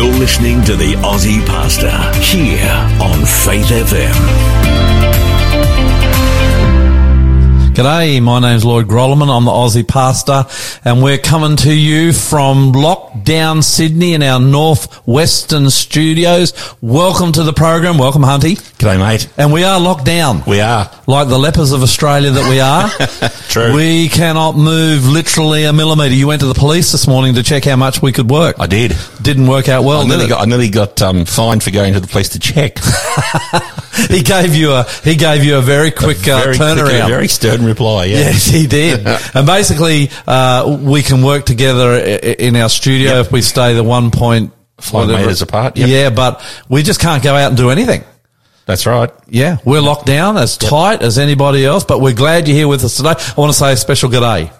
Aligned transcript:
You're 0.00 0.18
listening 0.18 0.64
to 0.64 0.76
the 0.76 0.94
Aussie 1.02 1.44
Pastor 1.44 1.90
here 2.22 2.70
on 3.02 3.26
Faith 3.26 3.66
FM. 3.66 4.79
G'day, 7.80 8.22
my 8.22 8.40
name's 8.40 8.62
Lloyd 8.62 8.88
Grolimund. 8.88 9.34
I'm 9.34 9.46
the 9.46 9.50
Aussie 9.50 9.88
Pastor, 9.88 10.44
and 10.84 11.02
we're 11.02 11.16
coming 11.16 11.56
to 11.56 11.72
you 11.72 12.12
from 12.12 12.74
lockdown 12.74 13.64
Sydney 13.64 14.12
in 14.12 14.22
our 14.22 14.38
northwestern 14.38 15.70
studios. 15.70 16.52
Welcome 16.82 17.32
to 17.32 17.42
the 17.42 17.54
program. 17.54 17.96
Welcome, 17.96 18.20
Hunty. 18.20 18.56
G'day, 18.76 18.98
mate. 18.98 19.30
And 19.38 19.50
we 19.50 19.64
are 19.64 19.80
locked 19.80 20.04
down. 20.04 20.42
We 20.46 20.60
are. 20.60 20.90
Like 21.06 21.28
the 21.28 21.38
lepers 21.38 21.72
of 21.72 21.82
Australia 21.82 22.30
that 22.30 22.50
we 22.50 22.60
are. 22.60 23.30
True. 23.48 23.74
We 23.74 24.10
cannot 24.10 24.58
move 24.58 25.08
literally 25.08 25.64
a 25.64 25.72
millimetre. 25.72 26.14
You 26.14 26.26
went 26.26 26.42
to 26.42 26.48
the 26.48 26.52
police 26.52 26.92
this 26.92 27.08
morning 27.08 27.36
to 27.36 27.42
check 27.42 27.64
how 27.64 27.76
much 27.76 28.02
we 28.02 28.12
could 28.12 28.28
work. 28.28 28.56
I 28.60 28.66
did. 28.66 28.94
Didn't 29.22 29.46
work 29.46 29.70
out 29.70 29.84
well, 29.84 30.02
I 30.02 30.06
nearly 30.06 30.28
got, 30.28 30.42
I 30.42 30.44
nearly 30.44 30.68
got 30.68 31.00
um, 31.00 31.24
fined 31.24 31.62
for 31.62 31.70
going 31.70 31.94
to 31.94 32.00
the 32.00 32.08
police 32.08 32.28
to 32.28 32.38
check. 32.38 32.76
he 34.08 34.22
gave 34.22 34.54
you 34.54 34.72
a, 34.72 34.84
he 35.04 35.16
gave 35.16 35.44
you 35.44 35.56
a 35.56 35.60
very 35.60 35.90
quick 35.90 36.18
uh, 36.28 36.40
very 36.42 36.54
turnaround. 36.54 36.84
quick, 36.84 37.02
a 37.04 37.08
very 37.08 37.28
stern 37.28 37.64
reply. 37.64 38.04
Yeah. 38.06 38.18
Yes, 38.18 38.46
he 38.46 38.66
did. 38.66 39.06
and 39.34 39.46
basically, 39.46 40.10
uh, 40.26 40.78
we 40.82 41.02
can 41.02 41.22
work 41.22 41.44
together 41.46 41.96
in 41.96 42.56
our 42.56 42.68
studio 42.68 43.14
Yep. 43.16 43.26
if 43.26 43.32
we 43.32 43.42
stay 43.42 43.74
the 43.74 43.84
one 43.84 44.10
point 44.10 44.52
Five 44.78 45.08
metres 45.08 45.42
apart, 45.42 45.76
yep. 45.76 45.88
Yeah, 45.88 46.08
but 46.10 46.42
we 46.70 46.82
just 46.82 47.00
can't 47.00 47.22
go 47.22 47.34
out 47.34 47.48
and 47.48 47.56
do 47.56 47.68
anything. 47.68 48.02
That's 48.64 48.86
right. 48.86 49.10
Yeah, 49.28 49.58
we're 49.64 49.82
locked 49.82 50.06
down 50.06 50.36
as 50.38 50.56
tight 50.56 51.02
as 51.02 51.18
anybody 51.18 51.66
else, 51.66 51.84
but 51.84 52.00
we're 52.00 52.14
glad 52.14 52.48
you're 52.48 52.56
here 52.56 52.68
with 52.68 52.82
us 52.84 52.96
today. 52.96 53.10
I 53.18 53.34
want 53.40 53.52
to 53.52 53.58
say 53.58 53.72
a 53.72 53.76
special 53.76 54.08
good 54.08 54.20
day 54.20 54.50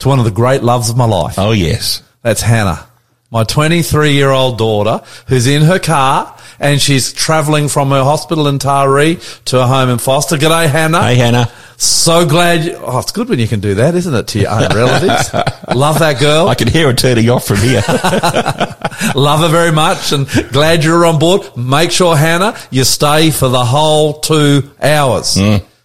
to 0.00 0.08
one 0.08 0.18
of 0.20 0.24
the 0.26 0.30
great 0.30 0.62
loves 0.62 0.90
of 0.90 0.96
my 0.96 1.06
life. 1.06 1.38
Oh 1.38 1.50
yes. 1.52 2.02
That's 2.22 2.40
Hannah, 2.42 2.86
my 3.30 3.42
23 3.44 4.12
year 4.12 4.30
old 4.30 4.58
daughter 4.58 5.04
who's 5.26 5.46
in 5.46 5.62
her 5.62 5.78
car 5.78 6.37
and 6.60 6.80
she's 6.80 7.12
traveling 7.12 7.68
from 7.68 7.90
her 7.90 8.02
hospital 8.04 8.48
in 8.48 8.58
Taree 8.58 9.20
to 9.46 9.58
her 9.60 9.66
home 9.66 9.88
in 9.90 9.98
Forster. 9.98 10.36
G'day, 10.36 10.68
Hannah. 10.68 11.02
Hey 11.02 11.16
Hannah. 11.16 11.50
So 11.80 12.26
glad. 12.26 12.64
You, 12.64 12.74
oh, 12.82 12.98
it's 12.98 13.12
good 13.12 13.28
when 13.28 13.38
you 13.38 13.46
can 13.46 13.60
do 13.60 13.76
that, 13.76 13.94
isn't 13.94 14.12
it, 14.12 14.26
to 14.28 14.40
your 14.40 14.50
own 14.50 14.68
relatives? 14.74 15.32
Love 15.74 16.00
that 16.00 16.18
girl. 16.20 16.48
I 16.48 16.56
can 16.56 16.66
hear 16.66 16.88
her 16.88 16.92
turning 16.92 17.30
off 17.30 17.46
from 17.46 17.58
here. 17.58 17.82
Love 19.14 19.40
her 19.40 19.48
very 19.48 19.70
much 19.72 20.12
and 20.12 20.26
glad 20.52 20.82
you're 20.84 21.04
on 21.06 21.18
board. 21.20 21.42
Make 21.56 21.90
sure, 21.92 22.16
Hannah, 22.16 22.56
you 22.70 22.82
stay 22.84 23.30
for 23.30 23.48
the 23.48 23.64
whole 23.64 24.14
two 24.20 24.70
hours. 24.82 25.38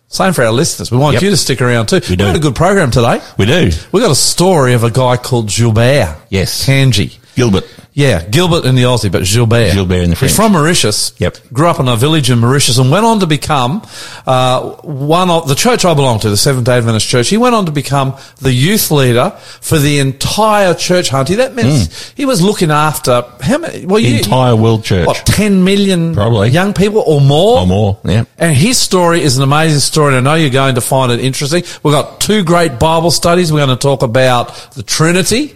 Same 0.07 0.33
for 0.33 0.43
our 0.43 0.51
listeners. 0.51 0.91
We 0.91 0.97
want 0.97 1.13
Mm. 1.13 1.17
Yep. 1.17 1.23
you 1.23 1.29
to 1.31 1.37
stick 1.37 1.61
around 1.61 1.87
too. 1.87 2.01
We 2.09 2.15
do. 2.15 2.25
got 2.25 2.35
a 2.35 2.39
good 2.39 2.55
program 2.55 2.91
today. 2.91 3.19
we 3.37 3.45
do. 3.45 3.71
We 3.91 3.99
got 4.01 4.11
a 4.11 4.15
story 4.15 4.73
of 4.73 4.83
a 4.83 4.91
guy 4.91 5.17
called 5.17 5.49
Gilbert. 5.49 6.15
Yes. 6.29 6.65
Cangy. 6.67 7.17
Gilbert. 7.35 7.65
Yeah, 7.95 8.23
Gilbert 8.27 8.65
in 8.65 8.73
the 8.75 8.83
Aussie, 8.83 9.11
but 9.11 9.23
Gilbert. 9.23 9.73
Gilbert 9.73 10.01
in 10.03 10.09
the 10.11 10.15
French. 10.15 10.31
He's 10.31 10.35
from 10.35 10.53
Mauritius. 10.53 11.13
Yep. 11.19 11.37
Grew 11.53 11.67
up 11.67 11.79
in 11.79 11.87
a 11.87 11.95
village 11.95 12.31
in 12.31 12.39
Mauritius 12.39 12.79
and 12.79 12.89
went 12.89 13.05
on 13.05 13.19
to 13.19 13.27
become 13.27 13.83
uh, 14.25 14.71
one 14.81 15.29
of 15.29 15.47
the 15.47 15.53
church 15.53 15.85
I 15.85 15.93
belong 15.93 16.19
to, 16.21 16.29
the 16.29 16.37
Seventh 16.37 16.65
Day 16.65 16.77
Adventist 16.77 17.07
Church. 17.07 17.29
He 17.29 17.37
went 17.37 17.53
on 17.53 17.65
to 17.67 17.71
become 17.71 18.15
the 18.39 18.51
youth 18.51 18.89
leader 18.89 19.29
for 19.61 19.77
the 19.77 19.99
entire 19.99 20.73
church, 20.73 21.09
Hunty. 21.11 21.35
That 21.37 21.53
means 21.53 22.09
he 22.13 22.25
was 22.25 22.41
looking 22.41 22.71
after 22.71 23.23
how 23.41 23.59
many? 23.59 23.85
Well. 23.85 24.01
The 24.01 24.07
you, 24.09 24.17
entire 24.17 24.55
world 24.55 24.83
church. 24.83 25.05
what 25.05 25.17
ten 25.25 25.63
million 25.63 26.15
Probably. 26.15 26.49
young 26.49 26.73
people 26.73 27.03
or 27.05 27.21
more 27.21 27.59
Or 27.59 27.67
more. 27.67 27.99
Yeah. 28.03 28.25
and 28.39 28.55
his 28.55 28.79
story 28.79 29.21
is 29.21 29.37
an 29.37 29.43
amazing 29.43 29.79
story, 29.81 30.15
and 30.17 30.27
I 30.27 30.31
know 30.33 30.39
you're 30.41 30.49
going 30.49 30.75
to 30.75 30.81
find 30.81 31.11
it 31.11 31.19
interesting. 31.19 31.63
We've 31.83 31.93
got 31.93 32.21
two 32.21 32.43
great 32.43 32.79
Bible 32.79 33.11
studies. 33.11 33.51
We're 33.53 33.65
going 33.65 33.77
to 33.77 33.81
talk 33.81 34.01
about 34.01 34.71
the 34.73 34.81
Trinity. 34.83 35.55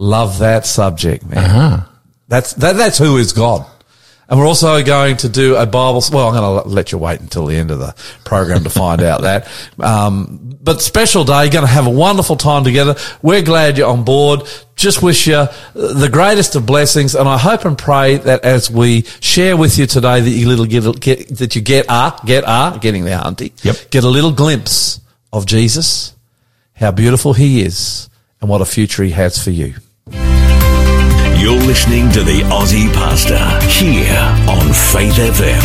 Love 0.00 0.38
that 0.38 0.64
subject, 0.64 1.26
man. 1.26 1.38
Uh-huh. 1.38 1.86
That's 2.26 2.54
that, 2.54 2.76
that's 2.76 2.96
who 2.96 3.18
is 3.18 3.34
God. 3.34 3.66
And 4.30 4.40
we're 4.40 4.46
also 4.46 4.82
going 4.82 5.18
to 5.18 5.28
do 5.28 5.56
a 5.56 5.66
Bible. 5.66 6.02
Well, 6.10 6.28
I'm 6.28 6.34
going 6.34 6.62
to 6.62 6.68
let 6.70 6.90
you 6.90 6.96
wait 6.96 7.20
until 7.20 7.44
the 7.44 7.56
end 7.56 7.70
of 7.70 7.80
the 7.80 7.94
program 8.24 8.64
to 8.64 8.70
find 8.70 9.02
out 9.02 9.22
that. 9.22 9.46
Um, 9.80 10.58
but 10.62 10.82
special 10.82 11.24
day, 11.24 11.44
you're 11.44 11.52
going 11.52 11.64
to 11.64 11.70
have 11.70 11.86
a 11.86 11.90
wonderful 11.90 12.36
time 12.36 12.64
together. 12.64 12.96
We're 13.22 13.42
glad 13.42 13.78
you're 13.78 13.88
on 13.88 14.04
board. 14.04 14.42
Just 14.76 15.02
wish 15.02 15.26
you 15.26 15.46
the 15.74 16.08
greatest 16.12 16.54
of 16.54 16.66
blessings, 16.66 17.14
and 17.14 17.26
I 17.28 17.38
hope 17.38 17.64
and 17.64 17.78
pray 17.78 18.18
that 18.18 18.44
as 18.44 18.70
we 18.70 19.02
share 19.20 19.56
with 19.56 19.78
you 19.78 19.86
today, 19.86 20.20
that 20.20 20.30
you 20.30 20.48
little 20.48 20.66
get, 20.66 21.00
get 21.00 21.38
that 21.38 21.56
you 21.56 21.62
get 21.62 21.88
are 21.88 22.18
get 22.26 22.44
are 22.44 22.78
getting 22.78 23.04
there, 23.04 23.18
Hunty. 23.18 23.52
Yep. 23.64 23.90
Get 23.90 24.04
a 24.04 24.08
little 24.08 24.32
glimpse 24.32 25.00
of 25.32 25.46
Jesus, 25.46 26.14
how 26.74 26.90
beautiful 26.90 27.32
He 27.32 27.62
is, 27.62 28.10
and 28.42 28.50
what 28.50 28.60
a 28.60 28.66
future 28.66 29.02
He 29.02 29.12
has 29.12 29.42
for 29.42 29.50
you. 29.50 29.74
You're 31.40 31.56
listening 31.56 32.10
to 32.12 32.22
the 32.22 32.42
Aussie 32.52 32.92
Pastor 32.92 33.38
here 33.66 34.14
on 34.46 34.74
Faith 34.74 35.14
FM. 35.14 35.62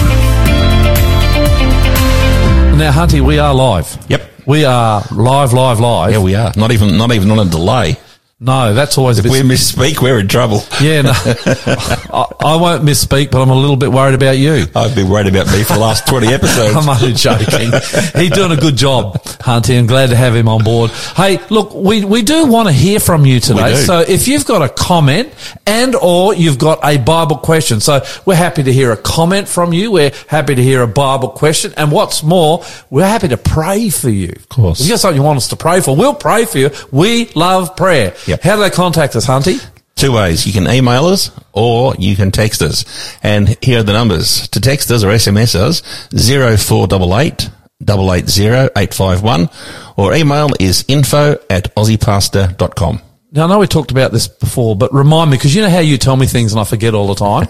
Now, 2.78 2.91
Hunty, 2.94 3.19
we 3.19 3.40
are 3.40 3.53
live. 3.53 3.97
Yep. 4.08 4.22
We 4.46 4.63
are 4.63 5.03
live, 5.12 5.52
live, 5.52 5.81
live. 5.81 6.13
Yeah, 6.13 6.19
we 6.19 6.34
are. 6.34 6.53
Not 6.56 6.72
even 6.72 6.97
not 6.97 7.12
even 7.12 7.30
on 7.30 7.46
a 7.46 7.50
delay. 7.52 7.97
No, 8.45 8.75
that's 8.75 8.95
always 9.00 9.17
a 9.17 9.25
If 9.25 9.31
we 9.31 9.39
misspeak, 9.39 10.03
we're 10.03 10.19
in 10.19 10.28
trouble. 10.28 10.61
Yeah, 10.79 11.01
no, 11.01 11.11
I, 11.16 12.25
I 12.41 12.56
won't 12.57 12.83
misspeak, 12.83 13.31
but 13.31 13.41
I'm 13.41 13.50
a 13.50 13.56
little 13.56 13.75
bit 13.75 13.91
worried 13.91 14.13
about 14.13 14.38
you. 14.38 14.67
I've 14.75 14.94
been 14.94 15.09
worried 15.09 15.25
about 15.25 15.47
me 15.47 15.63
for 15.63 15.73
the 15.73 15.79
last 15.79 16.06
20 16.07 16.28
episodes. 16.28 16.75
I'm 16.78 16.88
only 16.88 17.13
joking. 17.13 17.72
He's 18.13 18.29
doing 18.29 18.51
a 18.51 18.56
good 18.56 18.75
job, 18.75 19.16
Hunty, 19.41 19.79
and 19.79 19.88
glad 19.88 20.11
to 20.11 20.16
have 20.16 20.35
him 20.35 20.47
on 20.47 20.63
board. 20.63 20.91
Hey, 20.91 21.39
look, 21.50 21.73
we, 21.73 22.06
we 22.06 22.22
do 22.22 22.45
want 22.45 22.67
to 22.67 22.72
hear 22.72 23.00
from 23.00 23.25
you 23.25 23.39
today. 23.39 23.78
So 23.78 24.01
if 24.01 24.28
you've 24.28 24.45
got 24.45 24.62
a 24.62 24.69
comment 24.69 25.33
and 25.66 25.95
or 25.95 26.35
you've 26.35 26.59
got 26.59 26.79
a 26.83 27.00
Bible 27.00 27.38
question, 27.38 27.79
so 27.79 28.06
we're 28.27 28.35
happy 28.35 28.62
to 28.62 28.72
hear 28.72 28.91
a 28.91 28.97
comment 28.97 29.47
from 29.47 29.73
you. 29.73 29.91
We're 29.91 30.12
happy 30.27 30.53
to 30.53 30.62
hear 30.62 30.83
a 30.83 30.88
Bible 30.88 31.29
question. 31.29 31.73
And 31.77 31.91
what's 31.91 32.22
more, 32.22 32.63
we're 32.91 33.07
happy 33.07 33.29
to 33.29 33.38
pray 33.38 33.89
for 33.89 34.12
you. 34.12 34.33
Of 34.35 34.50
course. 34.50 34.81
If 34.81 34.85
you 34.85 34.94
got 34.94 35.00
something 35.00 35.19
you 35.19 35.25
want 35.25 35.38
us 35.38 35.47
to 35.47 35.56
pray 35.56 35.81
for, 35.81 35.95
we'll 35.95 36.13
pray 36.13 36.45
for 36.45 36.59
you. 36.59 36.69
We 36.91 37.31
love 37.33 37.75
prayer. 37.75 38.13
Yep. 38.27 38.34
How 38.44 38.56
do 38.56 38.62
they 38.62 38.69
contact 38.69 39.16
us, 39.16 39.25
Hunty? 39.25 39.63
Two 39.96 40.12
ways. 40.12 40.46
You 40.46 40.53
can 40.53 40.68
email 40.68 41.06
us 41.06 41.31
or 41.53 41.96
you 41.97 42.16
can 42.16 42.31
text 42.31 42.62
us. 42.62 42.85
And 43.23 43.57
here 43.62 43.79
are 43.79 43.84
the 43.84 43.94
numbers. 43.94 44.47
To 44.50 44.59
text 44.59 44.91
us 44.91 45.03
or 45.03 45.07
SMS 45.07 45.56
us, 45.56 45.81
0488 46.12 47.50
880 47.81 48.72
851 48.75 49.50
or 49.97 50.13
email 50.13 50.50
is 50.59 50.84
info 50.88 51.38
at 51.50 51.74
aussiepastor.com. 51.75 53.01
Now, 53.31 53.45
I 53.45 53.47
know 53.47 53.59
we 53.59 53.68
talked 53.68 53.91
about 53.91 54.12
this 54.12 54.28
before, 54.28 54.75
but 54.75 54.94
remind 54.94 55.29
me, 55.31 55.38
because 55.38 55.53
you 55.53 55.62
know 55.62 55.69
how 55.69 55.79
you 55.79 55.97
tell 55.97 56.16
me 56.16 56.25
things 56.25 56.53
and 56.53 56.59
I 56.59 56.63
forget 56.63 56.94
all 56.94 57.07
the 57.07 57.16
time. 57.16 57.47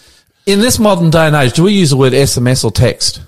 In 0.46 0.60
this 0.60 0.78
modern 0.78 1.10
day 1.10 1.26
and 1.26 1.36
age, 1.36 1.52
do 1.52 1.64
we 1.64 1.74
use 1.74 1.90
the 1.90 1.96
word 1.96 2.12
SMS 2.12 2.64
or 2.64 2.70
text? 2.70 3.20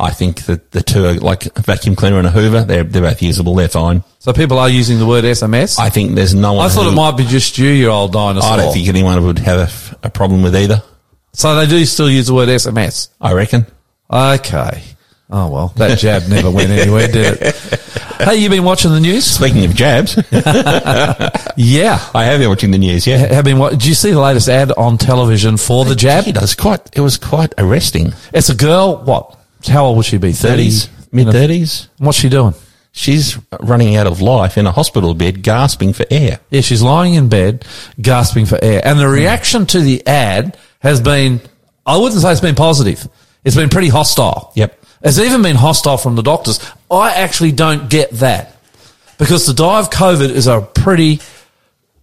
I 0.00 0.10
think 0.10 0.42
that 0.46 0.70
the 0.72 0.82
two 0.82 1.04
are 1.04 1.14
like 1.14 1.46
a 1.58 1.62
vacuum 1.62 1.94
cleaner 1.96 2.18
and 2.18 2.26
a 2.26 2.30
Hoover. 2.30 2.62
They're, 2.64 2.84
they're 2.84 3.02
both 3.02 3.22
usable. 3.22 3.54
They're 3.54 3.68
fine. 3.68 4.02
So 4.18 4.32
people 4.32 4.58
are 4.58 4.68
using 4.68 4.98
the 4.98 5.06
word 5.06 5.24
SMS. 5.24 5.78
I, 5.78 5.90
think 5.90 6.14
there's 6.14 6.34
no 6.34 6.54
one. 6.54 6.66
I 6.66 6.68
thought 6.68 6.84
who- 6.84 6.90
it 6.92 6.94
might 6.94 7.16
be 7.16 7.24
just 7.24 7.56
you, 7.58 7.68
your 7.68 7.90
old 7.90 8.12
dinosaur. 8.12 8.50
I 8.52 8.56
don't 8.56 8.72
think 8.72 8.88
anyone 8.88 9.22
would 9.24 9.38
have 9.40 9.92
a, 10.02 10.06
a 10.06 10.10
problem 10.10 10.42
with 10.42 10.56
either. 10.56 10.82
so. 11.32 11.54
They 11.54 11.66
do 11.66 11.84
still 11.84 12.10
use 12.10 12.26
the 12.26 12.34
word 12.34 12.48
SMS. 12.48 13.08
I 13.20 13.32
reckon. 13.34 13.66
Okay. 14.10 14.82
Oh 15.32 15.48
well, 15.48 15.68
that 15.76 15.98
jab 15.98 16.26
never 16.28 16.50
went 16.50 16.70
anywhere, 16.70 17.06
did 17.06 17.38
it? 17.40 17.76
Hey, 18.20 18.36
you 18.36 18.50
been 18.50 18.64
watching 18.64 18.90
the 18.92 19.00
news? 19.00 19.24
Speaking 19.24 19.64
of 19.64 19.74
jabs, 19.74 20.14
Yeah. 21.56 21.98
I 22.14 22.24
have 22.24 22.38
been 22.40 22.50
watching 22.50 22.70
the 22.70 22.76
news. 22.76 23.06
Yeah. 23.06 23.16
Have 23.16 23.46
been. 23.46 23.58
wa- 23.58 23.70
Did 23.70 23.86
you 23.86 23.94
see 23.94 24.10
the 24.10 24.20
latest 24.20 24.46
ad 24.48 24.72
on 24.72 24.98
television 24.98 25.56
for 25.56 25.86
the 25.86 25.94
jab? 25.94 26.26
It 26.26 26.38
was 26.38 26.54
quite, 26.54 26.80
it 26.94 27.00
was 27.00 27.16
quite 27.16 27.54
arresting. 27.56 28.12
It's 28.34 28.50
a 28.50 28.54
girl. 28.54 29.02
What? 29.04 29.38
How 29.66 29.86
old 29.86 29.96
would 29.98 30.06
she 30.06 30.18
be? 30.18 30.30
30s, 30.30 30.88
30s? 30.88 31.12
mid 31.12 31.26
30s. 31.28 31.88
What's 31.98 32.18
she 32.18 32.28
doing? 32.28 32.54
She's 32.92 33.38
running 33.60 33.96
out 33.96 34.06
of 34.06 34.20
life 34.20 34.58
in 34.58 34.66
a 34.66 34.72
hospital 34.72 35.14
bed, 35.14 35.42
gasping 35.42 35.92
for 35.92 36.04
air. 36.10 36.40
Yeah, 36.50 36.60
she's 36.60 36.82
lying 36.82 37.14
in 37.14 37.28
bed, 37.28 37.64
gasping 38.00 38.46
for 38.46 38.58
air. 38.62 38.80
And 38.84 38.98
the 38.98 39.04
hmm. 39.04 39.12
reaction 39.12 39.66
to 39.66 39.80
the 39.80 40.04
ad 40.06 40.58
has 40.80 41.00
been, 41.00 41.40
I 41.86 41.96
wouldn't 41.98 42.20
say 42.20 42.32
it's 42.32 42.40
been 42.40 42.56
positive. 42.56 43.06
It's 43.44 43.56
been 43.56 43.68
pretty 43.68 43.88
hostile. 43.88 44.52
Yep. 44.56 44.76
It's 45.02 45.18
even 45.18 45.42
been 45.42 45.56
hostile 45.56 45.96
from 45.96 46.16
the 46.16 46.22
doctors. 46.22 46.58
I 46.90 47.12
actually 47.14 47.52
don't 47.52 47.88
get 47.88 48.10
that 48.12 48.56
because 49.18 49.46
to 49.46 49.54
die 49.54 49.78
of 49.78 49.90
COVID 49.90 50.30
is 50.30 50.46
a 50.46 50.60
pretty 50.60 51.20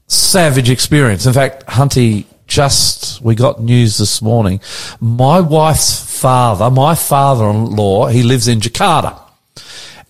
savage 0.07 0.69
experience. 0.69 1.25
In 1.25 1.33
fact, 1.33 1.65
Hunty, 1.68 2.25
just, 2.47 3.21
we 3.21 3.35
got 3.35 3.61
news 3.61 3.97
this 3.97 4.21
morning. 4.21 4.61
My 4.99 5.39
wife's 5.39 6.19
father, 6.19 6.69
my 6.71 6.95
father-in-law, 6.95 8.07
he 8.07 8.23
lives 8.23 8.47
in 8.47 8.59
Jakarta 8.59 9.19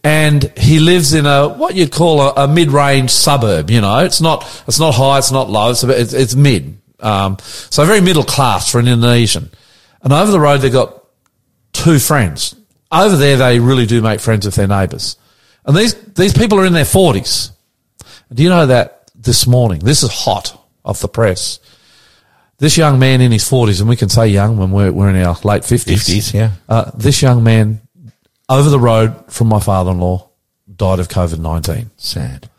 and 0.03 0.51
he 0.57 0.79
lives 0.79 1.13
in 1.13 1.25
a 1.25 1.49
what 1.49 1.75
you'd 1.75 1.91
call 1.91 2.21
a, 2.21 2.43
a 2.43 2.47
mid-range 2.47 3.09
suburb. 3.09 3.69
You 3.69 3.81
know, 3.81 3.99
it's 3.99 4.21
not 4.21 4.63
it's 4.67 4.79
not 4.79 4.93
high, 4.93 5.17
it's 5.17 5.31
not 5.31 5.49
low, 5.49 5.71
it's 5.71 5.83
bit- 5.83 5.99
it's, 5.99 6.13
it's 6.13 6.35
mid. 6.35 6.77
Um, 6.99 7.37
so 7.41 7.83
very 7.85 8.01
middle 8.01 8.23
class 8.23 8.71
for 8.71 8.79
an 8.79 8.87
Indonesian. 8.87 9.49
And 10.01 10.13
over 10.13 10.31
the 10.31 10.39
road, 10.39 10.61
they've 10.61 10.71
got 10.71 11.03
two 11.73 11.99
friends. 11.99 12.55
Over 12.91 13.17
there, 13.17 13.37
they 13.37 13.59
really 13.59 13.85
do 13.85 14.01
make 14.01 14.19
friends 14.21 14.45
with 14.45 14.55
their 14.55 14.67
neighbours. 14.67 15.17
And 15.65 15.75
these 15.75 15.93
these 15.93 16.33
people 16.33 16.59
are 16.59 16.65
in 16.65 16.73
their 16.73 16.85
forties. 16.85 17.51
Do 18.33 18.43
you 18.43 18.49
know 18.49 18.67
that 18.67 19.11
this 19.15 19.45
morning? 19.45 19.79
This 19.79 20.03
is 20.03 20.11
hot 20.11 20.57
off 20.85 21.01
the 21.01 21.09
press. 21.09 21.59
This 22.59 22.75
young 22.75 22.97
man 22.97 23.21
in 23.21 23.31
his 23.31 23.43
40s, 23.43 23.79
and 23.81 23.89
we 23.89 23.95
can 23.95 24.09
say 24.09 24.27
young 24.27 24.57
when 24.57 24.71
we're, 24.71 24.91
we're 24.91 25.09
in 25.09 25.15
our 25.17 25.37
late 25.43 25.61
50s. 25.61 25.93
50s, 25.93 26.33
yeah. 26.33 26.51
Uh, 26.67 26.89
this 26.95 27.21
young 27.21 27.43
man 27.43 27.81
over 28.49 28.69
the 28.69 28.79
road 28.79 29.31
from 29.31 29.47
my 29.47 29.59
father-in-law 29.59 30.27
died 30.75 30.99
of 30.99 31.07
COVID-19. 31.07 31.89
Sad. 31.97 32.49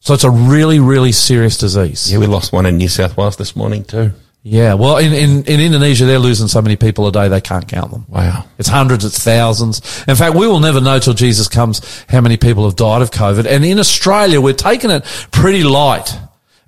So 0.00 0.14
it's 0.14 0.24
a 0.24 0.30
really, 0.30 0.78
really 0.78 1.12
serious 1.12 1.58
disease. 1.58 2.10
Yeah, 2.10 2.18
we 2.18 2.26
lost 2.26 2.52
one 2.52 2.66
in 2.66 2.76
New 2.76 2.88
South 2.88 3.16
Wales 3.16 3.36
this 3.36 3.56
morning 3.56 3.84
too. 3.84 4.12
Yeah. 4.42 4.74
Well, 4.74 4.98
in, 4.98 5.12
in, 5.12 5.44
in 5.44 5.60
Indonesia, 5.60 6.04
they're 6.04 6.18
losing 6.18 6.48
so 6.48 6.62
many 6.62 6.76
people 6.76 7.06
a 7.08 7.12
day, 7.12 7.28
they 7.28 7.40
can't 7.40 7.66
count 7.66 7.90
them. 7.90 8.06
Wow. 8.08 8.44
It's 8.58 8.68
hundreds, 8.68 9.04
it's 9.04 9.22
thousands. 9.22 9.80
In 10.06 10.14
fact, 10.14 10.36
we 10.36 10.46
will 10.46 10.60
never 10.60 10.80
know 10.80 10.98
till 10.98 11.14
Jesus 11.14 11.48
comes 11.48 12.04
how 12.08 12.20
many 12.20 12.36
people 12.36 12.64
have 12.64 12.76
died 12.76 13.02
of 13.02 13.10
COVID. 13.10 13.46
And 13.46 13.64
in 13.64 13.78
Australia, 13.78 14.40
we're 14.40 14.54
taking 14.54 14.90
it 14.90 15.04
pretty 15.32 15.64
light. 15.64 16.16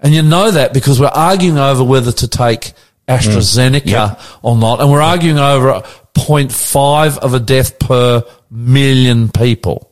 And 0.01 0.15
you 0.15 0.23
know 0.23 0.51
that 0.51 0.73
because 0.73 0.99
we're 0.99 1.09
arguing 1.09 1.59
over 1.59 1.85
whether 1.85 2.13
to 2.13 2.29
take 2.29 2.73
AstraZeneca 3.07 3.83
mm. 3.83 3.87
Yep. 3.87 4.21
or 4.43 4.57
not. 4.57 4.81
And 4.81 4.91
we're 4.91 5.03
arguing 5.03 5.39
over 5.39 5.83
0.5 6.15 7.19
of 7.19 7.35
a 7.35 7.41
death 7.41 7.79
per 7.79 8.25
million 8.51 9.29
people. 9.29 9.91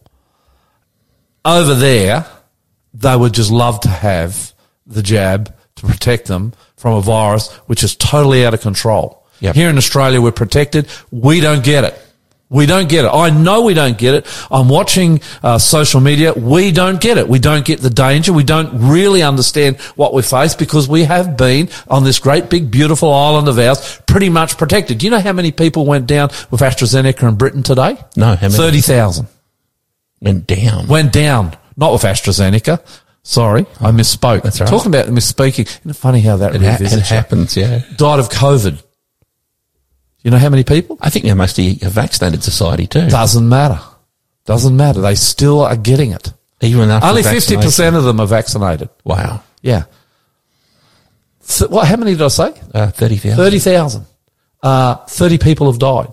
Over 1.44 1.74
there, 1.74 2.26
they 2.94 3.16
would 3.16 3.34
just 3.34 3.50
love 3.50 3.80
to 3.80 3.88
have 3.88 4.52
the 4.86 5.02
jab 5.02 5.54
to 5.76 5.86
protect 5.86 6.26
them 6.26 6.52
from 6.76 6.94
a 6.94 7.00
virus 7.00 7.52
which 7.66 7.82
is 7.82 7.96
totally 7.96 8.44
out 8.44 8.54
of 8.54 8.60
control. 8.60 9.26
Yep. 9.40 9.54
Here 9.54 9.70
in 9.70 9.76
Australia, 9.76 10.20
we're 10.20 10.32
protected. 10.32 10.88
We 11.10 11.40
don't 11.40 11.62
get 11.62 11.84
it. 11.84 12.07
We 12.50 12.64
don't 12.64 12.88
get 12.88 13.04
it. 13.04 13.08
I 13.08 13.28
know 13.28 13.62
we 13.62 13.74
don't 13.74 13.98
get 13.98 14.14
it. 14.14 14.26
I'm 14.50 14.70
watching 14.70 15.20
uh, 15.42 15.58
social 15.58 16.00
media. 16.00 16.32
We 16.32 16.72
don't 16.72 16.98
get 16.98 17.18
it. 17.18 17.28
We 17.28 17.38
don't 17.38 17.62
get 17.64 17.80
the 17.80 17.90
danger. 17.90 18.32
We 18.32 18.42
don't 18.42 18.88
really 18.88 19.22
understand 19.22 19.78
what 19.96 20.14
we 20.14 20.22
face 20.22 20.54
because 20.54 20.88
we 20.88 21.04
have 21.04 21.36
been 21.36 21.68
on 21.88 22.04
this 22.04 22.18
great 22.18 22.48
big 22.48 22.70
beautiful 22.70 23.12
island 23.12 23.48
of 23.48 23.58
ours 23.58 24.00
pretty 24.06 24.30
much 24.30 24.56
protected. 24.56 24.96
Do 24.98 25.06
you 25.06 25.10
know 25.10 25.20
how 25.20 25.34
many 25.34 25.52
people 25.52 25.84
went 25.84 26.06
down 26.06 26.30
with 26.50 26.60
AstraZeneca 26.62 27.28
in 27.28 27.34
Britain 27.34 27.62
today? 27.62 27.98
No, 28.16 28.34
how 28.34 28.48
many? 28.48 28.54
30,000 28.54 29.28
Went 30.20 30.46
down. 30.46 30.86
went 30.88 31.12
down, 31.12 31.54
not 31.76 31.92
with 31.92 32.02
AstraZeneca. 32.02 32.80
Sorry, 33.22 33.66
I 33.78 33.90
misspoke. 33.90 34.42
That's 34.42 34.58
right. 34.58 34.70
Talking 34.70 34.90
about 34.94 35.06
misspeaking. 35.08 35.66
Isn't 35.68 35.90
it 35.90 35.96
funny 35.96 36.22
how 36.22 36.38
that 36.38 36.54
it, 36.56 36.62
ha- 36.62 36.78
it 36.80 37.02
happens, 37.02 37.58
yeah. 37.58 37.82
Died 37.96 38.20
of 38.20 38.30
COVID. 38.30 38.82
You 40.22 40.30
know 40.30 40.38
how 40.38 40.48
many 40.48 40.64
people? 40.64 40.98
I 41.00 41.10
think 41.10 41.24
they're 41.24 41.34
mostly 41.34 41.78
a 41.82 41.90
vaccinated 41.90 42.42
society 42.42 42.86
too. 42.86 43.08
Doesn't 43.08 43.48
matter. 43.48 43.80
Doesn't 44.44 44.76
matter. 44.76 45.00
They 45.00 45.14
still 45.14 45.60
are 45.60 45.76
getting 45.76 46.12
it. 46.12 46.32
Even 46.60 46.90
after 46.90 47.08
Only 47.08 47.22
50% 47.22 47.96
of 47.96 48.04
them 48.04 48.18
are 48.18 48.26
vaccinated. 48.26 48.88
Wow. 49.04 49.42
Yeah. 49.62 49.84
Th- 51.46 51.70
what? 51.70 51.86
How 51.86 51.96
many 51.96 52.12
did 52.12 52.22
I 52.22 52.28
say? 52.28 52.54
Uh, 52.74 52.90
30,000. 52.90 53.36
Thirty 53.36 53.58
thousand. 53.58 54.06
Uh, 54.62 54.96
Thirty 55.06 55.38
people 55.38 55.70
have 55.70 55.78
died, 55.78 56.12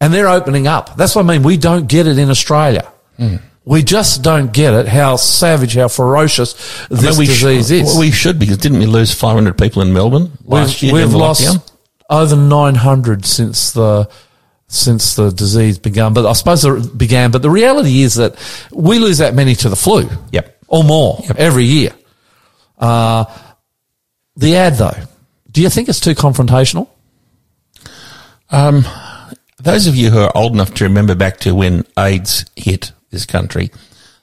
and 0.00 0.12
they're 0.12 0.28
opening 0.28 0.66
up. 0.66 0.96
That's 0.96 1.14
what 1.14 1.24
I 1.24 1.28
mean. 1.28 1.42
We 1.42 1.56
don't 1.56 1.86
get 1.86 2.06
it 2.06 2.18
in 2.18 2.30
Australia. 2.30 2.90
Hmm. 3.18 3.36
We 3.64 3.82
just 3.82 4.22
don't 4.22 4.50
get 4.52 4.72
it. 4.72 4.88
How 4.88 5.16
savage, 5.16 5.74
how 5.74 5.88
ferocious 5.88 6.54
this 6.88 7.04
I 7.04 7.10
mean, 7.10 7.18
we 7.18 7.26
disease 7.26 7.68
should, 7.68 7.76
is. 7.76 7.84
Well, 7.84 8.00
we 8.00 8.10
should 8.10 8.38
because 8.38 8.56
didn't 8.56 8.78
we 8.78 8.86
lose 8.86 9.12
500 9.12 9.58
people 9.58 9.82
in 9.82 9.92
Melbourne 9.92 10.32
last 10.44 10.80
we've, 10.80 10.94
year? 10.94 11.04
we've 11.04 11.14
lost 11.14 11.42
lockdown? 11.42 11.72
Over 12.08 12.36
900 12.36 13.24
since 13.24 13.72
the 13.72 14.08
since 14.68 15.14
the 15.16 15.30
disease 15.30 15.78
began. 15.78 16.12
But 16.12 16.26
I 16.26 16.32
suppose 16.34 16.64
it 16.64 16.96
began. 16.96 17.30
But 17.30 17.42
the 17.42 17.50
reality 17.50 18.02
is 18.02 18.16
that 18.16 18.36
we 18.72 18.98
lose 18.98 19.18
that 19.18 19.34
many 19.34 19.54
to 19.56 19.68
the 19.68 19.76
flu. 19.76 20.08
Yep. 20.32 20.56
Or 20.68 20.84
more 20.84 21.22
every 21.36 21.64
year. 21.64 21.92
Uh, 22.78 23.24
the 24.36 24.56
ad 24.56 24.74
though, 24.74 24.94
do 25.50 25.62
you 25.62 25.70
think 25.70 25.88
it's 25.88 26.00
too 26.00 26.14
confrontational? 26.14 26.88
Um, 28.50 28.84
those 29.58 29.86
of 29.86 29.96
you 29.96 30.10
who 30.10 30.20
are 30.20 30.32
old 30.34 30.52
enough 30.52 30.74
to 30.74 30.84
remember 30.84 31.14
back 31.14 31.38
to 31.40 31.54
when 31.54 31.84
AIDS 31.98 32.44
hit 32.56 32.92
this 33.10 33.26
country, 33.26 33.70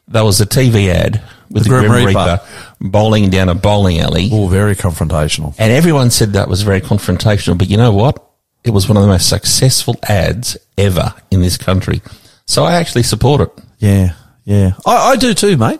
there 0.07 0.23
was 0.23 0.39
a 0.39 0.45
TV 0.45 0.87
ad 0.89 1.21
with 1.55 1.63
the, 1.63 1.69
The 1.69 1.79
Grim, 1.79 1.91
Grim 1.91 2.05
Reaper. 2.05 2.19
Reaper. 2.19 2.41
bowling 2.81 3.29
down 3.29 3.49
a 3.49 3.55
bowling 3.55 3.99
alley. 3.99 4.29
Oh, 4.31 4.47
very 4.47 4.75
confrontational. 4.75 5.55
And 5.57 5.71
everyone 5.71 6.11
said 6.11 6.33
that 6.33 6.47
was 6.49 6.61
very 6.61 6.81
confrontational. 6.81 7.57
But 7.57 7.69
you 7.69 7.77
know 7.77 7.93
what? 7.93 8.21
It 8.63 8.71
was 8.71 8.87
one 8.89 8.97
of 8.97 9.03
the 9.03 9.09
most 9.09 9.29
successful 9.29 9.95
ads 10.07 10.57
ever 10.77 11.13
in 11.31 11.41
this 11.41 11.57
country. 11.57 12.01
So 12.45 12.63
I 12.63 12.73
actually 12.73 13.03
support 13.03 13.41
it. 13.41 13.49
Yeah, 13.79 14.13
yeah. 14.43 14.73
I, 14.85 15.11
I 15.11 15.15
do 15.15 15.33
too, 15.33 15.57
mate. 15.57 15.79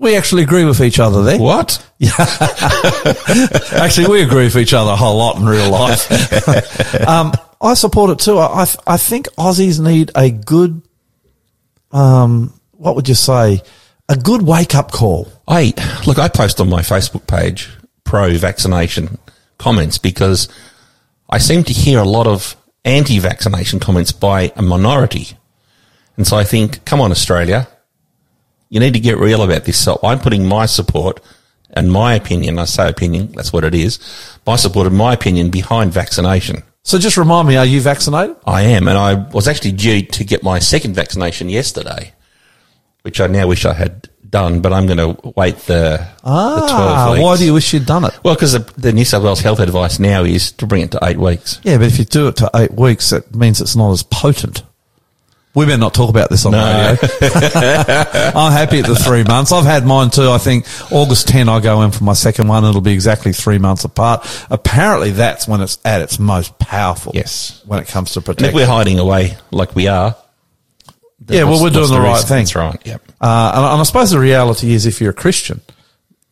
We 0.00 0.16
actually 0.16 0.42
agree 0.42 0.64
with 0.64 0.80
each 0.80 0.98
other 0.98 1.22
there. 1.22 1.38
What? 1.38 1.84
Yeah. 1.98 2.10
actually, 3.72 4.08
we 4.08 4.22
agree 4.22 4.44
with 4.44 4.56
each 4.56 4.74
other 4.74 4.90
a 4.90 4.96
whole 4.96 5.16
lot 5.16 5.36
in 5.36 5.46
real 5.46 5.70
life. 5.70 6.10
um, 7.08 7.32
I 7.60 7.74
support 7.74 8.10
it 8.10 8.18
too. 8.18 8.38
I, 8.38 8.64
I, 8.64 8.94
I 8.94 8.96
think 8.96 9.28
Aussies 9.38 9.80
need 9.80 10.10
a 10.16 10.30
good, 10.30 10.82
um, 11.92 12.52
what 12.72 12.96
would 12.96 13.08
you 13.08 13.14
say? 13.14 13.62
A 14.08 14.16
good 14.16 14.42
wake 14.42 14.74
up 14.74 14.92
call. 14.92 15.28
I 15.48 15.72
look. 16.06 16.18
I 16.18 16.28
post 16.28 16.60
on 16.60 16.68
my 16.68 16.82
Facebook 16.82 17.26
page 17.26 17.70
pro-vaccination 18.04 19.18
comments 19.58 19.96
because 19.96 20.48
I 21.30 21.38
seem 21.38 21.64
to 21.64 21.72
hear 21.72 22.00
a 22.00 22.04
lot 22.04 22.26
of 22.26 22.54
anti-vaccination 22.84 23.80
comments 23.80 24.12
by 24.12 24.52
a 24.56 24.62
minority, 24.62 25.38
and 26.18 26.26
so 26.26 26.36
I 26.36 26.44
think, 26.44 26.84
come 26.84 27.00
on, 27.00 27.12
Australia, 27.12 27.66
you 28.68 28.78
need 28.78 28.92
to 28.92 29.00
get 29.00 29.18
real 29.18 29.42
about 29.42 29.64
this. 29.64 29.78
So 29.78 29.98
I'm 30.02 30.20
putting 30.20 30.46
my 30.46 30.66
support 30.66 31.20
and 31.70 31.90
my 31.90 32.14
opinion. 32.14 32.58
I 32.58 32.66
say 32.66 32.88
opinion. 32.88 33.32
That's 33.32 33.52
what 33.52 33.64
it 33.64 33.74
is. 33.74 33.98
My 34.46 34.56
support 34.56 34.86
and 34.86 34.96
my 34.96 35.14
opinion 35.14 35.50
behind 35.50 35.92
vaccination. 35.92 36.62
So 36.82 36.98
just 36.98 37.16
remind 37.16 37.48
me, 37.48 37.56
are 37.56 37.64
you 37.64 37.80
vaccinated? 37.80 38.36
I 38.46 38.62
am, 38.62 38.86
and 38.88 38.98
I 38.98 39.14
was 39.14 39.48
actually 39.48 39.72
due 39.72 40.02
to 40.02 40.24
get 40.24 40.42
my 40.42 40.58
second 40.58 40.94
vaccination 40.94 41.48
yesterday, 41.48 42.12
which 43.04 43.20
I 43.20 43.26
now 43.26 43.46
wish 43.46 43.64
I 43.66 43.74
had 43.74 44.08
done, 44.28 44.60
but 44.60 44.72
I'm 44.72 44.86
going 44.86 44.96
to 44.98 45.32
wait 45.36 45.56
the, 45.58 45.98
the 45.98 46.06
12 46.24 46.24
Ah, 46.24 47.10
weeks. 47.12 47.22
why 47.22 47.36
do 47.36 47.44
you 47.44 47.52
wish 47.54 47.72
you'd 47.74 47.84
done 47.86 48.04
it? 48.04 48.18
Well, 48.24 48.34
because 48.34 48.52
the, 48.52 48.60
the 48.78 48.92
New 48.92 49.04
South 49.04 49.22
Wales 49.22 49.40
health 49.40 49.60
advice 49.60 49.98
now 49.98 50.24
is 50.24 50.52
to 50.52 50.66
bring 50.66 50.80
it 50.82 50.90
to 50.92 50.98
eight 51.02 51.18
weeks. 51.18 51.60
Yeah, 51.62 51.76
but 51.76 51.86
if 51.86 51.98
you 51.98 52.04
do 52.06 52.28
it 52.28 52.36
to 52.36 52.50
eight 52.56 52.72
weeks, 52.72 53.12
it 53.12 53.34
means 53.34 53.60
it's 53.60 53.76
not 53.76 53.92
as 53.92 54.02
potent. 54.02 54.62
We 55.54 55.66
better 55.66 55.78
not 55.78 55.94
talk 55.94 56.10
about 56.10 56.30
this 56.30 56.44
on 56.46 56.52
No. 56.52 56.58
radio. 57.00 57.08
I'm 58.34 58.50
happy 58.52 58.80
at 58.80 58.86
the 58.86 58.96
three 58.96 59.22
months. 59.22 59.52
I've 59.52 59.64
had 59.66 59.86
mine 59.86 60.10
too. 60.10 60.28
I 60.30 60.38
think 60.38 60.66
August 60.90 61.28
10, 61.28 61.48
I 61.48 61.60
go 61.60 61.82
in 61.82 61.92
for 61.92 62.02
my 62.02 62.14
second 62.14 62.48
one. 62.48 62.64
It'll 62.64 62.80
be 62.80 62.92
exactly 62.92 63.32
three 63.32 63.58
months 63.58 63.84
apart. 63.84 64.26
Apparently, 64.50 65.10
that's 65.12 65.46
when 65.46 65.60
it's 65.60 65.78
at 65.84 66.00
its 66.00 66.18
most 66.18 66.58
powerful. 66.58 67.12
Yes. 67.14 67.62
When 67.66 67.78
it 67.78 67.86
comes 67.86 68.12
to 68.14 68.22
And 68.30 68.42
if 68.42 68.52
we're 68.54 68.66
hiding 68.66 68.98
away 68.98 69.36
like 69.52 69.76
we 69.76 69.86
are, 69.86 70.16
Yeah, 71.28 71.44
well, 71.44 71.62
we're 71.62 71.70
doing 71.70 71.82
what's 71.82 71.90
the 71.90 72.00
right 72.00 72.12
reason? 72.12 72.28
thing. 72.28 72.38
That's 72.44 72.54
right. 72.54 72.86
Yep. 72.86 73.02
Uh, 73.20 73.52
and, 73.54 73.64
and 73.64 73.80
I 73.80 73.82
suppose 73.84 74.10
the 74.10 74.18
reality 74.18 74.72
is 74.72 74.86
if 74.86 75.00
you're 75.00 75.10
a 75.10 75.14
Christian, 75.14 75.60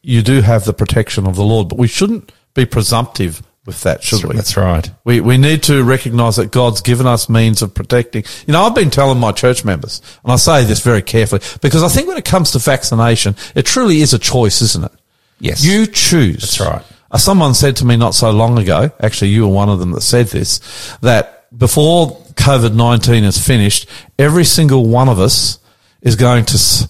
you 0.02 0.22
do 0.22 0.40
have 0.40 0.64
the 0.64 0.72
protection 0.72 1.26
of 1.26 1.36
the 1.36 1.44
Lord, 1.44 1.68
but 1.68 1.78
we 1.78 1.88
shouldn't 1.88 2.32
be 2.54 2.66
presumptive 2.66 3.42
with 3.64 3.82
that, 3.82 4.02
should 4.02 4.24
we? 4.24 4.34
That's 4.34 4.56
right. 4.56 4.90
We, 5.04 5.20
we 5.20 5.38
need 5.38 5.62
to 5.64 5.84
recognize 5.84 6.36
that 6.36 6.50
God's 6.50 6.80
given 6.80 7.06
us 7.06 7.28
means 7.28 7.62
of 7.62 7.72
protecting. 7.74 8.24
You 8.46 8.52
know, 8.52 8.62
I've 8.64 8.74
been 8.74 8.90
telling 8.90 9.18
my 9.20 9.32
church 9.32 9.64
members, 9.64 10.02
and 10.24 10.32
I 10.32 10.36
say 10.36 10.64
this 10.64 10.80
very 10.80 11.02
carefully, 11.02 11.42
because 11.60 11.82
I 11.82 11.88
think 11.88 12.08
when 12.08 12.18
it 12.18 12.24
comes 12.24 12.50
to 12.52 12.58
vaccination, 12.58 13.36
it 13.54 13.64
truly 13.64 14.00
is 14.00 14.12
a 14.12 14.18
choice, 14.18 14.62
isn't 14.62 14.84
it? 14.84 14.92
Yes. 15.38 15.64
You 15.64 15.86
choose. 15.86 16.40
That's 16.40 16.60
right. 16.60 16.84
Uh, 17.10 17.18
someone 17.18 17.54
said 17.54 17.76
to 17.76 17.84
me 17.84 17.96
not 17.96 18.14
so 18.14 18.30
long 18.30 18.58
ago, 18.58 18.90
actually 19.00 19.30
you 19.30 19.42
were 19.46 19.54
one 19.54 19.68
of 19.68 19.78
them 19.78 19.92
that 19.92 20.00
said 20.00 20.26
this, 20.28 20.96
that 21.02 21.41
before 21.56 22.16
COVID-19 22.34 23.24
is 23.24 23.44
finished, 23.44 23.88
every 24.18 24.44
single 24.44 24.86
one 24.86 25.08
of 25.08 25.18
us 25.18 25.58
is 26.00 26.16
going 26.16 26.44
to, 26.46 26.88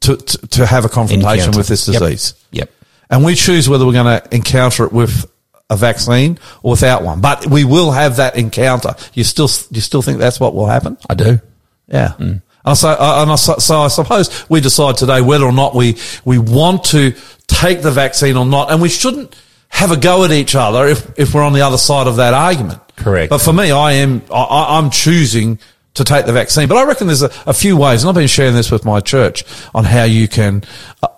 to, 0.00 0.16
to, 0.16 0.66
have 0.66 0.84
a 0.84 0.88
confrontation 0.88 1.38
Encounter. 1.38 1.58
with 1.58 1.68
this 1.68 1.86
disease. 1.86 2.34
Yep. 2.52 2.70
And 3.10 3.24
we 3.24 3.34
choose 3.34 3.68
whether 3.68 3.84
we're 3.84 3.92
going 3.92 4.20
to 4.20 4.34
encounter 4.34 4.84
it 4.84 4.92
with 4.92 5.30
a 5.70 5.76
vaccine 5.76 6.38
or 6.62 6.72
without 6.72 7.02
one. 7.02 7.20
But 7.20 7.46
we 7.46 7.64
will 7.64 7.90
have 7.90 8.16
that 8.16 8.36
encounter. 8.36 8.94
You 9.12 9.24
still, 9.24 9.48
you 9.70 9.80
still 9.80 10.02
think 10.02 10.18
that's 10.18 10.40
what 10.40 10.54
will 10.54 10.66
happen? 10.66 10.96
I 11.08 11.14
do. 11.14 11.40
Yeah. 11.88 12.14
Mm. 12.18 12.42
And 12.64 12.78
so, 12.78 12.88
and 12.88 13.30
I, 13.30 13.34
so 13.34 13.80
I 13.80 13.88
suppose 13.88 14.48
we 14.48 14.60
decide 14.60 14.96
today 14.96 15.20
whether 15.20 15.44
or 15.44 15.52
not 15.52 15.74
we, 15.74 15.98
we 16.24 16.38
want 16.38 16.84
to 16.84 17.14
take 17.46 17.82
the 17.82 17.90
vaccine 17.90 18.36
or 18.36 18.46
not. 18.46 18.70
And 18.70 18.80
we 18.80 18.88
shouldn't 18.88 19.36
have 19.74 19.90
a 19.90 19.96
go 19.96 20.24
at 20.24 20.30
each 20.32 20.54
other 20.54 20.86
if, 20.86 21.18
if 21.18 21.34
we're 21.34 21.42
on 21.42 21.52
the 21.52 21.62
other 21.62 21.78
side 21.78 22.06
of 22.06 22.16
that 22.16 22.32
argument. 22.32 22.80
Correct. 22.96 23.28
But 23.30 23.38
for 23.38 23.52
me, 23.52 23.70
I 23.72 23.92
am, 23.92 24.22
I- 24.32 24.78
I'm 24.78 24.88
choosing 24.90 25.58
to 25.94 26.02
take 26.04 26.26
the 26.26 26.32
vaccine. 26.32 26.68
But 26.68 26.76
I 26.76 26.84
reckon 26.84 27.06
there's 27.06 27.22
a, 27.22 27.30
a 27.46 27.52
few 27.52 27.76
ways, 27.76 28.02
and 28.02 28.08
I've 28.08 28.14
been 28.16 28.26
sharing 28.26 28.54
this 28.54 28.70
with 28.70 28.84
my 28.84 29.00
church 29.00 29.44
on 29.74 29.84
how 29.84 30.04
you 30.04 30.26
can 30.26 30.64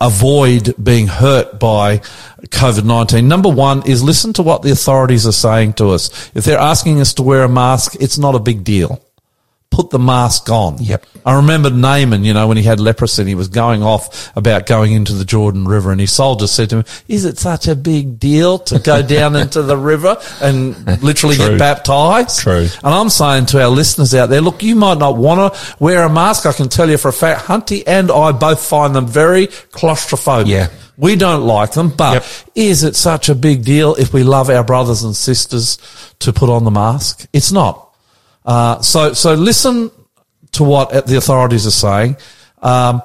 avoid 0.01 0.75
being 0.83 1.07
hurt 1.07 1.59
by 1.59 1.99
COVID-19. 2.49 3.25
Number 3.25 3.49
one 3.49 3.87
is 3.87 4.03
listen 4.03 4.33
to 4.35 4.43
what 4.43 4.63
the 4.63 4.71
authorities 4.73 5.27
are 5.27 5.33
saying 5.33 5.75
to 5.75 5.91
us. 5.91 6.31
If 6.35 6.45
they're 6.45 6.59
asking 6.59 7.01
us 7.01 7.15
to 7.15 7.23
wear 7.23 7.43
a 7.45 7.49
mask, 7.49 7.95
it's 8.01 8.19
not 8.19 8.35
a 8.35 8.39
big 8.39 8.65
deal. 8.65 9.03
Put 9.77 9.91
the 9.91 9.99
mask 9.99 10.49
on. 10.49 10.79
Yep. 10.83 11.05
I 11.27 11.35
remember 11.37 11.69
Naaman, 11.69 12.25
you 12.25 12.33
know, 12.33 12.49
when 12.49 12.57
he 12.57 12.63
had 12.63 12.81
leprosy 12.81 13.21
and 13.23 13.29
he 13.29 13.35
was 13.35 13.49
going 13.49 13.83
off 13.83 14.35
about 14.37 14.65
going 14.65 14.93
into 14.93 15.13
the 15.13 15.25
Jordan 15.25 15.67
River 15.67 15.93
and 15.93 16.01
his 16.01 16.13
soldiers 16.13 16.51
said 16.51 16.71
to 16.71 16.77
him, 16.79 16.85
is 17.09 17.27
it 17.27 17.37
such 17.37 17.69
a 17.69 17.75
big 17.75 18.19
deal 18.19 18.59
to 18.61 18.79
go 18.79 19.03
down 19.17 19.37
into 19.37 19.61
the 19.63 19.77
river 19.77 20.17
and 20.41 21.03
literally 21.03 21.37
True. 21.37 21.49
get 21.51 21.59
baptized? 21.59 22.41
True. 22.41 22.67
And 22.83 22.95
I'm 22.95 23.11
saying 23.11 23.47
to 23.47 23.63
our 23.63 23.69
listeners 23.69 24.15
out 24.15 24.31
there, 24.31 24.41
look, 24.41 24.63
you 24.63 24.77
might 24.77 24.99
not 24.99 25.17
want 25.19 25.53
to 25.55 25.77
wear 25.79 26.05
a 26.05 26.09
mask. 26.09 26.47
I 26.47 26.53
can 26.53 26.69
tell 26.71 26.89
you 26.89 26.97
for 26.97 27.09
a 27.09 27.13
fact, 27.13 27.43
Hunty 27.47 27.83
and 27.87 28.11
I 28.11 28.33
both 28.33 28.65
find 28.65 28.95
them 28.95 29.07
very 29.07 29.49
claustrophobic. 29.49 30.47
Yeah. 30.47 30.69
We 30.97 31.17
don't 31.17 31.47
like 31.47 31.73
them, 31.73 31.91
but 31.91 32.15
Yep. 32.15 32.25
is 32.55 32.83
it 32.83 32.97
such 32.97 33.29
a 33.29 33.35
big 33.35 33.65
deal 33.65 33.95
if 33.97 34.15
we 34.15 34.23
love 34.23 34.49
our 34.49 34.65
brothers 34.65 35.03
and 35.03 35.15
sisters 35.15 35.77
to 36.21 36.33
put 36.33 36.49
on 36.49 36.65
the 36.65 36.71
mask? 36.71 37.27
It's 37.35 37.53
not. 37.53 37.86
Uh, 38.47 38.81
so, 38.81 39.13
so 39.13 39.35
listen 39.35 39.91
to 40.53 40.65
what 40.65 41.07
the 41.07 41.17
authorities 41.17 41.67
are 41.67 41.71
saying. 41.71 42.17
Um, 42.63 43.03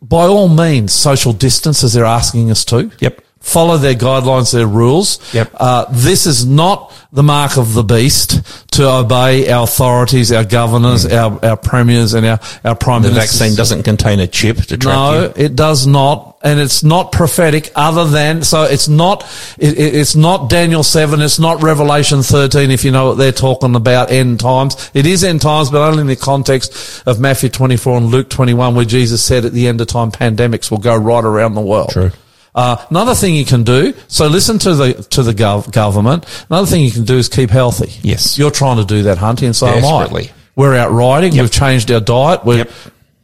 by 0.00 0.26
all 0.26 0.48
means, 0.48 0.92
social 0.92 1.32
distance 1.32 1.84
as 1.84 1.92
they're 1.92 2.04
asking 2.04 2.50
us 2.50 2.64
to. 2.66 2.90
Yep. 3.00 3.22
Follow 3.46 3.78
their 3.78 3.94
guidelines, 3.94 4.52
their 4.52 4.66
rules. 4.66 5.20
Yep. 5.32 5.50
Uh, 5.54 5.84
this 5.92 6.26
is 6.26 6.44
not 6.44 6.92
the 7.12 7.22
mark 7.22 7.56
of 7.56 7.74
the 7.74 7.84
beast 7.84 8.42
to 8.72 8.90
obey 8.90 9.48
our 9.50 9.62
authorities, 9.62 10.32
our 10.32 10.44
governors, 10.44 11.06
our, 11.06 11.42
our 11.44 11.56
premiers, 11.56 12.12
and 12.14 12.26
our, 12.26 12.40
our 12.64 12.74
prime 12.74 12.96
Mm. 13.02 13.04
The 13.04 13.08
ministers. 13.10 13.38
vaccine 13.40 13.56
doesn't 13.56 13.82
contain 13.84 14.18
a 14.20 14.26
chip 14.26 14.56
to 14.58 14.76
track 14.76 14.94
No, 14.94 15.20
you. 15.22 15.32
it 15.44 15.54
does 15.54 15.86
not, 15.86 16.38
and 16.42 16.58
it's 16.58 16.82
not 16.82 17.12
prophetic. 17.12 17.70
Other 17.76 18.04
than 18.04 18.42
so, 18.42 18.64
it's 18.64 18.88
not. 18.88 19.22
It, 19.58 19.78
it- 19.78 19.94
it's 19.94 20.16
not 20.16 20.50
Daniel 20.50 20.82
seven. 20.82 21.20
It's 21.22 21.38
not 21.38 21.62
Revelation 21.62 22.22
thirteen. 22.22 22.70
If 22.72 22.84
you 22.84 22.90
know 22.90 23.08
what 23.10 23.18
they're 23.18 23.32
talking 23.32 23.76
about, 23.76 24.10
end 24.10 24.40
times. 24.40 24.90
It 24.92 25.06
is 25.06 25.22
end 25.22 25.40
times, 25.40 25.70
but 25.70 25.86
only 25.86 26.00
in 26.00 26.06
the 26.08 26.16
context 26.16 27.02
of 27.06 27.20
Matthew 27.20 27.48
twenty 27.48 27.76
four 27.76 27.96
and 27.96 28.06
Luke 28.06 28.28
twenty 28.28 28.54
one, 28.54 28.74
where 28.74 28.84
Jesus 28.84 29.22
said 29.22 29.44
at 29.44 29.52
the 29.52 29.68
end 29.68 29.80
of 29.80 29.86
time, 29.86 30.10
pandemics 30.10 30.70
will 30.70 30.78
go 30.78 30.96
right 30.96 31.24
around 31.24 31.54
the 31.54 31.60
world. 31.60 31.90
True. 31.90 32.10
Uh, 32.56 32.76
another 32.88 33.14
thing 33.14 33.34
you 33.34 33.44
can 33.44 33.62
do, 33.64 33.92
so 34.08 34.26
listen 34.28 34.58
to 34.58 34.74
the 34.74 34.94
to 35.10 35.22
the 35.22 35.32
gov- 35.34 35.70
government. 35.70 36.24
Another 36.48 36.66
thing 36.66 36.82
you 36.82 36.90
can 36.90 37.04
do 37.04 37.18
is 37.18 37.28
keep 37.28 37.50
healthy. 37.50 37.92
Yes. 38.02 38.38
you're 38.38 38.50
trying 38.50 38.78
to 38.78 38.84
do 38.84 39.02
that, 39.02 39.18
Hunty, 39.18 39.44
and 39.44 39.54
so 39.54 39.66
am 39.66 39.84
I. 39.84 40.30
We're 40.56 40.74
out 40.74 40.90
riding. 40.90 41.36
We've 41.36 41.50
changed 41.52 41.90
our 41.90 42.00
diet. 42.00 42.44
We're, 42.46 42.56
Yep. 42.58 42.70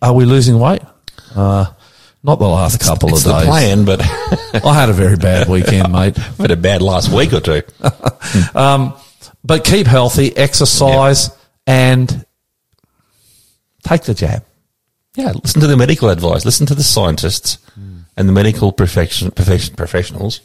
Are 0.03 0.13
we 0.13 0.27
losing 0.27 0.59
weight? 0.59 0.83
Uh, 1.35 1.65
not 2.23 2.39
the 2.41 2.47
last 2.47 2.81
couple 2.81 3.09
It's 3.09 3.25
of 3.25 3.33
the 3.33 3.39
days. 3.39 3.49
plan, 3.49 3.85
but 3.87 4.01
I 4.67 4.75
had 4.75 4.91
a 4.91 4.93
very 4.93 5.17
bad 5.17 5.49
weekend, 5.49 5.91
mate. 5.99 6.19
i 6.19 6.23
had 6.43 6.51
a 6.51 6.57
bad 6.57 6.83
last 6.83 7.11
week 7.11 7.33
or 7.33 7.41
two. 7.41 7.63
um, 8.55 8.93
But 9.45 9.65
keep 9.65 9.87
healthy, 9.87 10.37
exercise, 10.37 11.31
and 11.67 12.27
take 13.85 14.03
the 14.03 14.13
jab. 14.15 14.45
Yeah, 15.17 15.33
listen 15.43 15.61
to 15.63 15.67
the 15.67 15.77
medical 15.77 16.11
advice. 16.11 16.45
Listen 16.45 16.67
to 16.67 16.75
the 16.75 16.83
scientists 16.83 17.59
and 18.17 18.29
the 18.29 18.33
medical 18.33 18.73
profession, 18.73 19.31
profession, 19.31 19.75
professionals 19.75 20.41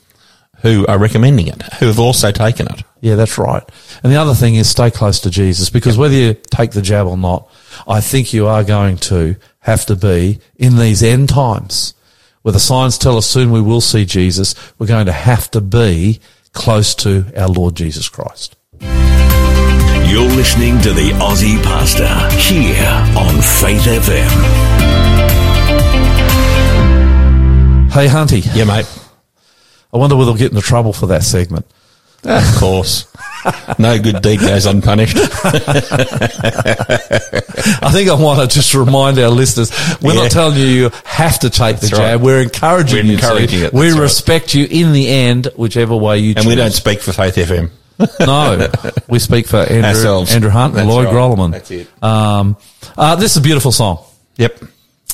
who 0.62 0.86
are 0.88 0.98
recommending 0.98 1.48
it, 1.48 1.62
who 1.74 1.88
have 1.88 2.00
also 2.00 2.32
taken 2.32 2.68
it. 2.68 2.84
Yeah, 3.02 3.16
that's 3.16 3.38
right. 3.38 3.64
And 4.04 4.12
the 4.12 4.18
other 4.18 4.34
thing 4.34 4.56
is 4.56 4.70
stay 4.70 4.90
close 4.90 5.20
to 5.22 5.30
Jesus 5.30 5.70
because 5.70 5.98
whether 5.98 6.16
you 6.16 6.34
take 6.34 6.72
the 6.72 6.82
jab 6.82 7.08
or 7.08 7.18
not, 7.18 7.50
I 7.88 8.02
think 8.02 8.34
you 8.34 8.48
are 8.48 8.64
going 8.64 8.98
to 8.98 9.36
have 9.60 9.86
to 9.86 9.96
be 9.96 10.40
in 10.56 10.78
these 10.78 11.04
end 11.04 11.30
times 11.30 11.94
where 12.42 12.54
the 12.54 12.60
signs 12.60 12.98
tell 12.98 13.18
us 13.18 13.28
soon 13.28 13.52
we 13.52 13.62
will 13.62 13.82
see 13.82 14.06
Jesus. 14.06 14.56
We're 14.80 14.88
going 14.88 15.06
to 15.08 15.12
have 15.12 15.52
to 15.52 15.62
be 15.62 16.20
close 16.54 16.96
to 16.96 17.26
our 17.36 17.50
Lord 17.50 17.76
Jesus 17.76 18.10
Christ. 18.10 18.56
You're 18.80 20.30
listening 20.30 20.82
to 20.82 20.94
the 20.94 21.12
Aussie 21.20 21.62
Pastor 21.62 22.08
here 22.38 22.88
on 23.18 23.42
Faith 23.42 23.84
FM. 23.84 24.97
Hey, 27.90 28.08
Hunty, 28.08 28.44
Yeah, 28.56 28.66
mate. 28.66 28.86
I 29.94 29.98
wonder 29.98 30.16
whether 30.16 30.32
we'll 30.32 30.38
get 30.38 30.52
into 30.52 30.62
trouble 30.62 30.94
for 30.94 31.08
that 31.08 31.24
segment. 31.24 31.66
Of 32.24 32.56
course. 32.58 33.08
no 33.80 33.98
good 34.00 34.22
deed 34.22 34.40
goes 34.42 34.66
unpunished. 34.66 35.16
I 35.18 35.22
think 37.92 38.10
I 38.10 38.14
want 38.20 38.42
to 38.42 38.48
just 38.54 38.74
remind 38.74 39.18
our 39.20 39.30
listeners, 39.30 39.72
we're 40.02 40.14
Yeah. 40.14 40.24
not 40.24 40.32
telling 40.32 40.58
you 40.60 40.66
you 40.66 40.92
have 41.06 41.40
to 41.40 41.50
take 41.50 41.78
the 41.78 41.88
That's 41.88 41.94
right. 41.94 42.00
jab. 42.14 42.22
We're 42.22 42.42
encouraging 42.42 42.98
We're 42.98 43.04
you 43.06 43.14
encouraging 43.14 43.60
to. 43.62 43.66
it, 43.68 43.74
We 43.74 43.86
that's 43.86 43.96
right. 43.96 44.02
respect 44.04 44.54
you 44.54 44.68
in 44.70 44.92
the 44.94 45.08
end, 45.08 45.48
whichever 45.56 45.96
way 45.96 46.20
you 46.20 46.34
choose. 46.34 46.44
And 46.46 46.50
we 46.50 46.56
don't 46.56 46.74
speak 46.74 47.00
for 47.02 47.14
Faith 47.14 47.36
FM. 47.36 47.70
no, 48.20 48.68
we 49.08 49.20
speak 49.20 49.48
for 49.48 49.58
Andrew, 49.58 49.84
Ourselves. 49.84 50.34
Andrew 50.34 50.50
Hunt 50.52 50.76
and 50.76 50.88
That's 50.88 50.96
Lloyd 50.96 51.06
right. 51.06 51.14
Grolimund. 51.16 51.52
That's 51.54 51.72
it. 51.72 51.88
Um, 52.04 52.58
uh, 52.98 53.16
this 53.16 53.32
is 53.32 53.38
a 53.38 53.42
beautiful 53.42 53.72
song. 53.72 54.00
Yep. 54.38 54.64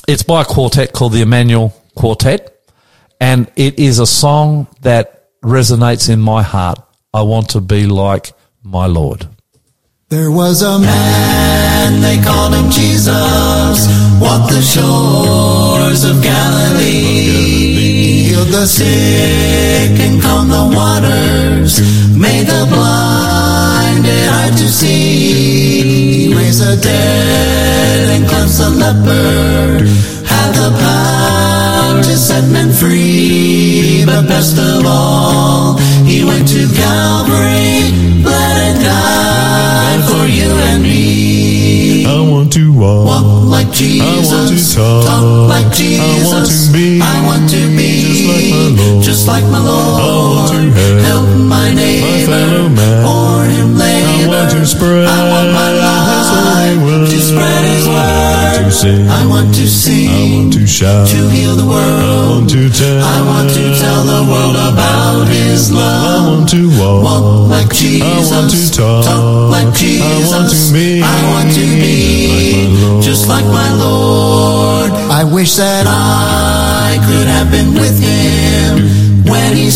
It's 0.08 0.22
by 0.22 0.42
a 0.42 0.44
quartet 0.44 0.92
called 0.92 1.12
the 1.12 1.22
Emmanuel 1.22 1.72
Quartet, 1.94 2.53
and 3.20 3.50
it 3.56 3.78
is 3.78 3.98
a 3.98 4.06
song 4.06 4.66
that 4.82 5.28
resonates 5.42 6.08
in 6.08 6.20
my 6.20 6.42
heart. 6.42 6.78
I 7.12 7.22
want 7.22 7.50
to 7.50 7.60
be 7.60 7.86
like 7.86 8.32
my 8.62 8.86
Lord. 8.86 9.26
There 10.08 10.30
was 10.30 10.62
a 10.62 10.78
man, 10.78 12.00
they 12.00 12.22
called 12.22 12.54
him 12.54 12.70
Jesus, 12.70 13.86
walked 14.20 14.52
the 14.52 14.62
shores 14.62 16.04
of 16.04 16.22
Galilee. 16.22 18.28
Healed 18.28 18.48
the 18.48 18.66
sick 18.66 19.98
and 19.98 20.22
calmed 20.22 20.50
the 20.50 20.76
waters, 20.76 21.80
made 22.16 22.46
the 22.46 22.66
blinded 22.70 24.28
eye 24.28 24.50
to 24.56 24.68
see. 24.68 26.32
Raised 26.34 26.62
the 26.62 26.76
dead 26.80 28.10
and 28.14 28.28
cleansed 28.28 28.60
the 28.60 28.70
leper, 28.70 29.84
set 32.34 32.50
men 32.50 32.70
free. 32.72 34.02
But 34.06 34.26
best 34.28 34.58
of 34.58 34.84
all, 34.86 35.78
he 36.10 36.24
went 36.24 36.46
to 36.48 36.62
Calvary, 36.74 37.92
bled 38.22 38.56
and 38.68 38.78
died 38.82 40.02
for 40.10 40.24
you 40.26 40.50
and 40.70 40.82
me. 40.82 42.06
I 42.06 42.20
want 42.32 42.52
to 42.54 42.72
walk. 42.72 43.06
Walk 43.06 43.26
like 43.56 43.70
Jesus. 43.70 44.06
I 44.06 44.34
want 44.34 44.48
to 44.50 44.74
talk. 44.74 45.48
like 45.54 45.70
Jesus. 45.72 46.02
I 46.02 46.26
want 46.30 46.48
to 46.50 46.72
be 46.72 47.00
I 47.00 47.16
want 47.28 47.50
to 47.50 47.62
be 47.78 47.92
just 48.12 48.26
like 48.26 48.52
my 48.54 48.82
Lord. 48.82 49.04
just 49.04 49.26
like 49.28 49.46
my 49.54 49.62
Lord. 49.70 50.00
I 50.00 50.12
want 50.36 50.50
to 50.52 50.82
help 51.08 51.28
my 51.54 51.66
neighbor. 51.74 52.26
fellow 52.30 52.68
man. 52.68 53.04
Or 53.06 53.44
him. 53.44 53.64
I 54.44 54.46
want 54.46 54.60
to 54.60 54.66
spread 54.66 55.08
I 55.08 55.20
want 55.32 55.52
my 55.56 55.72
life 55.72 57.08
to 57.08 57.16
spread 57.16 57.64
His 57.64 57.88
I 57.88 57.96
want 57.96 58.68
to 58.68 58.72
sing. 58.76 59.08
I 59.08 59.24
want 59.24 59.54
to 59.54 59.66
sing. 59.66 60.10
I 60.10 60.36
want 60.36 60.52
to 60.52 60.66
shout. 60.66 61.08
to 61.08 61.28
heal 61.32 61.56
the 61.56 61.64
world. 61.64 61.80
I 61.80 62.28
want 62.28 62.50
to 62.50 62.68
tell. 62.68 63.00
I 63.00 63.24
want 63.24 63.48
to 63.48 63.64
tell 63.80 64.04
the 64.04 64.20
world 64.28 64.56
about 64.60 65.28
His 65.32 65.72
love. 65.72 66.04
I 66.04 66.28
want 66.28 66.48
to 66.50 66.68
walk. 66.76 67.04
Walk 67.08 67.24
like 67.56 67.72
Jesus. 67.72 68.04
I 68.04 68.36
want 68.36 68.52
to 68.52 68.62
talk. 68.68 69.48
like 69.48 69.72
Jesus. 69.72 70.04
I 70.04 70.36
want 70.36 70.52
to 70.52 70.60
be. 70.76 71.00
I 71.00 71.16
want 71.32 71.48
to 71.48 71.64
be 71.80 72.28
like 72.28 72.68
my 72.68 72.84
Lord. 72.84 73.02
just 73.02 73.28
like 73.28 73.48
my 73.48 73.70
Lord. 73.80 74.90
I 75.08 75.24
wish 75.24 75.56
that 75.56 75.88
I 75.88 77.00
could 77.08 77.28
have 77.32 77.48
been 77.48 77.72
with 77.80 77.96
Him 77.96 79.24
when 79.24 79.56
He 79.56 79.70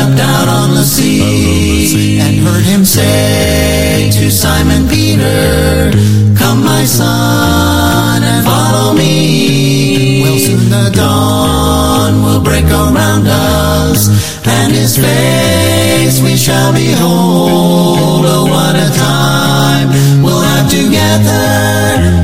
stepped 0.00 0.20
out 0.20 0.48
on 0.48 0.74
the 0.74 0.82
sea 0.82 2.20
and 2.20 2.36
heard 2.46 2.64
Him 2.64 2.84
say 2.86 4.10
to 4.12 4.30
Simon 4.30 4.88
Peter, 4.88 5.92
"Come, 6.38 6.64
my 6.64 6.84
son, 6.84 8.22
and 8.22 8.42
follow 8.42 8.94
me." 8.94 10.22
Well, 10.22 10.38
soon 10.38 10.70
the 10.70 10.90
dawn 11.02 12.22
will 12.24 12.40
break 12.40 12.64
around 12.64 13.26
us, 13.28 14.08
and 14.46 14.72
His 14.72 14.96
face 14.96 16.16
we 16.24 16.34
shall 16.34 16.72
behold. 16.72 18.24
Oh, 18.34 18.44
what 18.54 18.76
a 18.86 18.90
time 18.96 19.88
we'll 20.24 20.44
have 20.52 20.68
together, 20.78 21.44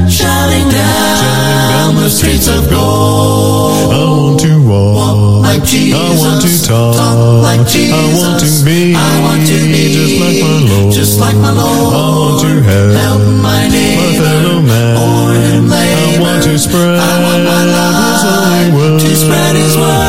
shouting 0.09 0.69
down 0.71 1.95
the 1.97 2.09
streets 2.09 2.49
of 2.49 2.71
gold. 2.71 3.76
I 4.67 4.75
want 4.75 5.15
to 5.15 5.27
walk. 5.27 5.43
Like 5.47 5.63
Jesus, 5.65 5.95
I 5.95 6.11
want 6.19 6.43
to 6.43 6.51
talk. 6.67 7.43
like 7.43 7.67
Jesus. 7.69 7.95
I 7.95 8.05
want 8.19 8.41
to 8.43 8.51
be. 8.65 8.95
I 8.95 9.21
want 9.23 9.47
to 9.47 9.57
be 9.71 9.83
just 9.95 10.19
like 10.19 10.43
my 10.43 10.59
Lord. 10.67 10.93
just 10.95 11.21
like 11.21 11.37
my 11.37 11.53
Lord. 11.53 11.95
I 11.95 12.11
want 12.19 12.41
to 12.43 12.51
help 12.63 12.93
help 12.99 13.23
my 13.43 13.69
neighbor, 13.69 14.25
fellow 14.25 14.61
man. 14.63 14.97
or 14.99 15.35
him 15.35 15.69
labor. 15.69 16.19
I 16.19 16.21
want 16.21 16.43
to 16.45 16.59
spread 16.59 16.99
I 16.99 17.15
want 17.23 17.43
my 17.47 17.63
His 17.63 18.23
holy 18.27 18.67
word. 18.75 19.01
to 19.01 19.17
spread 19.17 19.55
His 19.57 19.77
word. 19.77 20.06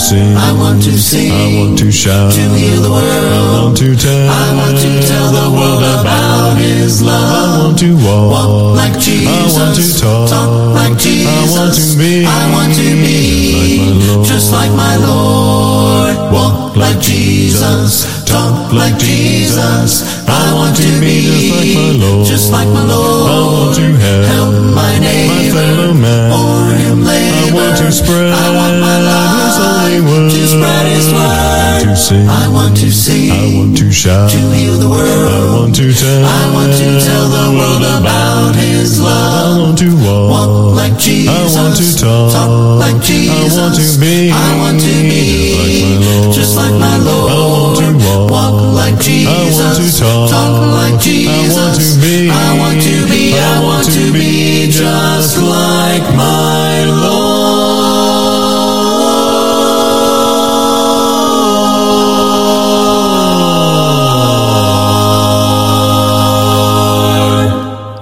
Sing. 0.00 0.34
I 0.34 0.52
want 0.56 0.82
to 0.84 0.92
sing. 0.96 1.30
I 1.30 1.60
want 1.60 1.78
to 1.78 1.92
shout. 1.92 2.32
to 2.32 2.40
heal 2.56 2.80
the 2.80 2.90
world. 2.90 3.04
I 3.04 3.40
want 3.52 3.76
to 3.76 3.94
tell. 3.94 4.28
I 4.32 4.46
want 4.56 4.76
to 4.80 4.90
tell 5.06 5.28
the 5.28 5.48
world 5.52 5.84
about 5.84 6.56
His 6.56 7.02
love. 7.02 7.20
I 7.20 7.64
want 7.68 7.78
to 7.84 7.90
walk. 8.00 8.32
Walk 8.32 8.76
like 8.80 8.96
Jesus. 8.98 9.28
I 9.28 9.60
want 9.60 9.76
to 9.76 9.84
talk. 10.00 10.74
like 10.74 10.96
Jesus. 10.96 11.28
I 11.28 11.52
want 11.52 11.74
to 11.76 11.86
be. 12.00 12.24
I 12.24 12.42
want 12.50 12.72
to 12.80 12.88
be 13.04 13.20
like 13.52 13.92
my 13.92 14.16
Lord. 14.16 14.26
just 14.26 14.52
like 14.52 14.72
my 14.72 14.96
Lord. 14.96 16.16
Walk 16.32 16.69
like 16.80 17.00
Jesus. 17.00 18.24
talk 18.24 18.72
like 18.72 18.96
Jesus. 18.98 20.24
I 20.28 20.54
want 20.54 20.76
to 20.76 20.88
be 21.00 21.28
just 21.28 21.50
like 21.52 21.76
my 21.76 21.92
Lord. 22.00 22.26
just 22.26 22.52
like 22.52 22.68
my 22.68 22.84
Lord. 22.84 23.30
I 23.30 23.38
want 23.44 23.76
to 23.76 23.86
help 24.00 24.24
help 24.32 24.54
my 24.74 24.92
neighbor 24.98 25.52
fellow 25.52 25.94
man. 25.94 26.32
him 26.78 27.04
labor. 27.04 27.36
I 27.36 27.54
want 27.54 27.76
to 27.78 27.92
spread 27.92 28.32
I 28.32 28.46
want 28.56 28.76
my 28.80 28.96
His 28.96 29.56
holy 29.60 30.00
word. 30.06 30.30
to 30.30 30.42
spread 30.46 30.86
His 30.88 31.08
word. 31.12 31.80
To 31.84 31.96
sing. 31.96 32.28
I 32.28 32.48
want 32.48 32.76
to 32.78 32.88
sing. 32.90 33.30
I 33.30 33.44
want 33.58 33.76
to 33.78 33.86
shout. 33.92 34.30
to 34.30 34.38
heal 34.54 34.78
the 34.78 34.88
world. 34.88 35.10
I 35.10 35.60
want 35.60 35.74
to 35.76 35.92
tell. 35.92 36.24
I 36.24 36.42
want 36.54 36.72
to 36.72 36.88
tell 37.02 37.26
the 37.28 37.46
world 37.58 37.84
about 37.98 38.54
His 38.56 39.00
love. 39.00 39.58
I 39.58 39.62
want 39.62 39.78
to 39.78 39.90
walk. 40.00 40.30
Walk 40.30 40.52
like 40.76 40.96
Jesus. 40.98 41.34
I 41.34 41.60
want 41.60 41.74
to 41.76 41.86
talk. 41.98 42.80
like 42.80 42.98
Jesus. 43.02 43.58
I 43.58 43.60
want 43.60 43.74
to 43.76 43.86
be. 44.00 44.30
I 44.30 44.50
want 44.62 44.78
to 44.80 44.94
be 45.02 45.50
just 45.50 45.58
like 45.58 45.74
my 45.82 45.96
Lord. 46.06 46.34
just 46.34 46.52
like 46.56 46.69
my 46.78 46.96
Lord. 46.98 47.30
I 47.30 47.38
want 47.40 47.78
to 47.78 48.06
walk. 48.06 48.30
Walk 48.30 48.74
like 48.74 48.98
Jesus. 49.00 49.60
I 49.60 50.06
want 50.14 50.28
to 50.28 50.32
talk. 50.32 50.60
like 50.78 51.00
Jesus. 51.00 51.50
I 51.50 51.58
want 51.58 51.80
to 51.82 51.98
be. 52.00 52.30
I 52.30 52.54
want 52.58 52.80
to 52.82 53.08
be. 53.08 53.34
I 53.34 53.62
want 53.62 53.86
to 53.92 54.12
be 54.12 54.66
just 54.70 55.38
like 55.38 56.04
my 56.14 56.84
Lord. 57.00 57.40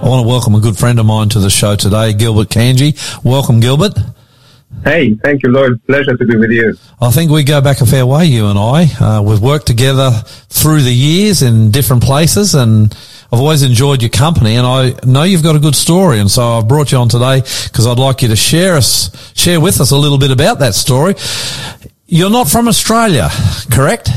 I 0.01 0.11
want 0.11 0.23
to 0.25 0.29
welcome 0.29 0.55
a 0.55 0.61
good 0.61 0.77
friend 0.79 0.99
of 0.99 1.07
mine 1.07 1.29
to 1.31 1.39
the 1.41 1.51
show 1.51 1.77
today, 1.77 2.13
Gilbert 2.15 2.49
Cangy. 2.49 2.97
Welcome, 3.25 3.61
Gilbert. 3.61 3.95
Hey, 4.85 5.15
thank 5.15 5.43
you, 5.43 5.51
Lord. 5.51 5.85
Pleasure 5.87 6.17
to 6.17 6.25
be 6.25 6.37
with 6.37 6.51
you. 6.51 6.75
I 7.01 7.11
think 7.11 7.31
we 7.31 7.45
go 7.45 7.61
back 7.61 7.81
a 7.81 7.87
fair 7.87 8.07
way, 8.07 8.27
you 8.27 8.47
and 8.47 8.59
I. 8.59 8.87
Uh, 9.01 9.23
we've 9.23 9.41
worked 9.41 9.67
together 9.67 10.11
through 10.49 10.83
the 10.83 10.95
years 10.95 11.43
in 11.43 11.71
different 11.71 12.03
places 12.03 12.55
and 12.55 12.93
I've 13.31 13.41
always 13.41 13.63
enjoyed 13.63 14.03
your 14.03 14.11
company 14.11 14.57
and 14.57 14.67
I 14.67 14.95
know 15.05 15.25
you've 15.25 15.43
got 15.43 15.57
a 15.57 15.59
good 15.59 15.77
story. 15.77 16.21
And 16.21 16.31
so 16.31 16.59
I've 16.59 16.69
brought 16.69 16.93
you 16.93 16.99
on 16.99 17.09
today 17.09 17.41
because 17.41 17.87
I'd 17.87 17.99
like 17.99 18.23
you 18.23 18.29
to 18.29 18.37
share 18.37 18.77
us, 18.77 19.33
share 19.37 19.61
with 19.61 19.81
us 19.81 19.91
a 19.91 19.97
little 19.97 20.19
bit 20.19 20.31
about 20.31 20.61
that 20.61 20.75
story. 20.75 21.15
You're 22.07 22.31
not 22.31 22.49
from 22.49 22.69
Australia, 22.69 23.29
correct? 23.71 24.09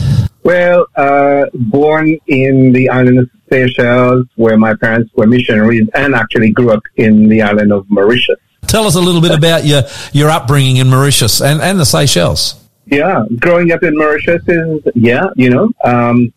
Well, 0.43 0.87
uh, 0.95 1.45
born 1.53 2.17
in 2.27 2.71
the 2.71 2.89
island 2.89 3.19
of 3.19 3.29
Seychelles, 3.51 4.25
where 4.35 4.57
my 4.57 4.75
parents 4.75 5.11
were 5.15 5.27
missionaries, 5.27 5.87
and 5.93 6.15
actually 6.15 6.51
grew 6.51 6.71
up 6.71 6.83
in 6.95 7.27
the 7.27 7.41
island 7.41 7.73
of 7.73 7.85
Mauritius. 7.89 8.39
Tell 8.71 8.85
us 8.85 8.95
a 8.95 9.01
little 9.01 9.19
bit 9.19 9.37
about 9.37 9.65
your, 9.65 9.81
your 10.13 10.29
upbringing 10.29 10.77
in 10.77 10.89
Mauritius 10.89 11.41
and, 11.41 11.61
and 11.61 11.77
the 11.77 11.85
Seychelles. 11.85 12.55
Yeah, 12.85 13.25
growing 13.37 13.73
up 13.73 13.83
in 13.83 13.97
Mauritius 13.97 14.41
is, 14.47 14.81
yeah, 14.95 15.25
you 15.35 15.49
know, 15.49 15.73
um, 15.83 16.33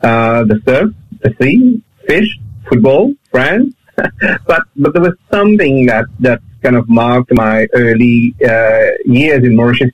uh, 0.00 0.44
the 0.44 0.62
surf, 0.66 0.94
the 1.20 1.34
sea, 1.38 1.82
fish, 2.08 2.38
football, 2.66 3.12
friends. 3.30 3.74
but, 4.46 4.62
but 4.76 4.94
there 4.94 5.02
was 5.02 5.12
something 5.30 5.84
that, 5.84 6.06
that 6.20 6.40
kind 6.62 6.76
of 6.76 6.88
marked 6.88 7.34
my 7.34 7.66
early, 7.74 8.34
uh, 8.48 8.86
years 9.04 9.44
in 9.44 9.54
Mauritius 9.54 9.90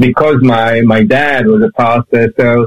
because 0.00 0.42
my, 0.42 0.80
my 0.80 1.04
dad 1.04 1.46
was 1.46 1.62
a 1.62 1.70
pastor. 1.80 2.34
So 2.36 2.66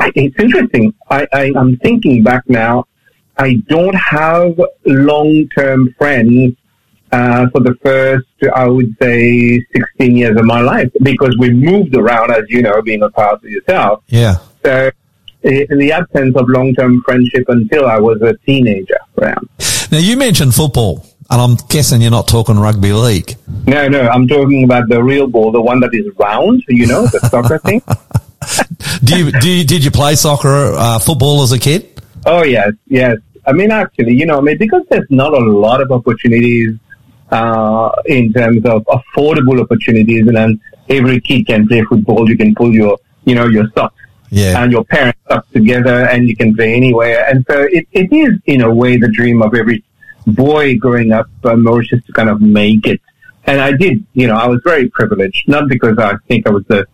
it's 0.00 0.38
interesting. 0.38 0.92
I, 1.08 1.26
I, 1.32 1.52
I'm 1.56 1.78
thinking 1.78 2.22
back 2.22 2.42
now. 2.46 2.84
I 3.38 3.54
don't 3.68 3.94
have 3.94 4.60
long-term 4.84 5.94
friends 5.96 6.56
uh, 7.12 7.46
for 7.50 7.60
the 7.60 7.74
first, 7.82 8.26
I 8.54 8.66
would 8.66 8.96
say, 9.00 9.60
16 9.76 10.16
years 10.16 10.36
of 10.38 10.44
my 10.46 10.60
life 10.60 10.90
because 11.02 11.36
we 11.38 11.50
moved 11.50 11.94
around, 11.96 12.32
as 12.32 12.44
you 12.48 12.62
know, 12.62 12.80
being 12.82 13.02
a 13.02 13.10
pastor 13.10 13.48
yourself. 13.48 14.02
Yeah. 14.08 14.36
So, 14.64 14.90
in 15.42 15.78
the 15.78 15.92
absence 15.92 16.36
of 16.36 16.48
long-term 16.48 17.02
friendship 17.04 17.44
until 17.48 17.86
I 17.86 17.98
was 17.98 18.22
a 18.22 18.34
teenager 18.46 18.98
around. 19.18 19.48
Now 19.90 19.98
you 19.98 20.16
mentioned 20.16 20.54
football 20.54 21.04
and 21.30 21.40
I'm 21.40 21.56
guessing 21.68 22.00
you're 22.00 22.10
not 22.10 22.28
talking 22.28 22.58
rugby 22.58 22.92
league. 22.92 23.36
No, 23.66 23.88
no, 23.88 24.02
I'm 24.08 24.28
talking 24.28 24.64
about 24.64 24.88
the 24.88 25.02
real 25.02 25.26
ball, 25.26 25.50
the 25.50 25.60
one 25.60 25.80
that 25.80 25.90
is 25.92 26.06
round, 26.16 26.62
you 26.68 26.86
know, 26.86 27.06
the 27.06 27.18
soccer 27.28 27.58
thing. 27.58 27.82
Do 29.04 29.16
you, 29.16 29.30
do 29.30 29.48
you, 29.48 29.64
did 29.64 29.84
you 29.84 29.92
play 29.92 30.16
soccer, 30.16 30.74
uh, 30.74 30.98
football 30.98 31.44
as 31.44 31.52
a 31.52 31.60
kid? 31.60 32.02
Oh 32.26 32.42
yes, 32.42 32.70
yes. 32.88 33.18
I 33.46 33.52
mean, 33.52 33.70
actually, 33.70 34.14
you 34.14 34.26
know, 34.26 34.38
I 34.38 34.40
mean, 34.40 34.58
because 34.58 34.82
there's 34.90 35.08
not 35.10 35.32
a 35.32 35.38
lot 35.38 35.80
of 35.80 35.92
opportunities 35.92 36.76
uh, 37.32 37.90
in 38.06 38.32
terms 38.32 38.64
of 38.66 38.84
affordable 38.98 39.60
opportunities, 39.64 40.26
and 40.28 40.36
then 40.36 40.60
every 40.88 41.18
kid 41.20 41.46
can 41.46 41.66
play 41.66 41.82
football. 41.90 42.28
You 42.28 42.36
can 42.36 42.54
pull 42.54 42.72
your, 42.72 42.98
you 43.24 43.34
know, 43.34 43.46
your 43.46 43.66
socks 43.74 44.00
Yeah. 44.30 44.62
and 44.62 44.70
your 44.70 44.84
parents 44.84 45.18
socks 45.28 45.48
together, 45.52 45.98
and 46.12 46.28
you 46.28 46.36
can 46.36 46.54
play 46.54 46.74
anywhere. 46.74 47.18
And 47.28 47.44
so 47.48 47.56
it, 47.78 47.84
it 47.92 48.12
is, 48.12 48.32
in 48.46 48.60
a 48.62 48.72
way, 48.72 48.96
the 48.98 49.08
dream 49.08 49.42
of 49.42 49.54
every 49.54 49.82
boy 50.26 50.76
growing 50.78 51.10
up 51.12 51.28
uh, 51.44 51.56
Mauritius 51.56 52.04
to 52.06 52.12
kind 52.12 52.28
of 52.28 52.40
make 52.40 52.86
it. 52.86 53.00
And 53.44 53.60
I 53.60 53.72
did, 53.72 54.04
you 54.14 54.26
know, 54.28 54.36
I 54.36 54.46
was 54.46 54.60
very 54.64 54.88
privileged, 54.90 55.48
not 55.48 55.68
because 55.68 55.96
I 55.98 56.14
think 56.28 56.46
I 56.46 56.50
was 56.50 56.64
the 56.68 56.86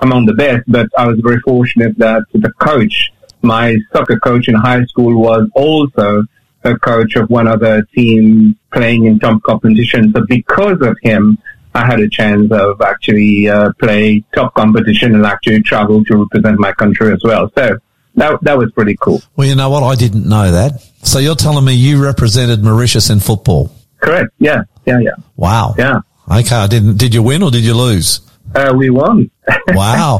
among 0.00 0.24
the 0.24 0.32
best, 0.32 0.62
but 0.66 0.86
I 0.96 1.06
was 1.06 1.18
very 1.20 1.40
fortunate 1.40 1.98
that 1.98 2.22
the 2.32 2.52
coach, 2.58 3.12
my 3.42 3.76
soccer 3.92 4.18
coach 4.18 4.48
in 4.48 4.54
high 4.54 4.84
school 4.84 5.20
was 5.20 5.46
also 5.54 6.24
a 6.64 6.78
coach 6.78 7.16
of 7.16 7.30
one 7.30 7.48
other 7.48 7.82
team 7.94 8.56
playing 8.72 9.06
in 9.06 9.18
top 9.18 9.42
competition. 9.42 10.12
So 10.12 10.24
because 10.26 10.80
of 10.82 10.96
him, 11.02 11.38
I 11.74 11.86
had 11.86 12.00
a 12.00 12.08
chance 12.08 12.50
of 12.52 12.80
actually 12.80 13.48
uh, 13.48 13.72
play 13.78 14.24
top 14.34 14.54
competition 14.54 15.14
and 15.14 15.24
actually 15.24 15.62
travel 15.62 16.04
to 16.04 16.16
represent 16.16 16.58
my 16.58 16.72
country 16.72 17.12
as 17.12 17.20
well. 17.24 17.50
So 17.56 17.78
that 18.16 18.38
that 18.42 18.58
was 18.58 18.72
pretty 18.72 18.96
cool. 19.00 19.22
Well, 19.36 19.46
you 19.46 19.54
know 19.54 19.70
what? 19.70 19.82
I 19.84 19.94
didn't 19.94 20.28
know 20.28 20.50
that. 20.50 20.82
So 21.02 21.18
you're 21.18 21.36
telling 21.36 21.64
me 21.64 21.74
you 21.74 22.02
represented 22.02 22.62
Mauritius 22.62 23.08
in 23.10 23.20
football? 23.20 23.72
Correct. 24.00 24.30
Yeah. 24.38 24.64
Yeah. 24.84 24.98
Yeah. 25.00 25.14
Wow. 25.36 25.74
Yeah. 25.78 26.00
Okay. 26.30 26.56
I 26.56 26.66
didn't. 26.66 26.96
Did 26.96 27.14
you 27.14 27.22
win 27.22 27.42
or 27.42 27.50
did 27.50 27.64
you 27.64 27.74
lose? 27.74 28.20
Uh, 28.54 28.74
we 28.76 28.90
won. 28.90 29.30
Wow. 29.68 30.18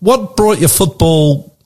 what 0.00 0.36
brought 0.36 0.58
your 0.58 0.68
football 0.68 1.56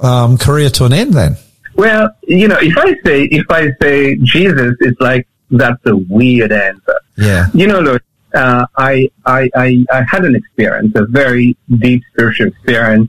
um, 0.00 0.38
career 0.38 0.70
to 0.70 0.84
an 0.84 0.92
end 0.92 1.14
then? 1.14 1.36
Well, 1.78 2.10
you 2.24 2.48
know, 2.48 2.58
if 2.60 2.76
I 2.76 2.92
say 3.04 3.22
if 3.30 3.46
I 3.50 3.70
say 3.80 4.16
Jesus, 4.16 4.74
it's 4.80 5.00
like 5.00 5.28
that's 5.50 5.80
a 5.86 5.96
weird 5.96 6.50
answer. 6.52 6.98
Yeah. 7.16 7.46
You 7.54 7.68
know, 7.68 7.78
look, 7.80 8.02
uh, 8.34 8.66
I, 8.76 9.08
I 9.24 9.48
I 9.54 9.84
I 9.92 10.02
had 10.10 10.24
an 10.24 10.34
experience, 10.34 10.92
a 10.96 11.06
very 11.06 11.56
deep 11.78 12.02
spiritual 12.12 12.48
experience, 12.48 13.08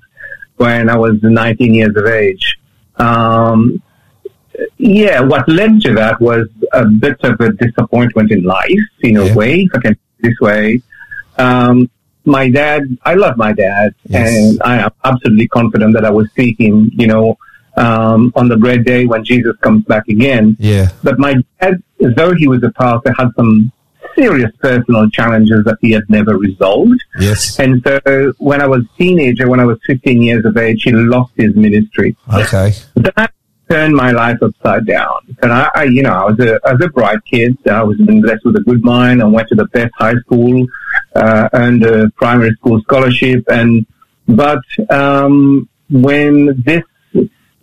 when 0.57 0.87
I 0.87 0.97
was 0.97 1.17
19 1.23 1.73
years 1.73 1.95
of 1.97 2.05
age. 2.05 2.59
Um, 2.97 3.81
yeah, 4.77 5.19
what 5.21 5.49
led 5.49 5.81
to 5.81 5.93
that 5.95 6.21
was 6.21 6.47
a 6.73 6.85
bit 6.85 7.17
of 7.23 7.39
a 7.41 7.51
disappointment 7.53 8.31
in 8.31 8.43
life, 8.43 8.85
in 9.01 9.17
a 9.17 9.25
Yeah. 9.25 9.35
way, 9.35 9.61
if 9.61 9.71
I 9.73 9.79
can 9.79 9.95
put 9.95 10.01
it 10.19 10.29
this 10.29 10.39
way. 10.41 10.81
Um, 11.39 11.89
my 12.25 12.49
dad, 12.51 12.83
I 13.03 13.13
love 13.15 13.35
my 13.37 13.53
dad, 13.53 13.95
Yes. 14.07 14.29
and 14.29 14.61
I 14.63 14.79
am 14.85 14.91
absolutely 15.03 15.47
confident 15.47 15.93
that 15.95 16.05
I 16.05 16.11
will 16.11 16.27
see 16.35 16.55
him, 16.59 16.91
you 16.93 17.07
know, 17.07 17.37
um, 17.79 18.31
on 18.35 18.49
the 18.49 18.57
great 18.57 18.83
day 18.85 19.05
when 19.05 19.23
Jesus 19.23 19.55
comes 19.61 19.83
back 19.85 20.07
again. 20.07 20.57
Yeah. 20.59 20.89
But 21.01 21.17
my 21.17 21.35
dad, 21.59 21.81
though 21.99 22.33
he 22.35 22.47
was 22.47 22.61
a 22.63 22.71
pastor, 22.71 23.13
had 23.17 23.29
some 23.35 23.71
serious 24.15 24.51
personal 24.59 25.09
challenges 25.09 25.63
that 25.63 25.77
he 25.81 25.91
had 25.91 26.03
never 26.09 26.37
resolved. 26.37 27.01
Yes. 27.19 27.57
And 27.59 27.81
so 27.85 28.33
when 28.37 28.61
I 28.61 28.67
was 28.67 28.83
a 28.83 28.97
teenager, 28.97 29.49
when 29.49 29.59
I 29.59 29.65
was 29.65 29.79
15 29.87 30.21
years 30.21 30.45
of 30.45 30.57
age, 30.57 30.83
he 30.83 30.91
lost 30.91 31.31
his 31.37 31.55
ministry. 31.55 32.17
Okay. 32.33 32.73
That 32.95 33.31
turned 33.69 33.95
my 33.95 34.11
life 34.11 34.37
upside 34.41 34.85
down. 34.85 35.35
And 35.41 35.53
I, 35.53 35.69
I 35.73 35.83
you 35.83 36.01
know, 36.01 36.13
I 36.13 36.25
was 36.25 36.39
a, 36.39 36.59
I 36.65 36.73
was 36.73 36.83
a 36.83 36.89
bright 36.89 37.23
kid. 37.25 37.57
I 37.67 37.83
was 37.83 37.97
blessed 37.97 38.43
with 38.43 38.57
a 38.57 38.61
good 38.61 38.83
mind. 38.83 39.21
and 39.21 39.31
went 39.31 39.47
to 39.49 39.55
the 39.55 39.65
best 39.65 39.93
high 39.97 40.15
school, 40.15 40.65
uh, 41.15 41.47
earned 41.53 41.85
a 41.85 42.09
primary 42.11 42.51
school 42.55 42.81
scholarship. 42.81 43.45
And, 43.47 43.85
but, 44.27 44.63
um, 44.89 45.69
when 45.89 46.61
this 46.63 46.83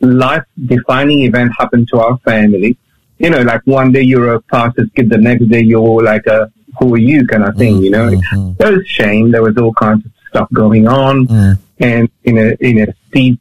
life 0.01 0.45
defining 0.67 1.23
event 1.25 1.53
happened 1.59 1.89
to 1.89 1.99
our 2.01 2.19
family, 2.19 2.77
you 3.19 3.31
know, 3.31 3.41
like 3.43 3.63
one 3.65 3.93
day 3.93 4.03
you're 4.03 4.35
a 4.35 4.41
pastor's 4.43 4.91
kid, 4.95 5.11
the 5.11 5.19
next 5.19 5.47
day 5.49 5.63
you're 5.63 6.03
like 6.03 6.27
a, 6.27 6.53
who 6.79 6.95
are 6.95 6.99
you 6.99 7.27
kind 7.27 7.45
of 7.45 7.57
thing, 7.57 7.83
you 7.83 7.91
know? 7.91 8.11
There 8.59 8.73
was 8.77 8.87
shame. 8.87 9.31
There 9.31 9.43
was 9.43 9.57
all 9.57 9.73
kinds 9.73 10.05
of 10.05 10.13
stuff 10.29 10.49
going 10.53 10.87
on. 10.87 11.27
And 11.79 12.09
in 12.25 12.39
a, 12.39 12.57
in 12.61 12.89
a 12.89 12.95
steep, 13.09 13.41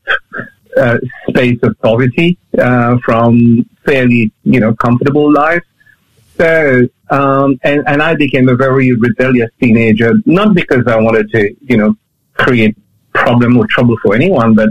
uh, 0.77 0.97
space 1.29 1.59
of 1.63 1.79
poverty, 1.81 2.37
uh, 2.57 2.97
from 3.03 3.67
fairly, 3.85 4.31
you 4.43 4.59
know, 4.59 4.73
comfortable 4.75 5.31
life. 5.31 5.63
So, 6.37 6.81
um, 7.09 7.59
and, 7.63 7.83
and 7.87 8.01
I 8.01 8.15
became 8.15 8.49
a 8.49 8.55
very 8.55 8.93
rebellious 8.93 9.51
teenager, 9.59 10.13
not 10.25 10.53
because 10.53 10.85
I 10.87 10.97
wanted 10.97 11.31
to, 11.31 11.55
you 11.61 11.77
know, 11.77 11.95
create 12.33 12.75
problem 13.13 13.57
or 13.57 13.67
trouble 13.67 13.95
for 14.03 14.15
anyone, 14.15 14.53
but 14.53 14.69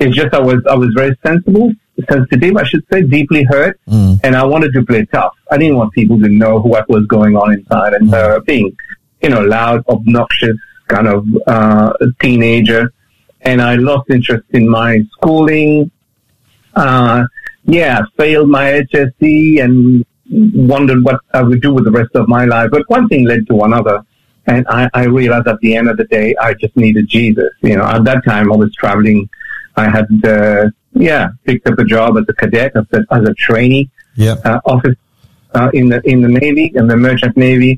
it's 0.00 0.16
just 0.16 0.32
I 0.34 0.40
was, 0.40 0.60
I 0.68 0.74
was 0.74 0.90
very 0.94 1.14
sensible, 1.24 1.72
sensitive, 2.08 2.56
I 2.56 2.64
should 2.64 2.84
say, 2.92 3.02
deeply 3.02 3.44
hurt, 3.44 3.78
and 4.24 4.34
I 4.36 4.44
wanted 4.44 4.72
to 4.74 4.84
play 4.84 5.04
tough. 5.06 5.34
I 5.50 5.58
didn't 5.58 5.76
want 5.76 5.92
people 5.92 6.18
to 6.20 6.28
know 6.28 6.58
what 6.60 6.88
was 6.88 7.06
going 7.06 7.36
on 7.36 7.52
inside, 7.52 7.92
and 7.94 8.12
uh, 8.14 8.40
being, 8.46 8.74
you 9.22 9.28
know, 9.28 9.42
loud, 9.42 9.84
obnoxious 9.88 10.56
kind 10.88 11.06
of 11.06 11.24
uh, 11.46 11.92
teenager. 12.20 12.92
and 13.42 13.60
I 13.62 13.76
lost 13.76 14.10
interest 14.10 14.44
in 14.50 14.68
my 14.68 14.98
schooling. 15.12 15.90
Uh, 16.74 17.24
yeah, 17.64 18.02
failed 18.16 18.48
my 18.48 18.66
HSC 18.92 19.62
and 19.64 20.04
wondered 20.72 21.04
what 21.04 21.20
I 21.32 21.42
would 21.42 21.60
do 21.62 21.72
with 21.74 21.84
the 21.84 21.90
rest 21.90 22.10
of 22.14 22.28
my 22.28 22.44
life. 22.44 22.70
But 22.70 22.82
one 22.88 23.08
thing 23.08 23.24
led 23.26 23.46
to 23.48 23.60
another. 23.62 24.02
And 24.46 24.66
I, 24.68 24.88
I 24.94 25.04
realized 25.04 25.46
at 25.48 25.60
the 25.60 25.76
end 25.76 25.88
of 25.88 25.96
the 25.96 26.04
day, 26.04 26.34
I 26.40 26.54
just 26.54 26.76
needed 26.76 27.08
Jesus. 27.08 27.50
You 27.62 27.76
know, 27.76 27.84
at 27.84 28.04
that 28.04 28.24
time 28.24 28.52
I 28.52 28.56
was 28.56 28.72
traveling. 28.74 29.28
I 29.82 29.86
had, 29.96 30.08
uh, 30.24 30.64
yeah, 31.08 31.24
picked 31.46 31.66
up 31.70 31.78
a 31.78 31.86
job 31.94 32.10
as 32.18 32.24
a 32.28 32.34
cadet, 32.42 32.70
as 32.80 32.86
a, 32.98 33.00
as 33.16 33.22
a 33.32 33.34
trainee, 33.46 33.86
Yep. 34.16 34.36
uh, 34.44 34.60
officer, 34.72 34.96
uh, 35.54 35.70
in 35.72 35.88
the, 35.92 35.98
in 36.12 36.18
the 36.20 36.32
Navy, 36.42 36.66
in 36.74 36.86
the 36.92 36.96
merchant 36.96 37.34
Navy. 37.36 37.72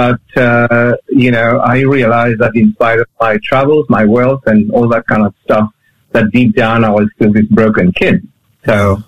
But, 0.00 0.20
uh, 0.36 0.92
you 1.08 1.30
know, 1.36 1.50
I 1.74 1.76
realized 1.98 2.38
that 2.42 2.52
in 2.54 2.72
spite 2.76 3.00
of 3.04 3.08
my 3.20 3.38
travels, 3.48 3.84
my 3.98 4.04
wealth 4.16 4.42
and 4.46 4.70
all 4.74 4.88
that 4.94 5.04
kind 5.06 5.24
of 5.28 5.34
stuff, 5.44 5.68
that 6.12 6.26
deep 6.32 6.50
down 6.54 6.84
I 6.84 6.90
was 6.90 7.08
still 7.16 7.32
this 7.32 7.46
broken 7.46 7.92
kid. 7.92 8.16
So, 8.64 9.02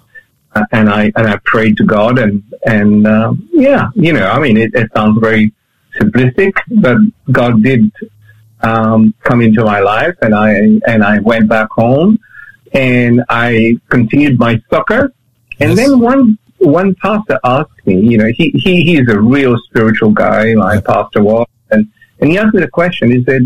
uh, 0.55 0.64
and 0.73 0.87
I, 0.90 1.03
and 1.16 1.27
I 1.35 1.37
prayed 1.53 1.77
to 1.79 1.85
God 1.85 2.18
and, 2.18 2.42
and, 2.66 3.07
uh, 3.07 3.33
yeah, 3.53 3.88
you 3.94 4.12
know, 4.12 4.27
I 4.29 4.38
mean, 4.44 4.57
it, 4.64 4.70
it 4.75 4.90
sounds 4.97 5.18
very 5.20 5.53
simplistic, 5.99 6.53
but 6.85 6.99
God 7.31 7.62
did, 7.62 7.90
um, 8.68 9.14
come 9.29 9.40
into 9.46 9.62
my 9.64 9.81
life 9.81 10.16
and 10.22 10.35
I, 10.35 10.50
and 10.92 11.00
I 11.05 11.18
went 11.20 11.48
back 11.48 11.68
home 11.70 12.18
and 12.72 13.22
I 13.29 13.74
continued 13.88 14.38
my 14.38 14.61
soccer. 14.70 15.03
And 15.61 15.70
Yes. 15.70 15.77
then 15.81 16.00
one, 16.00 16.38
one 16.59 16.94
pastor 16.96 17.38
asked 17.44 17.81
me, 17.87 17.94
you 18.11 18.16
know, 18.18 18.31
he, 18.38 18.50
he, 18.64 18.72
he's 18.88 19.07
a 19.09 19.20
real 19.20 19.55
spiritual 19.68 20.11
guy, 20.11 20.55
my 20.55 20.81
pastor 20.81 21.22
was, 21.22 21.46
and, 21.70 21.87
and 22.20 22.31
he 22.31 22.38
asked 22.38 22.55
me 22.55 22.61
the 22.62 22.68
question, 22.81 23.11
he 23.11 23.22
said, 23.24 23.42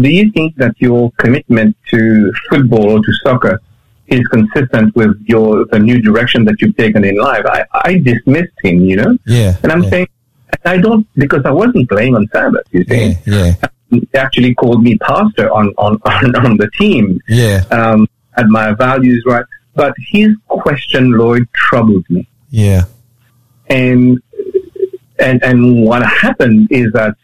do 0.00 0.08
you 0.08 0.30
think 0.32 0.56
that 0.56 0.74
your 0.78 1.10
commitment 1.18 1.76
to 1.90 2.32
football 2.48 2.86
or 2.92 3.00
to 3.00 3.12
soccer 3.24 3.60
is 4.06 4.26
consistent 4.28 4.94
with 4.96 5.12
your, 5.26 5.66
the 5.72 5.78
new 5.78 6.00
direction 6.00 6.44
that 6.46 6.56
you've 6.62 6.76
taken 6.76 7.04
in 7.04 7.16
life? 7.16 7.44
I, 7.46 7.64
I 7.74 7.98
dismissed 7.98 8.56
him, 8.62 8.80
you 8.90 8.96
know? 8.96 9.12
Yeah. 9.26 9.56
And 9.62 9.70
I'm 9.72 9.82
yeah, 9.84 9.90
saying, 9.90 10.08
I 10.64 10.78
don't, 10.78 11.06
because 11.14 11.42
I 11.44 11.50
wasn't 11.50 11.88
playing 11.90 12.14
on 12.14 12.26
Sabbath, 12.32 12.66
you 12.70 12.84
see. 12.84 13.16
Yeah. 13.26 13.54
Yeah. 13.60 13.68
He 13.92 14.08
actually 14.14 14.54
called 14.54 14.82
me 14.82 14.96
pastor 14.98 15.52
on, 15.52 15.68
on, 15.76 15.98
on, 16.04 16.34
on 16.46 16.56
the 16.56 16.70
team 16.78 17.20
Yeah. 17.28 17.64
um, 17.70 18.08
had 18.36 18.48
my 18.48 18.72
values 18.72 19.22
right. 19.26 19.44
But 19.74 19.94
his 20.10 20.30
question, 20.48 21.12
Lloyd, 21.12 21.46
troubled 21.54 22.04
me. 22.10 22.28
Yeah. 22.50 22.84
And 23.68 24.20
and 25.18 25.42
and 25.42 25.84
what 25.84 26.02
happened 26.02 26.68
is 26.70 26.92
that 26.92 27.14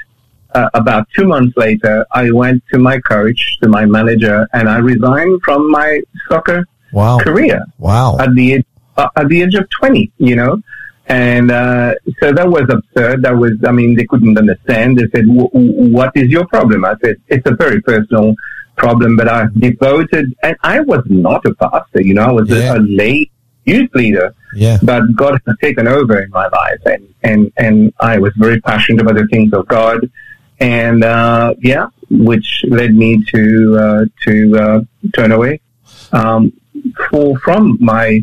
uh, 0.54 0.68
about 0.74 1.07
two 1.14 1.26
months 1.26 1.54
later, 1.57 2.07
I 2.12 2.31
went 2.31 2.62
to 2.72 2.78
my 2.78 2.98
coach, 3.00 3.59
to 3.62 3.68
my 3.68 3.85
manager, 3.85 4.46
and 4.54 4.68
I 4.68 4.78
resigned 4.78 5.40
from 5.44 5.70
my 5.70 6.00
soccer 6.28 6.64
Wow. 6.92 7.18
career 7.18 7.61
Wow. 7.78 8.16
at 8.18 8.35
the 8.35 8.54
age, 8.54 8.66
uh, 8.96 9.09
at 9.16 9.28
the 9.28 9.42
age 9.42 9.54
of 9.54 9.68
twenty. 9.70 10.11
You 10.18 10.37
know. 10.37 10.62
And 11.09 11.51
uh, 11.51 11.94
so 12.21 12.33
that 12.33 12.49
was 12.49 12.64
absurd. 12.68 13.23
That 13.23 13.37
was, 13.37 13.53
I 13.66 13.73
mean, 13.73 13.94
they 13.97 14.05
couldn't 14.05 14.37
understand. 14.37 14.99
They 14.99 15.09
said, 15.14 15.27
"W- 15.27 15.49
w- 15.53 15.90
"What 15.90 16.12
is 16.14 16.29
your 16.29 16.47
problem?" 16.47 16.85
I 16.85 16.94
said, 17.03 17.16
"It's 17.29 17.47
a 17.47 17.55
very 17.55 17.81
personal 17.81 18.35
problem, 18.77 19.16
but 19.16 19.27
I 19.29 19.47
devoted, 19.59 20.27
and 20.42 20.55
I 20.62 20.81
was 20.81 21.03
not 21.07 21.47
a 21.47 21.55
pastor. 21.55 22.03
You 22.03 22.14
know, 22.14 22.27
I 22.27 22.33
was 22.33 22.51
Yeah. 22.51 22.75
a, 22.75 22.79
a 22.79 22.81
lay 22.81 23.31
youth 23.64 23.90
leader, 23.94 24.35
Yeah. 24.55 24.79
but 24.83 25.03
God 25.16 25.40
has 25.47 25.57
taken 25.62 25.88
over 25.88 26.21
in 26.23 26.31
my 26.31 26.47
life, 26.49 26.81
and 26.85 27.03
and 27.23 27.53
and 27.57 27.92
I 28.01 28.18
was 28.18 28.33
very 28.37 28.61
passionate 28.61 29.01
about 29.01 29.14
the 29.16 29.27
things 29.29 29.53
of 29.55 29.66
God, 29.66 30.11
and 30.61 31.03
uh, 31.05 31.55
yeah, 31.61 31.87
which 32.11 32.64
led 32.68 32.94
me 32.94 33.25
to 33.33 33.42
uh, 33.81 34.05
to 34.27 34.59
uh, 34.59 34.81
turn 35.16 35.33
away 35.33 35.61
um, 36.12 36.53
for 37.11 37.38
from 37.38 37.79
my 37.81 38.21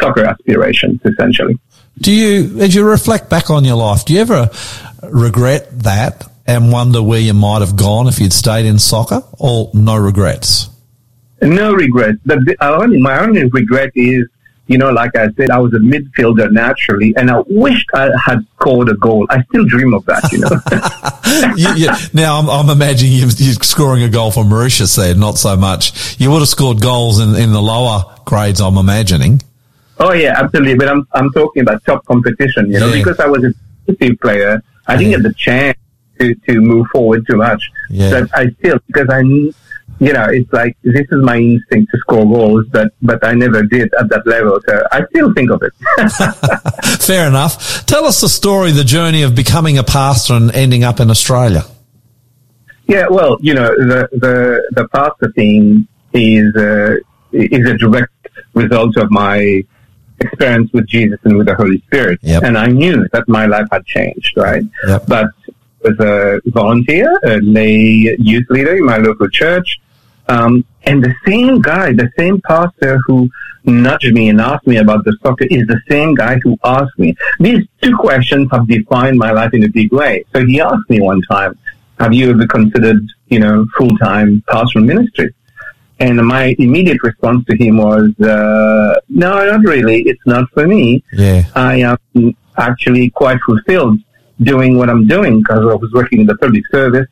soccer 0.00 0.24
aspirations, 0.24 1.00
essentially. 1.04 1.58
Do 1.98 2.12
you, 2.12 2.60
as 2.60 2.74
you 2.74 2.84
reflect 2.84 3.30
back 3.30 3.50
on 3.50 3.64
your 3.64 3.76
life, 3.76 4.04
do 4.04 4.14
you 4.14 4.20
ever 4.20 4.50
regret 5.02 5.78
that 5.80 6.28
and 6.46 6.72
wonder 6.72 7.02
where 7.02 7.20
you 7.20 7.34
might 7.34 7.60
have 7.60 7.76
gone 7.76 8.08
if 8.08 8.18
you'd 8.18 8.32
stayed 8.32 8.66
in 8.66 8.78
soccer 8.78 9.22
or 9.38 9.70
no 9.74 9.96
regrets? 9.96 10.68
No 11.40 11.72
regrets. 11.72 12.18
The, 12.24 12.56
only, 12.60 13.00
my 13.00 13.20
only 13.20 13.44
regret 13.44 13.92
is, 13.94 14.26
you 14.66 14.78
know, 14.78 14.90
like 14.90 15.14
I 15.14 15.30
said, 15.32 15.50
I 15.50 15.58
was 15.58 15.74
a 15.74 15.78
midfielder 15.78 16.50
naturally, 16.50 17.14
and 17.16 17.30
I 17.30 17.42
wished 17.46 17.86
I 17.94 18.08
had 18.24 18.38
scored 18.56 18.88
a 18.88 18.94
goal. 18.94 19.26
I 19.28 19.42
still 19.44 19.64
dream 19.66 19.92
of 19.92 20.04
that, 20.06 20.32
you 20.32 20.38
know. 20.40 21.54
you, 21.56 21.84
you, 21.84 21.90
now 22.12 22.38
I'm, 22.38 22.48
I'm 22.48 22.70
imagining 22.70 23.12
you, 23.12 23.26
you 23.26 23.52
scoring 23.54 24.02
a 24.02 24.08
goal 24.08 24.30
for 24.30 24.44
Mauritius 24.44 24.96
there, 24.96 25.14
not 25.14 25.36
so 25.36 25.56
much. 25.56 26.18
You 26.18 26.30
would 26.30 26.40
have 26.40 26.48
scored 26.48 26.80
goals 26.80 27.20
in, 27.20 27.34
in 27.36 27.52
the 27.52 27.62
lower 27.62 28.16
grades, 28.24 28.60
I'm 28.60 28.78
imagining. 28.78 29.42
Oh 30.00 30.12
yeah, 30.12 30.34
absolutely. 30.40 30.74
But 30.76 30.88
I'm 30.88 31.06
I'm 31.12 31.30
talking 31.32 31.62
about 31.62 31.84
top 31.84 32.04
competition, 32.06 32.70
you 32.70 32.80
know, 32.80 32.88
Yeah. 32.88 32.98
because 33.02 33.20
I 33.20 33.26
was 33.26 33.44
a 33.44 33.52
defensive 33.86 34.20
player. 34.20 34.62
I 34.86 34.96
didn't 34.96 35.12
Yeah. 35.12 35.16
get 35.18 35.22
the 35.24 35.34
chance 35.34 35.78
to 36.20 36.34
to 36.34 36.60
move 36.60 36.86
forward 36.92 37.26
too 37.28 37.36
much. 37.36 37.62
Yeah. 37.90 38.10
But 38.20 38.30
I 38.38 38.48
still 38.58 38.78
because 38.86 39.08
I. 39.10 39.22
You 40.00 40.12
know, 40.12 40.24
it's 40.28 40.52
like 40.52 40.76
this 40.82 41.06
is 41.12 41.22
my 41.22 41.36
instinct 41.36 41.92
to 41.92 41.98
score 42.00 42.24
goals, 42.24 42.64
but 42.72 42.92
but 43.00 43.24
I 43.24 43.32
never 43.34 43.62
did 43.62 43.94
at 43.94 44.08
that 44.08 44.26
level. 44.26 44.58
So 44.66 44.82
I 44.90 45.04
still 45.10 45.32
think 45.34 45.50
of 45.52 45.62
it. 45.62 45.72
Fair 47.00 47.28
enough. 47.28 47.86
Tell 47.86 48.04
us 48.04 48.20
the 48.20 48.28
story, 48.28 48.72
the 48.72 48.82
journey 48.82 49.22
of 49.22 49.36
becoming 49.36 49.78
a 49.78 49.84
pastor 49.84 50.34
and 50.34 50.50
ending 50.52 50.82
up 50.82 50.98
in 50.98 51.10
Australia. 51.10 51.62
Yeah, 52.88 53.06
well, 53.08 53.38
you 53.40 53.54
know, 53.54 53.68
the 53.68 54.08
the 54.12 54.62
the 54.72 54.88
pastor 54.88 55.30
thing 55.36 55.86
is 56.12 56.54
uh, 56.56 56.96
is 57.32 57.68
a 57.68 57.76
direct 57.78 58.12
result 58.54 58.96
of 58.96 59.12
my 59.12 59.62
experience 60.24 60.70
with 60.72 60.86
Jesus 60.86 61.18
and 61.24 61.36
with 61.38 61.46
the 61.46 61.54
Holy 61.54 61.78
Spirit, 61.86 62.18
Yep. 62.22 62.42
and 62.42 62.58
I 62.58 62.66
knew 62.66 63.06
that 63.12 63.24
my 63.28 63.46
life 63.46 63.68
had 63.70 63.84
changed, 63.86 64.32
right? 64.36 64.64
Yep. 64.88 65.02
But 65.06 65.28
as 65.84 65.98
a 66.00 66.40
volunteer, 66.46 67.08
a 67.24 67.36
lay 67.40 68.16
youth 68.18 68.48
leader 68.50 68.74
in 68.76 68.84
my 68.84 68.98
local 68.98 69.28
church, 69.28 69.68
um, 70.28 70.64
and 70.84 71.02
the 71.04 71.14
same 71.26 71.60
guy, 71.60 71.92
the 71.92 72.10
same 72.18 72.40
pastor 72.40 72.98
who 73.06 73.28
nudged 73.64 74.12
me 74.12 74.28
and 74.28 74.40
asked 74.40 74.66
me 74.66 74.76
about 74.76 75.04
the 75.04 75.16
soccer 75.22 75.46
is 75.50 75.66
the 75.66 75.80
same 75.90 76.14
guy 76.14 76.38
who 76.42 76.56
asked 76.64 76.98
me. 76.98 77.14
These 77.40 77.62
two 77.82 77.96
questions 77.96 78.48
have 78.52 78.66
defined 78.66 79.18
my 79.18 79.30
life 79.32 79.52
in 79.54 79.64
a 79.64 79.68
big 79.68 79.90
way. 79.92 80.24
So 80.34 80.44
he 80.44 80.60
asked 80.60 80.88
me 80.88 81.00
one 81.00 81.22
time, 81.30 81.58
have 81.98 82.12
you 82.12 82.30
ever 82.30 82.46
considered, 82.46 83.02
you 83.28 83.38
know, 83.38 83.66
full-time 83.76 84.42
pastoral 84.48 84.84
ministry? 84.84 85.32
And 86.00 86.26
my 86.26 86.54
immediate 86.58 87.02
response 87.02 87.44
to 87.46 87.56
him 87.56 87.76
was, 87.76 88.10
uh, 88.20 89.00
no, 89.08 89.46
not 89.46 89.60
really. 89.64 90.02
It's 90.02 90.26
not 90.26 90.50
for 90.50 90.66
me. 90.66 91.04
Yeah. 91.12 91.44
I 91.54 91.76
am 91.80 92.36
actually 92.56 93.10
quite 93.10 93.38
fulfilled 93.46 94.00
doing 94.42 94.76
what 94.76 94.90
I'm 94.90 95.06
doing 95.06 95.38
because 95.38 95.60
I 95.60 95.74
was 95.74 95.92
working 95.92 96.20
in 96.20 96.26
the 96.26 96.36
public 96.36 96.64
service 96.72 97.06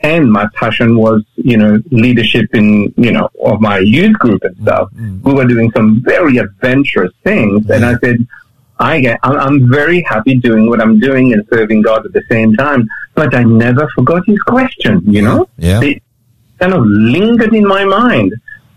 and 0.00 0.30
my 0.30 0.46
passion 0.54 0.96
was, 0.96 1.24
you 1.34 1.56
know, 1.56 1.82
leadership 1.90 2.54
in, 2.54 2.94
you 2.96 3.10
know, 3.10 3.28
of 3.44 3.60
my 3.60 3.78
youth 3.78 4.16
group 4.18 4.44
and 4.44 4.56
stuff. 4.62 4.90
We 5.24 5.34
were 5.34 5.44
doing 5.44 5.72
some 5.72 6.00
very 6.04 6.36
adventurous 6.38 7.12
things. 7.24 7.68
And 7.68 7.84
I 7.84 7.98
said, 7.98 8.18
I 8.78 9.00
get, 9.00 9.18
I'm, 9.24 9.36
I'm 9.36 9.70
very 9.70 10.02
happy 10.02 10.36
doing 10.36 10.68
what 10.68 10.80
I'm 10.80 11.00
doing 11.00 11.32
and 11.32 11.44
serving 11.52 11.82
God 11.82 12.06
at 12.06 12.12
the 12.12 12.22
same 12.30 12.54
time. 12.54 12.88
But 13.16 13.34
I 13.34 13.42
never 13.42 13.88
forgot 13.96 14.22
his 14.26 14.38
question, 14.42 15.02
you 15.04 15.22
know? 15.22 15.48
Yeah. 15.56 15.80
It 15.82 16.02
kind 16.58 16.74
of 16.74 16.82
lingered 16.84 17.54
in 17.54 17.66
my 17.66 17.84
mind. 17.84 18.32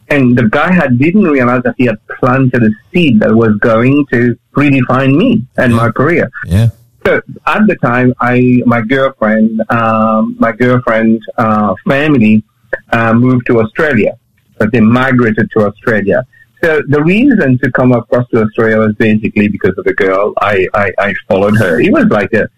And 0.09 0.37
the 0.37 0.49
guy 0.49 0.71
had 0.71 0.99
didn't 0.99 1.23
realize 1.23 1.63
that 1.63 1.75
he 1.77 1.85
had 1.85 1.99
planted 2.19 2.63
a 2.63 2.69
seed 2.91 3.21
that 3.21 3.33
was 3.33 3.55
going 3.57 4.05
to 4.11 4.37
redefine 4.55 5.15
me 5.15 5.45
and 5.57 5.73
my 5.73 5.89
career. 5.89 6.29
Yeah. 6.45 6.69
So 7.05 7.21
at 7.47 7.65
the 7.67 7.77
time, 7.81 8.13
I 8.19 8.61
my 8.65 8.81
girlfriend, 8.81 9.61
um, 9.69 10.35
my 10.39 10.51
girlfriend 10.51 11.21
uh, 11.37 11.73
family 11.87 12.43
uh, 12.91 13.13
moved 13.13 13.47
to 13.47 13.61
Australia, 13.61 14.17
but 14.59 14.71
they 14.71 14.81
migrated 14.81 15.49
to 15.51 15.65
Australia. 15.65 16.27
So 16.63 16.81
the 16.87 17.01
reason 17.03 17.57
to 17.59 17.71
come 17.71 17.91
across 17.91 18.27
to 18.29 18.43
Australia 18.43 18.77
was 18.77 18.93
basically 18.95 19.47
because 19.47 19.75
of 19.77 19.85
the 19.85 19.93
girl. 19.93 20.33
I, 20.39 20.67
I, 20.75 20.91
I 20.99 21.13
followed 21.27 21.57
her. 21.57 21.79
It 21.81 21.91
was 21.91 22.05
like 22.05 22.31
a 22.33 22.49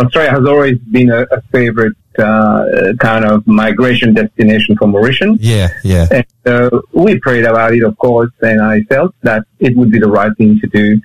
Australia 0.00 0.30
has 0.30 0.44
always 0.46 0.78
been 0.78 1.10
a, 1.10 1.22
a 1.38 1.40
favorite 1.52 1.96
uh, 2.18 2.64
kind 2.98 3.24
of 3.24 3.46
migration 3.46 4.14
destination 4.14 4.76
for 4.76 4.86
Mauritians. 4.88 5.38
Yeah. 5.40 5.68
Yeah. 5.84 6.06
And 6.10 6.26
so 6.46 6.82
we 6.92 7.18
prayed 7.20 7.44
about 7.44 7.72
it, 7.74 7.82
of 7.82 7.96
course, 7.98 8.32
and 8.42 8.60
I 8.60 8.82
felt 8.82 9.14
that 9.22 9.44
it 9.58 9.76
would 9.76 9.90
be 9.90 9.98
the 9.98 10.08
right 10.10 10.32
thing 10.36 10.58
to 10.60 10.66
do. 10.68 11.00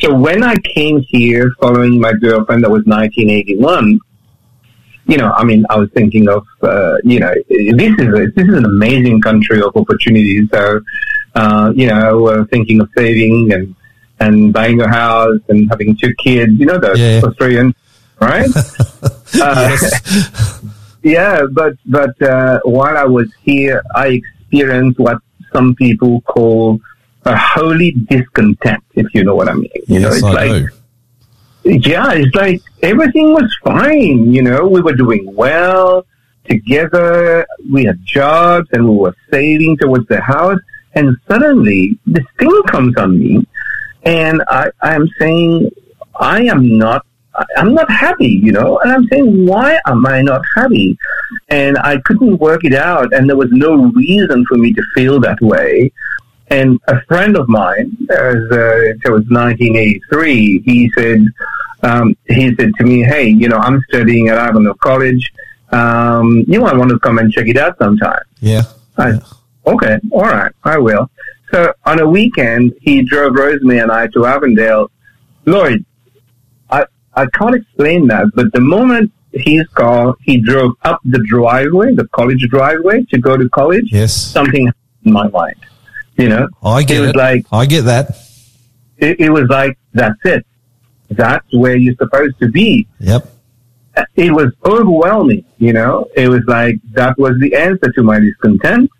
So 0.00 0.14
when 0.14 0.42
I 0.42 0.56
came 0.74 1.00
here 1.08 1.52
following 1.60 2.00
my 2.00 2.12
girlfriend, 2.12 2.64
that 2.64 2.70
was 2.70 2.84
1981, 2.86 3.98
you 5.06 5.18
know, 5.18 5.32
I 5.32 5.44
mean, 5.44 5.64
I 5.70 5.76
was 5.76 5.90
thinking 5.94 6.28
of, 6.28 6.46
uh, 6.62 6.94
you 7.04 7.20
know, 7.20 7.32
this 7.48 7.92
is 7.98 8.08
a, 8.08 8.26
this 8.34 8.48
is 8.48 8.54
an 8.54 8.64
amazing 8.64 9.20
country 9.20 9.60
of 9.62 9.76
opportunities. 9.76 10.48
So, 10.50 10.80
uh, 11.34 11.72
you 11.76 11.86
know, 11.88 12.44
thinking 12.50 12.80
of 12.80 12.88
saving 12.96 13.52
and, 13.52 13.74
and 14.20 14.52
buying 14.52 14.80
a 14.80 14.88
house 14.88 15.40
and 15.48 15.68
having 15.68 15.96
two 15.96 16.14
kids, 16.24 16.52
you 16.58 16.66
know, 16.66 16.78
the 16.78 16.94
Yeah. 16.96 17.20
Australian, 17.28 17.74
right? 18.20 18.48
uh, 19.40 19.76
yeah, 21.02 21.42
but 21.52 21.74
but 21.86 22.20
uh, 22.22 22.60
while 22.64 22.96
I 22.96 23.04
was 23.04 23.32
here, 23.42 23.82
I 23.94 24.22
experienced 24.22 24.98
what 24.98 25.18
some 25.52 25.74
people 25.74 26.20
call 26.22 26.80
a 27.24 27.36
holy 27.36 27.92
discontent, 27.92 28.82
if 28.94 29.14
you 29.14 29.24
know 29.24 29.34
what 29.34 29.48
I 29.48 29.54
mean. 29.54 29.70
You 29.86 30.00
know, 30.00 30.12
it's 30.12 30.22
I 30.22 30.32
like 30.32 30.66
yeah, 31.64 32.12
it's 32.12 32.34
like 32.34 32.60
everything 32.82 33.32
was 33.32 33.54
fine. 33.64 34.32
You 34.32 34.42
know, 34.42 34.66
we 34.66 34.82
were 34.82 34.92
doing 34.92 35.34
well 35.34 36.06
together. 36.48 37.46
We 37.72 37.84
had 37.84 38.04
jobs 38.04 38.68
and 38.72 38.88
we 38.88 38.96
were 38.96 39.16
saving 39.30 39.78
towards 39.78 40.06
the 40.08 40.20
house. 40.20 40.58
And 40.94 41.16
suddenly 41.28 41.98
this 42.06 42.24
thing 42.38 42.62
comes 42.64 42.96
on 42.96 43.18
me 43.18 43.46
and 44.04 44.42
I, 44.48 44.70
I'm 44.82 45.08
saying, 45.18 45.70
I 46.20 46.44
am 46.44 46.76
not, 46.76 47.06
I'm 47.56 47.74
not 47.74 47.90
happy, 47.90 48.40
you 48.42 48.52
know, 48.52 48.78
and 48.78 48.92
I'm 48.92 49.06
saying, 49.08 49.46
why 49.46 49.80
am 49.86 50.06
I 50.06 50.22
not 50.22 50.42
happy? 50.54 50.96
And 51.48 51.76
I 51.78 51.98
couldn't 52.04 52.38
work 52.38 52.64
it 52.64 52.74
out 52.74 53.12
and 53.12 53.28
there 53.28 53.36
was 53.36 53.50
no 53.50 53.74
reason 53.74 54.44
for 54.46 54.56
me 54.56 54.72
to 54.72 54.82
feel 54.94 55.18
that 55.20 55.40
way. 55.40 55.90
And 56.48 56.78
a 56.88 57.00
friend 57.06 57.36
of 57.36 57.48
mine, 57.48 57.96
as 58.10 58.36
uh, 58.52 58.92
it 58.92 59.10
was 59.10 59.24
1983, 59.30 60.62
he 60.64 60.90
said, 60.96 61.24
um, 61.82 62.16
he 62.28 62.54
said 62.54 62.72
to 62.78 62.84
me, 62.84 63.02
"Hey, 63.02 63.28
you 63.28 63.48
know, 63.48 63.56
I'm 63.56 63.82
studying 63.88 64.28
at 64.28 64.38
Avondale 64.38 64.74
College. 64.74 65.32
Um, 65.70 66.44
you 66.46 66.60
might 66.60 66.76
want 66.76 66.90
to 66.90 66.98
come 66.98 67.18
and 67.18 67.32
check 67.32 67.46
it 67.46 67.56
out 67.56 67.76
sometime." 67.78 68.22
Yeah. 68.40 68.62
I, 68.96 69.20
okay, 69.66 69.98
all 70.12 70.22
right, 70.22 70.52
I 70.64 70.78
will. 70.78 71.10
So 71.50 71.72
on 71.84 72.00
a 72.00 72.08
weekend, 72.08 72.74
he 72.80 73.02
drove 73.02 73.34
Rosemary 73.34 73.80
and 73.80 73.90
I 73.90 74.06
to 74.08 74.26
Avondale. 74.26 74.90
Lloyd, 75.46 75.84
I 77.16 77.26
can't 77.26 77.54
explain 77.54 78.08
that, 78.08 78.30
but 78.34 78.52
the 78.52 78.60
moment 78.60 79.12
his 79.32 79.66
car, 79.68 80.14
he 80.22 80.40
drove 80.40 80.72
up 80.82 81.00
the 81.04 81.18
driveway, 81.28 81.94
the 81.94 82.06
college 82.08 82.40
driveway, 82.48 83.04
to 83.10 83.18
go 83.18 83.36
to 83.36 83.48
college. 83.50 83.86
Yes. 83.90 84.14
something 84.14 84.70
in 85.04 85.12
my 85.12 85.28
mind. 85.28 85.56
You 86.16 86.28
know, 86.28 86.48
I 86.62 86.84
get 86.84 87.02
it 87.02 87.10
it. 87.10 87.16
like 87.16 87.46
I 87.50 87.66
get 87.66 87.82
that. 87.82 88.16
it, 88.98 89.18
it 89.18 89.30
was 89.30 89.48
like 89.48 89.76
that's 89.92 90.18
it. 90.24 90.46
That's 91.10 91.46
where 91.52 91.76
you're 91.76 91.96
supposed 91.96 92.38
to 92.38 92.48
be. 92.48 92.86
Yep. 93.00 93.28
It 94.16 94.32
was 94.32 94.52
overwhelming. 94.64 95.44
You 95.58 95.72
know, 95.72 96.06
it 96.16 96.28
was 96.28 96.42
like 96.46 96.76
that 96.92 97.18
was 97.18 97.34
the 97.40 97.54
answer 97.56 97.90
to 97.92 98.02
my 98.02 98.20
discontent. 98.20 98.90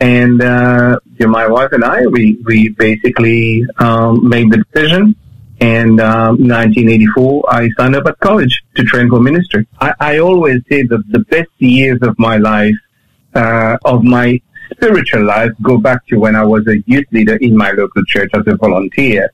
And 0.00 0.42
uh, 0.42 0.98
my 1.20 1.46
wife 1.46 1.70
and 1.72 1.84
I, 1.84 2.06
we 2.06 2.38
we 2.44 2.70
basically 2.70 3.64
um, 3.78 4.28
made 4.28 4.50
the 4.50 4.64
decision. 4.72 5.16
And 5.62 6.00
um, 6.00 6.48
1984, 6.48 7.44
I 7.48 7.70
signed 7.78 7.94
up 7.94 8.06
at 8.06 8.18
college 8.18 8.64
to 8.74 8.82
train 8.82 9.08
for 9.08 9.20
ministry. 9.20 9.64
I, 9.80 9.94
I 10.00 10.18
always 10.18 10.60
say 10.68 10.82
that 10.82 11.04
the 11.10 11.20
best 11.20 11.50
years 11.58 12.00
of 12.02 12.18
my 12.18 12.36
life, 12.36 12.74
uh, 13.36 13.76
of 13.84 14.02
my 14.02 14.42
spiritual 14.72 15.24
life, 15.24 15.52
go 15.62 15.78
back 15.78 16.04
to 16.08 16.16
when 16.16 16.34
I 16.34 16.42
was 16.42 16.66
a 16.66 16.82
youth 16.86 17.06
leader 17.12 17.36
in 17.36 17.56
my 17.56 17.70
local 17.70 18.02
church 18.06 18.30
as 18.34 18.42
a 18.48 18.56
volunteer. 18.56 19.32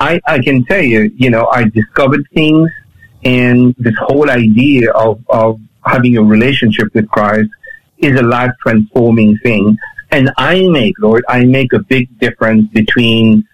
I, 0.00 0.20
I 0.26 0.40
can 0.40 0.64
tell 0.64 0.82
you, 0.82 1.08
you 1.16 1.30
know, 1.30 1.46
I 1.52 1.68
discovered 1.68 2.26
things 2.34 2.68
and 3.22 3.72
this 3.78 3.94
whole 4.00 4.28
idea 4.28 4.90
of, 4.90 5.22
of 5.28 5.60
having 5.84 6.16
a 6.16 6.22
relationship 6.22 6.88
with 6.94 7.08
Christ 7.10 7.48
is 7.98 8.18
a 8.18 8.24
life 8.24 8.50
transforming 8.60 9.38
thing. 9.38 9.78
And 10.10 10.32
I 10.36 10.68
make, 10.68 10.94
Lord, 10.98 11.24
I 11.28 11.44
make 11.44 11.72
a 11.74 11.78
big 11.78 12.18
difference 12.18 12.66
between, 12.72 13.46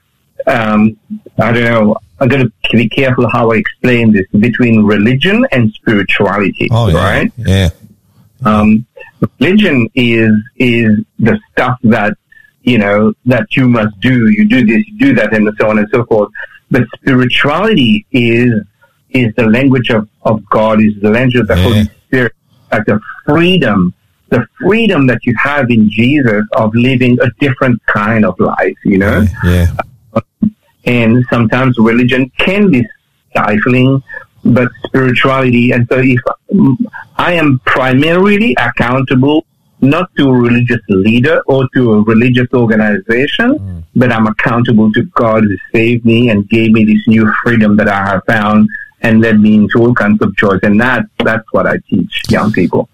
um, 0.47 0.97
I 1.39 1.53
don't 1.53 1.65
know, 1.65 1.97
I'm 2.21 2.29
going 2.29 2.47
to 2.47 2.77
be 2.77 2.89
careful 2.89 3.29
how 3.29 3.51
I 3.53 3.57
explain 3.57 4.13
this, 4.13 4.27
between 4.39 4.85
religion 4.85 5.47
and 5.53 5.73
spirituality, 5.75 6.69
Oh, 6.71 6.89
yeah. 6.89 7.05
right? 7.05 7.33
Yeah. 7.37 7.69
Um, 8.45 8.87
religion 9.41 9.89
is 9.95 10.31
is 10.57 10.91
the 11.19 11.39
stuff 11.53 11.79
that 11.85 12.17
you 12.63 12.79
know 12.79 13.13
that 13.25 13.57
you 13.57 13.67
must 13.69 13.99
do. 14.01 14.31
You 14.31 14.47
do 14.47 14.65
this, 14.65 14.87
you 14.89 14.99
do 14.99 15.15
that, 15.15 15.35
and 15.35 15.49
so 15.59 15.71
on 15.71 15.79
and 15.79 15.89
so 15.91 16.05
forth. 16.05 16.31
But 16.71 16.83
spirituality 16.97 18.07
is 18.13 18.53
is 19.11 19.33
the 19.37 19.47
language 19.47 19.89
of, 19.91 20.09
of 20.23 20.45
God, 20.51 20.81
is 20.83 20.93
the 21.01 21.11
language 21.11 21.37
of 21.37 21.49
the 21.49 21.57
Yeah. 21.57 21.63
Holy 21.63 21.85
Spirit, 22.07 22.33
like 22.71 22.85
the 22.87 23.01
freedom, 23.25 23.95
the 24.29 24.47
freedom 24.61 25.07
that 25.07 25.25
you 25.25 25.35
have 25.43 25.71
in 25.71 25.89
Jesus 25.91 26.43
of 26.57 26.75
living 26.75 27.19
a 27.23 27.29
different 27.41 27.81
kind 27.87 28.25
of 28.25 28.39
life. 28.39 28.77
You 28.85 28.99
know 28.99 29.25
Yeah. 29.45 29.67
And 30.87 31.25
sometimes 31.31 31.77
religion 31.79 32.31
can 32.39 32.71
be 32.71 32.87
stifling, 33.31 34.03
but 34.45 34.69
spirituality. 34.87 35.73
And 35.73 35.87
so, 35.89 35.99
if 35.99 36.21
mm, 36.53 36.77
I 37.17 37.33
am 37.35 37.61
primarily 37.67 38.57
accountable 38.59 39.45
not 39.81 40.15
to 40.17 40.29
a 40.29 40.33
religious 40.33 40.81
leader 40.89 41.43
or 41.47 41.69
to 41.75 41.93
a 41.95 42.03
religious 42.03 42.49
organization, 42.55 43.85
but 43.95 44.13
I'm 44.13 44.27
accountable 44.27 44.93
to 44.93 45.03
God 45.15 45.45
who 45.45 45.57
saved 45.73 46.05
me 46.05 46.31
and 46.31 46.49
gave 46.49 46.73
me 46.73 46.85
this 46.85 47.07
new 47.07 47.31
freedom 47.43 47.77
that 47.77 47.89
I 47.89 48.07
have 48.07 48.23
found 48.27 48.69
and 49.03 49.21
led 49.21 49.41
me 49.41 49.55
into 49.55 49.79
all 49.81 49.95
kinds 49.95 50.23
of 50.23 50.35
joys. 50.37 50.61
And 50.63 50.81
that 50.81 51.05
that's 51.19 51.45
what 51.53 51.67
I 51.67 51.77
teach 51.89 52.23
young 52.31 52.53
people. 52.53 52.89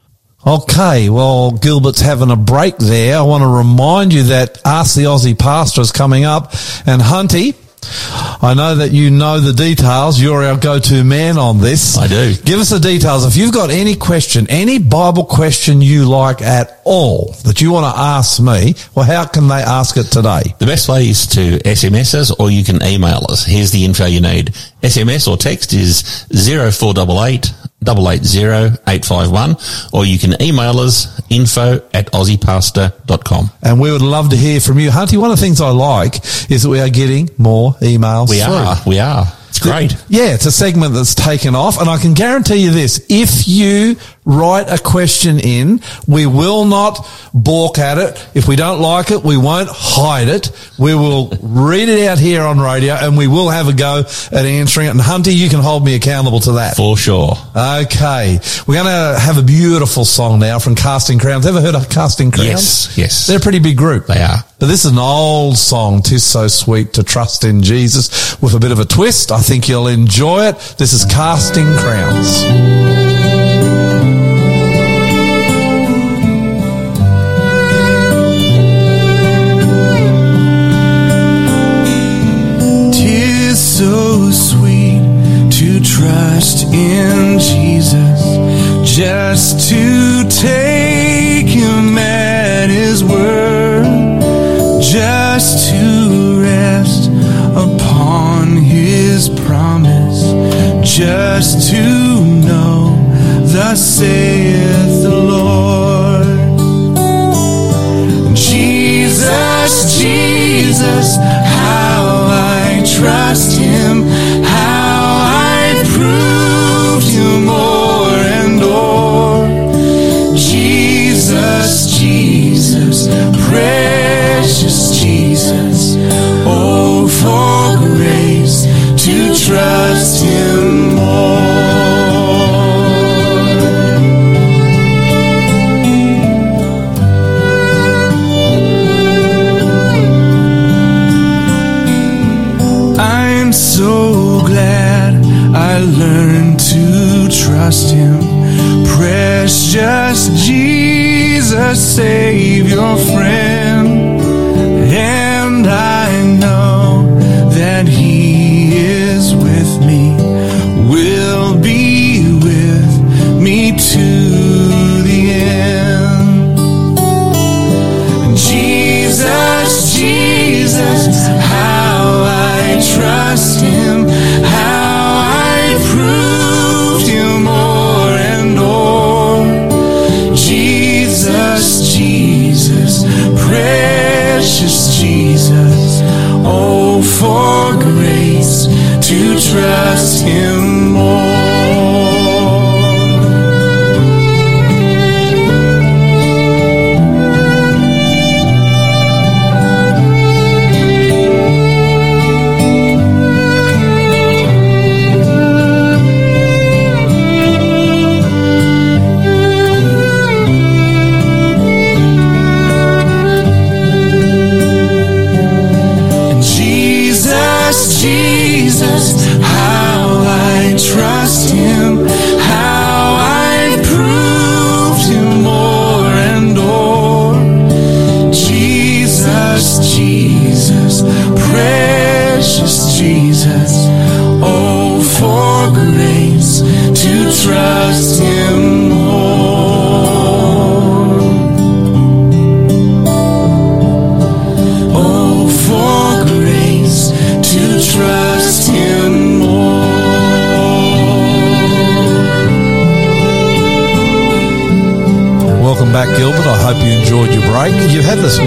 Okay, 0.44 1.08
well, 1.08 1.52
Gilbert's 1.52 2.00
having 2.00 2.32
a 2.32 2.36
break 2.36 2.76
there. 2.78 3.16
I 3.16 3.22
want 3.22 3.42
to 3.42 3.48
remind 3.48 4.12
you 4.12 4.24
that 4.24 4.60
Ask 4.64 4.96
the 4.96 5.02
Aussie 5.02 5.38
Pastor 5.38 5.80
is 5.82 5.92
coming 5.92 6.24
up. 6.24 6.50
And 6.84 7.00
Hunty, 7.00 7.54
I 7.84 8.54
know 8.56 8.76
that 8.76 8.92
you 8.92 9.10
know 9.10 9.40
the 9.40 9.52
details. 9.52 10.20
You're 10.20 10.44
our 10.44 10.56
go-to 10.56 11.04
man 11.04 11.38
on 11.38 11.58
this. 11.58 11.96
I 11.96 12.06
do. 12.06 12.34
Give 12.44 12.58
us 12.58 12.70
the 12.70 12.78
details. 12.78 13.26
If 13.26 13.36
you've 13.36 13.52
got 13.52 13.70
any 13.70 13.94
question, 13.94 14.46
any 14.48 14.78
Bible 14.78 15.24
question 15.24 15.80
you 15.80 16.08
like 16.08 16.42
at 16.42 16.80
all 16.84 17.32
that 17.44 17.60
you 17.60 17.72
want 17.72 17.94
to 17.94 18.00
ask 18.00 18.40
me, 18.40 18.74
well, 18.94 19.04
how 19.04 19.26
can 19.26 19.48
they 19.48 19.62
ask 19.62 19.96
it 19.96 20.04
today? 20.04 20.54
The 20.58 20.66
best 20.66 20.88
way 20.88 21.08
is 21.08 21.26
to 21.28 21.58
SMS 21.60 22.14
us 22.14 22.30
or 22.32 22.50
you 22.50 22.64
can 22.64 22.82
email 22.82 23.24
us. 23.28 23.44
Here's 23.44 23.70
the 23.70 23.84
info 23.84 24.06
you 24.06 24.20
need. 24.20 24.48
SMS 24.82 25.28
or 25.28 25.36
text 25.36 25.72
is 25.72 26.26
0488 26.32 27.52
880 27.88 29.88
or 29.92 30.04
you 30.04 30.18
can 30.18 30.40
email 30.40 30.78
us 30.80 31.20
info 31.30 31.76
at 31.92 32.10
aussiepastor.com. 32.12 33.50
And 33.62 33.80
we 33.80 33.90
would 33.92 34.02
love 34.02 34.30
to 34.30 34.36
hear 34.36 34.60
from 34.60 34.78
you. 34.78 34.90
Hunty, 34.90 35.18
one 35.18 35.30
of 35.30 35.38
the 35.38 35.42
things 35.42 35.60
I 35.60 35.70
like 35.70 36.16
is 36.50 36.62
that 36.62 36.68
we 36.68 36.80
are 36.80 36.88
getting 36.90 37.30
more 37.38 37.72
emails 37.74 38.30
We 38.30 38.40
through. 38.40 38.54
are. 38.54 38.76
We 38.86 38.98
are. 38.98 39.26
It's 39.48 39.58
great. 39.58 39.94
Yeah, 40.08 40.32
it's 40.34 40.46
a 40.46 40.52
segment 40.52 40.94
that's 40.94 41.14
taken 41.14 41.54
off. 41.54 41.78
And 41.78 41.88
I 41.90 41.98
can 41.98 42.14
guarantee 42.14 42.56
you 42.64 42.70
this. 42.70 43.04
If 43.10 43.46
you 43.46 43.96
write 44.24 44.68
a 44.70 44.78
question 44.78 45.40
in, 45.40 45.80
we 46.06 46.26
will 46.26 46.64
not 46.64 47.08
balk 47.34 47.78
at 47.78 47.98
it. 47.98 48.28
If 48.34 48.46
we 48.46 48.56
don't 48.56 48.80
like 48.80 49.10
it, 49.10 49.22
we 49.22 49.36
won't 49.36 49.68
hide 49.70 50.28
it. 50.28 50.50
We 50.78 50.94
will 50.94 51.28
read 51.42 51.88
it 51.88 52.06
out 52.06 52.18
here 52.18 52.42
on 52.42 52.60
radio 52.60 52.94
and 52.94 53.16
we 53.16 53.26
will 53.26 53.50
have 53.50 53.68
a 53.68 53.72
go 53.72 54.00
at 54.00 54.44
answering 54.46 54.86
it. 54.86 54.90
And 54.90 55.00
Hunty, 55.00 55.34
you 55.34 55.48
can 55.48 55.60
hold 55.60 55.84
me 55.84 55.94
accountable 55.94 56.40
to 56.40 56.52
that. 56.52 56.76
For 56.76 56.96
sure. 56.96 57.34
Okay. 57.56 58.38
We're 58.66 58.82
going 58.82 58.86
to 58.86 59.18
have 59.18 59.38
a 59.38 59.42
beautiful 59.42 60.04
song 60.04 60.40
now 60.40 60.58
from 60.58 60.74
Casting 60.74 61.18
Crowns. 61.18 61.46
Ever 61.46 61.60
heard 61.60 61.74
of 61.74 61.88
Casting 61.88 62.30
Crowns? 62.30 62.48
Yes. 62.48 62.98
Yes. 62.98 63.26
They're 63.26 63.38
a 63.38 63.40
pretty 63.40 63.58
big 63.58 63.76
group. 63.76 64.06
They 64.06 64.22
are. 64.22 64.44
But 64.58 64.66
this 64.66 64.84
is 64.84 64.92
an 64.92 64.98
old 64.98 65.58
song, 65.58 66.02
Tis 66.02 66.22
So 66.22 66.46
Sweet 66.46 66.92
to 66.94 67.02
Trust 67.02 67.42
in 67.42 67.62
Jesus, 67.62 68.40
with 68.40 68.54
a 68.54 68.60
bit 68.60 68.70
of 68.70 68.78
a 68.78 68.84
twist. 68.84 69.32
I 69.32 69.40
think 69.40 69.68
you'll 69.68 69.88
enjoy 69.88 70.46
it. 70.46 70.58
This 70.78 70.92
is 70.92 71.04
Casting 71.06 71.66
Crowns. 71.74 73.11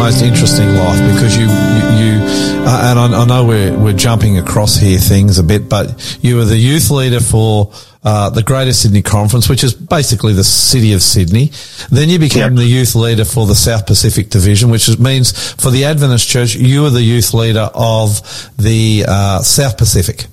Most 0.05 0.21
interesting 0.21 0.67
life 0.75 0.99
because 1.15 1.35
you, 1.35 1.45
you, 1.45 1.49
you 1.49 2.23
uh, 2.63 2.91
and 2.91 3.15
I, 3.15 3.23
I 3.23 3.25
know 3.25 3.43
we're 3.43 3.75
we're 3.75 3.93
jumping 3.93 4.37
across 4.37 4.75
here 4.75 4.99
things 4.99 5.39
a 5.39 5.43
bit, 5.43 5.67
but 5.67 6.19
you 6.21 6.35
were 6.35 6.45
the 6.45 6.55
youth 6.55 6.91
leader 6.91 7.19
for 7.19 7.71
uh, 8.03 8.29
the 8.29 8.43
Greater 8.43 8.71
Sydney 8.71 9.01
Conference, 9.01 9.49
which 9.49 9.63
is 9.63 9.73
basically 9.73 10.33
the 10.33 10.43
city 10.43 10.93
of 10.93 11.01
Sydney. 11.01 11.49
Then 11.89 12.09
you 12.09 12.19
became 12.19 12.53
the 12.53 12.65
youth 12.65 12.93
leader 12.93 13.25
for 13.25 13.47
the 13.47 13.55
South 13.55 13.87
Pacific 13.87 14.29
Division, 14.29 14.69
which 14.69 14.87
is, 14.87 14.99
means 14.99 15.53
for 15.53 15.71
the 15.71 15.85
Adventist 15.85 16.29
Church, 16.29 16.53
you 16.53 16.83
were 16.83 16.91
the 16.91 17.01
youth 17.01 17.33
leader 17.33 17.71
of 17.73 18.21
the 18.57 19.05
uh, 19.07 19.39
South 19.39 19.75
Pacific. 19.75 20.27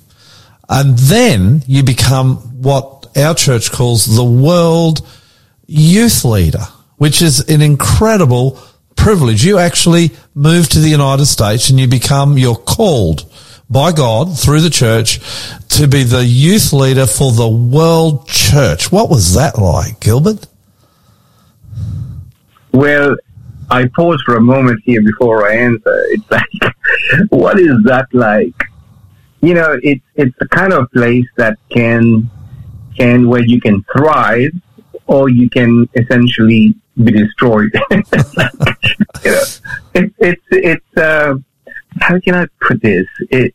And 0.69 0.99
then 0.99 1.63
you 1.65 1.81
become 1.81 2.35
what 2.61 3.07
our 3.17 3.33
church 3.33 3.71
calls 3.71 4.05
the 4.05 4.23
world 4.23 5.01
youth 5.65 6.23
leader, 6.23 6.67
which 6.97 7.23
is 7.23 7.49
an 7.49 7.63
incredible 7.63 8.59
privilege. 9.03 9.43
You 9.43 9.59
actually 9.59 10.11
move 10.33 10.69
to 10.69 10.79
the 10.79 10.87
United 10.87 11.25
States 11.25 11.69
and 11.69 11.77
you 11.77 11.89
become, 11.89 12.37
you're 12.37 12.55
called 12.55 13.29
by 13.69 13.91
God 13.91 14.39
through 14.39 14.61
the 14.61 14.69
church 14.69 15.19
to 15.75 15.89
be 15.89 16.03
the 16.03 16.23
youth 16.23 16.71
leader 16.71 17.05
for 17.05 17.33
the 17.33 17.49
world 17.49 18.25
church. 18.29 18.93
What 18.93 19.09
was 19.09 19.35
that 19.35 19.57
like, 19.57 19.99
Gilbert? 19.99 20.47
Well, 22.71 23.17
I 23.69 23.89
pause 23.93 24.23
for 24.25 24.37
a 24.37 24.41
moment 24.41 24.79
here 24.85 25.01
before 25.01 25.49
I 25.49 25.57
answer. 25.57 26.03
It's 26.11 26.31
like, 26.31 26.73
what 27.29 27.59
is 27.59 27.83
that 27.83 28.07
like? 28.13 28.55
You 29.41 29.53
know, 29.53 29.77
it's 29.83 30.05
it's 30.15 30.35
the 30.39 30.47
kind 30.47 30.71
of 30.71 30.89
place 30.93 31.27
that 31.35 31.57
can 31.69 32.29
can 32.95 33.27
where 33.27 33.43
you 33.43 33.59
can 33.59 33.83
thrive 33.93 34.53
or 35.07 35.27
you 35.27 35.49
can 35.49 35.89
essentially 35.95 36.73
be 37.01 37.11
destroyed. 37.11 37.71
you 37.91 38.01
know, 39.31 39.43
it's 39.95 40.13
it's 40.19 40.41
it's 40.51 40.97
uh, 40.97 41.35
how 42.01 42.19
can 42.19 42.35
I 42.35 42.47
put 42.61 42.81
this? 42.81 43.05
It 43.29 43.53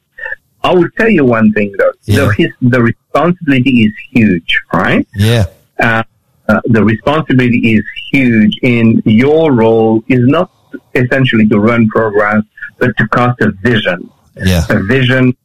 I 0.65 0.73
will 0.75 0.89
tell 0.97 1.09
you 1.09 1.25
one 1.25 1.53
thing 1.53 1.73
though. 1.79 1.93
Yeah. 2.05 2.17
The, 2.27 2.33
his, 2.35 2.49
the 2.61 2.83
responsibility 2.83 3.83
is 3.87 3.93
huge, 4.11 4.61
right? 4.73 5.07
Yeah. 5.15 5.45
uh, 5.81 6.03
uh, 6.49 6.61
the 6.65 6.83
responsibility 6.83 7.75
is 7.75 7.85
huge 8.11 8.59
in 8.63 9.03
your 9.05 9.53
role 9.53 10.03
is 10.09 10.21
not 10.23 10.51
essentially 10.95 11.47
to 11.49 11.59
run 11.61 11.89
programs, 11.89 12.45
but 12.79 12.97
to 12.97 13.07
cast 13.09 13.41
a 13.43 13.51
vision, 13.63 14.11
Yeah. 14.37 14.65
a 14.71 14.83
vision 14.83 15.37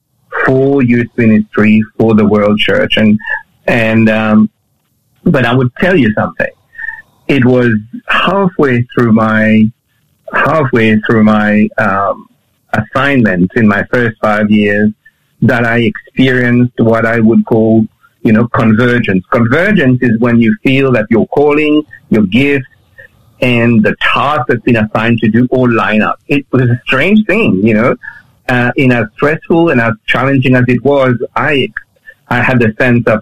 for 0.45 0.81
youth 0.81 1.09
ministry, 1.17 1.81
for 1.97 2.15
the 2.15 2.25
world 2.25 2.57
church. 2.59 2.97
And, 2.97 3.19
and, 3.67 4.09
um, 4.09 4.49
but 5.25 5.45
I 5.45 5.53
would 5.53 5.75
tell 5.75 5.95
you 5.97 6.11
something. 6.13 6.51
It 7.27 7.45
was 7.45 7.69
halfway 8.07 8.83
through 8.93 9.13
my, 9.13 9.63
halfway 10.33 10.99
through 11.01 11.23
my, 11.23 11.69
um, 11.77 12.29
assignment 12.73 13.51
in 13.55 13.67
my 13.67 13.83
first 13.91 14.17
five 14.21 14.49
years 14.49 14.91
that 15.41 15.65
I 15.65 15.79
experienced 15.79 16.79
what 16.79 17.05
I 17.05 17.19
would 17.19 17.45
call, 17.45 17.85
you 18.21 18.31
know, 18.31 18.47
convergence. 18.47 19.25
Convergence 19.31 19.99
is 20.01 20.17
when 20.19 20.39
you 20.39 20.55
feel 20.63 20.91
that 20.93 21.07
your 21.09 21.27
calling, 21.27 21.83
your 22.09 22.23
gifts, 22.23 22.67
and 23.41 23.83
the 23.83 23.95
task 23.99 24.43
that's 24.47 24.61
been 24.61 24.77
assigned 24.77 25.19
to 25.19 25.29
do 25.29 25.47
all 25.51 25.69
line 25.69 26.01
up. 26.01 26.19
It 26.27 26.45
was 26.51 26.63
a 26.63 26.81
strange 26.85 27.25
thing, 27.25 27.61
you 27.63 27.73
know. 27.73 27.95
Uh, 28.47 28.71
in 28.75 28.91
as 28.91 29.05
stressful 29.15 29.69
and 29.69 29.79
as 29.79 29.93
challenging 30.05 30.55
as 30.55 30.63
it 30.67 30.83
was, 30.83 31.15
I, 31.35 31.67
I 32.27 32.41
had 32.41 32.59
the 32.59 32.73
sense 32.79 33.05
of 33.07 33.21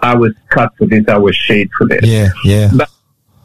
I 0.00 0.14
was 0.16 0.32
cut 0.48 0.72
for 0.76 0.86
this, 0.86 1.04
I 1.08 1.16
was 1.16 1.36
shaped 1.36 1.74
for 1.74 1.86
this. 1.86 2.00
Yeah. 2.02 2.30
Yeah. 2.44 2.70
But 2.74 2.90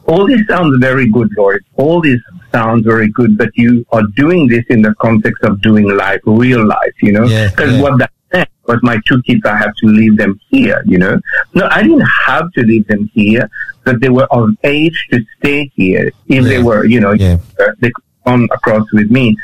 all 0.08 0.26
this 0.26 0.40
sounds 0.48 0.76
very 0.80 1.08
good, 1.08 1.28
Lloyd. 1.36 1.62
All 1.76 2.00
this 2.00 2.20
sounds 2.50 2.84
very 2.84 3.08
good, 3.10 3.36
but 3.36 3.50
you 3.54 3.84
are 3.92 4.02
doing 4.16 4.48
this 4.48 4.64
in 4.70 4.80
the 4.82 4.94
context 4.94 5.44
of 5.44 5.60
doing 5.60 5.86
life, 5.96 6.20
real 6.24 6.66
life, 6.66 6.94
you 7.02 7.12
know? 7.12 7.24
Because 7.50 7.74
yeah. 7.74 7.82
what 7.82 7.98
that 7.98 8.10
meant 8.32 8.48
was 8.66 8.78
my 8.82 8.98
two 9.06 9.22
kids, 9.22 9.42
I 9.44 9.56
have 9.58 9.74
to 9.82 9.86
leave 9.86 10.16
them 10.16 10.40
here, 10.48 10.82
you 10.86 10.98
know? 10.98 11.20
No, 11.54 11.68
I 11.70 11.82
didn't 11.82 12.08
have 12.26 12.50
to 12.52 12.62
leave 12.62 12.86
them 12.86 13.10
here, 13.12 13.50
but 13.84 14.00
they 14.00 14.08
were 14.08 14.26
of 14.30 14.50
age 14.64 15.06
to 15.12 15.20
stay 15.38 15.70
here 15.76 16.10
if 16.28 16.44
they 16.44 16.62
were, 16.62 16.86
you 16.86 17.00
know, 17.00 17.12
Yeah. 17.12 17.38
uh, 17.60 17.72
they 17.80 17.90
could 17.90 18.04
come 18.26 18.48
across 18.50 18.90
with 18.92 19.10
me. 19.10 19.36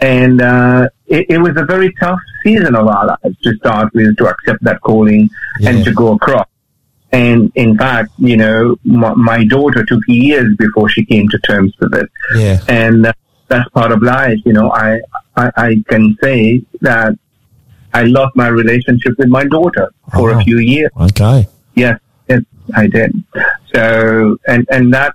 And, 0.00 0.40
uh, 0.40 0.88
it, 1.06 1.26
it 1.30 1.38
was 1.38 1.56
a 1.56 1.64
very 1.64 1.92
tough 2.00 2.20
season 2.44 2.74
of 2.76 2.86
our 2.86 3.06
lives 3.06 3.38
to 3.42 3.54
start 3.56 3.92
with, 3.92 4.16
to 4.18 4.26
accept 4.28 4.62
that 4.62 4.80
calling 4.82 5.28
Yeah. 5.58 5.70
and 5.70 5.84
to 5.84 5.92
go 5.92 6.12
across. 6.12 6.46
And 7.12 7.52
in 7.56 7.76
fact, 7.76 8.10
you 8.18 8.36
know, 8.36 8.76
my, 8.84 9.12
my 9.14 9.44
daughter 9.44 9.84
took 9.84 10.00
years 10.08 10.54
before 10.58 10.88
she 10.88 11.04
came 11.04 11.28
to 11.28 11.38
terms 11.40 11.74
with 11.78 11.94
it. 11.94 12.08
Yeah. 12.36 12.58
And 12.68 13.06
uh, 13.06 13.12
that's 13.48 13.68
part 13.70 13.92
of 13.92 14.02
life. 14.02 14.38
You 14.46 14.54
know, 14.54 14.70
I, 14.72 15.00
I, 15.36 15.50
I 15.56 15.76
can 15.88 16.16
say 16.22 16.62
that 16.80 17.12
I 17.92 18.04
lost 18.04 18.34
my 18.34 18.48
relationship 18.48 19.14
with 19.18 19.28
my 19.28 19.44
daughter 19.44 19.92
for 20.14 20.30
Oh. 20.32 20.38
a 20.40 20.42
few 20.42 20.58
years. 20.58 20.90
Okay. 20.98 21.46
Yes, 21.74 22.00
yes, 22.28 22.40
I 22.74 22.86
did. 22.86 23.12
So, 23.74 24.38
and, 24.46 24.66
and 24.70 24.92
that, 24.94 25.14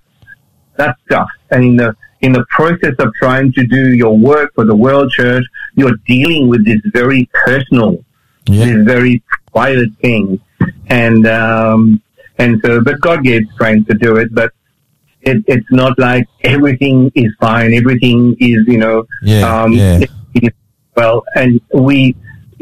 that's 0.76 1.00
tough. 1.10 1.30
And 1.50 1.64
in 1.64 1.76
the, 1.78 1.96
in 2.22 2.32
the 2.34 2.46
process 2.52 2.94
of 3.00 3.12
trying 3.20 3.52
to 3.54 3.66
do 3.66 3.96
your 3.96 4.16
work 4.18 4.54
for 4.54 4.66
the 4.66 4.76
world 4.76 5.12
church, 5.12 5.44
you're 5.76 5.96
dealing 6.06 6.48
with 6.48 6.64
this 6.66 6.80
very 6.94 7.28
personal, 7.46 8.04
Yeah. 8.48 8.66
this 8.66 8.86
very 8.86 9.24
private 9.60 9.92
thing. 10.04 10.24
And, 11.04 11.22
um, 11.28 12.02
and 12.38 12.52
so, 12.64 12.70
but 12.88 12.96
God 13.08 13.20
gave 13.30 13.44
strength 13.56 13.88
to 13.90 13.96
do 14.06 14.12
it, 14.22 14.30
but 14.40 14.50
it, 15.30 15.38
it's 15.54 15.70
not 15.72 15.94
like 16.08 16.26
everything 16.44 17.12
is 17.16 17.32
fine. 17.40 17.74
Everything 17.82 18.20
is, 18.40 18.60
you 18.74 18.78
know, 18.84 18.98
Yeah, 19.24 19.42
um, 19.64 19.72
yeah. 19.74 20.00
it- 20.02 20.54
well, 20.96 21.24
and 21.36 21.52
we, 21.74 22.16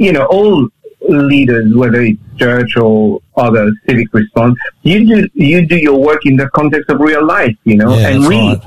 you 0.05 0.11
know, 0.15 0.25
all, 0.35 0.67
leaders, 1.07 1.67
whether 1.81 2.01
it's 2.01 2.19
church 2.37 2.71
or 2.77 3.21
other 3.37 3.71
civic 3.87 4.07
response, 4.11 4.55
you 4.81 4.97
do 5.09 5.17
you 5.49 5.59
do 5.73 5.77
your 5.87 5.99
work 6.09 6.21
in 6.25 6.35
the 6.35 6.47
context 6.59 6.89
of 6.89 6.99
real 6.99 7.23
life, 7.37 7.55
you 7.63 7.75
know, 7.81 7.91
Yeah, 7.95 8.07
and 8.09 8.27
we 8.27 8.37
right. 8.39 8.61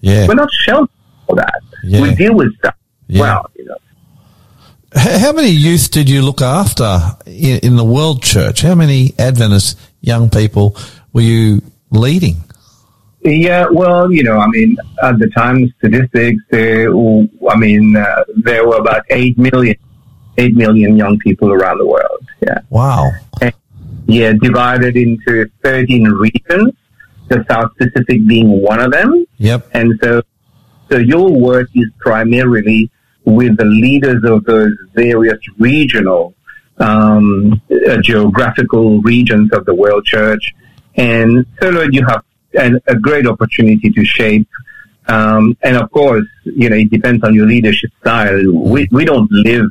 Yeah. 0.00 0.28
we're 0.28 0.34
not 0.44 0.50
sheltered 0.64 0.88
for 1.26 1.34
that. 1.42 1.60
Yeah. 1.82 2.02
We 2.02 2.14
deal 2.14 2.34
with 2.40 2.50
stuff. 2.60 2.76
Well, 3.22 3.42
you 3.58 3.64
know. 3.68 3.76
How 4.94 5.32
many 5.32 5.48
youth 5.48 5.90
did 5.90 6.08
you 6.10 6.22
look 6.22 6.42
after 6.42 7.16
in, 7.26 7.58
in 7.60 7.76
the 7.76 7.84
World 7.84 8.22
Church? 8.22 8.60
How 8.60 8.74
many 8.74 9.14
Adventist 9.18 9.78
young 10.00 10.28
people 10.28 10.76
were 11.12 11.22
you 11.22 11.62
leading? 11.90 12.44
Yeah, 13.24 13.66
well, 13.70 14.12
you 14.12 14.24
know, 14.24 14.38
I 14.38 14.48
mean, 14.48 14.76
at 15.02 15.18
the 15.18 15.28
time, 15.28 15.72
statistics, 15.78 16.42
I 16.52 17.56
mean, 17.56 17.96
uh, 17.96 18.24
there 18.42 18.66
were 18.66 18.76
about 18.76 19.04
8 19.10 19.38
million, 19.38 19.76
8 20.36 20.54
million 20.56 20.96
young 20.96 21.18
people 21.20 21.52
around 21.52 21.78
the 21.78 21.86
world. 21.86 22.28
Yeah. 22.42 22.58
Wow. 22.68 23.12
Yeah, 24.06 24.32
divided 24.32 24.96
into 24.96 25.48
13 25.62 26.04
regions, 26.04 26.74
the 27.28 27.44
South 27.48 27.70
Pacific 27.78 28.26
being 28.26 28.60
one 28.60 28.80
of 28.80 28.90
them. 28.90 29.24
Yep. 29.38 29.70
And 29.72 29.92
so, 30.02 30.22
so 30.90 30.98
your 30.98 31.30
work 31.30 31.68
is 31.74 31.86
primarily 32.00 32.90
with 33.24 33.56
the 33.56 33.64
leaders 33.64 34.22
of 34.24 34.44
those 34.44 34.72
various 34.94 35.38
regional, 35.58 36.34
um, 36.78 37.60
uh, 37.88 37.96
geographical 37.98 39.00
regions 39.02 39.52
of 39.52 39.64
the 39.64 39.74
world 39.74 40.04
church. 40.04 40.54
And 40.96 41.46
so, 41.60 41.70
Lord, 41.70 41.94
you 41.94 42.04
have 42.06 42.24
an, 42.54 42.80
a 42.86 42.96
great 42.96 43.26
opportunity 43.26 43.90
to 43.90 44.04
shape. 44.04 44.48
Um, 45.06 45.56
and 45.62 45.76
of 45.76 45.90
course, 45.90 46.26
you 46.44 46.68
know, 46.68 46.76
it 46.76 46.90
depends 46.90 47.24
on 47.24 47.34
your 47.34 47.46
leadership 47.46 47.90
style. 48.00 48.40
We, 48.52 48.88
we 48.90 49.04
don't 49.04 49.30
live 49.30 49.66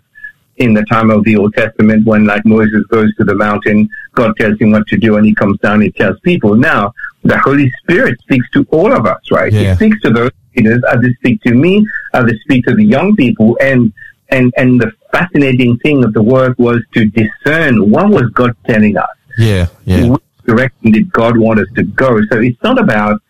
in 0.57 0.73
the 0.73 0.83
time 0.83 1.09
of 1.09 1.23
the 1.23 1.37
Old 1.37 1.53
Testament 1.53 2.05
when 2.05 2.25
like 2.25 2.45
Moses 2.45 2.85
goes 2.87 3.13
to 3.15 3.23
the 3.23 3.35
mountain, 3.35 3.89
God 4.13 4.35
tells 4.37 4.59
him 4.59 4.71
what 4.71 4.87
to 4.87 4.97
do 4.97 5.17
and 5.17 5.25
he 5.25 5.33
comes 5.33 5.57
down 5.59 5.81
and 5.81 5.95
tells 5.95 6.19
people. 6.19 6.55
Now, 6.55 6.93
the 7.23 7.37
Holy 7.39 7.71
Spirit 7.81 8.19
speaks 8.21 8.49
to 8.51 8.65
all 8.69 8.93
of 8.93 9.05
us, 9.05 9.31
right? 9.31 9.51
Yeah. 9.51 9.71
He 9.71 9.75
speaks 9.75 10.01
to 10.01 10.09
those 10.09 10.31
leaders 10.55 10.81
as 10.91 11.01
they 11.01 11.13
speak 11.13 11.41
to 11.43 11.53
me, 11.53 11.85
as 12.13 12.25
they 12.25 12.37
speak 12.39 12.65
to 12.65 12.75
the 12.75 12.83
young 12.85 13.15
people. 13.15 13.57
And, 13.61 13.93
and, 14.29 14.53
and 14.57 14.79
the 14.79 14.91
fascinating 15.11 15.77
thing 15.79 16.03
of 16.03 16.13
the 16.13 16.21
work 16.23 16.57
was 16.57 16.79
to 16.93 17.05
discern 17.05 17.89
what 17.89 18.09
was 18.09 18.29
God 18.33 18.55
telling 18.65 18.97
us 18.97 19.09
Yeah. 19.37 19.67
Yeah. 19.85 20.07
which 20.07 20.21
direction 20.45 20.91
did 20.91 21.11
God 21.11 21.37
want 21.37 21.59
us 21.59 21.67
to 21.75 21.83
go? 21.83 22.19
So 22.31 22.39
it's 22.39 22.61
not 22.63 22.79
about, 22.79 23.21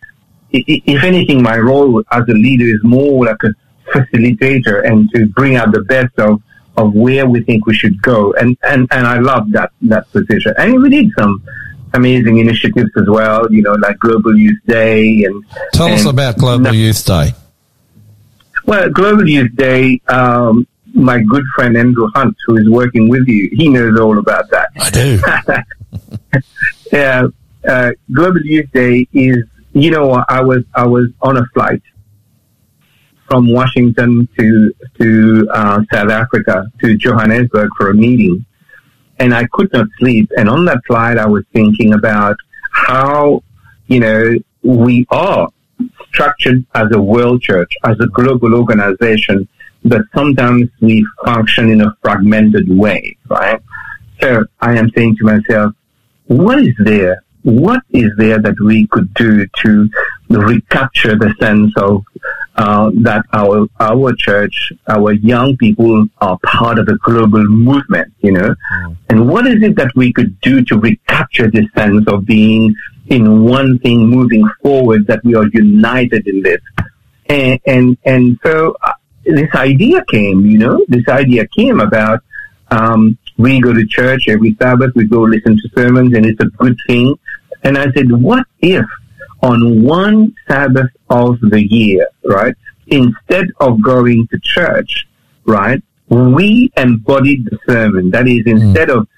if 0.52 1.02
anything, 1.02 1.42
my 1.42 1.58
role 1.58 2.02
as 2.12 2.22
a 2.28 2.32
leader 2.32 2.66
is 2.66 2.82
more 2.84 3.26
like 3.26 3.42
a 3.42 3.52
facilitator 3.92 4.86
and 4.86 5.10
to 5.14 5.26
bring 5.28 5.56
out 5.56 5.72
the 5.72 5.82
best 5.82 6.16
of, 6.18 6.40
of 6.76 6.94
where 6.94 7.26
we 7.26 7.42
think 7.42 7.66
we 7.66 7.74
should 7.74 8.00
go. 8.02 8.32
And, 8.34 8.56
and, 8.62 8.88
and 8.90 9.06
I 9.06 9.18
love 9.18 9.50
that, 9.52 9.72
that 9.82 10.10
position. 10.12 10.54
And 10.58 10.80
we 10.82 10.88
did 10.90 11.10
some 11.18 11.42
amazing 11.94 12.38
initiatives 12.38 12.90
as 12.96 13.08
well, 13.08 13.50
you 13.52 13.62
know, 13.62 13.72
like 13.74 13.98
Global 13.98 14.36
Youth 14.36 14.58
Day 14.66 15.24
and. 15.24 15.44
Tell 15.72 15.88
us 15.88 16.04
about 16.06 16.38
Global 16.38 16.74
Youth 16.74 17.04
Day. 17.04 17.32
well, 18.66 18.88
Global 18.90 19.28
Youth 19.28 19.54
Day, 19.56 20.00
um, 20.08 20.66
my 20.94 21.20
good 21.22 21.44
friend 21.54 21.76
Andrew 21.76 22.08
Hunt, 22.14 22.36
who 22.46 22.56
is 22.56 22.68
working 22.68 23.08
with 23.08 23.26
you, 23.26 23.50
he 23.52 23.68
knows 23.68 23.98
all 23.98 24.18
about 24.18 24.48
that. 24.50 24.68
I 24.78 24.90
do. 24.90 26.42
Yeah, 26.92 27.28
uh, 27.66 27.90
Global 28.12 28.42
Youth 28.42 28.70
Day 28.72 29.06
is, 29.14 29.38
you 29.72 29.90
know, 29.90 30.22
I 30.28 30.42
was 30.42 30.62
I 30.74 30.86
was 30.86 31.08
on 31.22 31.38
a 31.38 31.44
flight 31.54 31.82
from 33.26 33.50
Washington 33.50 34.28
to 34.38 34.74
to 35.00 35.48
uh, 35.54 35.82
South 35.90 36.10
Africa 36.10 36.66
to 36.80 36.96
Johannesburg 36.98 37.70
for 37.78 37.88
a 37.88 37.94
meeting, 37.94 38.44
and 39.22 39.32
I 39.32 39.46
could 39.52 39.72
not 39.72 39.86
sleep. 39.98 40.30
And 40.36 40.48
on 40.48 40.64
that 40.64 40.84
flight, 40.84 41.16
I 41.16 41.26
was 41.26 41.44
thinking 41.52 41.94
about 41.94 42.36
how, 42.72 43.44
you 43.86 44.00
know, 44.00 44.34
we 44.64 45.06
are 45.10 45.48
structured 46.08 46.66
as 46.74 46.88
a 46.92 47.00
world 47.00 47.40
church, 47.40 47.72
as 47.84 47.96
a 48.00 48.08
global 48.08 48.54
organization, 48.54 49.48
but 49.84 50.02
sometimes 50.12 50.68
we 50.80 51.06
function 51.24 51.70
in 51.70 51.82
a 51.82 51.96
fragmented 52.02 52.68
way, 52.68 53.16
right? 53.28 53.62
So 54.20 54.44
I 54.60 54.76
am 54.76 54.90
saying 54.90 55.16
to 55.18 55.24
myself, 55.24 55.72
what 56.26 56.58
is 56.58 56.74
there? 56.80 57.22
What 57.42 57.82
is 57.90 58.10
there 58.16 58.40
that 58.40 58.58
we 58.60 58.88
could 58.88 59.14
do 59.14 59.46
to 59.62 59.88
recapture 60.30 61.16
the 61.16 61.32
sense 61.40 61.72
of 61.76 62.04
uh, 62.56 62.90
that 63.00 63.24
our 63.32 63.66
our 63.80 64.14
church, 64.14 64.72
our 64.88 65.12
young 65.12 65.56
people 65.56 66.06
are 66.20 66.38
part 66.44 66.78
of 66.78 66.88
a 66.88 66.96
global 66.98 67.42
movement, 67.44 68.12
you 68.20 68.32
know? 68.32 68.54
And 69.08 69.28
what 69.28 69.46
is 69.46 69.62
it 69.62 69.76
that 69.76 69.90
we 69.96 70.12
could 70.12 70.38
do 70.40 70.62
to 70.64 70.78
recapture 70.78 71.50
this 71.50 71.66
sense 71.74 72.04
of 72.08 72.26
being 72.26 72.74
in 73.06 73.44
one 73.44 73.78
thing, 73.78 74.06
moving 74.06 74.48
forward, 74.62 75.06
that 75.06 75.24
we 75.24 75.34
are 75.34 75.46
united 75.52 76.26
in 76.26 76.42
this? 76.42 76.60
And 77.28 77.60
and 77.66 77.96
and 78.04 78.38
so 78.44 78.76
uh, 78.82 78.92
this 79.24 79.54
idea 79.54 80.04
came, 80.10 80.44
you 80.44 80.58
know, 80.58 80.84
this 80.88 81.08
idea 81.08 81.46
came 81.46 81.80
about. 81.80 82.20
Um, 82.70 83.18
we 83.36 83.60
go 83.60 83.72
to 83.72 83.86
church 83.86 84.28
every 84.28 84.54
Sabbath, 84.60 84.92
we 84.94 85.06
go 85.06 85.22
listen 85.22 85.56
to 85.56 85.68
sermons, 85.74 86.14
and 86.14 86.24
it's 86.24 86.40
a 86.40 86.46
good 86.46 86.76
thing. 86.86 87.14
And 87.64 87.76
I 87.76 87.90
said, 87.92 88.10
what 88.10 88.46
if 88.60 88.84
on 89.42 89.82
one 89.82 90.34
Sabbath 90.48 90.90
of 91.10 91.38
the 91.40 91.62
year, 91.62 92.08
right, 92.24 92.54
instead 92.86 93.46
of 93.60 93.82
going 93.82 94.26
to 94.28 94.38
church, 94.42 95.06
right, 95.44 95.82
we 96.08 96.70
embodied 96.76 97.46
the 97.46 97.58
sermon. 97.66 98.10
That 98.10 98.28
is, 98.28 98.42
hmm. 98.42 98.50
instead 98.50 98.90
of 98.90 99.08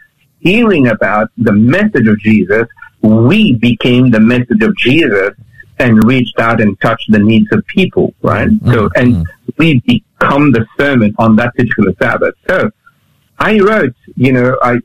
hearing 0.41 0.89
about 0.89 1.31
the 1.37 1.53
message 1.53 2.07
of 2.07 2.19
Jesus, 2.19 2.67
we 3.03 3.55
became 3.55 4.11
the 4.11 4.21
message 4.21 4.63
of 4.63 4.77
Jesus 4.77 5.31
and 5.79 6.05
reached 6.05 6.39
out 6.39 6.61
and 6.61 6.81
touched 6.81 7.11
the 7.11 7.19
needs 7.19 7.51
of 7.53 7.67
people, 7.67 8.15
right? 8.23 8.49
Hmm. 8.49 8.73
So, 8.73 8.91
and 8.97 9.17
hmm. 9.17 9.23
we 9.59 9.81
become 9.81 10.53
the 10.53 10.67
sermon 10.79 11.15
on 11.19 11.37
that 11.37 11.55
particular 11.55 11.93
Sabbath. 12.01 12.35
So, 12.49 12.71
I 13.39 13.59
wrote, 13.59 13.95
you 14.17 14.33
know, 14.33 14.57
I, 14.63 14.79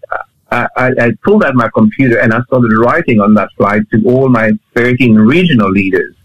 I, 0.52 0.68
I 1.00 1.12
pulled 1.24 1.44
out 1.44 1.56
my 1.56 1.70
computer 1.74 2.20
and 2.20 2.34
I 2.34 2.42
started 2.44 2.72
writing 2.78 3.20
on 3.20 3.34
that 3.36 3.50
slide 3.58 3.90
to 3.92 4.04
all 4.06 4.30
my 4.30 4.52
13 4.76 5.16
regional 5.16 5.70
leaders. 5.70 6.16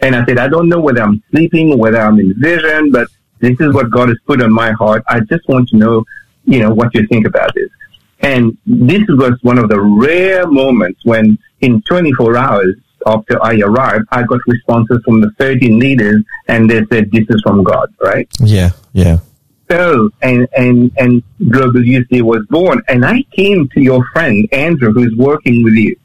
And 0.00 0.16
I 0.16 0.24
said, 0.24 0.38
I 0.38 0.48
don't 0.48 0.68
know 0.68 0.80
whether 0.80 1.02
I'm 1.02 1.22
sleeping, 1.30 1.78
whether 1.78 2.00
I'm 2.00 2.18
in 2.18 2.34
vision, 2.40 2.90
but 2.90 3.08
this 3.40 3.56
is 3.60 3.74
what 3.74 3.90
God 3.90 4.08
has 4.08 4.18
put 4.26 4.42
on 4.42 4.52
my 4.52 4.72
heart. 4.72 5.02
I 5.08 5.20
just 5.20 5.48
want 5.48 5.68
to 5.70 5.76
know, 5.76 6.04
you 6.44 6.60
know, 6.60 6.72
what 6.72 6.94
you 6.94 7.06
think 7.06 7.26
about 7.26 7.54
this. 7.54 7.68
And 8.20 8.56
this 8.66 9.02
was 9.08 9.36
one 9.42 9.58
of 9.58 9.68
the 9.68 9.80
rare 9.80 10.46
moments 10.46 11.04
when 11.04 11.38
in 11.60 11.82
24 11.82 12.36
hours 12.36 12.76
after 13.06 13.44
I 13.44 13.58
arrived, 13.60 14.06
I 14.12 14.22
got 14.22 14.38
responses 14.46 15.02
from 15.04 15.20
the 15.20 15.30
13 15.38 15.78
leaders 15.78 16.22
and 16.46 16.70
they 16.70 16.84
said, 16.86 17.10
this 17.10 17.26
is 17.28 17.42
from 17.42 17.64
God, 17.64 17.92
right? 18.00 18.28
Yeah. 18.40 18.70
Yeah. 18.92 19.18
So 19.70 20.10
and 20.20 20.46
and 20.56 20.92
and 20.98 21.22
Global 21.50 21.84
Youth 21.84 22.08
Day 22.08 22.22
was 22.22 22.44
born. 22.50 22.82
And 22.88 23.04
I 23.04 23.22
came 23.32 23.68
to 23.70 23.80
your 23.80 24.04
friend 24.12 24.46
Andrew, 24.52 24.92
who's 24.92 25.14
working 25.16 25.62
with 25.64 25.74
you, 25.74 25.96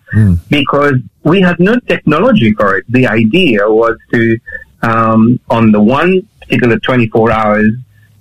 because 0.50 0.96
we 1.24 1.42
had 1.42 1.60
no 1.60 1.78
technology 1.88 2.54
for 2.54 2.78
it. 2.78 2.86
The 2.90 3.08
idea 3.08 3.70
was 3.70 3.98
to, 4.14 4.40
um, 4.82 5.40
on 5.50 5.72
the 5.72 5.82
one 5.82 6.28
particular 6.40 6.80
24 6.80 7.32
hours, 7.32 7.72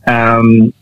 um, 0.07 0.73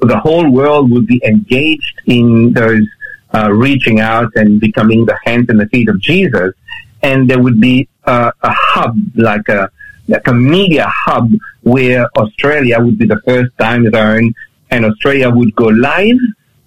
the 0.00 0.18
whole 0.18 0.48
world 0.50 0.90
would 0.90 1.06
be 1.06 1.20
engaged 1.24 2.00
in 2.06 2.52
those 2.52 2.86
uh, 3.34 3.50
reaching 3.52 4.00
out 4.00 4.30
and 4.36 4.60
becoming 4.60 5.04
the 5.04 5.18
hands 5.24 5.48
and 5.48 5.60
the 5.60 5.66
feet 5.66 5.88
of 5.88 6.00
Jesus, 6.00 6.54
and 7.02 7.28
there 7.28 7.40
would 7.40 7.60
be 7.60 7.88
uh, 8.04 8.30
a 8.42 8.50
hub 8.52 8.96
like 9.14 9.48
a 9.48 9.70
like 10.08 10.26
a 10.26 10.34
media 10.34 10.86
hub 10.88 11.30
where 11.62 12.08
Australia 12.18 12.80
would 12.80 12.98
be 12.98 13.06
the 13.06 13.20
first 13.26 13.56
time 13.58 13.90
zone, 13.90 14.34
and 14.70 14.84
Australia 14.84 15.30
would 15.30 15.54
go 15.54 15.66
live 15.66 16.18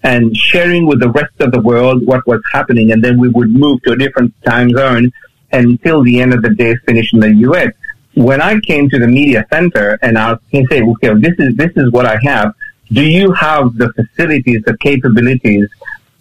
and 0.04 0.36
sharing 0.36 0.86
with 0.86 1.00
the 1.00 1.10
rest 1.10 1.34
of 1.40 1.52
the 1.52 1.60
world 1.62 2.06
what 2.06 2.26
was 2.28 2.42
happening, 2.52 2.92
and 2.92 3.04
then 3.04 3.20
we 3.20 3.30
would 3.30 3.50
move 3.50 3.82
to 3.84 3.92
a 3.92 3.98
different 3.98 4.34
time 4.44 4.70
zone 4.72 5.12
until 5.52 6.04
the 6.04 6.20
end 6.22 6.34
of 6.34 6.42
the 6.42 6.50
day 6.50 6.76
finish 6.86 7.14
in 7.14 7.20
the 7.20 7.34
U.S. 7.48 7.74
When 8.16 8.42
I 8.42 8.60
came 8.60 8.90
to 8.90 9.00
the 9.00 9.08
media 9.08 9.46
center 9.52 10.00
and 10.02 10.18
I 10.18 10.36
can 10.52 10.66
say, 10.68 10.82
okay, 10.82 11.14
this 11.16 11.36
is 11.38 11.56
this 11.56 11.72
is 11.76 11.92
what 11.92 12.06
I 12.06 12.18
have. 12.24 12.54
Do 12.92 13.04
you 13.04 13.32
have 13.34 13.78
the 13.78 13.92
facilities, 13.94 14.64
the 14.66 14.78
capabilities 14.78 15.68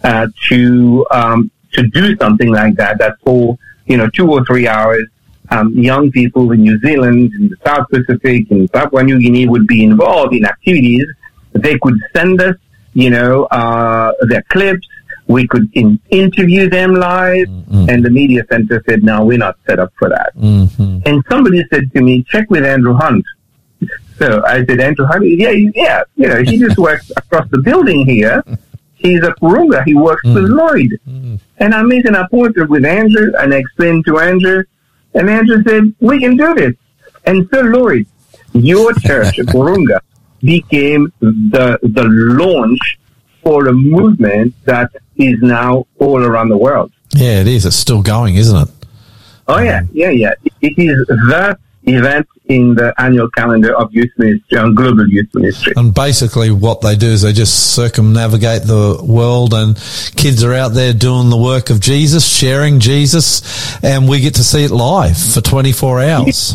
uh, 0.02 0.26
to 0.48 1.06
um, 1.10 1.50
to 1.72 1.86
do 1.88 2.16
something 2.16 2.52
like 2.52 2.74
that? 2.76 2.98
That 2.98 3.18
for 3.24 3.56
you 3.86 3.96
know 3.96 4.08
two 4.10 4.30
or 4.30 4.44
three 4.44 4.68
hours, 4.68 5.06
um, 5.50 5.72
young 5.74 6.10
people 6.10 6.50
in 6.52 6.62
New 6.62 6.78
Zealand, 6.80 7.32
in 7.38 7.48
the 7.50 7.56
South 7.64 7.86
Pacific, 7.90 8.50
in 8.50 8.68
Papua 8.68 9.02
New 9.02 9.18
Guinea 9.20 9.46
would 9.48 9.66
be 9.66 9.84
involved 9.84 10.34
in 10.34 10.44
activities. 10.44 11.06
They 11.52 11.78
could 11.78 11.94
send 12.14 12.40
us, 12.40 12.56
you 12.94 13.10
know, 13.10 13.44
uh, 13.44 14.12
their 14.28 14.42
clips. 14.50 14.86
We 15.28 15.46
could 15.48 15.68
in- 15.74 15.98
interview 16.10 16.68
them 16.70 16.94
live. 16.94 17.48
And 17.90 18.04
the 18.04 18.10
media 18.10 18.44
center 18.50 18.82
said, 18.88 19.02
no, 19.02 19.24
we're 19.24 19.38
not 19.38 19.56
set 19.66 19.78
up 19.80 19.92
for 19.98 20.08
that. 20.08 20.32
And 21.06 21.22
somebody 21.28 21.64
said 21.72 21.92
to 21.94 22.00
me, 22.02 22.22
check 22.28 22.48
with 22.50 22.64
Andrew 22.64 22.94
Hunt. 22.94 23.24
So 24.18 24.42
I 24.46 24.64
said, 24.64 24.80
Andrew 24.80 25.04
Hunt, 25.06 25.24
yeah, 25.26 25.50
yeah, 25.74 26.02
you 26.16 26.28
know, 26.28 26.42
he 26.42 26.58
just 26.64 26.78
works 26.78 27.10
across 27.16 27.48
the 27.50 27.58
building 27.58 28.06
here. 28.06 28.42
he's 28.94 29.22
a 29.22 29.32
Wahroonga. 29.42 29.84
He 29.84 29.94
works 29.94 30.24
with 30.24 30.44
Lloyd. 30.44 30.90
And 31.58 31.74
I 31.74 31.82
made 31.82 32.06
an 32.06 32.14
appointment 32.14 32.70
with 32.70 32.84
Andrew 32.84 33.32
and 33.38 33.52
I 33.52 33.58
explained 33.58 34.04
to 34.06 34.18
Andrew. 34.18 34.62
And 35.16 35.28
Andrew 35.30 35.62
said, 35.64 35.94
we 36.00 36.20
can 36.20 36.36
do 36.36 36.54
this. 36.54 36.74
And 37.24 37.48
so 37.52 37.60
Lloyd, 37.62 38.06
your 38.52 38.92
church, 38.94 39.34
Wahroonga, 39.54 40.00
became 40.40 41.12
the, 41.20 41.78
the 41.82 42.04
launch 42.04 42.98
for 43.42 43.66
a 43.68 43.72
movement 43.72 44.54
that 44.64 44.90
is 45.16 45.40
now 45.40 45.86
all 45.98 46.22
around 46.22 46.50
the 46.50 46.56
world. 46.56 46.92
Yeah, 47.14 47.40
it 47.40 47.48
is. 47.48 47.64
It's 47.64 47.76
still 47.76 48.02
going, 48.02 48.36
isn't 48.36 48.68
it? 48.68 48.74
Oh 49.48 49.60
yeah, 49.60 49.78
um, 49.78 49.88
yeah, 49.92 50.10
yeah. 50.10 50.32
It 50.60 50.74
is 50.76 51.06
the 51.06 51.56
event 51.86 52.26
in 52.46 52.74
the 52.74 52.94
annual 52.98 53.28
calendar 53.30 53.76
of 53.76 53.92
youth 53.92 54.10
ministry, 54.18 54.58
and 54.58 54.76
global 54.76 55.08
youth 55.08 55.28
ministry. 55.34 55.72
And 55.76 55.94
basically, 55.94 56.50
what 56.50 56.80
they 56.80 56.96
do 56.96 57.08
is 57.08 57.22
they 57.22 57.32
just 57.32 57.74
circumnavigate 57.74 58.62
the 58.62 59.00
world, 59.02 59.54
and 59.54 59.76
kids 60.16 60.42
are 60.44 60.52
out 60.54 60.70
there 60.70 60.92
doing 60.92 61.30
the 61.30 61.36
work 61.36 61.70
of 61.70 61.80
Jesus, 61.80 62.26
sharing 62.26 62.80
Jesus, 62.80 63.82
and 63.82 64.08
we 64.08 64.20
get 64.20 64.34
to 64.36 64.44
see 64.44 64.64
it 64.64 64.70
live 64.70 65.16
for 65.16 65.40
24 65.40 66.02
hours. 66.02 66.54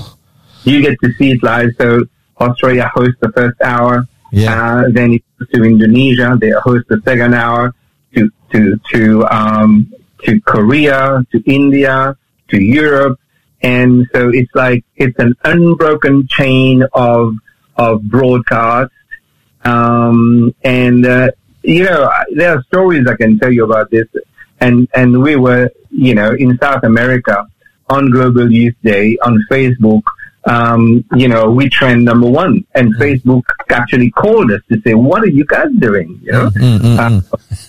You 0.63 0.81
get 0.81 0.99
to 1.03 1.11
see 1.13 1.31
it 1.31 1.43
live. 1.43 1.71
So 1.79 2.05
Australia 2.39 2.89
hosts 2.93 3.17
the 3.21 3.31
first 3.31 3.59
hour. 3.61 4.05
Yeah. 4.31 4.53
Uh, 4.53 4.83
then 4.91 5.13
it 5.13 5.23
goes 5.39 5.49
to 5.49 5.63
Indonesia. 5.63 6.37
They 6.39 6.51
host 6.51 6.87
the 6.87 7.01
second 7.03 7.33
hour 7.33 7.73
to 8.15 8.29
to 8.51 8.79
to 8.91 9.25
um, 9.27 9.91
to 10.23 10.39
Korea, 10.41 11.25
to 11.31 11.43
India, 11.45 12.15
to 12.49 12.61
Europe, 12.61 13.19
and 13.61 14.07
so 14.13 14.29
it's 14.29 14.53
like 14.55 14.83
it's 14.95 15.17
an 15.19 15.35
unbroken 15.43 16.27
chain 16.27 16.83
of 16.93 17.33
of 17.75 18.03
broadcast. 18.03 18.91
Um, 19.63 20.55
and 20.63 21.05
uh, 21.05 21.31
you 21.63 21.83
know, 21.83 22.09
there 22.35 22.57
are 22.57 22.63
stories 22.63 23.07
I 23.07 23.15
can 23.15 23.37
tell 23.39 23.51
you 23.51 23.65
about 23.65 23.91
this. 23.91 24.07
And 24.59 24.87
and 24.93 25.21
we 25.21 25.35
were, 25.35 25.69
you 25.89 26.15
know, 26.15 26.31
in 26.31 26.57
South 26.59 26.83
America 26.83 27.47
on 27.89 28.09
Global 28.09 28.51
Youth 28.51 28.75
Day 28.83 29.17
on 29.23 29.43
Facebook. 29.49 30.03
Um, 30.43 31.05
you 31.15 31.27
know, 31.27 31.51
we 31.51 31.69
trend 31.69 32.03
number 32.03 32.27
one, 32.27 32.65
and 32.73 32.95
Facebook 32.95 33.43
actually 33.69 34.09
called 34.09 34.51
us 34.51 34.61
to 34.71 34.81
say, 34.81 34.95
"What 34.95 35.21
are 35.21 35.29
you 35.29 35.45
guys 35.45 35.67
doing?" 35.77 36.19
You 36.23 36.31
know. 36.31 36.51
Uh, 36.59 37.21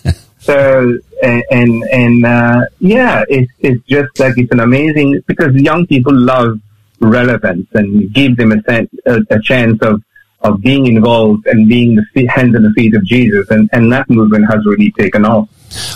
so 0.43 0.97
and 1.21 1.43
and, 1.51 1.83
and 1.91 2.25
uh, 2.25 2.65
yeah, 2.79 3.23
it's 3.29 3.51
it's 3.59 3.83
just 3.87 4.19
like 4.19 4.37
it's 4.37 4.51
an 4.51 4.59
amazing 4.59 5.21
because 5.25 5.53
young 5.55 5.87
people 5.87 6.13
love 6.13 6.59
relevance 6.99 7.67
and 7.73 8.13
give 8.13 8.37
them 8.37 8.51
a, 8.51 8.61
sen- 8.63 8.89
a, 9.05 9.19
a 9.29 9.39
chance 9.41 9.81
of 9.81 10.03
of 10.41 10.61
being 10.61 10.87
involved 10.87 11.47
and 11.47 11.69
being 11.69 11.95
the 11.95 12.03
feet, 12.13 12.29
hands 12.29 12.53
and 12.55 12.65
the 12.65 12.71
feet 12.71 12.93
of 12.93 13.03
Jesus, 13.05 13.49
and 13.49 13.69
and 13.71 13.91
that 13.91 14.09
movement 14.09 14.45
has 14.49 14.65
really 14.65 14.91
taken 14.91 15.25
off. 15.25 15.47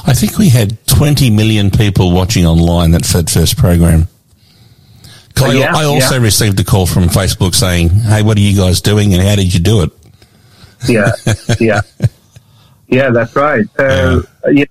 I 0.08 0.14
think 0.14 0.38
we 0.38 0.50
had 0.50 0.84
20 0.88 1.30
million 1.30 1.70
people 1.70 2.12
watching 2.12 2.46
online 2.46 2.92
that 2.92 3.06
Fed 3.06 3.30
First 3.30 3.58
program. 3.58 4.08
I, 5.40 5.52
yeah, 5.54 5.76
I 5.76 5.84
also 5.84 6.16
yeah. 6.16 6.22
received 6.22 6.60
a 6.60 6.64
call 6.64 6.88
from 6.88 7.04
Facebook 7.04 7.54
saying, 7.54 7.90
"Hey, 7.90 8.24
what 8.24 8.38
are 8.38 8.42
you 8.42 8.58
guys 8.58 8.82
doing, 8.82 9.14
and 9.14 9.22
how 9.22 9.36
did 9.36 9.54
you 9.54 9.60
do 9.60 9.84
it?" 9.84 9.92
yeah, 10.88 11.12
yeah, 11.60 11.82
yeah. 12.88 13.10
That's 13.10 13.36
right. 13.36 13.66
So 13.78 14.24
yeah, 14.52 14.66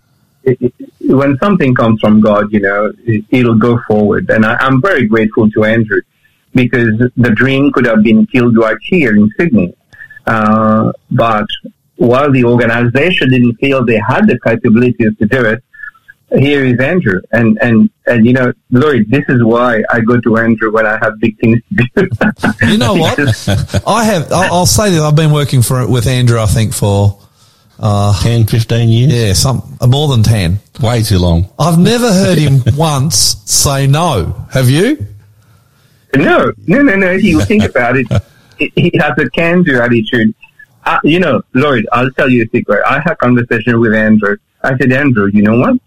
it, 0.47 0.59
it, 0.61 0.75
when 1.01 1.37
something 1.39 1.75
comes 1.75 2.01
from 2.01 2.21
God, 2.21 2.53
you 2.53 2.61
know, 2.61 2.93
it, 3.05 3.25
it'll 3.31 3.59
go 3.59 3.81
forward. 3.87 4.31
And 4.31 4.47
I, 4.47 4.57
I'm 4.61 4.81
very 4.81 5.07
grateful 5.07 5.51
to 5.51 5.65
Andrew 5.65 6.01
because 6.55 6.99
the 7.17 7.31
dream 7.31 7.73
could 7.73 7.87
have 7.87 8.03
been 8.03 8.27
killed 8.27 8.57
right 8.57 8.79
here 8.83 9.15
in 9.15 9.31
Sydney. 9.39 9.75
Uh, 10.27 10.93
but 11.11 11.47
while 11.97 12.31
the 12.33 12.45
organization 12.45 13.31
didn't 13.31 13.57
feel 13.57 13.85
they 13.85 13.99
had 13.99 14.27
the 14.27 14.39
capabilities 14.41 15.17
to 15.19 15.27
do 15.27 15.45
it, 15.45 15.63
here 16.39 16.65
is 16.65 16.81
Andrew. 16.81 17.21
And, 17.33 17.59
and, 17.63 17.89
and, 18.07 18.27
you 18.27 18.33
know, 18.33 18.53
Lloyd, 18.71 19.07
this 19.09 19.25
is 19.29 19.45
why 19.45 19.83
I 19.91 20.01
go 20.01 20.21
to 20.21 20.37
Andrew 20.39 20.73
when 20.73 20.87
I 20.87 20.99
have 21.01 21.21
big 21.21 21.39
things 21.39 21.61
to 21.77 21.87
do. 21.95 22.67
You 22.67 22.79
know 22.79 22.95
what? 23.05 23.19
I 23.87 24.05
have. 24.05 24.33
I'll, 24.33 24.53
I'll 24.55 24.67
say 24.67 24.91
that 24.91 25.03
I've 25.03 25.15
been 25.15 25.33
working 25.33 25.63
for 25.63 25.87
with 25.89 26.07
Andrew. 26.07 26.41
I 26.41 26.47
think 26.47 26.75
for 26.75 27.21
10, 27.81 28.47
15 28.47 28.89
years? 28.89 29.13
yeah, 29.13 29.33
some 29.33 29.77
more 29.87 30.09
than 30.09 30.23
ten. 30.23 30.59
Way 30.81 31.03
too 31.03 31.19
long. 31.19 31.49
I've 31.59 31.79
never 31.79 32.11
heard 32.13 32.39
him 32.39 32.63
once 32.77 33.17
say 33.45 33.87
no. 33.87 34.47
Have 34.53 34.69
you? 34.71 34.99
No, 36.15 36.53
no, 36.67 36.83
no, 36.83 36.97
no. 36.97 37.11
If 37.13 37.23
you 37.25 37.41
think 37.43 37.65
about 37.71 37.97
it, 37.97 38.07
he- 38.59 38.73
he 38.75 38.93
has 38.99 39.13
a 39.19 39.29
can-do 39.31 39.81
attitude. 39.81 40.35
Uh, 40.85 40.99
you 41.05 41.19
know, 41.21 41.43
Lloyd, 41.53 41.87
I'll 41.93 42.11
tell 42.13 42.29
you 42.31 42.45
a 42.45 42.49
secret. 42.49 42.83
I 42.87 43.01
had 43.01 43.13
a 43.13 43.17
conversation 43.17 43.81
with 43.81 43.93
Andrew. 43.93 44.37
I 44.63 44.77
said, 44.79 44.93
Andrew, 44.93 45.29
you 45.33 45.43
know 45.43 45.59
what? 45.59 45.79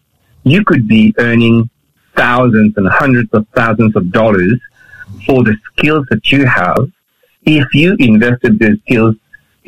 You 0.43 0.63
could 0.63 0.87
be 0.87 1.13
earning 1.17 1.69
thousands 2.15 2.73
and 2.77 2.87
hundreds 2.87 3.29
of 3.33 3.47
thousands 3.55 3.95
of 3.95 4.11
dollars 4.11 4.59
for 5.25 5.43
the 5.43 5.55
skills 5.77 6.05
that 6.09 6.31
you 6.31 6.45
have 6.45 6.91
if 7.45 7.65
you 7.73 7.95
invested 7.99 8.59
those 8.59 8.77
skills, 8.81 9.15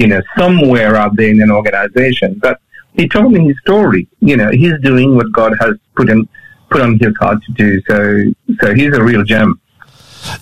you 0.02 0.08
know, 0.08 0.22
somewhere 0.36 0.96
out 0.96 1.16
there 1.16 1.30
in 1.30 1.40
an 1.42 1.52
organization. 1.52 2.40
But 2.42 2.60
he 2.94 3.08
told 3.08 3.32
me 3.34 3.48
his 3.48 3.58
story. 3.60 4.08
You 4.20 4.36
know, 4.36 4.50
he's 4.50 4.74
doing 4.82 5.16
what 5.16 5.32
God 5.32 5.54
has 5.60 5.76
put 5.96 6.10
in, 6.10 6.28
put 6.72 6.82
on 6.82 6.98
his 6.98 7.16
heart 7.20 7.38
to 7.44 7.52
do. 7.54 7.80
So, 7.88 8.24
so 8.62 8.74
he's 8.74 8.98
a 8.98 9.04
real 9.04 9.24
gem. 9.24 9.62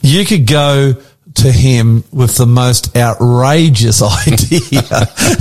You 0.01 0.25
could 0.25 0.47
go 0.47 0.93
to 1.35 1.51
him 1.51 2.05
with 2.13 2.37
the 2.37 2.45
most 2.45 2.95
outrageous 2.95 4.01
idea, 4.27 4.81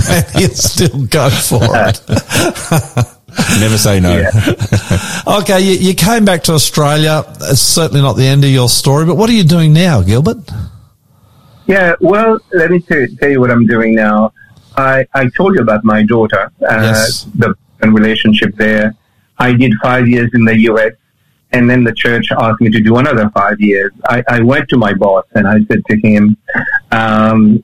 and 0.09 0.25
he'll 0.35 0.49
still 0.49 1.05
go 1.05 1.29
for 1.29 1.63
it. 1.63 2.01
Never 3.61 3.77
say 3.77 4.01
no. 4.01 4.25
Okay, 5.27 5.61
you, 5.61 5.89
you 5.89 5.93
came 5.93 6.25
back 6.25 6.43
to 6.43 6.53
Australia. 6.53 7.23
It's 7.43 7.61
certainly 7.61 8.01
not 8.01 8.13
the 8.13 8.25
end 8.25 8.43
of 8.43 8.49
your 8.49 8.67
story, 8.67 9.05
but 9.05 9.15
what 9.15 9.29
are 9.29 9.33
you 9.33 9.45
doing 9.45 9.71
now, 9.71 10.01
Gilbert? 10.01 10.51
Yeah, 11.69 11.93
well, 12.01 12.39
let 12.51 12.71
me 12.71 12.79
tell, 12.79 13.05
tell 13.19 13.29
you 13.29 13.39
what 13.39 13.51
I'm 13.51 13.67
doing 13.67 13.93
now. 13.93 14.33
I, 14.75 15.05
I 15.13 15.29
told 15.37 15.55
you 15.55 15.61
about 15.61 15.83
my 15.83 16.01
daughter, 16.03 16.51
uh, 16.67 16.81
Yes. 16.81 17.25
the 17.35 17.53
relationship 17.83 18.55
there. 18.55 18.95
I 19.37 19.53
did 19.53 19.73
five 19.81 20.07
years 20.07 20.29
in 20.33 20.43
the 20.45 20.57
U.S. 20.71 20.93
and 21.51 21.69
then 21.69 21.83
the 21.83 21.93
church 21.93 22.25
asked 22.31 22.59
me 22.59 22.69
to 22.71 22.81
do 22.81 22.97
another 22.97 23.29
five 23.29 23.59
years. 23.61 23.91
I, 24.05 24.23
I 24.27 24.39
went 24.41 24.67
to 24.69 24.77
my 24.77 24.93
boss 24.93 25.25
and 25.35 25.47
I 25.47 25.57
said 25.69 25.81
to 25.89 25.95
him, 26.07 26.35
um, 26.91 27.63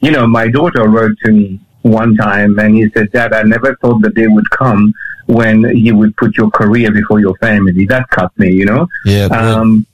you 0.00 0.12
know, 0.12 0.26
my 0.28 0.46
daughter 0.48 0.88
wrote 0.88 1.16
to 1.24 1.32
me 1.32 1.60
one 1.82 2.14
time 2.16 2.56
and 2.60 2.74
he 2.76 2.88
said, 2.90 3.10
Dad, 3.12 3.32
I 3.32 3.42
never 3.42 3.74
thought 3.76 4.00
the 4.00 4.10
day 4.10 4.28
would 4.28 4.48
come 4.50 4.92
when 5.26 5.62
you 5.76 5.96
would 5.96 6.16
put 6.16 6.36
your 6.36 6.50
career 6.50 6.90
before 6.92 7.18
your 7.20 7.36
family. 7.38 7.84
That 7.86 8.08
cut 8.10 8.30
me, 8.38 8.52
you 8.52 8.64
know? 8.64 8.86
Yeah. 9.04 9.26
Um, 9.26 9.86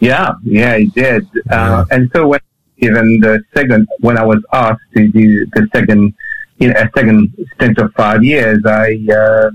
yeah, 0.00 0.32
yeah, 0.42 0.74
it 0.74 0.92
did. 0.94 1.26
Uh, 1.48 1.84
and 1.90 2.10
so 2.14 2.26
when 2.28 2.40
even 2.78 3.20
the 3.20 3.42
second, 3.54 3.88
when 4.00 4.18
I 4.18 4.24
was 4.24 4.44
asked 4.52 4.82
to 4.96 5.08
do 5.08 5.46
the 5.54 5.68
second, 5.74 6.14
you 6.58 6.68
know, 6.68 6.74
a 6.78 6.90
second 6.96 7.32
stint 7.54 7.78
of 7.78 7.92
five 7.94 8.22
years, 8.24 8.60
I, 8.66 8.98
uh, 9.10 9.50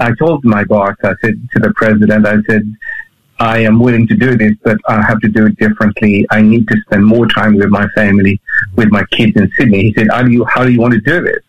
I 0.00 0.12
told 0.18 0.44
my 0.44 0.64
boss, 0.64 0.96
I 1.02 1.14
said 1.20 1.34
to 1.52 1.58
the 1.60 1.72
president, 1.74 2.26
I 2.26 2.36
said, 2.48 2.62
I 3.40 3.58
am 3.58 3.78
willing 3.78 4.06
to 4.08 4.16
do 4.16 4.36
this, 4.36 4.54
but 4.62 4.78
I 4.88 5.00
have 5.02 5.20
to 5.20 5.28
do 5.28 5.46
it 5.46 5.56
differently. 5.58 6.26
I 6.30 6.40
need 6.42 6.66
to 6.68 6.76
spend 6.82 7.04
more 7.04 7.26
time 7.26 7.56
with 7.56 7.68
my 7.68 7.86
family, 7.94 8.40
with 8.74 8.90
my 8.90 9.04
kids 9.12 9.36
in 9.36 9.50
Sydney. 9.56 9.82
He 9.82 9.94
said, 9.94 10.08
how 10.10 10.22
do 10.22 10.30
you, 10.30 10.44
how 10.44 10.64
do 10.64 10.72
you 10.72 10.80
want 10.80 10.94
to 10.94 11.00
do 11.00 11.20
this? 11.20 11.42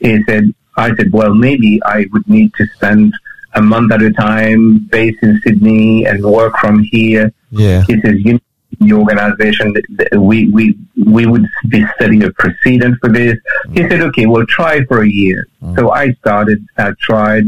He 0.00 0.22
said, 0.24 0.44
I 0.76 0.94
said, 0.96 1.12
well, 1.12 1.32
maybe 1.34 1.80
I 1.84 2.06
would 2.12 2.28
need 2.28 2.54
to 2.54 2.66
spend 2.74 3.14
a 3.54 3.62
month 3.62 3.92
at 3.92 4.02
a 4.02 4.10
time 4.12 4.78
based 4.90 5.22
in 5.22 5.40
Sydney 5.44 6.06
and 6.06 6.24
work 6.24 6.56
from 6.58 6.82
here. 6.90 7.32
Yeah. 7.50 7.84
He 7.86 8.00
says, 8.00 8.16
you 8.24 8.40
the 8.86 8.92
organization, 8.92 9.74
we, 10.18 10.50
we, 10.50 10.76
we 11.04 11.26
would 11.26 11.46
be 11.68 11.84
setting 11.98 12.22
a 12.24 12.32
precedent 12.32 12.98
for 13.00 13.10
this. 13.10 13.36
He 13.72 13.80
mm. 13.80 13.90
said, 13.90 14.00
okay, 14.02 14.26
we'll 14.26 14.46
try 14.46 14.84
for 14.84 15.02
a 15.02 15.08
year. 15.08 15.46
Mm. 15.62 15.76
So 15.76 15.90
I 15.90 16.12
started, 16.14 16.66
I 16.76 16.92
tried, 17.00 17.44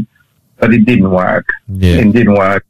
but 0.59 0.73
it 0.73 0.85
didn't 0.85 1.09
work. 1.09 1.47
Yeah. 1.67 1.97
It 1.97 2.11
didn't 2.13 2.35
work. 2.35 2.65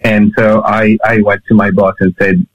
And 0.00 0.32
so 0.36 0.62
I, 0.64 0.96
I 1.04 1.20
went 1.20 1.42
to 1.48 1.54
my 1.54 1.70
boss 1.70 1.94
and 2.00 2.14
said, 2.18 2.46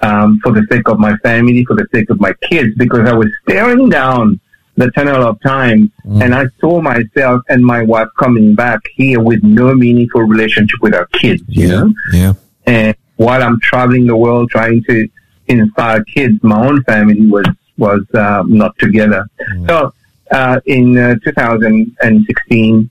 um, 0.00 0.40
for 0.42 0.52
the 0.52 0.66
sake 0.70 0.88
of 0.88 0.98
my 0.98 1.16
family, 1.18 1.64
for 1.66 1.76
the 1.76 1.86
sake 1.92 2.08
of 2.10 2.20
my 2.20 2.32
kids, 2.48 2.74
because 2.76 3.06
I 3.06 3.12
was 3.12 3.28
staring 3.42 3.90
down 3.90 4.40
the 4.76 4.90
tunnel 4.92 5.26
of 5.26 5.38
time 5.42 5.92
mm. 6.06 6.22
and 6.22 6.34
I 6.34 6.46
saw 6.58 6.80
myself 6.80 7.42
and 7.50 7.62
my 7.62 7.82
wife 7.82 8.08
coming 8.18 8.54
back 8.54 8.80
here 8.94 9.20
with 9.20 9.42
no 9.42 9.74
meaningful 9.74 10.22
relationship 10.22 10.80
with 10.80 10.94
our 10.94 11.06
kids, 11.06 11.42
you 11.48 11.68
know? 11.68 11.92
Yeah. 12.12 12.32
And 12.66 12.96
while 13.20 13.42
I'm 13.42 13.60
traveling 13.60 14.06
the 14.06 14.16
world 14.16 14.48
trying 14.50 14.82
to 14.84 15.06
inspire 15.46 16.02
kids, 16.04 16.42
my 16.42 16.66
own 16.66 16.82
family 16.84 17.26
was 17.28 17.46
was 17.76 18.02
uh, 18.14 18.42
not 18.46 18.72
together. 18.78 19.26
So 19.68 19.92
uh, 20.30 20.60
in 20.66 20.96
uh, 20.96 21.14
2016, 21.24 22.90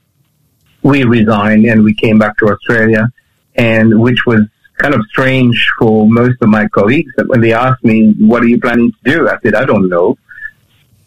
we 0.83 1.03
resigned 1.03 1.65
and 1.65 1.83
we 1.83 1.93
came 1.95 2.17
back 2.19 2.37
to 2.39 2.45
Australia, 2.53 3.11
and 3.55 3.99
which 3.99 4.21
was 4.27 4.41
kind 4.77 4.93
of 4.93 5.01
strange 5.09 5.57
for 5.79 6.07
most 6.07 6.37
of 6.41 6.49
my 6.49 6.67
colleagues. 6.67 7.11
That 7.17 7.27
when 7.27 7.41
they 7.41 7.53
asked 7.53 7.83
me, 7.83 8.13
"What 8.19 8.43
are 8.43 8.51
you 8.53 8.59
planning 8.59 8.91
to 8.91 9.11
do?" 9.11 9.27
I 9.33 9.37
said, 9.41 9.55
"I 9.55 9.65
don't 9.65 9.89
know." 9.89 10.07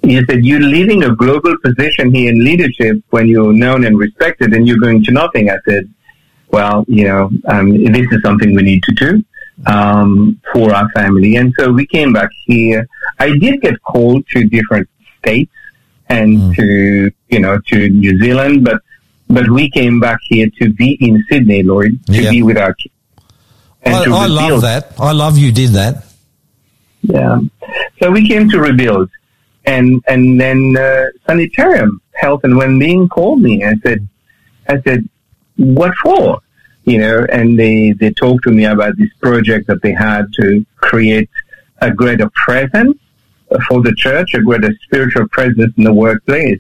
He 0.03 0.17
said 0.27 0.45
you're 0.45 0.69
leaving 0.77 1.05
a 1.05 1.15
global 1.15 1.55
position 1.67 2.13
here 2.13 2.29
in 2.33 2.45
leadership 2.51 2.97
when 3.11 3.29
you're 3.29 3.53
known 3.65 3.85
and 3.85 3.97
respected 3.97 4.53
and 4.53 4.67
you're 4.67 4.85
going 4.87 5.05
to 5.05 5.13
nothing. 5.13 5.49
I 5.49 5.59
said, 5.69 5.85
well, 6.53 6.85
you 6.87 7.05
know, 7.09 7.31
um, 7.49 7.71
this 7.93 8.07
is 8.13 8.21
something 8.23 8.55
we 8.55 8.63
need 8.63 8.83
to 8.85 8.93
do 8.93 9.25
um, 9.67 10.41
for 10.53 10.73
our 10.75 10.89
family. 10.91 11.37
And 11.37 11.53
so 11.59 11.73
we 11.73 11.87
came 11.87 12.13
back 12.13 12.31
here. 12.47 12.87
I 13.19 13.37
did 13.39 13.61
get 13.63 13.83
called 13.83 14.27
to 14.29 14.45
different 14.45 14.89
states 15.19 15.51
and 16.09 16.55
to, 16.57 17.11
you 17.31 17.41
know, 17.41 17.59
to 17.69 17.89
New 17.89 18.19
Zealand, 18.19 18.65
but, 18.65 18.83
but 19.29 19.49
we 19.51 19.71
came 19.71 19.99
back 19.99 20.19
here 20.29 20.49
to 20.61 20.73
be 20.75 20.99
in 21.01 21.23
Sydney, 21.31 21.63
Lloyd, 21.63 21.99
to 22.07 22.23
Yeah. 22.23 22.31
be 22.31 22.43
with 22.43 22.59
our 22.59 22.75
kids. 22.75 22.95
and 23.83 23.95
I, 24.13 24.25
I 24.25 24.27
love 24.27 24.61
that. 24.63 24.93
I 25.01 25.13
love 25.13 25.39
you 25.39 25.51
did 25.53 25.71
that. 25.71 26.05
Yeah. 27.03 27.41
So 28.01 28.11
we 28.11 28.29
came 28.29 28.49
to 28.51 28.61
rebuild, 28.61 29.09
and 29.65 30.03
and 30.07 30.41
then 30.41 30.77
uh, 30.77 31.07
sanitarium, 31.27 32.01
health 32.13 32.43
and 32.45 32.57
well-being 32.57 33.09
called 33.09 33.41
me. 33.43 33.65
I 33.65 33.75
said, 33.85 34.07
I 34.69 34.81
said, 34.83 35.09
what 35.57 35.95
for? 36.03 36.41
You 36.85 36.99
know, 36.99 37.27
and 37.33 37.59
they 37.59 37.93
they 37.93 38.11
talked 38.13 38.45
to 38.45 38.51
me 38.51 38.65
about 38.65 38.97
this 38.97 39.11
project 39.21 39.69
that 39.69 39.83
they 39.83 39.93
had 39.93 40.33
to 40.35 40.67
create 40.77 41.31
a 41.81 41.91
greater 41.91 42.29
presence 42.35 42.97
for 43.69 43.83
the 43.83 43.95
church, 43.95 44.35
a 44.35 44.41
greater 44.41 44.73
spiritual 44.85 45.29
presence 45.29 45.73
in 45.77 45.85
the 45.85 45.93
workplace, 45.93 46.59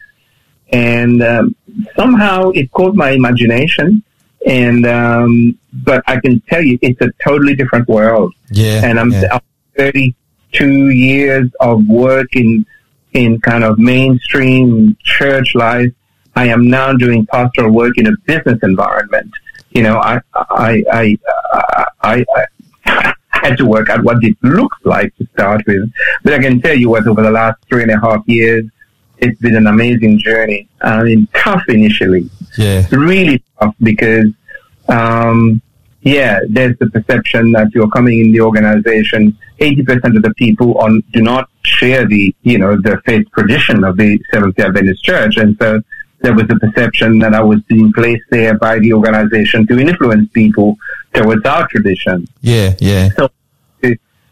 and 0.73 1.23
um, 1.23 1.57
somehow 1.97 2.51
it 2.51 2.71
caught 2.73 2.95
my 2.95 3.11
imagination. 3.11 4.03
And 4.47 4.87
um, 4.87 5.59
but 5.73 6.03
I 6.07 6.19
can 6.21 6.41
tell 6.49 6.63
you, 6.63 6.79
it's 6.83 7.01
a 7.01 7.11
totally 7.25 7.55
different 7.55 7.89
world 7.89 8.35
Yeah. 8.51 8.81
and 8.85 8.99
I'm, 8.99 9.13
yeah. 9.13 9.29
I'm 9.33 9.41
32 9.77 10.89
years 10.91 11.49
of 11.61 11.87
work 11.87 12.35
in 12.35 12.67
in 13.13 13.41
kind 13.41 13.63
of 13.65 13.79
mainstream 13.79 14.97
church 15.05 15.55
life. 15.55 15.93
I 16.35 16.49
am 16.49 16.69
now 16.69 16.93
doing 16.93 17.27
pastoral 17.27 17.73
work 17.73 17.99
in 17.99 18.07
a 18.07 18.13
business 18.27 18.59
environment. 18.63 19.31
You 19.71 19.83
know, 19.83 19.99
I 19.99 20.21
I 20.35 20.83
I 20.93 21.19
I, 22.03 22.25
I, 22.85 23.15
had 23.29 23.57
to 23.59 23.67
work 23.67 23.89
out 23.89 24.05
what 24.05 24.19
it 24.23 24.37
looks 24.43 24.79
like 24.85 25.17
to 25.17 25.27
start 25.35 25.63
with, 25.67 25.91
but 26.23 26.35
I 26.35 26.39
can 26.39 26.61
tell 26.61 26.77
you 26.77 26.91
what 26.91 27.07
over 27.07 27.23
the 27.23 27.31
last 27.31 27.59
three 27.69 27.83
and 27.83 27.91
a 27.91 27.99
half 27.99 28.23
years, 28.27 28.65
it's 29.19 29.41
been 29.41 29.57
an 29.57 29.67
amazing 29.67 30.19
journey. 30.19 30.69
I 30.81 31.03
mean, 31.03 31.29
tough 31.35 31.63
initially, 31.69 32.29
yeah. 32.57 32.87
really 32.91 33.43
tough 33.59 33.75
because, 33.83 34.27
um, 34.89 35.63
yeah, 36.03 36.41
there's 36.49 36.77
the 36.79 36.91
perception 36.91 37.53
that 37.53 37.69
you're 37.75 37.89
coming 37.91 38.21
in 38.21 38.33
the 38.33 38.41
organization. 38.41 39.37
80% 39.61 40.17
of 40.17 40.23
the 40.23 40.35
people 40.37 40.77
on 40.79 41.03
do 41.13 41.23
not 41.23 41.49
share 41.65 42.07
the, 42.07 42.35
you 42.43 42.59
know, 42.59 42.77
the 42.77 43.01
faith 43.07 43.27
tradition 43.33 43.85
of 43.85 43.97
the 43.97 44.21
Seventh 44.33 44.57
Day 44.57 44.65
Adventist 44.65 45.05
Church. 45.05 45.37
And 45.37 45.57
so 45.61 45.81
there 46.23 46.35
was 46.35 46.45
a 46.51 46.57
perception 46.57 47.19
that 47.19 47.35
I 47.35 47.43
was 47.43 47.61
being 47.63 47.93
placed 47.93 48.25
there 48.31 48.57
by 48.57 48.79
the 48.79 48.93
organization 48.93 49.67
to 49.67 49.79
influence 49.79 50.31
people 50.33 50.77
towards 51.13 51.45
our 51.45 51.67
tradition. 51.69 52.27
Yeah. 52.41 52.75
Yeah. 52.79 53.11
So 53.17 53.29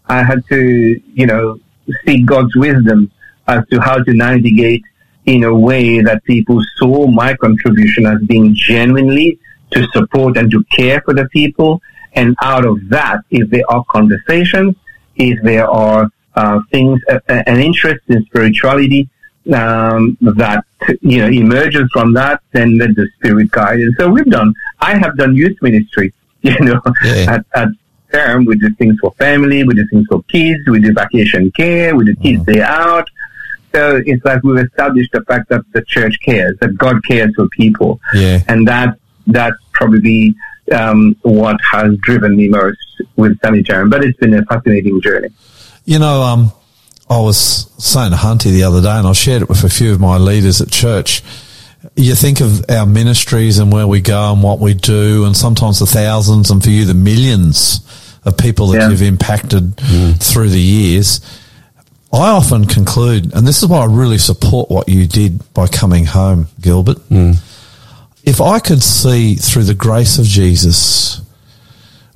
I 0.06 0.22
had 0.22 0.44
to, 0.48 1.00
you 1.14 1.26
know, 1.26 1.58
seek 2.04 2.26
God's 2.26 2.54
wisdom 2.56 3.10
as 3.46 3.66
to 3.70 3.80
how 3.80 4.02
to 4.02 4.12
navigate 4.12 4.84
in 5.26 5.44
a 5.44 5.54
way 5.54 6.00
that 6.00 6.24
people 6.24 6.60
saw 6.76 7.06
my 7.06 7.34
contribution 7.34 8.06
as 8.06 8.20
being 8.22 8.54
genuinely 8.54 9.38
to 9.72 9.86
support 9.92 10.36
and 10.36 10.50
to 10.50 10.64
care 10.76 11.00
for 11.02 11.14
the 11.14 11.28
people. 11.28 11.80
And 12.14 12.36
out 12.42 12.64
of 12.64 12.76
that, 12.88 13.20
if 13.30 13.50
there 13.50 13.62
are 13.68 13.84
conversations, 13.90 14.74
if 15.16 15.40
there 15.42 15.68
are 15.68 16.10
uh, 16.34 16.60
things, 16.72 17.00
uh, 17.08 17.20
an 17.28 17.60
interest 17.60 18.02
in 18.08 18.24
spirituality 18.26 19.08
um, 19.52 20.16
that 20.20 20.64
you 21.02 21.18
know 21.18 21.28
emerges 21.28 21.88
from 21.92 22.12
that, 22.14 22.40
then 22.52 22.78
let 22.78 22.94
the 22.94 23.08
spirit 23.16 23.50
guide. 23.50 23.80
And 23.80 23.94
so 23.98 24.08
we've 24.10 24.24
done. 24.26 24.52
I 24.80 24.96
have 24.98 25.16
done 25.16 25.34
youth 25.34 25.56
ministry. 25.62 26.12
You 26.42 26.58
know, 26.60 26.80
Yeah. 27.04 27.34
at, 27.34 27.44
at 27.54 27.68
term 28.10 28.46
we 28.46 28.56
do 28.56 28.70
things 28.76 28.96
for 29.00 29.12
family, 29.12 29.62
we 29.62 29.74
do 29.74 29.86
things 29.88 30.06
for 30.08 30.22
kids, 30.22 30.60
we 30.66 30.80
do 30.80 30.92
vacation 30.94 31.50
care, 31.52 31.94
we 31.94 32.06
do 32.06 32.16
kids 32.16 32.42
day 32.44 32.62
out. 32.62 33.06
So 33.74 34.00
it's 34.06 34.24
like 34.24 34.42
we've 34.42 34.64
established 34.64 35.12
the 35.12 35.20
fact 35.24 35.50
that 35.50 35.62
the 35.74 35.82
church 35.82 36.16
cares, 36.24 36.56
that 36.60 36.76
God 36.78 37.04
cares 37.06 37.32
for 37.36 37.46
people, 37.48 38.00
Yeah. 38.14 38.42
and 38.48 38.66
that 38.68 38.96
that's 39.26 39.56
probably 39.72 40.34
um, 40.72 41.14
what 41.22 41.60
has 41.70 41.96
driven 41.98 42.36
me 42.36 42.48
most 42.48 42.78
with 43.16 43.38
sanitarium. 43.42 43.90
But 43.90 44.02
it's 44.04 44.18
been 44.18 44.32
a 44.34 44.44
fascinating 44.46 45.00
journey. 45.02 45.28
You 45.84 45.98
know, 45.98 46.22
um, 46.22 46.52
I 47.10 47.18
was 47.20 47.68
saying 47.78 48.12
to 48.12 48.16
Hunty 48.16 48.52
the 48.52 48.62
other 48.62 48.80
day, 48.80 48.96
and 48.96 49.06
I 49.06 49.12
shared 49.12 49.42
it 49.42 49.48
with 49.48 49.64
a 49.64 49.68
few 49.68 49.92
of 49.92 49.98
my 49.98 50.16
leaders 50.16 50.60
at 50.60 50.70
church. 50.70 51.22
You 51.96 52.14
think 52.14 52.40
of 52.40 52.64
our 52.70 52.86
ministries 52.86 53.58
and 53.58 53.72
where 53.72 53.86
we 53.88 54.00
go 54.00 54.32
and 54.32 54.42
what 54.44 54.60
we 54.60 54.74
do, 54.74 55.24
and 55.24 55.36
sometimes 55.36 55.80
the 55.80 55.86
thousands, 55.86 56.50
and 56.50 56.62
for 56.62 56.70
you, 56.70 56.84
the 56.84 56.94
millions 56.94 57.80
of 58.24 58.36
people 58.36 58.68
that 58.68 58.78
Yeah. 58.78 58.88
you've 58.90 59.02
impacted 59.02 59.76
mm. 59.76 60.22
through 60.22 60.50
the 60.50 60.60
years. 60.60 61.20
I 62.12 62.30
often 62.30 62.66
conclude, 62.66 63.34
and 63.34 63.46
this 63.46 63.60
is 63.62 63.68
why 63.68 63.78
I 63.80 63.86
really 63.86 64.18
support 64.18 64.70
what 64.70 64.88
you 64.88 65.06
did 65.06 65.52
by 65.52 65.66
coming 65.66 66.04
home, 66.04 66.46
Gilbert. 66.60 66.98
Mm. 67.08 67.38
If 68.24 68.40
I 68.40 68.60
could 68.60 68.82
see 68.82 69.34
through 69.34 69.64
the 69.64 69.74
grace 69.74 70.18
of 70.18 70.26
Jesus, 70.26 71.22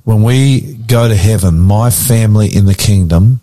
when 0.03 0.21
we 0.23 0.75
go 0.87 1.07
to 1.09 1.15
heaven, 1.15 1.59
my 1.59 1.89
family 1.89 2.53
in 2.53 2.65
the 2.65 2.75
kingdom, 2.75 3.41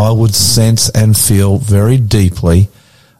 I 0.00 0.10
would 0.10 0.34
sense 0.34 0.88
and 0.90 1.16
feel 1.16 1.58
very 1.58 1.96
deeply 1.98 2.68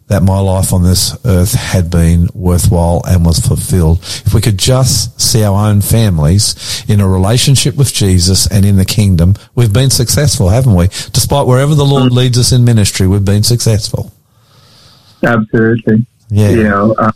that 0.09 0.23
my 0.25 0.41
life 0.41 0.73
on 0.73 0.83
this 0.83 1.17
earth 1.25 1.53
had 1.53 1.89
been 1.89 2.29
worthwhile 2.35 3.01
and 3.07 3.25
was 3.25 3.39
fulfilled. 3.39 3.99
If 4.01 4.35
we 4.35 4.41
could 4.41 4.59
just 4.59 5.21
see 5.21 5.45
our 5.45 5.69
own 5.69 5.83
families 5.83 6.85
in 6.89 7.01
a 7.01 7.07
relationship 7.09 7.77
with 7.77 7.95
Jesus 7.95 8.49
and 8.49 8.65
in 8.65 8.77
the 8.77 8.85
kingdom, 8.85 9.35
we've 9.55 9.73
been 9.73 9.91
successful, 9.91 10.49
haven't 10.49 10.75
we? 10.75 10.89
Despite 11.13 11.47
wherever 11.47 11.77
the 11.77 11.85
Lord 11.85 12.11
leads 12.13 12.39
us 12.39 12.51
in 12.51 12.65
ministry, 12.65 13.07
we've 13.07 13.25
been 13.25 13.45
successful. 13.45 14.13
Absolutely. 15.23 16.05
Yeah. 16.29 16.51
You 16.51 16.63
know, 16.65 16.95
uh, 16.99 17.13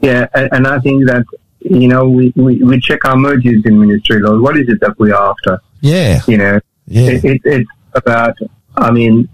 yeah, 0.00 0.28
and, 0.34 0.66
I 0.66 0.78
think 0.80 1.06
that 1.06 1.24
you 1.60 1.88
know 1.88 2.08
we, 2.08 2.32
we, 2.36 2.62
we 2.62 2.80
check 2.80 3.04
our 3.04 3.16
motives 3.16 3.64
in 3.64 3.80
ministry, 3.80 4.20
Lord. 4.20 4.42
What 4.42 4.56
is 4.56 4.68
it 4.68 4.78
that 4.80 4.96
we're 4.98 5.14
after? 5.14 5.60
Yeah. 5.80 6.20
You 6.28 6.36
know, 6.36 6.60
Yeah. 6.86 7.10
it, 7.10 7.24
it, 7.24 7.40
it's 7.44 7.70
about. 7.94 8.36
I 8.76 8.90
mean, 8.90 9.28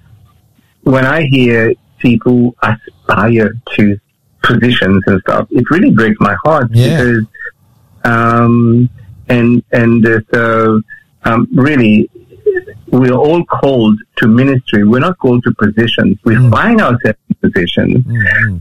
when 0.82 1.04
I 1.04 1.22
hear 1.22 1.72
people 1.98 2.54
aspire 2.62 3.52
to 3.76 3.98
positions 4.42 5.02
and 5.06 5.20
stuff, 5.20 5.46
it 5.50 5.68
really 5.70 5.90
breaks 5.90 6.16
my 6.20 6.36
heart 6.44 6.68
Yeah. 6.72 6.96
because, 6.98 7.24
um, 8.04 8.88
and 9.28 9.62
and 9.72 10.06
uh, 10.06 10.20
so 10.32 10.80
um, 11.24 11.48
really, 11.54 12.10
we're 12.88 13.12
all 13.12 13.44
called 13.44 13.98
to 14.16 14.26
ministry. 14.26 14.84
We're 14.84 14.98
not 15.00 15.18
called 15.18 15.44
to 15.44 15.54
positions. 15.54 16.18
We 16.24 16.34
find 16.50 16.80
ourselves 16.80 17.18
in 17.28 17.36
positions, 17.50 18.04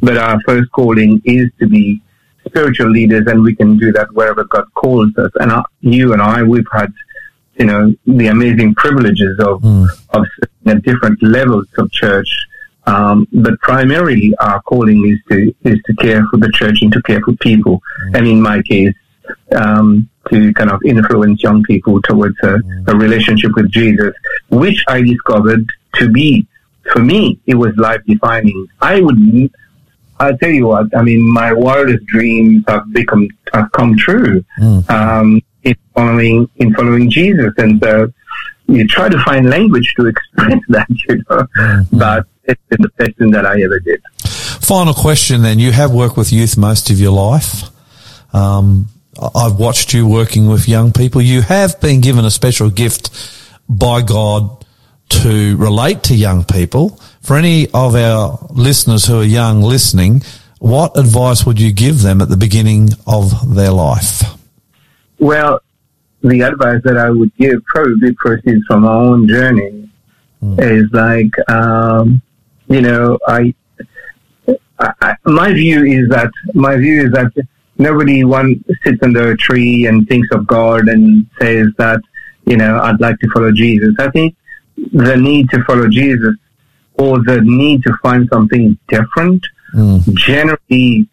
but 0.01 0.17
our 0.17 0.39
first 0.45 0.71
calling 0.71 1.21
is 1.25 1.49
to 1.59 1.67
be 1.67 2.01
spiritual 2.47 2.89
leaders, 2.89 3.25
and 3.27 3.41
we 3.43 3.55
can 3.55 3.77
do 3.77 3.91
that 3.93 4.11
wherever 4.13 4.43
God 4.45 4.65
calls 4.75 5.15
us. 5.17 5.32
And 5.39 5.51
you 5.82 6.13
and 6.13 6.21
I, 6.21 6.43
we've 6.43 6.65
had, 6.71 6.93
you 7.62 7.68
know, 7.70 7.82
the 8.20 8.28
amazing 8.36 8.74
privileges 8.84 9.36
of 9.39 9.64
of 10.18 10.26
at 10.66 10.82
different 10.89 11.22
levels 11.22 11.68
of 11.78 11.91
church. 11.91 12.32
Um, 12.88 13.28
but 13.32 13.55
primarily, 13.70 14.34
our 14.39 14.59
calling 14.64 14.99
is 15.12 15.20
to 15.30 15.38
is 15.70 15.80
to 15.88 15.93
care 16.05 16.24
for 16.30 16.38
the 16.43 16.51
church 16.59 16.78
and 16.82 16.91
to 16.93 17.01
care 17.09 17.22
for 17.26 17.34
people. 17.49 17.76
And 18.16 18.24
in 18.34 18.41
my 18.41 18.57
case, 18.64 18.95
um, 19.55 20.09
to 20.32 20.51
kind 20.53 20.72
of 20.72 20.80
influence 20.93 21.43
young 21.43 21.62
people 21.72 22.01
towards 22.01 22.38
a, 22.51 22.53
a 22.88 22.95
relationship 22.95 23.51
with 23.55 23.70
Jesus, 23.72 24.14
which 24.49 24.80
I 24.88 25.01
discovered 25.01 25.64
to 25.99 26.12
be, 26.12 26.47
for 26.91 27.01
me, 27.12 27.39
it 27.45 27.55
was 27.64 27.72
life 27.78 28.01
defining. 28.07 28.59
I 28.82 29.01
would, 29.01 29.20
I'll 30.20 30.38
tell 30.38 30.49
you 30.59 30.68
what, 30.68 30.88
I 30.95 31.01
mean, 31.03 31.22
my 31.32 31.53
wildest 31.53 32.05
dreams 32.07 32.64
have 32.68 32.91
become, 32.93 33.28
have 33.53 33.72
come 33.72 33.95
true, 33.97 34.43
um, 34.89 35.41
in 35.64 35.76
following, 35.93 36.49
in 36.57 36.74
following 36.74 37.09
Jesus. 37.09 37.53
And 37.57 37.82
so 37.84 38.12
you 38.68 38.88
try 38.88 39.09
to 39.09 39.20
find 39.24 39.49
language 39.49 39.93
to 39.97 40.07
express 40.14 40.59
that, 40.70 40.88
you 40.89 41.24
know, 41.30 41.86
but 41.91 42.26
it's 42.45 42.62
been 42.70 42.82
the 42.82 42.89
best 42.97 43.18
thing 43.18 43.32
that 43.32 43.45
I 43.45 43.62
ever 43.62 43.80
did. 43.80 44.01
Final 44.24 44.93
question 44.93 45.41
then. 45.41 45.59
You 45.59 45.72
have 45.72 45.91
worked 45.91 46.18
with 46.18 46.32
youth 46.32 46.57
most 46.57 46.89
of 46.89 46.99
your 46.99 47.12
life. 47.12 47.64
Um, 48.34 48.88
I've 49.36 49.55
watched 49.55 49.93
you 49.93 50.07
working 50.07 50.47
with 50.47 50.68
young 50.68 50.93
people. 50.93 51.22
You 51.22 51.41
have 51.41 51.80
been 51.82 52.01
given 52.01 52.26
a 52.26 52.32
special 52.32 52.70
gift 52.70 53.12
by 53.68 54.01
God 54.01 54.66
to 55.09 55.57
relate 55.57 56.03
to 56.03 56.16
young 56.16 56.43
people. 56.45 56.99
For 57.22 57.36
any 57.36 57.68
of 57.74 57.95
our 57.95 58.39
listeners 58.49 59.05
who 59.05 59.20
are 59.20 59.24
young 59.24 59.62
listening, 59.62 60.24
what 60.59 60.97
advice 60.97 61.45
would 61.45 61.59
you 61.59 61.74
give 61.74 62.01
them 62.01 62.22
at 62.22 62.30
the 62.30 62.38
beginning 62.38 62.89
of 63.05 63.55
their 63.55 63.72
life? 63.72 64.24
Well, 65.22 65.61
the 66.22 66.41
advice 66.41 66.82
that 66.84 66.97
I 66.97 67.09
would 67.09 67.34
give 67.38 67.63
probably 67.65 68.13
proceeds 68.13 68.65
from 68.67 68.86
our 68.86 69.01
own 69.03 69.28
journey. 69.28 69.88
Is 70.57 70.88
like, 70.91 71.32
um, 71.49 72.19
you 72.67 72.82
know, 72.82 73.19
I 73.28 73.53
I, 74.80 75.15
my 75.26 75.53
view 75.53 75.86
is 75.86 76.09
that 76.09 76.32
my 76.55 76.76
view 76.78 77.05
is 77.05 77.11
that 77.11 77.32
nobody 77.78 78.24
one 78.24 78.63
sits 78.84 78.97
under 79.03 79.32
a 79.32 79.38
tree 79.38 79.86
and 79.86 80.07
thinks 80.07 80.30
of 80.32 80.47
God 80.47 80.88
and 80.88 81.28
says 81.39 81.67
that 81.78 82.01
you 82.45 82.57
know 82.57 82.80
I'd 82.80 82.99
like 82.99 83.19
to 83.19 83.30
follow 83.30 83.51
Jesus. 83.51 83.93
I 83.99 84.09
think 84.09 84.36
the 84.91 85.15
need 85.15 85.49
to 85.51 85.63
follow 85.65 85.88
Jesus 85.88 86.36
or 86.95 87.19
the 87.24 87.41
need 87.43 87.84
to 87.84 87.93
find 88.01 88.28
something 88.34 88.78
different 88.88 89.45
generally 90.15 91.07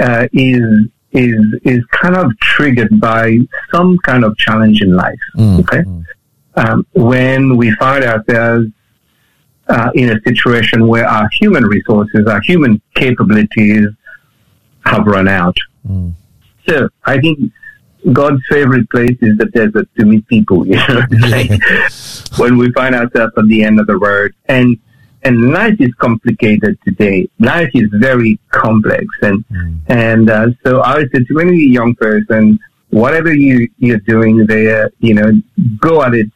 uh, 0.00 0.26
is 0.32 0.88
is 1.12 1.40
is 1.64 1.84
kind 1.90 2.16
of 2.16 2.38
triggered 2.40 3.00
by 3.00 3.38
some 3.72 3.98
kind 4.04 4.24
of 4.24 4.36
challenge 4.36 4.82
in 4.82 4.94
life. 4.94 5.18
Okay, 5.60 5.84
um, 6.54 6.86
when 6.92 7.56
we 7.56 7.70
find 7.76 8.04
ourselves 8.04 8.66
uh, 9.68 9.90
in 9.94 10.10
a 10.10 10.20
situation 10.22 10.86
where 10.86 11.06
our 11.06 11.28
human 11.32 11.64
resources, 11.64 12.26
our 12.26 12.40
human 12.42 12.80
capabilities 12.94 13.86
have 14.84 15.06
run 15.06 15.28
out. 15.28 15.56
So 16.68 16.88
I 17.04 17.18
think 17.20 17.52
God's 18.12 18.42
favorite 18.48 18.88
place 18.90 19.16
is 19.20 19.36
the 19.38 19.46
desert 19.46 19.88
to 19.98 20.04
meet 20.04 20.26
people. 20.28 20.66
You 20.66 20.76
know, 20.76 21.02
like 21.28 21.50
when 22.38 22.56
we 22.58 22.72
find 22.72 22.94
ourselves 22.94 23.32
at 23.36 23.46
the 23.46 23.62
end 23.64 23.80
of 23.80 23.86
the 23.86 23.96
road, 23.96 24.34
and 24.46 24.78
and 25.24 25.52
life 25.52 25.76
is 25.80 25.92
complicated 25.94 26.78
today. 26.84 27.28
Life 27.38 27.70
is 27.74 27.88
very 27.92 28.38
complex, 28.50 29.04
and 29.22 29.44
and 29.88 30.30
uh, 30.30 30.48
so 30.64 30.80
I 30.80 30.98
would 30.98 31.10
say 31.12 31.24
to 31.24 31.40
any 31.40 31.64
young 31.70 31.94
person, 31.94 32.58
whatever 32.90 33.32
you 33.32 33.68
you're 33.78 33.98
doing 33.98 34.46
there, 34.46 34.90
you 35.00 35.14
know, 35.14 35.30
go 35.80 36.02
at 36.02 36.14
it 36.14 36.30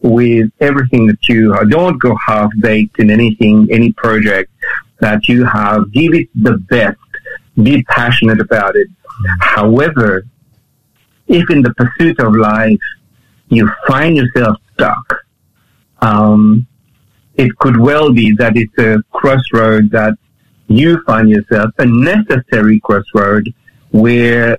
with 0.00 0.50
everything 0.60 1.06
that 1.06 1.28
you 1.28 1.52
have. 1.52 1.70
Don't 1.70 1.98
go 2.00 2.16
half 2.26 2.50
baked 2.60 2.98
in 2.98 3.10
anything, 3.10 3.68
any 3.70 3.92
project 3.92 4.50
that 5.00 5.28
you 5.28 5.44
have. 5.44 5.92
Give 5.92 6.14
it 6.14 6.28
the 6.34 6.58
best. 6.58 6.98
Be 7.62 7.82
passionate 7.84 8.40
about 8.40 8.76
it. 8.76 8.88
However, 9.40 10.26
if 11.26 11.50
in 11.50 11.62
the 11.62 11.72
pursuit 11.74 12.20
of 12.20 12.34
life 12.36 12.78
you 13.48 13.70
find 13.88 14.16
yourself 14.16 14.58
stuck, 14.74 15.24
um, 16.00 16.66
it 17.36 17.56
could 17.58 17.78
well 17.78 18.12
be 18.12 18.32
that 18.36 18.56
it's 18.56 18.76
a 18.78 19.02
crossroad 19.12 19.90
that 19.90 20.14
you 20.68 21.00
find 21.06 21.28
yourself, 21.28 21.70
a 21.78 21.86
necessary 21.86 22.80
crossroad 22.80 23.52
where 23.90 24.58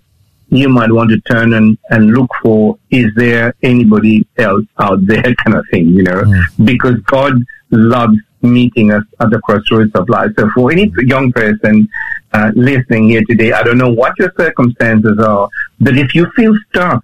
you 0.49 0.69
might 0.69 0.91
want 0.91 1.09
to 1.09 1.19
turn 1.21 1.53
and, 1.53 1.77
and 1.89 2.11
look 2.11 2.29
for, 2.41 2.77
is 2.89 3.11
there 3.15 3.53
anybody 3.63 4.25
else 4.37 4.65
out 4.79 5.05
there 5.05 5.35
kind 5.43 5.57
of 5.57 5.65
thing, 5.71 5.87
you 5.89 6.03
know, 6.03 6.23
because 6.63 6.95
God 7.05 7.33
loves 7.71 8.17
meeting 8.41 8.91
us 8.91 9.03
at 9.19 9.29
the 9.29 9.39
crossroads 9.41 9.91
of 9.95 10.07
life. 10.07 10.31
So 10.37 10.49
for 10.55 10.71
any 10.71 10.91
young 10.99 11.31
person 11.33 11.89
uh, 12.33 12.51
listening 12.55 13.09
here 13.09 13.23
today, 13.27 13.51
I 13.51 13.63
don't 13.63 13.77
know 13.77 13.91
what 13.91 14.17
your 14.19 14.31
circumstances 14.37 15.19
are, 15.19 15.49
but 15.79 15.97
if 15.97 16.15
you 16.15 16.29
feel 16.35 16.55
stuck, 16.69 17.03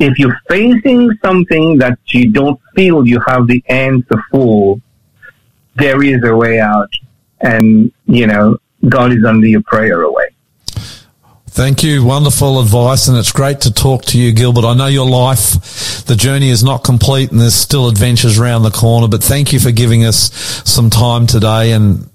if 0.00 0.18
you're 0.18 0.36
facing 0.48 1.12
something 1.22 1.78
that 1.78 1.98
you 2.06 2.32
don't 2.32 2.58
feel 2.74 3.06
you 3.06 3.20
have 3.26 3.46
the 3.46 3.62
answer 3.68 4.20
for, 4.30 4.80
there 5.76 6.02
is 6.02 6.24
a 6.24 6.34
way 6.34 6.58
out. 6.58 6.90
And, 7.40 7.92
you 8.06 8.26
know, 8.26 8.56
God 8.88 9.12
is 9.12 9.24
under 9.24 9.46
your 9.46 9.62
prayer 9.62 10.02
away. 10.02 10.28
Thank 11.48 11.82
you. 11.82 12.04
Wonderful 12.04 12.60
advice. 12.60 13.08
And 13.08 13.18
it's 13.18 13.32
great 13.32 13.60
to 13.62 13.72
talk 13.72 14.04
to 14.06 14.18
you, 14.18 14.32
Gilbert. 14.32 14.64
I 14.64 14.72
know 14.74 14.86
your 14.86 15.08
life, 15.08 16.04
the 16.06 16.16
journey 16.16 16.48
is 16.48 16.64
not 16.64 16.82
complete 16.82 17.30
and 17.30 17.40
there's 17.40 17.54
still 17.54 17.88
adventures 17.88 18.38
around 18.38 18.62
the 18.62 18.70
corner, 18.70 19.08
but 19.08 19.22
thank 19.22 19.52
you 19.52 19.60
for 19.60 19.70
giving 19.70 20.04
us 20.04 20.32
some 20.68 20.88
time 20.88 21.26
today 21.26 21.72
and 21.72 22.08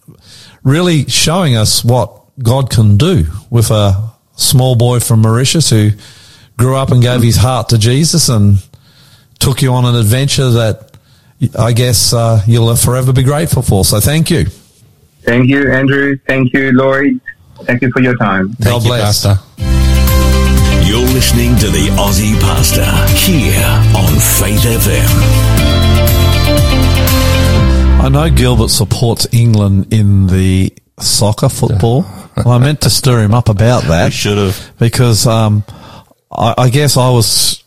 really 0.63 1.05
showing 1.07 1.55
us 1.55 1.83
what 1.85 2.23
God 2.41 2.71
can 2.71 2.97
do 2.97 3.25
with 3.51 3.69
a 3.69 4.11
small 4.35 4.75
boy 4.75 4.99
from 4.99 5.21
Mauritius 5.21 5.69
who 5.69 5.91
grew 6.57 6.75
up 6.75 6.91
and 6.91 7.01
gave 7.01 7.21
his 7.21 7.35
heart 7.37 7.69
to 7.69 7.77
Jesus 7.77 8.29
and 8.29 8.57
took 9.39 9.61
you 9.61 9.73
on 9.73 9.85
an 9.85 9.95
adventure 9.95 10.49
that 10.51 10.97
I 11.57 11.73
guess 11.73 12.13
uh, 12.13 12.41
you'll 12.47 12.75
forever 12.75 13.11
be 13.13 13.23
grateful 13.23 13.61
for. 13.61 13.83
So 13.83 13.99
thank 13.99 14.29
you. 14.31 14.45
Thank 15.23 15.49
you, 15.49 15.71
Andrew. 15.71 16.17
Thank 16.27 16.53
you, 16.53 16.71
Lloyd. 16.71 17.19
Thank 17.63 17.81
you 17.81 17.91
for 17.91 18.01
your 18.01 18.15
time. 18.17 18.47
God 18.49 18.57
Thank 18.59 18.83
you, 18.83 18.89
bless. 18.89 19.25
Pastor. 19.25 19.41
You're 20.87 21.01
listening 21.13 21.55
to 21.57 21.67
the 21.67 21.87
Aussie 21.97 22.39
Pastor 22.39 22.85
here 23.15 23.65
on 23.95 24.13
Faith 24.19 24.61
FM. 24.61 26.15
I 28.01 28.09
know 28.09 28.29
Gilbert 28.29 28.69
supports 28.69 29.27
England 29.33 29.91
in 29.91 30.27
the 30.27 30.71
soccer 30.99 31.49
football. 31.49 32.05
well, 32.37 32.49
I 32.49 32.59
meant 32.59 32.81
to 32.81 32.89
stir 32.89 33.21
him 33.23 33.33
up 33.33 33.49
about 33.49 33.83
We 33.83 33.89
that 33.89 34.13
should 34.13 34.37
have. 34.37 34.73
because 34.77 35.25
um, 35.25 35.63
I, 36.37 36.53
I 36.57 36.69
guess 36.69 36.97
I 36.97 37.09
was. 37.09 37.63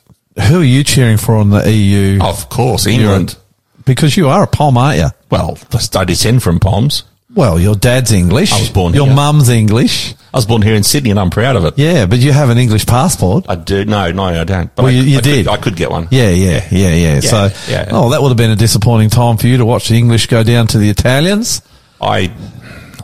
Who 0.48 0.60
are 0.60 0.64
you 0.64 0.84
cheering 0.84 1.16
for 1.16 1.40
in 1.40 1.50
the 1.50 1.70
EU? 1.70 2.20
Of 2.22 2.48
course, 2.48 2.86
You're 2.86 2.94
England. 3.00 3.36
because 3.84 4.16
you 4.16 4.28
are 4.28 4.44
a 4.44 4.46
Pom, 4.46 4.76
aren't 4.78 4.98
you? 4.98 5.08
Well, 5.30 5.58
I 5.96 6.04
descend 6.04 6.42
from 6.42 6.60
Poms. 6.60 7.02
Well, 7.34 7.58
your 7.60 7.74
dad's 7.74 8.10
English. 8.12 8.52
I 8.52 8.58
was 8.60 8.70
born 8.70 8.94
Your 8.94 9.06
here. 9.06 9.14
mum's 9.14 9.48
English. 9.48 10.14
I 10.32 10.36
was 10.38 10.46
born 10.46 10.62
here 10.62 10.74
in 10.74 10.82
Sydney 10.82 11.10
and 11.10 11.20
I'm 11.20 11.30
proud 11.30 11.56
of 11.56 11.64
it. 11.66 11.74
Yeah, 11.76 12.06
but 12.06 12.18
you 12.18 12.32
have 12.32 12.48
an 12.50 12.58
English 12.58 12.86
passport. 12.86 13.44
I 13.48 13.54
do. 13.54 13.84
No, 13.84 14.10
no, 14.12 14.24
I 14.24 14.44
don't. 14.44 14.74
But 14.74 14.84
Well, 14.84 14.92
I, 14.92 14.94
you- 14.96 15.02
you 15.02 15.18
I 15.18 15.20
did. 15.20 15.46
Could, 15.46 15.52
I 15.52 15.56
could 15.58 15.76
get 15.76 15.90
one. 15.90 16.08
Yeah, 16.10 16.30
yeah, 16.30 16.66
yeah, 16.70 16.94
yeah. 16.94 17.20
So, 17.20 17.50
yeah. 17.68 17.88
oh, 17.92 18.10
that 18.10 18.22
would 18.22 18.28
have 18.28 18.36
been 18.36 18.50
a 18.50 18.56
disappointing 18.56 19.10
time 19.10 19.36
for 19.36 19.46
you 19.46 19.58
to 19.58 19.66
watch 19.66 19.88
the 19.88 19.96
English 19.96 20.26
go 20.28 20.42
down 20.42 20.66
to 20.68 20.78
the 20.78 20.88
Italians. 20.88 21.60
I, 22.00 22.32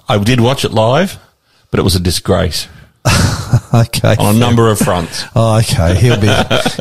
I 0.09 0.19
did 0.19 0.41
watch 0.41 0.65
it 0.65 0.73
live, 0.73 1.19
but 1.71 1.79
it 1.81 1.83
was 1.83 1.95
a 1.95 2.01
disgrace 2.01 2.67
Okay. 3.75 4.15
on 4.19 4.37
a 4.37 4.39
number 4.39 4.71
of 4.71 4.79
fronts. 4.79 5.25
Oh, 5.37 5.59
okay. 5.59 5.97
He'll 5.97 6.21
be, 6.21 6.33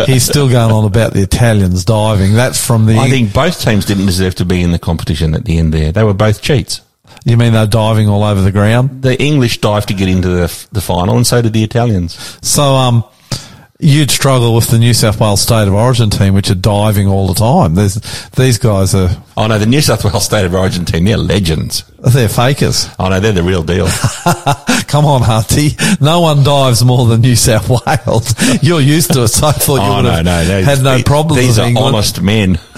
he's 0.05 0.23
still 0.23 0.47
going 0.47 0.71
on 0.71 0.85
about 0.85 1.13
the 1.13 1.21
Italians 1.21 1.85
diving. 1.85 2.33
That's 2.33 2.63
from 2.63 2.85
the, 2.85 2.97
I 2.97 3.09
think 3.09 3.33
both 3.33 3.59
teams 3.61 3.85
didn't 3.85 4.05
deserve 4.05 4.35
to 4.35 4.45
be 4.45 4.61
in 4.61 4.71
the 4.71 4.79
competition 4.79 5.33
at 5.33 5.45
the 5.45 5.57
end 5.57 5.73
there. 5.73 5.91
They 5.91 6.03
were 6.03 6.13
both 6.13 6.41
cheats. 6.41 6.81
you 7.25 7.35
mean 7.35 7.53
they're 7.53 7.65
diving 7.65 8.09
all 8.09 8.23
over 8.23 8.41
the 8.41 8.51
ground? 8.51 9.01
The 9.01 9.19
English 9.21 9.59
dived 9.61 9.87
to 9.87 9.93
get 9.95 10.07
into 10.07 10.27
the, 10.29 10.67
the 10.71 10.81
final 10.81 11.15
and 11.15 11.25
so 11.25 11.41
did 11.41 11.53
the 11.53 11.63
Italians. 11.63 12.37
So, 12.41 12.75
um, 12.75 13.03
you'd 13.83 14.09
struggle 14.11 14.55
with 14.55 14.67
the 14.69 14.79
New 14.79 14.93
South 14.93 15.19
Wales 15.19 15.41
State 15.41 15.67
of 15.67 15.73
Origin 15.73 16.09
team, 16.09 16.33
which 16.33 16.49
are 16.49 16.55
diving 16.55 17.07
all 17.07 17.27
the 17.27 17.33
time. 17.35 17.75
There's, 17.75 17.95
these 18.31 18.57
guys 18.57 18.95
are, 18.95 19.09
Oh 19.37 19.47
no, 19.47 19.57
the 19.59 19.65
New 19.65 19.81
South 19.81 20.03
Wales 20.03 20.25
State 20.25 20.45
of 20.45 20.53
Origin 20.55 20.85
team, 20.85 21.05
they're 21.05 21.17
legends. 21.17 21.83
they're 21.99 22.29
fakers. 22.29 22.87
Oh 22.99 23.09
no, 23.09 23.19
they're 23.19 23.31
the 23.31 23.43
real 23.43 23.63
deal. 23.63 23.85
Come 24.87 25.05
on, 25.05 25.21
Hunty. 25.21 25.75
No 26.01 26.19
one 26.21 26.43
dives 26.43 26.83
more 26.85 27.07
than 27.07 27.21
New 27.21 27.35
South 27.35 27.67
Wales. 27.69 28.35
You're 28.63 28.79
used 28.81 29.11
to 29.13 29.23
it, 29.23 29.29
so 29.29 29.47
I 29.47 29.51
thought 29.53 29.75
you 29.77 29.81
oh 29.81 29.95
would 29.97 30.03
no, 30.03 30.11
have 30.11 30.25
no, 30.25 30.43
no. 30.47 30.63
had 30.63 30.83
no 30.83 30.95
These- 30.95 31.03
problems 31.03 31.41
These 31.41 31.59
are 31.59 31.67
England. 31.67 31.95
honest 31.95 32.21
men. 32.21 32.59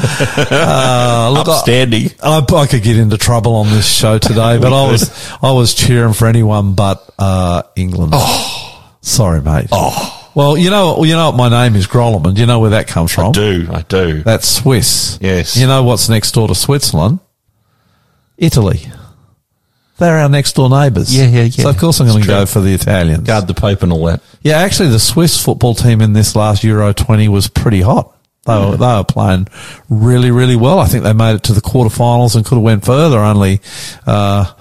Uh, 0.47 1.29
look, 1.33 1.47
I- 1.47 2.11
I, 2.23 2.37
I 2.61 2.67
could 2.67 2.83
get 2.83 2.97
into 2.97 3.17
trouble 3.17 3.55
on 3.55 3.67
this 3.69 3.85
show 3.89 4.17
today, 4.17 4.57
but 4.57 4.71
I 4.73 4.89
was 4.91 5.29
I 5.41 5.51
was 5.51 5.73
cheering 5.73 6.13
for 6.13 6.27
anyone 6.27 6.73
but 6.75 7.07
uh, 7.19 7.63
England. 7.75 8.11
Oh, 8.15 8.91
sorry, 9.01 9.41
mate. 9.41 9.67
Oh, 9.71 10.14
well, 10.35 10.57
you 10.57 10.69
know, 10.69 11.03
you 11.03 11.13
know 11.13 11.31
what 11.31 11.37
my 11.37 11.49
name 11.49 11.75
is 11.75 11.87
Grolimund. 11.87 12.35
Do 12.35 12.41
you 12.41 12.47
know 12.47 12.59
where 12.59 12.71
that 12.71 12.87
comes 12.87 13.11
from? 13.11 13.31
do, 13.31 13.67
I 13.71 13.81
do. 13.81 14.21
That's 14.21 14.47
Swiss. 14.47 15.17
Yes. 15.21 15.57
You 15.57 15.65
know 15.65 15.83
what's 15.83 16.09
next 16.09 16.33
door 16.33 16.47
to 16.49 16.55
Switzerland? 16.55 17.19
Italy. 18.37 18.81
They're 19.97 20.19
our 20.19 20.27
next 20.27 20.53
door 20.53 20.69
neighbours. 20.69 21.15
Yeah, 21.15 21.27
yeah, 21.27 21.43
yeah. 21.43 21.63
So 21.63 21.69
of 21.69 21.77
course 21.77 22.01
I'm 22.01 22.07
going 22.07 22.21
to 22.21 22.27
go 22.27 22.45
for 22.45 22.59
the 22.59 22.73
Italians. 22.73 23.25
Guard 23.25 23.47
the 23.47 23.53
Pope 23.53 23.81
and 23.81 23.93
all 23.93 24.05
that. 24.05 24.21
Yeah, 24.41 24.57
actually, 24.57 24.89
the 24.89 24.99
Swiss 24.99 25.41
football 25.41 25.73
team 25.73 26.01
in 26.01 26.11
this 26.11 26.35
last 26.35 26.63
Euro 26.65 26.91
20 26.91 27.29
was 27.29 27.47
pretty 27.47 27.79
hot. 27.79 28.11
They 28.45 28.53
were, 28.53 28.77
they 28.77 28.85
were 28.85 29.03
playing 29.05 29.47
really, 29.89 30.29
really 30.31 30.55
well. 30.55 30.79
I 30.79 30.85
think 30.85 31.03
they 31.03 31.13
made 31.13 31.35
it 31.35 31.43
to 31.43 31.53
the 31.53 31.61
quarterfinals 31.61 32.35
and 32.35 32.45
could 32.45 32.55
have 32.55 32.63
went 32.63 32.85
further. 32.85 33.17
Only, 33.17 33.61
uh, 34.05 34.51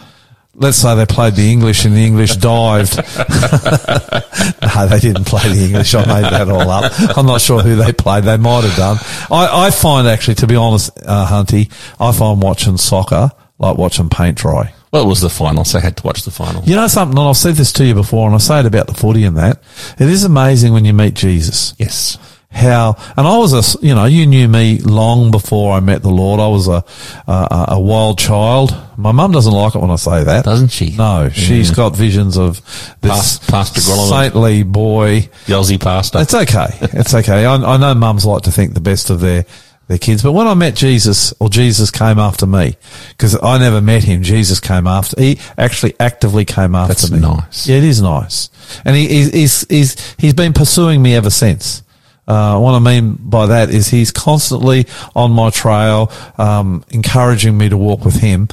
let's 0.54 0.76
say 0.76 0.94
they 0.94 1.06
played 1.06 1.34
the 1.34 1.50
English 1.50 1.84
and 1.84 1.94
the 1.94 2.04
English 2.04 2.36
dived. 2.36 2.96
no, 4.62 4.86
they 4.86 5.00
didn't 5.00 5.24
play 5.24 5.48
the 5.48 5.64
English. 5.66 5.94
I 5.94 6.04
made 6.06 6.24
that 6.24 6.48
all 6.48 6.70
up. 6.70 6.92
I'm 7.16 7.26
not 7.26 7.40
sure 7.40 7.60
who 7.60 7.76
they 7.76 7.92
played. 7.92 8.24
They 8.24 8.36
might 8.36 8.64
have 8.64 8.76
done. 8.76 8.98
I, 9.30 9.66
I 9.66 9.70
find 9.70 10.06
actually, 10.06 10.36
to 10.36 10.46
be 10.46 10.56
honest, 10.56 10.90
uh, 11.04 11.26
Hunty, 11.26 11.70
I 12.00 12.12
find 12.12 12.42
watching 12.42 12.76
soccer 12.76 13.30
like 13.58 13.78
watching 13.78 14.08
paint 14.08 14.38
dry. 14.38 14.72
Well, 14.92 15.02
it 15.02 15.08
was 15.08 15.20
the 15.20 15.30
final, 15.30 15.64
so 15.64 15.78
I 15.78 15.82
had 15.82 15.96
to 15.96 16.06
watch 16.06 16.22
the 16.22 16.30
final. 16.30 16.62
You 16.64 16.76
know 16.76 16.86
something, 16.86 17.18
and 17.18 17.28
I've 17.28 17.36
said 17.36 17.54
this 17.54 17.72
to 17.74 17.84
you 17.84 17.94
before, 17.94 18.26
and 18.26 18.34
I 18.34 18.38
say 18.38 18.60
it 18.60 18.66
about 18.66 18.86
the 18.86 18.94
footy 18.94 19.24
and 19.24 19.36
that. 19.36 19.60
It 19.98 20.08
is 20.08 20.24
amazing 20.24 20.72
when 20.72 20.84
you 20.84 20.92
meet 20.92 21.14
Jesus. 21.14 21.74
Yes. 21.78 22.18
How, 22.54 22.96
and 23.16 23.26
I 23.26 23.36
was 23.36 23.52
a, 23.52 23.84
you 23.84 23.94
know, 23.94 24.04
you 24.04 24.26
knew 24.26 24.46
me 24.48 24.78
long 24.78 25.32
before 25.32 25.74
I 25.74 25.80
met 25.80 26.02
the 26.02 26.10
Lord. 26.10 26.38
I 26.38 26.46
was 26.46 26.68
a, 26.68 26.84
a, 27.26 27.64
a 27.70 27.80
wild 27.80 28.18
child. 28.18 28.74
My 28.96 29.10
mum 29.10 29.32
doesn't 29.32 29.52
like 29.52 29.74
it 29.74 29.80
when 29.80 29.90
I 29.90 29.96
say 29.96 30.22
that. 30.22 30.44
Doesn't 30.44 30.68
she? 30.68 30.96
No, 30.96 31.28
she's 31.30 31.72
mm. 31.72 31.76
got 31.76 31.96
visions 31.96 32.38
of 32.38 32.60
this 33.00 33.38
Pas- 33.38 33.50
Pastor 33.50 33.80
Grolimund. 33.80 34.08
saintly 34.08 34.62
boy. 34.62 35.20
The 35.46 35.54
Aussie 35.54 35.80
pastor. 35.80 36.20
It's 36.20 36.32
okay. 36.32 36.68
It's 36.80 37.12
okay. 37.12 37.44
I, 37.44 37.54
I 37.56 37.76
know 37.76 37.92
mums 37.94 38.24
like 38.24 38.44
to 38.44 38.52
think 38.52 38.74
the 38.74 38.80
best 38.80 39.10
of 39.10 39.20
their 39.20 39.44
their 39.88 39.98
kids. 39.98 40.22
But 40.22 40.32
when 40.32 40.46
I 40.46 40.54
met 40.54 40.74
Jesus, 40.74 41.34
or 41.40 41.48
Jesus 41.48 41.90
came 41.90 42.18
after 42.18 42.46
me, 42.46 42.76
because 43.10 43.36
I 43.42 43.58
never 43.58 43.80
met 43.80 44.04
him, 44.04 44.22
Jesus 44.22 44.60
came 44.60 44.86
after. 44.86 45.20
He 45.20 45.38
actually 45.58 45.94
actively 46.00 46.44
came 46.44 46.74
after 46.74 46.94
That's 46.94 47.10
me. 47.10 47.20
nice. 47.20 47.66
Yeah, 47.66 47.76
it 47.76 47.84
is 47.84 48.00
nice, 48.00 48.48
and 48.84 48.96
he, 48.96 49.08
he's 49.08 49.32
he's 49.32 49.66
he's 49.68 50.14
he's 50.18 50.34
been 50.34 50.52
pursuing 50.52 51.02
me 51.02 51.14
ever 51.14 51.30
since. 51.30 51.82
Uh, 52.26 52.58
what 52.58 52.72
I 52.74 52.78
mean 52.78 53.18
by 53.20 53.46
that 53.46 53.68
is 53.68 53.88
he's 53.88 54.10
constantly 54.10 54.86
on 55.14 55.30
my 55.32 55.50
trail, 55.50 56.10
um, 56.38 56.82
encouraging 56.88 57.58
me 57.58 57.68
to 57.68 57.76
walk 57.76 58.04
with 58.04 58.14
him. 58.16 58.48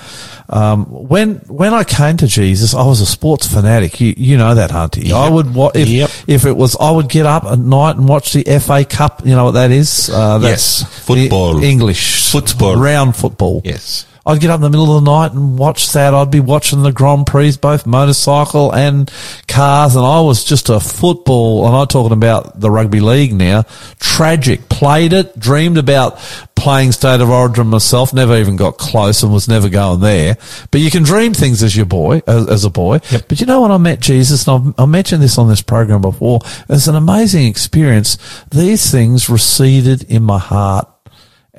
Um, 0.49 0.85
when 0.87 1.35
when 1.47 1.73
I 1.73 1.85
came 1.85 2.17
to 2.17 2.27
Jesus, 2.27 2.73
I 2.73 2.85
was 2.85 2.99
a 2.99 3.05
sports 3.05 3.47
fanatic. 3.47 4.01
You 4.01 4.13
you 4.17 4.37
know 4.37 4.53
that, 4.55 4.71
Hunty. 4.71 5.11
I 5.13 5.29
would 5.29 5.53
wa- 5.55 5.71
if 5.73 5.87
Yep. 5.87 6.09
if 6.27 6.45
it 6.45 6.57
was 6.57 6.75
I 6.81 6.91
would 6.91 7.07
get 7.07 7.25
up 7.25 7.45
at 7.45 7.59
night 7.59 7.95
and 7.95 8.09
watch 8.09 8.33
the 8.33 8.43
FA 8.59 8.83
Cup. 8.83 9.21
You 9.25 9.35
know 9.35 9.45
what 9.45 9.51
that 9.53 9.71
is? 9.71 10.09
Uh, 10.09 10.37
that's 10.39 10.81
Yes, 10.81 11.05
football. 11.05 11.63
English 11.63 12.29
Football. 12.29 12.75
round 12.75 13.15
football. 13.15 13.61
Yes. 13.63 14.05
I'd 14.25 14.39
get 14.39 14.49
up 14.49 14.57
in 14.57 14.61
the 14.61 14.69
middle 14.69 14.95
of 14.95 15.03
the 15.03 15.11
night 15.11 15.33
and 15.33 15.57
watch 15.57 15.91
that. 15.93 16.13
I'd 16.13 16.31
be 16.31 16.39
watching 16.39 16.83
the 16.83 16.91
Grand 16.91 17.25
Prix, 17.25 17.57
both 17.57 17.87
motorcycle 17.87 18.71
and 18.73 19.11
cars, 19.47 19.95
and 19.95 20.05
I 20.05 20.21
was 20.21 20.43
just 20.43 20.69
a 20.69 20.79
football, 20.79 21.65
and 21.65 21.75
I'm 21.75 21.87
talking 21.87 22.13
about 22.13 22.59
the 22.59 22.69
rugby 22.69 22.99
league 22.99 23.33
now. 23.33 23.63
Tragic. 23.99 24.69
Played 24.69 25.13
it, 25.13 25.37
dreamed 25.37 25.77
about 25.77 26.19
playing 26.55 26.91
State 26.91 27.21
of 27.21 27.29
Origin 27.29 27.67
myself, 27.67 28.13
never 28.13 28.37
even 28.37 28.55
got 28.55 28.77
close 28.77 29.23
and 29.23 29.33
was 29.33 29.47
never 29.47 29.67
going 29.69 29.99
there. 29.99 30.37
But 30.69 30.81
you 30.81 30.91
can 30.91 31.01
dream 31.01 31.33
things 31.33 31.63
as 31.63 31.75
your 31.75 31.87
boy, 31.87 32.21
as, 32.27 32.47
as 32.47 32.65
a 32.65 32.69
boy. 32.69 32.99
But 33.27 33.39
you 33.39 33.47
know 33.47 33.61
when 33.61 33.71
I 33.71 33.77
met 33.77 33.99
Jesus, 33.99 34.47
and 34.47 34.75
I've, 34.77 34.79
I 34.79 34.85
mentioned 34.85 35.23
this 35.23 35.39
on 35.39 35.49
this 35.49 35.63
program 35.63 36.01
before, 36.01 36.41
it's 36.69 36.87
an 36.87 36.95
amazing 36.95 37.47
experience. 37.47 38.17
These 38.51 38.91
things 38.91 39.29
receded 39.29 40.03
in 40.03 40.21
my 40.21 40.37
heart 40.37 40.90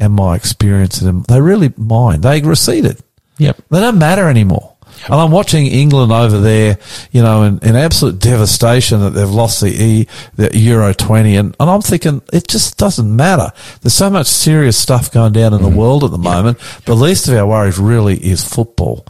and 0.03 0.13
my 0.15 0.35
experience 0.37 1.01
in 1.01 1.07
them, 1.07 1.23
they 1.29 1.41
really 1.41 1.73
mine. 1.77 2.21
They 2.21 2.41
receded. 2.43 2.99
Yep. 3.39 3.57
They 3.71 3.81
don't 3.81 3.99
matter 3.99 4.29
anymore. 4.29 4.69
And 5.07 5.15
I'm 5.15 5.33
watching 5.33 5.67
England 5.67 6.13
over 6.13 6.39
there, 6.39 6.79
you 7.11 7.23
know, 7.23 7.43
in, 7.43 7.59
in 7.61 7.75
absolute 7.75 8.21
devastation 8.21 9.01
that 9.01 9.11
they've 9.11 9.29
lost 9.29 9.61
the 9.61 9.69
E, 9.69 10.07
the 10.37 10.57
Euro 10.57 10.93
20. 10.93 11.35
And, 11.37 11.57
and 11.59 11.71
I'm 11.71 11.81
thinking 11.81 12.23
it 12.33 12.47
just 12.47 12.79
doesn't 12.79 13.17
matter. 13.17 13.51
There's 13.81 13.95
so 13.95 14.11
much 14.11 14.27
serious 14.29 14.77
stuff 14.79 15.11
going 15.11 15.33
down 15.33 15.55
in 15.55 15.61
Mm-hmm. 15.61 15.71
the 15.73 15.77
world 15.77 16.05
at 16.05 16.11
the 16.13 16.19
moment. 16.19 16.59
The 16.85 16.95
least 16.95 17.27
of 17.29 17.35
our 17.35 17.47
worries 17.47 17.79
really 17.79 18.17
is 18.17 18.45
football. 18.47 19.05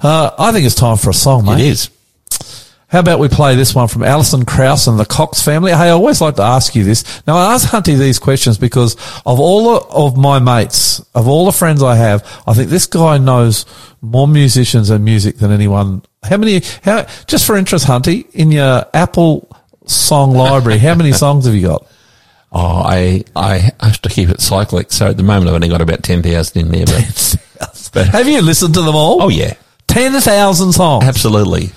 Uh, 0.00 0.30
I 0.38 0.52
think 0.52 0.64
it's 0.66 0.76
time 0.76 0.96
for 0.96 1.10
a 1.10 1.14
song, 1.14 1.46
mate. 1.46 1.60
It 1.60 1.66
is. 1.66 1.90
How 2.92 2.98
about 2.98 3.20
we 3.20 3.28
play 3.28 3.56
this 3.56 3.74
one 3.74 3.88
from 3.88 4.02
Alison 4.02 4.44
Krauss 4.44 4.86
and 4.86 5.00
the 5.00 5.06
Cox 5.06 5.40
family? 5.40 5.72
Hey, 5.72 5.78
I 5.78 5.88
always 5.88 6.20
like 6.20 6.36
to 6.36 6.42
ask 6.42 6.74
you 6.74 6.84
this. 6.84 7.26
Now, 7.26 7.38
I 7.38 7.54
ask 7.54 7.70
Hunty 7.70 7.98
these 7.98 8.18
questions 8.18 8.58
because 8.58 8.96
of 9.24 9.40
all 9.40 9.78
of 9.90 10.18
my 10.18 10.38
mates, 10.38 11.00
of 11.14 11.26
all 11.26 11.46
the 11.46 11.52
friends 11.52 11.82
I 11.82 11.94
have, 11.96 12.22
I 12.46 12.52
think 12.52 12.68
this 12.68 12.84
guy 12.84 13.16
knows 13.16 13.64
more 14.02 14.28
musicians 14.28 14.90
and 14.90 15.02
music 15.02 15.38
than 15.38 15.50
anyone. 15.50 16.02
How 16.22 16.36
many, 16.36 16.60
how, 16.84 17.06
just 17.26 17.46
for 17.46 17.56
interest, 17.56 17.86
Hunty, 17.86 18.30
in 18.34 18.52
your 18.52 18.84
Apple 18.92 19.48
song 19.86 20.32
library, 20.32 20.78
how 20.78 20.94
many 20.94 21.12
songs 21.12 21.46
have 21.46 21.54
you 21.54 21.68
got? 21.68 21.86
Oh, 22.52 22.82
I, 22.84 23.24
I 23.34 23.72
have 23.80 24.02
to 24.02 24.10
keep 24.10 24.28
it 24.28 24.42
cyclic. 24.42 24.92
So 24.92 25.06
at 25.06 25.16
the 25.16 25.22
moment 25.22 25.48
I've 25.48 25.54
only 25.54 25.70
got 25.70 25.80
about 25.80 26.02
10,000 26.02 26.60
in 26.60 26.70
there, 26.70 26.84
but, 26.84 27.36
but 27.94 28.06
Have 28.10 28.28
you 28.28 28.42
listened 28.42 28.74
to 28.74 28.82
them 28.82 28.94
all? 28.94 29.22
oh 29.22 29.28
yeah, 29.30 29.54
10,000 29.86 30.72
songs. 30.72 31.04
absolutely. 31.04 31.72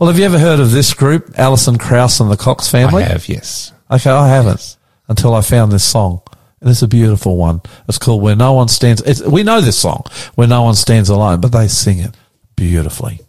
Well, 0.00 0.08
have 0.08 0.18
you 0.18 0.24
ever 0.24 0.38
heard 0.38 0.60
of 0.60 0.70
this 0.70 0.94
group, 0.94 1.30
Alison 1.36 1.76
Krauss 1.76 2.20
and 2.20 2.30
the 2.30 2.36
Cox 2.38 2.70
family? 2.70 3.02
I 3.02 3.08
have, 3.08 3.28
yes. 3.28 3.70
Okay, 3.90 4.08
I 4.08 4.28
haven't 4.28 4.78
until 5.08 5.34
I 5.34 5.42
found 5.42 5.72
this 5.72 5.84
song. 5.84 6.22
And 6.62 6.70
it's 6.70 6.80
a 6.80 6.88
beautiful 6.88 7.36
one. 7.36 7.60
It's 7.86 7.98
called 7.98 8.22
Where 8.22 8.34
No 8.34 8.54
One 8.54 8.68
Stands. 8.68 9.02
It's, 9.02 9.20
we 9.20 9.42
know 9.42 9.60
this 9.60 9.78
song, 9.78 10.04
Where 10.36 10.48
No 10.48 10.62
One 10.62 10.74
Stands 10.74 11.10
Alone, 11.10 11.42
but 11.42 11.52
they 11.52 11.68
sing 11.68 11.98
it 11.98 12.14
beautifully. 12.56 13.20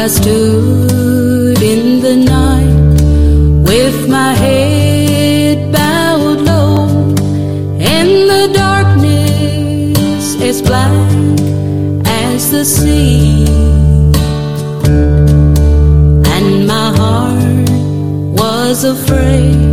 I 0.00 0.06
stood 0.06 1.60
in 1.60 2.00
the 2.00 2.16
night 2.16 3.00
with 3.68 4.08
my 4.08 4.32
head 4.32 5.72
bowed 5.72 6.40
low, 6.40 6.86
and 7.96 8.10
the 8.32 8.44
darkness 8.54 10.36
as 10.40 10.62
black 10.62 11.10
as 12.06 12.50
the 12.52 12.64
sea, 12.64 13.44
and 16.34 16.66
my 16.74 16.88
heart 17.00 17.68
was 18.40 18.84
afraid, 18.84 19.67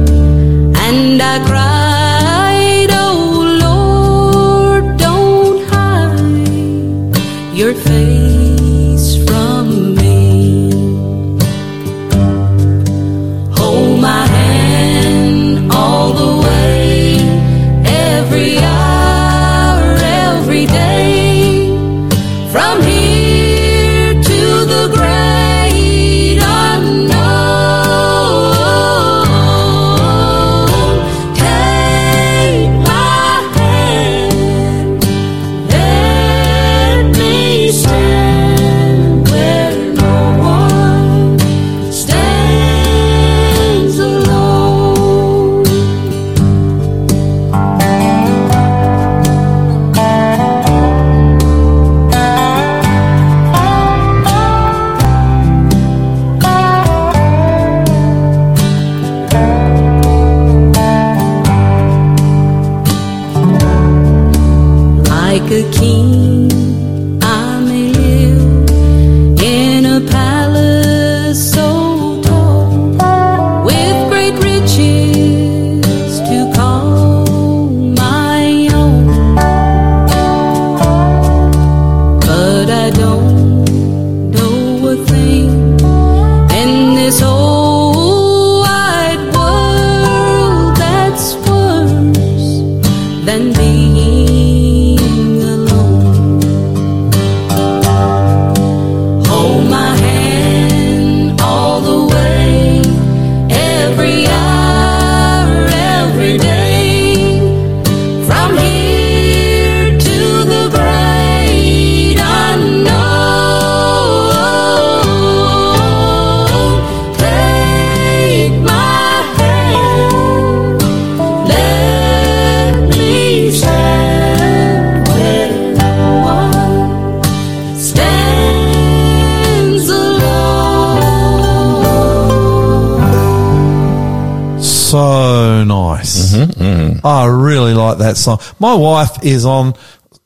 that 138.16 138.22
song. 138.22 138.40
My 138.60 138.74
wife 138.74 139.24
is 139.24 139.46
on. 139.46 139.74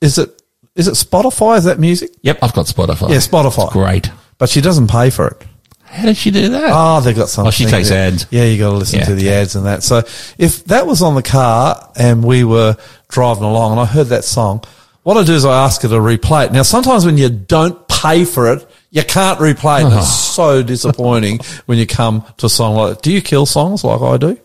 Is 0.01 0.17
it 0.17 0.41
is 0.75 0.87
it 0.87 0.93
Spotify? 0.93 1.57
Is 1.57 1.65
that 1.65 1.79
music? 1.79 2.11
Yep, 2.21 2.39
I've 2.41 2.53
got 2.53 2.65
Spotify. 2.65 3.09
Yeah, 3.09 3.17
Spotify. 3.17 3.65
It's 3.65 3.73
great. 3.73 4.11
But 4.37 4.49
she 4.49 4.61
doesn't 4.61 4.87
pay 4.87 5.09
for 5.09 5.27
it. 5.27 5.45
How 5.83 6.05
did 6.05 6.17
she 6.17 6.29
do 6.31 6.49
that? 6.49 6.69
Oh, 6.71 7.01
they've 7.01 7.15
got 7.15 7.29
something. 7.29 7.47
Oh, 7.47 7.51
she 7.51 7.65
takes 7.65 7.89
ads. 7.91 8.27
Yeah, 8.29 8.45
you 8.45 8.59
got 8.59 8.71
to 8.71 8.77
listen 8.77 8.99
Yeah, 8.99 9.05
to 9.05 9.15
the 9.15 9.31
ads 9.31 9.55
and 9.55 9.65
that. 9.65 9.81
So 9.83 10.03
if 10.37 10.63
that 10.65 10.85
was 10.85 11.01
on 11.01 11.15
the 11.15 11.23
car 11.23 11.91
and 11.97 12.23
we 12.23 12.43
were 12.43 12.77
driving 13.09 13.43
along 13.43 13.71
and 13.71 13.81
I 13.81 13.85
heard 13.85 14.07
that 14.07 14.23
song, 14.23 14.63
what 15.01 15.17
I 15.17 15.23
do 15.23 15.33
is 15.33 15.45
I 15.45 15.65
ask 15.65 15.81
her 15.81 15.87
to 15.89 15.95
replay 15.95 16.45
it. 16.45 16.51
Now, 16.51 16.61
sometimes 16.61 17.05
when 17.05 17.17
you 17.17 17.29
don't 17.29 17.87
pay 17.87 18.23
for 18.23 18.53
it, 18.53 18.69
you 18.91 19.03
can't 19.03 19.39
replay 19.39 19.81
it. 19.81 19.85
And 19.85 19.93
It's 19.95 20.37
oh. 20.37 20.61
so 20.61 20.63
disappointing 20.63 21.39
when 21.65 21.79
you 21.79 21.87
come 21.87 22.23
to 22.37 22.45
a 22.45 22.49
song 22.49 22.75
like 22.75 22.95
that. 22.95 23.01
Do 23.01 23.11
you 23.11 23.21
kill 23.21 23.47
songs 23.47 23.83
like 23.83 23.99
I 24.01 24.17
do? 24.17 24.39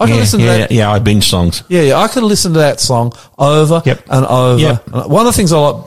I 0.00 0.06
can 0.06 0.14
yeah, 0.14 0.20
listen 0.20 0.40
to 0.40 0.46
yeah, 0.46 0.56
that. 0.58 0.70
yeah, 0.72 0.90
I 0.90 0.98
binge 0.98 1.28
songs. 1.28 1.62
Yeah, 1.68 1.82
yeah, 1.82 1.98
I 1.98 2.08
could 2.08 2.22
listen 2.22 2.54
to 2.54 2.58
that 2.60 2.80
song 2.80 3.12
over 3.38 3.82
Yep. 3.84 4.02
and 4.08 4.26
over. 4.26 4.60
Yep. 4.60 4.88
One 5.08 5.26
of 5.26 5.32
the 5.32 5.36
things 5.36 5.52
I 5.52 5.58
like 5.58 5.84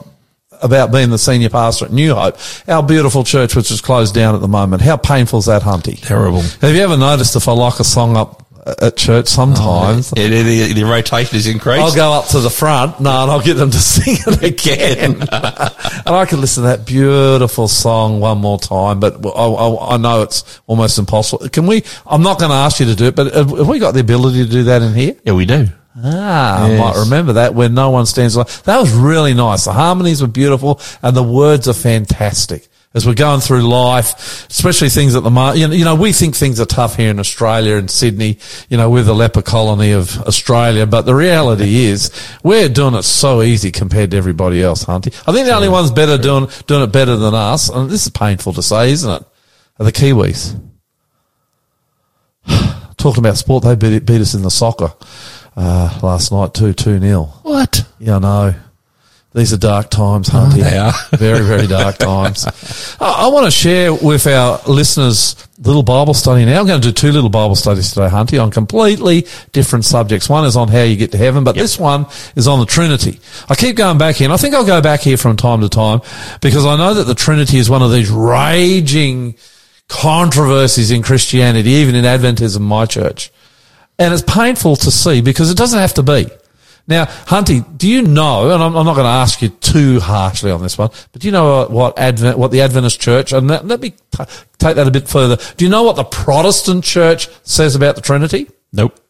about 0.62 0.92
being 0.92 1.10
the 1.10 1.18
senior 1.18 1.50
pastor 1.50 1.86
at 1.86 1.92
New 1.92 2.14
Hope, 2.14 2.36
our 2.68 2.82
beautiful 2.82 3.24
church, 3.24 3.54
which 3.56 3.70
is 3.70 3.80
closed 3.80 4.14
down 4.14 4.34
at 4.34 4.40
the 4.40 4.48
moment, 4.48 4.82
how 4.82 4.96
painful 4.96 5.40
is 5.40 5.46
that, 5.46 5.62
Hunty? 5.62 6.00
Terrible. 6.00 6.40
Have 6.40 6.74
you 6.74 6.80
ever 6.80 6.96
noticed 6.96 7.34
if 7.36 7.48
I 7.48 7.52
like 7.52 7.80
a 7.80 7.84
song 7.84 8.16
up 8.16 8.43
at 8.66 8.96
church 8.96 9.26
sometimes? 9.28 10.12
Yeah, 10.16 10.28
the, 10.28 10.72
the, 10.72 10.84
rotation 10.84 11.36
is 11.36 11.46
increased. 11.46 11.80
I'll 11.80 11.94
go 11.94 12.12
up 12.12 12.28
to 12.28 12.40
the 12.40 12.50
front, 12.50 13.00
no, 13.00 13.22
and 13.22 13.30
I'll 13.30 13.42
get 13.42 13.54
them 13.54 13.70
to 13.70 13.78
sing 13.78 14.16
it 14.26 14.42
again. 14.42 15.22
and 15.22 15.30
I 15.30 16.26
can 16.26 16.40
listen 16.40 16.62
to 16.62 16.68
that 16.68 16.86
beautiful 16.86 17.68
song 17.68 18.20
one 18.20 18.38
more 18.38 18.58
time, 18.58 19.00
but 19.00 19.24
I, 19.24 19.28
I, 19.28 19.94
I 19.94 19.96
know 19.96 20.22
it's 20.22 20.60
almost 20.66 20.98
impossible. 20.98 21.48
Can 21.48 21.66
we, 21.66 21.84
I'm 22.06 22.22
not 22.22 22.38
going 22.38 22.50
to 22.50 22.56
ask 22.56 22.80
you 22.80 22.86
to 22.86 22.94
do 22.94 23.06
it, 23.06 23.16
but 23.16 23.34
have 23.34 23.50
have 23.50 23.68
we 23.68 23.78
got 23.78 23.92
the 23.92 24.00
ability 24.00 24.44
to 24.44 24.50
do 24.50 24.64
that 24.64 24.82
in 24.82 24.94
here? 24.94 25.16
yeah, 25.24 25.32
we 25.32 25.46
do. 25.46 25.68
Ah, 25.96 26.64
I 26.64 26.76
might 26.76 26.96
remember 26.96 27.34
that 27.34 27.54
when 27.54 27.74
no 27.74 27.90
one 27.90 28.06
stands 28.06 28.34
alone. 28.34 28.48
That 28.64 28.80
was 28.80 28.92
really 28.92 29.32
nice. 29.32 29.64
The 29.64 29.72
harmonies 29.72 30.20
were 30.20 30.28
beautiful 30.28 30.80
and 31.02 31.16
the 31.16 31.22
words 31.22 31.68
are 31.68 31.74
fantastic. 31.74 32.68
As 32.94 33.04
we're 33.04 33.14
going 33.14 33.40
through 33.40 33.62
life, 33.62 34.48
especially 34.48 34.88
things 34.88 35.16
at 35.16 35.24
the 35.24 35.30
moment, 35.30 35.58
you 35.58 35.66
know, 35.66 35.74
you 35.74 35.84
know, 35.84 35.96
we 35.96 36.12
think 36.12 36.36
things 36.36 36.60
are 36.60 36.66
tough 36.66 36.94
here 36.94 37.10
in 37.10 37.18
Australia 37.18 37.76
and 37.76 37.90
Sydney, 37.90 38.38
you 38.68 38.76
know, 38.76 38.88
we're 38.88 39.02
the 39.02 39.14
leper 39.14 39.42
colony 39.42 39.90
of 39.90 40.16
Australia, 40.22 40.86
but 40.86 41.02
the 41.02 41.14
reality 41.14 41.74
is 41.86 42.12
we're 42.44 42.68
doing 42.68 42.94
it 42.94 43.02
so 43.02 43.42
easy 43.42 43.72
compared 43.72 44.12
to 44.12 44.16
everybody 44.16 44.62
else, 44.62 44.84
Hunty. 44.84 45.12
I 45.28 45.32
think 45.32 45.46
the 45.46 45.54
only 45.54 45.68
ones 45.68 45.90
better 45.90 46.16
doing, 46.16 46.48
doing 46.68 46.84
it 46.84 46.92
better 46.92 47.16
than 47.16 47.34
us, 47.34 47.68
and 47.68 47.90
this 47.90 48.06
is 48.06 48.12
painful 48.12 48.52
to 48.52 48.62
say, 48.62 48.92
isn't 48.92 49.10
it? 49.10 49.26
Are 49.80 49.84
the 49.84 49.92
Kiwis. 49.92 50.60
Talking 52.96 53.24
about 53.24 53.36
sport, 53.36 53.64
they 53.64 53.74
beat, 53.74 54.06
beat 54.06 54.20
us 54.20 54.34
in 54.34 54.42
the 54.42 54.50
soccer 54.50 54.92
uh, 55.56 55.98
last 56.02 56.32
night 56.32 56.54
too, 56.54 56.72
two 56.72 56.98
0 56.98 57.24
What? 57.42 57.86
Yeah, 57.98 58.16
I 58.16 58.18
know. 58.20 58.54
These 59.34 59.52
are 59.52 59.56
dark 59.56 59.90
times, 59.90 60.28
Hunty. 60.28 60.62
they 60.62 60.78
are. 60.78 60.92
very, 61.18 61.44
very 61.44 61.66
dark 61.66 61.98
times. 61.98 62.46
I, 63.00 63.24
I 63.24 63.26
want 63.26 63.46
to 63.46 63.50
share 63.50 63.92
with 63.92 64.28
our 64.28 64.60
listeners 64.68 65.34
a 65.58 65.66
little 65.66 65.82
Bible 65.82 66.14
study 66.14 66.44
now. 66.44 66.60
I'm 66.60 66.68
going 66.68 66.80
to 66.80 66.88
do 66.88 66.92
two 66.92 67.10
little 67.10 67.30
Bible 67.30 67.56
studies 67.56 67.90
today, 67.90 68.06
Hunty, 68.06 68.40
on 68.40 68.52
completely 68.52 69.26
different 69.50 69.86
subjects. 69.86 70.28
One 70.28 70.44
is 70.44 70.56
on 70.56 70.68
how 70.68 70.82
you 70.82 70.94
get 70.94 71.10
to 71.12 71.18
heaven, 71.18 71.42
but 71.42 71.56
this 71.56 71.80
one 71.80 72.06
is 72.36 72.46
on 72.46 72.60
the 72.60 72.66
Trinity. 72.66 73.18
I 73.48 73.56
keep 73.56 73.74
going 73.74 73.98
back 73.98 74.14
here, 74.14 74.26
and 74.26 74.32
I 74.32 74.36
think 74.36 74.54
I'll 74.54 74.64
go 74.64 74.80
back 74.80 75.00
here 75.00 75.16
from 75.16 75.36
time 75.36 75.62
to 75.62 75.68
time 75.68 76.00
because 76.40 76.64
I 76.64 76.76
know 76.76 76.94
that 76.94 77.04
the 77.04 77.14
Trinity 77.16 77.58
is 77.58 77.68
one 77.68 77.82
of 77.82 77.90
these 77.90 78.10
raging 78.10 79.34
controversies 79.88 80.92
in 80.92 81.02
Christianity, 81.02 81.70
even 81.70 81.96
in 81.96 82.04
Adventism, 82.04 82.60
my 82.60 82.86
church. 82.86 83.32
And 83.98 84.14
it's 84.14 84.22
painful 84.22 84.76
to 84.76 84.92
see 84.92 85.22
because 85.22 85.50
it 85.50 85.56
doesn't 85.56 85.80
have 85.80 85.94
to 85.94 86.04
be. 86.04 86.26
Now, 86.86 87.06
Hunty, 87.06 87.64
do 87.78 87.88
you 87.88 88.02
know, 88.02 88.50
and 88.52 88.62
I'm, 88.62 88.76
I'm 88.76 88.84
not 88.84 88.94
going 88.94 89.04
to 89.06 89.10
ask 89.10 89.40
you 89.40 89.48
too 89.48 90.00
harshly 90.00 90.50
on 90.50 90.60
this 90.62 90.76
one, 90.76 90.90
but 91.12 91.22
do 91.22 91.26
you 91.28 91.32
know 91.32 91.66
what 91.66 91.98
Advent, 91.98 92.36
what 92.38 92.50
the 92.50 92.60
Adventist 92.60 93.00
church, 93.00 93.32
and 93.32 93.48
let, 93.48 93.66
let 93.66 93.80
me 93.80 93.90
t- 93.90 94.24
take 94.58 94.76
that 94.76 94.86
a 94.86 94.90
bit 94.90 95.08
further. 95.08 95.38
Do 95.56 95.64
you 95.64 95.70
know 95.70 95.82
what 95.82 95.96
the 95.96 96.04
Protestant 96.04 96.84
church 96.84 97.28
says 97.42 97.74
about 97.74 97.94
the 97.96 98.02
Trinity? 98.02 98.50
Nope. 98.72 99.00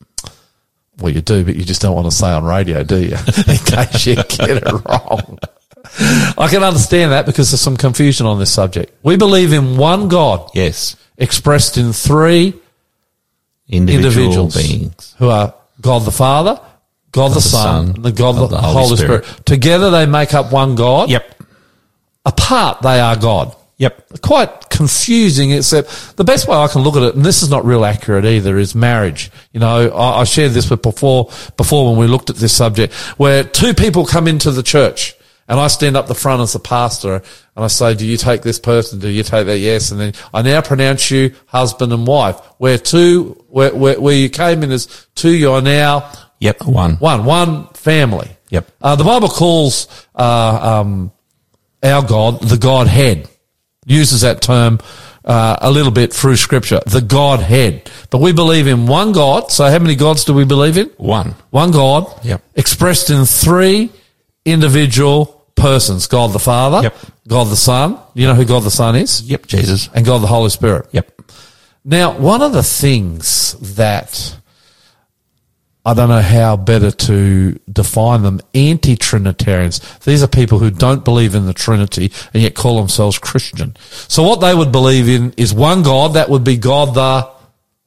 Well, 1.01 1.13
you 1.13 1.21
do, 1.21 1.45
but 1.45 1.57
you 1.57 1.65
just 1.65 1.83
don't 1.83 1.97
want 1.97 2.07
to 2.09 2.17
say 2.17 2.29
on 2.29 2.45
radio, 2.45 2.85
do 2.85 2.97
you? 2.97 3.17
In 3.49 3.57
case 3.59 4.07
you 4.07 4.15
get 4.15 4.51
it 4.63 4.73
wrong. 4.87 5.39
I 6.39 6.47
can 6.49 6.63
understand 6.63 7.11
that 7.11 7.27
because 7.27 7.51
there's 7.51 7.61
some 7.61 7.77
confusion 7.77 8.27
on 8.27 8.39
this 8.39 8.53
subject. 8.53 8.93
We 9.03 9.17
believe 9.17 9.53
in 9.53 9.77
one 9.77 10.07
God 10.07 10.49
Yes. 10.55 10.95
expressed 11.19 11.77
in 11.77 11.93
three 11.93 12.55
Individual 13.69 14.05
individuals 14.27 14.57
beings. 14.57 15.15
who 15.19 15.29
are 15.29 15.55
God 15.81 16.01
the 16.05 16.11
Father, 16.13 16.61
God, 17.15 17.31
the, 17.31 17.37
the 17.37 17.41
Son, 17.41 17.87
Son, 17.87 17.95
and 17.95 18.05
the 18.05 18.13
God 18.13 18.37
of 18.37 18.51
the, 18.51 18.57
the 18.57 18.63
Holy, 18.63 18.85
Holy 18.85 18.97
Spirit. 18.97 19.25
Spirit. 19.25 19.47
Together 19.47 19.91
they 19.91 20.05
make 20.05 20.35
up 20.35 20.53
one 20.53 20.75
God. 20.75 21.09
Yep. 21.09 21.43
Apart 22.27 22.83
they 22.83 23.01
are 23.01 23.17
God. 23.17 23.57
Yep. 23.79 24.21
Quite 24.21 24.69
confusing, 24.69 25.53
except 25.53 26.17
the 26.17 26.25
best 26.25 26.49
way 26.49 26.57
I 26.57 26.69
can 26.69 26.83
look 26.83 26.97
at 26.97 27.03
it, 27.03 27.15
and 27.15 27.25
this 27.25 27.43
is 27.43 27.51
not 27.51 27.65
real 27.65 27.85
accurate 27.85 28.25
either, 28.25 28.59
is 28.59 28.75
marriage. 28.75 29.31
You 29.53 29.61
know, 29.61 29.89
I, 29.91 30.21
I 30.21 30.25
shared 30.25 30.53
this 30.53 30.69
with 30.69 30.83
before, 30.83 31.31
before 31.57 31.91
when 31.91 31.99
we 31.99 32.07
looked 32.07 32.31
at 32.31 32.37
this 32.37 32.53
subject, 32.53 32.93
where 33.17 33.45
two 33.45 33.75
people 33.75 34.05
come 34.07 34.29
into 34.29 34.51
the 34.51 34.63
church. 34.63 35.15
And 35.47 35.61
I 35.61 35.67
stand 35.67 35.95
up 35.95 36.07
the 36.07 36.15
front 36.15 36.41
as 36.41 36.55
the 36.55 36.59
pastor 36.59 37.17
and 37.17 37.65
I 37.65 37.67
say, 37.67 37.95
do 37.95 38.07
you 38.07 38.17
take 38.17 38.41
this 38.41 38.59
person? 38.59 38.99
Do 38.99 39.11
you 39.11 39.23
take 39.23 39.45
that? 39.45 39.59
Yes. 39.59 39.91
And 39.91 40.01
then 40.01 40.15
I 40.33 40.41
now 40.41 40.63
pronounce 40.63 41.11
you 41.11 41.35
husband 41.45 41.93
and 41.93 42.07
wife. 42.07 42.41
Where 42.57 42.79
two, 42.79 43.45
where, 43.49 43.75
where, 43.75 44.01
where 44.01 44.15
you 44.15 44.31
came 44.31 44.63
in 44.63 44.73
as 44.73 45.07
two, 45.15 45.37
you 45.37 45.53
are 45.53 45.61
now 45.61 46.11
Yep. 46.41 46.63
One. 46.67 46.97
one, 46.97 47.25
one 47.25 47.69
family. 47.69 48.29
Yep. 48.51 48.71
Uh, 48.83 48.97
the 48.97 49.05
Bible 49.05 49.29
calls 49.29 49.89
uh, 50.15 50.81
um, 50.83 51.13
our 51.83 52.03
God 52.03 52.41
the 52.43 52.57
Godhead. 52.57 53.29
Uses 53.87 54.23
that 54.23 54.41
term 54.41 54.79
uh, 55.27 55.57
a 55.61 55.71
little 55.71 55.93
bit 55.93 56.11
through 56.13 56.37
Scripture, 56.37 56.81
the 56.87 57.03
Godhead. 57.03 57.91
But 58.11 58.19
we 58.19 58.33
believe 58.33 58.67
in 58.67 58.87
one 58.87 59.13
God. 59.13 59.51
So 59.51 59.67
how 59.67 59.79
many 59.79 59.95
gods 59.95 60.25
do 60.25 60.33
we 60.33 60.45
believe 60.45 60.79
in? 60.79 60.87
One. 60.97 61.35
One 61.51 61.71
God. 61.71 62.07
Yep. 62.25 62.43
Expressed 62.55 63.11
in 63.11 63.27
three 63.27 63.91
individual 64.45 65.47
persons: 65.55 66.07
God 66.07 66.33
the 66.33 66.39
Father, 66.39 66.83
Yep. 66.83 66.97
God 67.29 67.45
the 67.49 67.57
Son. 67.57 67.99
You 68.15 68.27
know 68.27 68.35
who 68.35 68.45
God 68.45 68.63
the 68.63 68.71
Son 68.71 68.97
is, 68.97 69.23
Yep. 69.23 69.47
Jesus. 69.47 69.89
and 69.95 70.05
God 70.05 70.19
the 70.19 70.27
Holy 70.29 70.51
Spirit. 70.51 70.89
Yep. 70.93 71.23
Now, 71.85 72.17
one 72.17 72.41
of 72.41 72.53
the 72.53 72.63
things 72.63 73.53
that 73.77 74.37
I 75.87 75.93
don't 75.93 76.09
know 76.09 76.23
how 76.23 76.57
better 76.57 76.91
to 76.91 77.61
define 77.71 78.23
them, 78.23 78.41
anti-Trinitarians. 78.55 79.81
These 79.99 80.23
are 80.23 80.29
people 80.29 80.59
who 80.59 80.71
don't 80.71 81.05
believe 81.05 81.35
in 81.35 81.45
the 81.45 81.53
Trinity 81.53 82.11
and 82.33 82.43
yet 82.43 82.55
call 82.55 82.79
themselves 82.79 83.19
Christian. 83.19 83.77
So 83.91 84.23
what 84.23 84.41
they 84.41 84.55
would 84.55 84.73
believe 84.73 85.09
in 85.09 85.35
is 85.37 85.53
one 85.53 85.83
God, 85.83 86.15
that 86.15 86.31
would 86.31 86.43
be 86.43 86.57
God 86.57 86.95
the 86.95 87.31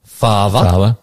Father. 0.04 0.60
Father. 0.60 0.98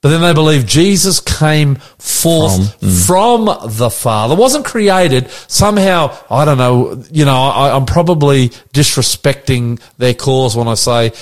But 0.00 0.10
then 0.10 0.20
they 0.20 0.34
believe 0.34 0.66
Jesus 0.66 1.20
came 1.20 1.76
forth 1.76 2.80
from, 3.06 3.46
mm. 3.46 3.78
the 3.78 3.90
Father, 3.90 4.36
wasn't 4.36 4.64
created 4.64 5.30
somehow. 5.48 6.16
I 6.30 6.44
don't 6.44 6.58
know. 6.58 7.02
You 7.10 7.24
know, 7.24 7.34
I, 7.34 7.74
I'm 7.74 7.86
probably 7.86 8.50
disrespecting 8.72 9.80
their 9.98 10.14
cause 10.14 10.54
when 10.54 10.68
I 10.68 10.74
say 10.74 11.12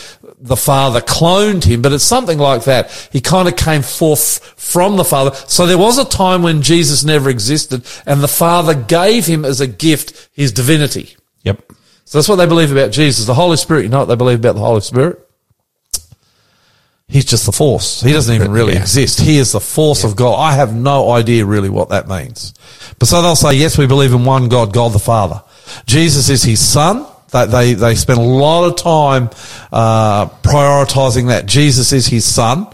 the 0.45 0.57
Father 0.57 1.01
cloned 1.01 1.65
him, 1.65 1.81
but 1.81 1.93
it's 1.93 2.05
something 2.05 2.39
like 2.39 2.65
that. 2.65 2.91
He 3.11 3.21
kind 3.21 3.49
of 3.49 3.57
came 3.57 3.81
forth 3.81 4.41
from 4.61 4.97
the 4.97 5.05
Father. 5.05 5.35
So 5.49 5.67
there 5.67 5.79
was 5.79 5.97
a 5.97 6.05
time 6.05 6.43
when 6.43 6.61
Jesus 6.61 7.03
never 7.03 7.31
existed, 7.31 7.87
and 8.05 8.21
the 8.21 8.29
Father 8.29 8.75
gave 8.75 9.25
him 9.25 9.45
as 9.47 9.63
a 9.63 9.67
gift 9.67 10.29
his 10.33 10.53
divinity. 10.53 11.17
Yep. 11.45 11.73
So 12.05 12.19
that's 12.19 12.29
what 12.29 12.37
they 12.37 12.47
believe 12.47 12.73
about 12.73 12.93
Jesus. 12.93 13.25
The 13.25 13.35
Holy 13.35 13.57
Spirit, 13.57 13.85
you 13.85 13.89
know 13.89 14.01
what 14.01 14.05
they 14.07 14.17
believe 14.17 14.41
about 14.41 14.57
the 14.57 14.61
Holy 14.61 14.83
Spirit? 14.83 15.24
He's 17.09 17.25
just 17.27 17.45
the 17.47 17.53
force. 17.53 18.01
He 18.01 18.13
doesn't 18.13 18.35
even 18.35 18.51
really 18.51 18.73
Yeah. 18.75 18.81
exist. 18.81 19.21
He 19.21 19.39
is 19.39 19.53
the 19.53 19.61
force 19.61 20.05
of 20.05 20.17
God. 20.17 20.37
I 20.39 20.53
have 20.53 20.75
no 20.75 21.13
idea 21.13 21.45
really 21.45 21.69
what 21.69 21.91
that 21.91 22.09
means. 22.09 22.55
But 22.99 23.09
so 23.09 23.21
they'll 23.21 23.37
say, 23.37 23.53
yes, 23.55 23.77
we 23.77 23.87
believe 23.87 24.13
in 24.15 24.25
one 24.25 24.49
God, 24.49 24.73
God 24.73 24.93
the 24.93 24.99
Father. 24.99 25.43
Jesus 25.87 26.29
is 26.31 26.43
his 26.43 26.61
son. 26.61 27.07
They, 27.31 27.47
they, 27.47 27.75
they 27.75 27.95
spend 27.95 28.21
a 28.21 28.23
lot 28.23 28.65
of 28.65 28.77
time, 28.77 29.29
uh, 29.73 30.27
prioritizing 30.43 31.29
that. 31.29 31.47
Jesus 31.47 31.93
is 31.93 32.07
his 32.07 32.25
son. 32.25 32.69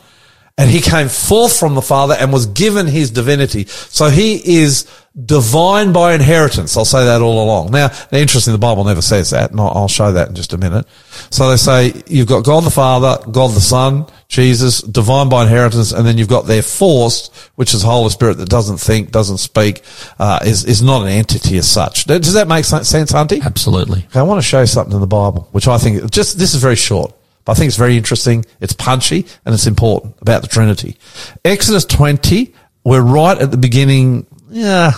And 0.58 0.68
he 0.70 0.80
came 0.82 1.08
forth 1.08 1.58
from 1.58 1.74
the 1.74 1.80
Father 1.82 2.14
and 2.18 2.32
was 2.32 2.44
given 2.46 2.86
his 2.86 3.10
divinity. 3.10 3.64
So 3.66 4.10
he 4.10 4.60
is 4.60 4.86
divine 5.24 5.92
by 5.92 6.12
inheritance. 6.12 6.76
I'll 6.76 6.84
say 6.84 7.04
that 7.06 7.22
all 7.22 7.42
along. 7.42 7.70
Now, 7.72 7.90
interesting, 8.12 8.52
the 8.52 8.58
Bible 8.58 8.84
never 8.84 9.00
says 9.00 9.30
that, 9.30 9.52
and 9.52 9.60
I'll 9.60 9.88
show 9.88 10.12
that 10.12 10.28
in 10.28 10.34
just 10.34 10.52
a 10.52 10.58
minute. 10.58 10.86
So 11.30 11.48
they 11.50 11.56
say 11.56 12.02
you've 12.06 12.28
got 12.28 12.44
God 12.44 12.64
the 12.64 12.70
Father, 12.70 13.18
God 13.30 13.52
the 13.52 13.60
Son, 13.60 14.04
Jesus, 14.30 14.80
divine 14.80 15.28
by 15.28 15.42
inheritance, 15.42 15.90
and 15.90 16.06
then 16.06 16.16
you've 16.16 16.28
got 16.28 16.46
their 16.46 16.62
force, 16.62 17.30
which 17.56 17.74
is 17.74 17.82
Holy 17.82 18.10
Spirit 18.10 18.38
that 18.38 18.48
doesn't 18.48 18.76
think, 18.76 19.10
doesn't 19.10 19.38
speak, 19.38 19.82
uh, 20.20 20.38
is, 20.44 20.64
is 20.64 20.80
not 20.80 21.02
an 21.02 21.08
entity 21.08 21.58
as 21.58 21.68
such. 21.68 22.04
Does 22.04 22.34
that 22.34 22.46
make 22.46 22.64
sense, 22.64 22.92
Hunty? 22.92 23.42
Absolutely. 23.42 24.04
Okay, 24.06 24.20
I 24.20 24.22
want 24.22 24.38
to 24.38 24.46
show 24.46 24.60
you 24.60 24.66
something 24.66 24.94
in 24.94 25.00
the 25.00 25.08
Bible, 25.08 25.48
which 25.50 25.66
I 25.66 25.78
think 25.78 26.08
just 26.12 26.38
this 26.38 26.54
is 26.54 26.62
very 26.62 26.76
short. 26.76 27.12
But 27.44 27.52
I 27.52 27.54
think 27.56 27.68
it's 27.68 27.76
very 27.76 27.96
interesting. 27.96 28.44
It's 28.60 28.72
punchy 28.72 29.26
and 29.44 29.52
it's 29.52 29.66
important 29.66 30.14
about 30.20 30.42
the 30.42 30.48
Trinity. 30.48 30.96
Exodus 31.44 31.84
20, 31.86 32.54
we're 32.84 33.02
right 33.02 33.36
at 33.36 33.50
the 33.50 33.56
beginning. 33.56 34.28
Yeah, 34.48 34.92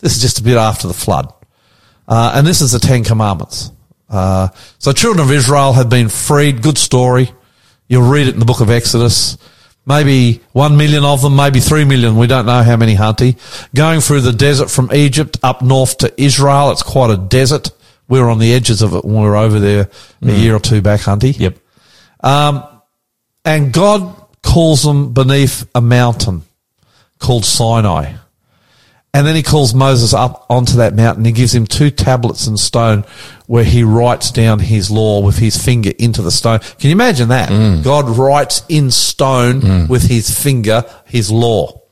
this 0.00 0.16
is 0.16 0.22
just 0.22 0.40
a 0.40 0.42
bit 0.42 0.56
after 0.56 0.88
the 0.88 0.94
flood. 0.94 1.32
Uh, 2.08 2.32
and 2.34 2.44
this 2.44 2.60
is 2.60 2.72
the 2.72 2.80
Ten 2.80 3.04
Commandments. 3.04 3.70
Uh, 4.10 4.48
so 4.80 4.90
children 4.90 5.24
of 5.24 5.30
Israel 5.30 5.72
have 5.72 5.88
been 5.88 6.08
freed. 6.08 6.62
Good 6.62 6.78
story. 6.78 7.30
You'll 7.92 8.08
read 8.08 8.26
it 8.26 8.32
in 8.32 8.40
the 8.40 8.46
book 8.46 8.62
of 8.62 8.70
Exodus. 8.70 9.36
Maybe 9.84 10.40
one 10.52 10.78
million 10.78 11.04
of 11.04 11.20
them, 11.20 11.36
maybe 11.36 11.60
three 11.60 11.84
million. 11.84 12.16
We 12.16 12.26
don't 12.26 12.46
know 12.46 12.62
how 12.62 12.78
many, 12.78 12.94
Hunty. 12.94 13.36
Going 13.74 14.00
through 14.00 14.22
the 14.22 14.32
desert 14.32 14.70
from 14.70 14.90
Egypt 14.94 15.38
up 15.42 15.60
north 15.60 15.98
to 15.98 16.10
Israel. 16.16 16.70
It's 16.70 16.82
quite 16.82 17.10
a 17.10 17.18
desert. 17.18 17.70
We 18.08 18.18
were 18.18 18.30
on 18.30 18.38
the 18.38 18.54
edges 18.54 18.80
of 18.80 18.94
it 18.94 19.04
when 19.04 19.16
we 19.16 19.28
were 19.28 19.36
over 19.36 19.60
there 19.60 19.90
a 20.22 20.24
mm. 20.24 20.42
year 20.42 20.56
or 20.56 20.58
two 20.58 20.80
back, 20.80 21.00
Hunty. 21.00 21.38
Yep. 21.38 21.58
Um, 22.20 22.64
and 23.44 23.74
God 23.74 24.16
calls 24.42 24.82
them 24.82 25.12
beneath 25.12 25.68
a 25.74 25.82
mountain 25.82 26.44
called 27.18 27.44
Sinai. 27.44 28.14
And 29.14 29.26
then 29.26 29.36
he 29.36 29.42
calls 29.42 29.74
Moses 29.74 30.14
up 30.14 30.46
onto 30.48 30.78
that 30.78 30.94
mountain. 30.94 31.26
He 31.26 31.32
gives 31.32 31.54
him 31.54 31.66
two 31.66 31.90
tablets 31.90 32.46
in 32.46 32.56
stone 32.56 33.04
where 33.46 33.64
he 33.64 33.84
writes 33.84 34.30
down 34.30 34.58
his 34.58 34.90
law 34.90 35.20
with 35.20 35.36
his 35.36 35.62
finger 35.62 35.92
into 35.98 36.22
the 36.22 36.30
stone. 36.30 36.60
Can 36.60 36.88
you 36.88 36.92
imagine 36.92 37.28
that? 37.28 37.50
Mm. 37.50 37.84
God 37.84 38.08
writes 38.08 38.62
in 38.70 38.90
stone 38.90 39.60
mm. 39.60 39.88
with 39.88 40.04
his 40.04 40.30
finger 40.30 40.84
his 41.04 41.30
law. 41.30 41.82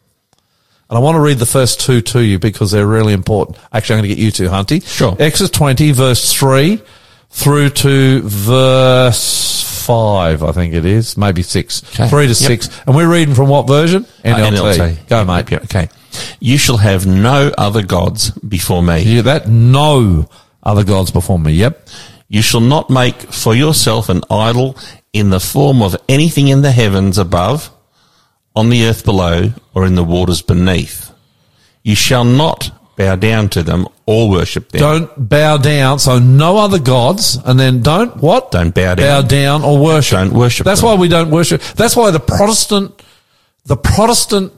And 0.88 0.96
I 0.96 1.00
want 1.00 1.16
to 1.16 1.20
read 1.20 1.38
the 1.38 1.46
first 1.46 1.82
two 1.82 2.00
to 2.00 2.24
you 2.24 2.38
because 2.38 2.70
they're 2.70 2.86
really 2.86 3.12
important. 3.12 3.58
Actually, 3.70 3.96
I'm 3.96 3.98
going 4.00 4.08
to 4.08 4.16
get 4.16 4.24
you 4.24 4.30
to, 4.32 4.48
Hunty. 4.48 4.84
Sure. 4.84 5.14
Exodus 5.20 5.50
20, 5.50 5.92
verse 5.92 6.32
3 6.32 6.82
through 7.28 7.70
to 7.70 8.22
verse 8.22 9.59
5, 9.80 10.42
I 10.42 10.52
think 10.52 10.74
it 10.74 10.84
is. 10.84 11.16
Maybe 11.16 11.42
6. 11.42 11.82
Okay. 11.94 12.08
3 12.08 12.22
to 12.24 12.28
Yep. 12.28 12.36
6. 12.36 12.68
And 12.86 12.94
we're 12.96 13.10
reading 13.10 13.34
from 13.34 13.48
what 13.48 13.66
version? 13.66 14.06
Uh, 14.24 14.28
NLT. 14.36 15.06
Go, 15.08 15.18
Yep, 15.18 15.26
mate. 15.26 15.50
yep, 15.50 15.64
okay. 15.64 15.88
You 16.40 16.58
shall 16.58 16.76
have 16.78 17.06
no 17.06 17.52
other 17.56 17.82
gods 17.82 18.30
before 18.32 18.82
me. 18.82 18.98
You 19.00 19.04
hear 19.04 19.22
that? 19.22 19.48
No 19.48 20.28
other 20.62 20.84
gods 20.84 21.10
before 21.10 21.38
me. 21.38 21.52
Yep. 21.52 21.88
You 22.28 22.42
shall 22.42 22.60
not 22.60 22.90
make 22.90 23.20
for 23.32 23.54
yourself 23.54 24.08
an 24.08 24.22
idol 24.30 24.76
in 25.12 25.30
the 25.30 25.40
form 25.40 25.82
of 25.82 25.96
anything 26.08 26.48
in 26.48 26.62
the 26.62 26.70
heavens 26.70 27.18
above, 27.18 27.70
on 28.54 28.70
the 28.70 28.84
earth 28.86 29.04
below, 29.04 29.52
or 29.74 29.86
in 29.86 29.94
the 29.94 30.04
waters 30.04 30.42
beneath. 30.42 31.10
You 31.82 31.94
shall 31.94 32.24
not 32.24 32.70
bow 33.00 33.16
down 33.16 33.48
to 33.48 33.62
them 33.62 33.86
or 34.04 34.28
worship 34.28 34.70
them. 34.70 34.80
Don't 34.80 35.28
bow 35.28 35.56
down. 35.56 35.98
So 35.98 36.18
no 36.18 36.58
other 36.58 36.78
gods. 36.78 37.36
And 37.36 37.58
then 37.58 37.80
don't 37.80 38.16
what? 38.18 38.50
Don't 38.50 38.74
bow 38.74 38.94
down. 38.94 39.22
Bow 39.22 39.28
down. 39.28 39.64
or 39.64 39.82
worship. 39.82 40.18
Don't 40.18 40.34
worship 40.34 40.64
That's 40.66 40.80
them. 40.82 40.90
why 40.90 40.96
we 40.96 41.08
don't 41.08 41.30
worship. 41.30 41.62
That's 41.62 41.96
why 41.96 42.10
the 42.10 42.20
Protestant, 42.20 43.02
the 43.64 43.76
Protestant, 43.76 44.52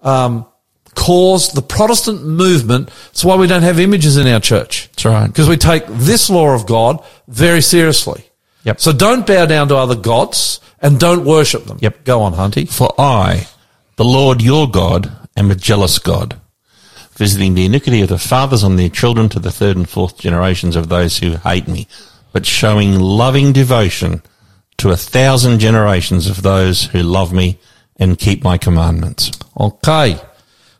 um, 0.00 0.46
cause, 0.94 1.52
the 1.52 1.62
Protestant 1.62 2.24
movement, 2.24 2.90
it's 3.10 3.24
why 3.24 3.36
we 3.36 3.46
don't 3.46 3.62
have 3.62 3.78
images 3.78 4.16
in 4.16 4.26
our 4.26 4.40
church. 4.40 4.88
That's 4.88 5.04
right. 5.04 5.26
Because 5.28 5.48
we 5.48 5.56
take 5.56 5.86
this 5.86 6.28
law 6.28 6.54
of 6.54 6.66
God 6.66 7.04
very 7.28 7.60
seriously. 7.62 8.24
Yep. 8.64 8.80
So 8.80 8.92
don't 8.92 9.26
bow 9.26 9.46
down 9.46 9.68
to 9.68 9.76
other 9.76 9.94
gods 9.96 10.60
and 10.80 10.98
don't 10.98 11.24
worship 11.24 11.64
them. 11.64 11.78
Yep. 11.80 12.04
Go 12.04 12.22
on, 12.22 12.32
Hunty. 12.32 12.68
For 12.68 12.92
I, 12.98 13.46
the 13.96 14.04
Lord 14.04 14.42
your 14.42 14.68
God, 14.68 15.12
am 15.36 15.50
a 15.50 15.54
jealous 15.54 15.98
God, 15.98 16.40
visiting 17.16 17.54
the 17.54 17.64
iniquity 17.64 18.02
of 18.02 18.08
the 18.08 18.18
fathers 18.18 18.64
on 18.64 18.76
their 18.76 18.88
children 18.88 19.28
to 19.30 19.38
the 19.38 19.52
third 19.52 19.76
and 19.76 19.88
fourth 19.88 20.18
generations 20.18 20.76
of 20.76 20.88
those 20.88 21.18
who 21.18 21.36
hate 21.36 21.68
me, 21.68 21.86
but 22.32 22.46
showing 22.46 22.98
loving 22.98 23.52
devotion 23.52 24.22
to 24.78 24.90
a 24.90 24.96
thousand 24.96 25.60
generations 25.60 26.28
of 26.28 26.42
those 26.42 26.84
who 26.84 27.02
love 27.02 27.32
me 27.32 27.58
and 27.96 28.18
keep 28.18 28.42
my 28.42 28.58
commandments. 28.58 29.30
Okay. 29.58 30.20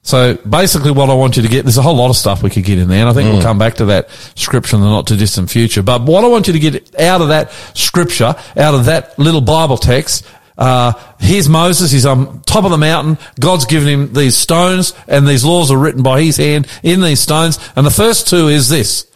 So 0.02 0.34
basically 0.34 0.90
what 0.90 1.08
I 1.08 1.14
want 1.14 1.36
you 1.36 1.42
to 1.42 1.48
get, 1.48 1.64
there's 1.64 1.78
a 1.78 1.82
whole 1.82 1.96
lot 1.96 2.10
of 2.10 2.16
stuff 2.16 2.42
we 2.42 2.50
could 2.50 2.64
get 2.64 2.78
in 2.78 2.88
there, 2.88 3.00
and 3.00 3.08
I 3.08 3.14
think 3.14 3.30
we'll 3.30 3.40
mm. 3.40 3.44
come 3.44 3.58
back 3.58 3.74
to 3.76 3.86
that 3.86 4.10
scripture 4.34 4.76
in 4.76 4.82
the 4.82 4.88
not 4.88 5.06
too 5.06 5.16
distant 5.16 5.48
future. 5.48 5.82
But 5.82 6.02
what 6.02 6.24
I 6.24 6.26
want 6.28 6.46
you 6.46 6.52
to 6.52 6.58
get 6.58 7.00
out 7.00 7.22
of 7.22 7.28
that 7.28 7.52
scripture, 7.74 8.34
out 8.56 8.74
of 8.74 8.84
that 8.84 9.18
little 9.18 9.40
Bible 9.40 9.78
text, 9.78 10.26
uh, 10.56 10.92
here's 11.18 11.48
Moses, 11.48 11.90
he's 11.90 12.06
on 12.06 12.42
top 12.42 12.64
of 12.64 12.70
the 12.70 12.78
mountain, 12.78 13.18
God's 13.40 13.64
given 13.64 13.88
him 13.88 14.12
these 14.12 14.36
stones, 14.36 14.94
and 15.08 15.26
these 15.26 15.44
laws 15.44 15.70
are 15.70 15.78
written 15.78 16.02
by 16.02 16.22
his 16.22 16.36
hand 16.36 16.66
in 16.82 17.00
these 17.00 17.20
stones, 17.20 17.58
and 17.76 17.86
the 17.86 17.90
first 17.90 18.28
two 18.28 18.48
is 18.48 18.68
this. 18.68 19.06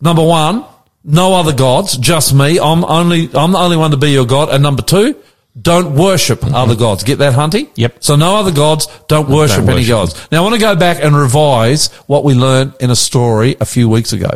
Number 0.00 0.24
one, 0.24 0.64
no 1.04 1.34
other 1.34 1.52
gods, 1.52 1.96
just 1.96 2.34
me. 2.34 2.58
I'm 2.58 2.84
only, 2.84 3.28
I'm 3.34 3.52
the 3.52 3.58
only 3.58 3.76
one 3.76 3.90
to 3.90 3.96
be 3.96 4.10
your 4.10 4.26
God. 4.26 4.50
And 4.50 4.62
number 4.62 4.82
two, 4.82 5.16
don't 5.60 5.96
worship 5.96 6.44
other 6.44 6.74
gods. 6.74 7.04
Get 7.04 7.18
that, 7.18 7.34
Hunty? 7.34 7.70
Yep. 7.74 8.02
So 8.02 8.16
no 8.16 8.36
other 8.36 8.52
gods, 8.52 8.86
don't 9.08 9.28
worship 9.28 9.64
any 9.64 9.74
worship. 9.74 9.88
gods. 9.88 10.28
Now 10.30 10.38
I 10.38 10.42
want 10.42 10.54
to 10.54 10.60
go 10.60 10.76
back 10.76 11.02
and 11.02 11.16
revise 11.16 11.88
what 12.06 12.24
we 12.24 12.34
learned 12.34 12.74
in 12.80 12.90
a 12.90 12.96
story 12.96 13.56
a 13.60 13.64
few 13.64 13.88
weeks 13.88 14.12
ago. 14.12 14.30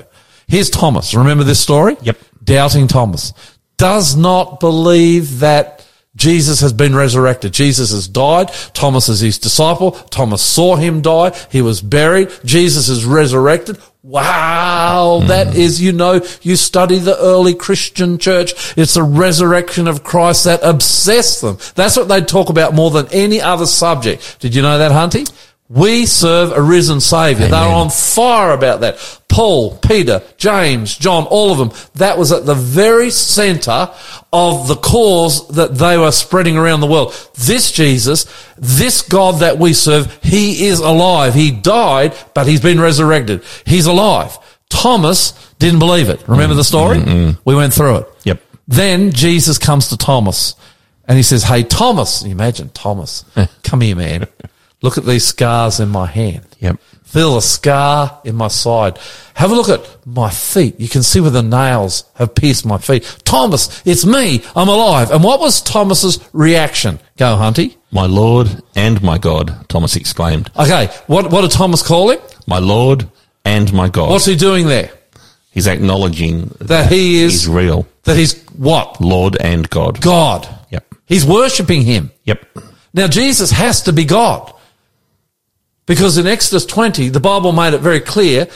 Here's 0.46 0.70
Thomas. 0.70 1.14
Remember 1.14 1.44
this 1.44 1.60
story? 1.60 1.96
Yep. 2.02 2.18
Doubting 2.44 2.88
Thomas. 2.88 3.32
Does 3.76 4.16
not 4.16 4.60
believe 4.60 5.40
that 5.40 5.85
Jesus 6.16 6.60
has 6.60 6.72
been 6.72 6.94
resurrected. 6.94 7.52
Jesus 7.52 7.92
has 7.92 8.08
died. 8.08 8.48
Thomas 8.72 9.08
is 9.08 9.20
his 9.20 9.38
disciple. 9.38 9.92
Thomas 9.92 10.42
saw 10.42 10.76
him 10.76 11.02
die. 11.02 11.36
He 11.50 11.62
was 11.62 11.80
buried. 11.80 12.30
Jesus 12.44 12.88
is 12.88 13.04
resurrected. 13.04 13.78
Wow. 14.02 15.20
Hmm. 15.22 15.28
That 15.28 15.56
is, 15.56 15.82
you 15.82 15.92
know, 15.92 16.20
you 16.42 16.56
study 16.56 16.98
the 16.98 17.18
early 17.18 17.54
Christian 17.54 18.18
church. 18.18 18.52
It's 18.76 18.94
the 18.94 19.02
resurrection 19.02 19.88
of 19.88 20.04
Christ 20.04 20.44
that 20.44 20.60
obsessed 20.62 21.40
them. 21.40 21.58
That's 21.74 21.96
what 21.96 22.08
they 22.08 22.20
talk 22.20 22.48
about 22.48 22.72
more 22.72 22.90
than 22.90 23.08
any 23.12 23.40
other 23.40 23.66
subject. 23.66 24.38
Did 24.40 24.54
you 24.54 24.62
know 24.62 24.78
that, 24.78 24.92
Hunty? 24.92 25.30
We 25.68 26.06
serve 26.06 26.52
a 26.52 26.62
risen 26.62 27.00
savior. 27.00 27.48
They're 27.48 27.58
on 27.60 27.90
fire 27.90 28.52
about 28.52 28.82
that. 28.82 29.20
Paul, 29.28 29.76
Peter, 29.78 30.22
James, 30.36 30.96
John, 30.96 31.24
all 31.24 31.50
of 31.50 31.58
them. 31.58 31.72
That 31.96 32.18
was 32.18 32.30
at 32.30 32.46
the 32.46 32.54
very 32.54 33.10
center 33.10 33.90
of 34.32 34.68
the 34.68 34.76
cause 34.76 35.48
that 35.48 35.74
they 35.74 35.98
were 35.98 36.12
spreading 36.12 36.56
around 36.56 36.80
the 36.80 36.86
world. 36.86 37.12
This 37.34 37.72
Jesus, 37.72 38.26
this 38.56 39.02
God 39.02 39.40
that 39.40 39.58
we 39.58 39.72
serve, 39.72 40.20
he 40.22 40.66
is 40.66 40.78
alive. 40.78 41.34
He 41.34 41.50
died, 41.50 42.14
but 42.32 42.46
he's 42.46 42.60
been 42.60 42.80
resurrected. 42.80 43.42
He's 43.64 43.86
alive. 43.86 44.38
Thomas 44.68 45.32
didn't 45.58 45.80
believe 45.80 46.08
it. 46.08 46.26
Remember 46.28 46.54
the 46.54 46.62
mm, 46.62 46.66
story? 46.66 46.98
Mm, 46.98 47.04
mm. 47.04 47.38
We 47.44 47.56
went 47.56 47.74
through 47.74 47.96
it. 47.96 48.08
Yep. 48.24 48.40
Then 48.68 49.10
Jesus 49.12 49.58
comes 49.58 49.88
to 49.88 49.96
Thomas 49.96 50.54
and 51.08 51.16
he 51.16 51.22
says, 51.22 51.42
Hey, 51.42 51.62
Thomas, 51.62 52.22
you 52.22 52.30
imagine 52.30 52.68
Thomas, 52.70 53.24
come 53.62 53.80
here, 53.80 53.96
man. 53.96 54.26
Look 54.82 54.98
at 54.98 55.04
these 55.04 55.24
scars 55.26 55.80
in 55.80 55.88
my 55.88 56.06
hand. 56.06 56.46
Yep. 56.60 56.78
Feel 57.04 57.36
a 57.38 57.42
scar 57.42 58.20
in 58.24 58.34
my 58.34 58.48
side. 58.48 58.98
Have 59.34 59.50
a 59.50 59.54
look 59.54 59.68
at 59.68 60.06
my 60.06 60.28
feet. 60.28 60.78
You 60.78 60.88
can 60.88 61.02
see 61.02 61.20
where 61.20 61.30
the 61.30 61.42
nails 61.42 62.04
have 62.14 62.34
pierced 62.34 62.66
my 62.66 62.78
feet. 62.78 63.02
Thomas, 63.24 63.80
it's 63.86 64.04
me. 64.04 64.42
I'm 64.54 64.68
alive. 64.68 65.10
And 65.10 65.22
what 65.24 65.40
was 65.40 65.62
Thomas's 65.62 66.18
reaction? 66.32 66.98
Go, 67.16 67.36
Hunty. 67.36 67.76
My 67.90 68.06
Lord 68.06 68.48
and 68.74 69.00
my 69.02 69.16
God, 69.18 69.66
Thomas 69.68 69.96
exclaimed. 69.96 70.50
Okay. 70.58 70.88
What, 71.06 71.30
what 71.30 71.40
did 71.42 71.52
Thomas 71.52 71.82
call 71.82 72.10
him? 72.10 72.20
My 72.46 72.58
Lord 72.58 73.08
and 73.44 73.72
my 73.72 73.88
God. 73.88 74.10
What's 74.10 74.26
he 74.26 74.36
doing 74.36 74.66
there? 74.66 74.90
He's 75.52 75.66
acknowledging 75.68 76.54
That 76.60 76.92
he 76.92 77.22
is- 77.22 77.32
he's 77.32 77.48
real. 77.48 77.86
That 78.02 78.16
he's 78.16 78.42
what? 78.50 79.00
Lord 79.00 79.36
and 79.40 79.68
God. 79.70 80.00
God. 80.02 80.46
Yep. 80.70 80.84
He's 81.06 81.24
worshipping 81.24 81.82
him. 81.82 82.10
Yep. 82.24 82.44
Now, 82.92 83.06
Jesus 83.06 83.50
has 83.52 83.82
to 83.82 83.92
be 83.92 84.04
God. 84.04 84.52
Because 85.86 86.18
in 86.18 86.26
Exodus 86.26 86.66
20, 86.66 87.08
the 87.10 87.20
Bible 87.20 87.52
made 87.52 87.74
it 87.74 87.80
very 87.80 88.00
clear, 88.00 88.48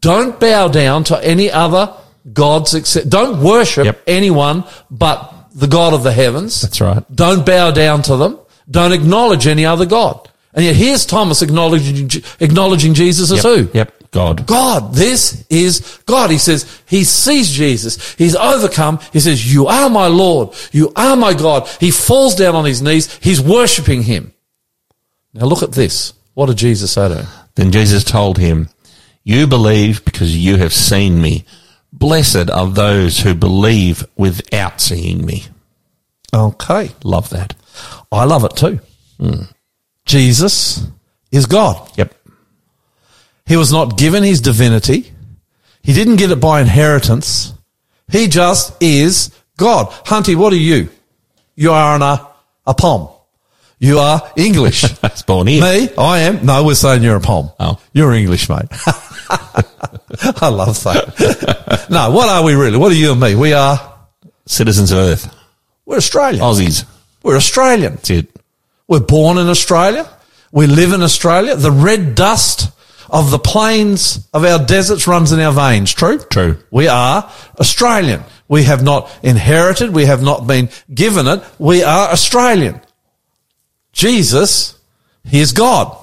don't 0.00 0.38
bow 0.38 0.68
down 0.68 1.04
to 1.04 1.18
any 1.24 1.50
other 1.50 1.92
gods 2.32 2.74
except, 2.74 3.08
don't 3.08 3.42
worship 3.42 3.84
Yep. 3.86 4.02
anyone 4.06 4.64
but 4.90 5.32
the 5.54 5.66
God 5.66 5.94
of 5.94 6.02
the 6.02 6.12
heavens. 6.12 6.60
That's 6.62 6.80
right. 6.80 7.02
Don't 7.14 7.44
bow 7.44 7.70
down 7.72 8.02
to 8.02 8.16
them. 8.16 8.38
Don't 8.70 8.92
acknowledge 8.92 9.46
any 9.46 9.64
other 9.66 9.86
God. 9.86 10.28
And 10.54 10.64
yet 10.64 10.76
here's 10.76 11.04
Thomas 11.06 11.42
acknowledging, 11.42 12.10
acknowledging 12.40 12.94
Jesus 12.94 13.30
as 13.30 13.44
Yep. 13.44 13.56
who? 13.72 13.78
Yep. 13.78 13.92
God. 14.12 14.46
God. 14.46 14.94
This 14.94 15.44
is 15.50 15.98
God. 16.06 16.30
He 16.30 16.38
says, 16.38 16.64
he 16.86 17.04
sees 17.04 17.50
Jesus. 17.50 18.14
He's 18.16 18.34
overcome. 18.34 18.98
He 19.12 19.20
says, 19.20 19.52
you 19.52 19.66
are 19.66 19.90
my 19.90 20.06
Lord. 20.06 20.54
You 20.72 20.92
are 20.96 21.16
my 21.16 21.34
God. 21.34 21.68
He 21.80 21.90
falls 21.90 22.34
down 22.34 22.54
on 22.54 22.64
his 22.64 22.80
knees. 22.80 23.12
He's 23.20 23.40
worshiping 23.40 24.02
him. 24.04 24.32
Now 25.34 25.46
look 25.46 25.62
at 25.62 25.72
this. 25.72 26.12
What 26.36 26.46
did 26.46 26.58
Jesus 26.58 26.92
say 26.92 27.08
to 27.08 27.22
him? 27.22 27.26
Then 27.54 27.72
Jesus 27.72 28.04
told 28.04 28.36
him, 28.36 28.68
You 29.24 29.46
believe 29.46 30.04
because 30.04 30.36
you 30.36 30.58
have 30.58 30.74
seen 30.74 31.22
me. 31.22 31.46
Blessed 31.94 32.50
are 32.50 32.66
those 32.66 33.20
who 33.20 33.34
believe 33.34 34.04
without 34.18 34.82
seeing 34.82 35.24
me. 35.24 35.44
Okay. 36.34 36.90
Love 37.02 37.30
that. 37.30 37.54
I 38.12 38.24
love 38.24 38.44
it 38.44 38.54
too. 38.54 38.80
Hmm. 39.18 39.44
Jesus 40.04 40.86
is 41.32 41.46
God. 41.46 41.90
Yep. 41.96 42.14
He 43.46 43.56
was 43.56 43.72
not 43.72 43.96
given 43.96 44.22
his 44.22 44.42
divinity. 44.42 45.14
He 45.82 45.94
didn't 45.94 46.16
get 46.16 46.32
it 46.32 46.40
by 46.40 46.60
inheritance. 46.60 47.54
He 48.12 48.28
just 48.28 48.74
is 48.82 49.34
God. 49.56 49.86
Hunty, 50.04 50.36
what 50.36 50.52
are 50.52 50.56
you? 50.56 50.90
You 51.54 51.72
are 51.72 51.96
an, 51.96 52.02
uh, 52.02 52.16
a, 52.66 52.70
a 52.72 52.74
pom. 52.74 53.08
You 53.78 53.98
are 53.98 54.22
English. 54.36 54.82
That's 55.00 55.22
born 55.22 55.46
here. 55.46 55.62
Me? 55.62 55.88
I 55.98 56.20
am. 56.20 56.46
No, 56.46 56.64
we're 56.64 56.74
saying 56.74 57.02
you're 57.02 57.16
a 57.16 57.20
pom. 57.20 57.50
Oh. 57.60 57.78
You're 57.92 58.12
English, 58.14 58.48
mate. 58.48 58.66
I 60.40 60.48
love 60.48 60.82
that. 60.84 61.86
no, 61.90 62.10
what 62.10 62.28
are 62.28 62.42
we 62.42 62.54
really? 62.54 62.78
What 62.78 62.92
are 62.92 62.96
you 62.96 63.12
and 63.12 63.20
me? 63.20 63.34
We 63.34 63.52
are, 63.52 63.94
Citizens 64.46 64.92
of 64.92 64.98
Earth. 64.98 65.34
we're 65.84 65.96
Australian. 65.96 66.42
Aussies. 66.42 66.84
We're 67.22 67.36
Australian. 67.36 67.96
That's 67.96 68.10
it. 68.10 68.28
We're 68.88 69.00
born 69.00 69.36
in 69.36 69.48
Australia. 69.48 70.08
We 70.52 70.66
live 70.66 70.92
in 70.92 71.02
Australia. 71.02 71.56
The 71.56 71.72
red 71.72 72.14
dust 72.14 72.70
of 73.10 73.30
the 73.30 73.38
plains 73.38 74.26
of 74.32 74.44
our 74.44 74.64
deserts 74.64 75.06
runs 75.06 75.32
in 75.32 75.40
our 75.40 75.52
veins. 75.52 75.92
True? 75.92 76.18
True. 76.18 76.58
We 76.70 76.88
are 76.88 77.30
Australian. 77.60 78.22
We 78.48 78.62
have 78.64 78.82
not 78.82 79.10
inherited. 79.22 79.90
We 79.90 80.06
have 80.06 80.22
not 80.22 80.46
been 80.46 80.70
given 80.92 81.26
it. 81.26 81.42
We 81.58 81.82
are 81.82 82.08
Australian. 82.08 82.80
Jesus, 83.96 84.78
he 85.24 85.40
is 85.40 85.52
God. 85.52 85.96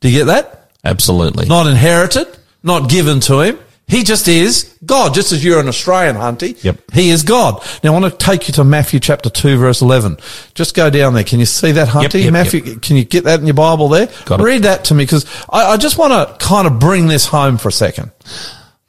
Do 0.00 0.08
you 0.08 0.20
get 0.20 0.24
that? 0.26 0.70
Absolutely. 0.84 1.46
Not 1.46 1.66
inherited, 1.66 2.28
not 2.62 2.88
given 2.88 3.18
to 3.20 3.40
him. 3.40 3.58
He 3.88 4.04
just 4.04 4.28
is 4.28 4.78
God, 4.86 5.12
just 5.12 5.32
as 5.32 5.44
you're 5.44 5.58
an 5.58 5.66
Australian, 5.66 6.14
Hunty. 6.14 6.62
Yep. 6.62 6.92
He 6.92 7.10
is 7.10 7.24
God. 7.24 7.62
Now 7.82 7.92
I 7.94 7.98
want 7.98 8.12
to 8.12 8.16
take 8.16 8.46
you 8.46 8.54
to 8.54 8.64
Matthew 8.64 9.00
chapter 9.00 9.28
2 9.28 9.58
verse 9.58 9.82
11. 9.82 10.18
Just 10.54 10.76
go 10.76 10.88
down 10.88 11.14
there. 11.14 11.24
Can 11.24 11.40
you 11.40 11.44
see 11.44 11.72
that, 11.72 11.88
Hunty? 11.88 12.22
yep, 12.22 12.32
Matthew, 12.32 12.78
can 12.78 12.96
you 12.96 13.04
get 13.04 13.24
that 13.24 13.40
in 13.40 13.46
your 13.46 13.54
Bible 13.54 13.88
there? 13.88 14.08
Got 14.24 14.40
it. 14.40 14.44
Read 14.44 14.62
that 14.62 14.84
to 14.86 14.94
me 14.94 15.02
because 15.04 15.26
I, 15.50 15.72
I 15.72 15.76
just 15.76 15.98
want 15.98 16.12
to 16.12 16.46
kind 16.46 16.68
of 16.68 16.78
bring 16.78 17.08
this 17.08 17.26
home 17.26 17.58
for 17.58 17.68
a 17.68 17.72
second. 17.72 18.12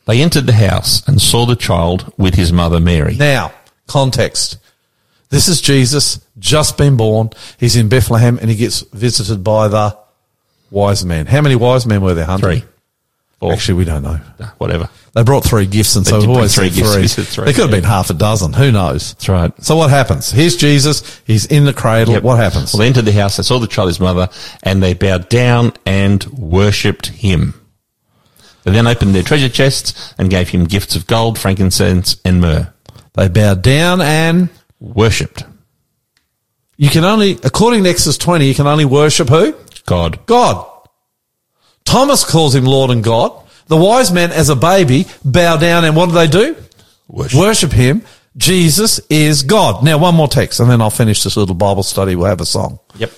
They 0.05 0.21
entered 0.21 0.45
the 0.45 0.53
house 0.53 1.05
and 1.07 1.19
saw 1.19 1.47
the 1.47 1.55
child 1.55 2.13
with 2.17 2.35
his 2.35 2.53
mother 2.53 2.79
Mary. 2.79 3.15
Now, 3.15 3.51
context. 3.87 4.57
This 5.33 5.47
is 5.47 5.61
Jesus, 5.61 6.23
just 6.37 6.77
been 6.77 6.95
born. 6.95 7.31
He's 7.59 7.75
in 7.75 7.89
Bethlehem 7.89 8.37
and 8.39 8.51
he 8.51 8.55
gets 8.55 8.81
visited 8.81 9.43
by 9.43 9.67
the 9.67 9.97
wise 10.69 11.03
men. 11.03 11.25
How 11.25 11.41
many 11.41 11.55
wise 11.55 11.87
men 11.87 12.01
were 12.01 12.13
there, 12.13 12.25
Hunter? 12.25 12.45
Three. 12.59 12.63
Four. 13.39 13.51
Actually, 13.53 13.73
we 13.79 13.85
don't 13.85 14.03
know. 14.03 14.19
Whatever. 14.59 14.89
They 15.13 15.23
brought 15.23 15.43
three 15.43 15.65
gifts 15.65 15.95
and 15.95 16.05
They 16.05 16.11
so 16.11 16.19
we've 16.19 16.29
always 16.29 16.53
three 16.53 16.69
gifts. 16.69 16.93
three. 16.93 17.07
Three, 17.07 17.45
There 17.45 17.53
could 17.55 17.61
have 17.63 17.69
yeah. 17.71 17.77
been 17.77 17.83
half 17.83 18.11
a 18.11 18.13
dozen. 18.13 18.53
Who 18.53 18.71
knows? 18.71 19.13
That's 19.15 19.27
right. 19.27 19.51
So 19.63 19.75
what 19.75 19.89
happens? 19.89 20.29
Here's 20.29 20.55
Jesus. 20.55 21.19
He's 21.25 21.47
in 21.47 21.65
the 21.65 21.73
cradle. 21.73 22.13
Yep. 22.13 22.21
What 22.23 22.37
happens? 22.37 22.71
Well, 22.71 22.81
they 22.81 22.87
entered 22.87 23.05
the 23.05 23.11
house, 23.11 23.37
they 23.37 23.43
saw 23.43 23.57
the 23.57 23.65
child, 23.65 23.89
his 23.89 23.99
mother, 23.99 24.29
and 24.61 24.83
they 24.83 24.93
bowed 24.93 25.29
down 25.29 25.73
and 25.83 26.23
worshipped 26.25 27.07
him. 27.07 27.59
They 28.65 28.71
then 28.71 28.85
opened 28.85 29.15
their 29.15 29.23
treasure 29.23 29.49
chests 29.49 30.13
and 30.19 30.29
gave 30.29 30.49
him 30.49 30.65
gifts 30.65 30.95
of 30.95 31.07
gold, 31.07 31.39
frankincense, 31.39 32.17
and 32.23 32.39
myrrh. 32.39 32.71
They 33.13 33.29
bowed 33.29 33.63
down 33.63 33.99
and 33.99 34.49
Worshipped 34.83 35.45
you 36.77 36.89
can 36.89 37.05
only, 37.05 37.37
according 37.43 37.83
to 37.83 37.89
Exodus 37.89 38.17
20, 38.17 38.47
you 38.47 38.55
can 38.55 38.67
only 38.67 38.85
worship 38.85 39.29
who? 39.29 39.55
God. 39.85 40.25
God. 40.25 40.65
Thomas 41.85 42.23
calls 42.23 42.55
him 42.55 42.65
Lord 42.65 42.89
and 42.91 43.03
God. 43.03 43.39
The 43.67 43.77
wise 43.77 44.11
men, 44.11 44.31
as 44.31 44.49
a 44.49 44.55
baby, 44.55 45.05
bow 45.23 45.57
down 45.57 45.85
and 45.85 45.95
what 45.95 46.07
do 46.07 46.11
they 46.13 46.27
do? 46.27 46.55
Worship. 47.07 47.39
Worship 47.39 47.71
him. 47.71 48.03
Jesus 48.35 48.99
is 49.09 49.43
God. 49.43 49.83
Now, 49.83 49.99
one 49.99 50.15
more 50.15 50.27
text 50.27 50.59
and 50.59 50.69
then 50.69 50.81
I'll 50.81 50.89
finish 50.89 51.23
this 51.23 51.37
little 51.37 51.55
Bible 51.55 51.83
study. 51.83 52.15
We'll 52.15 52.27
have 52.27 52.41
a 52.41 52.45
song. 52.45 52.79
Yep. 52.97 53.11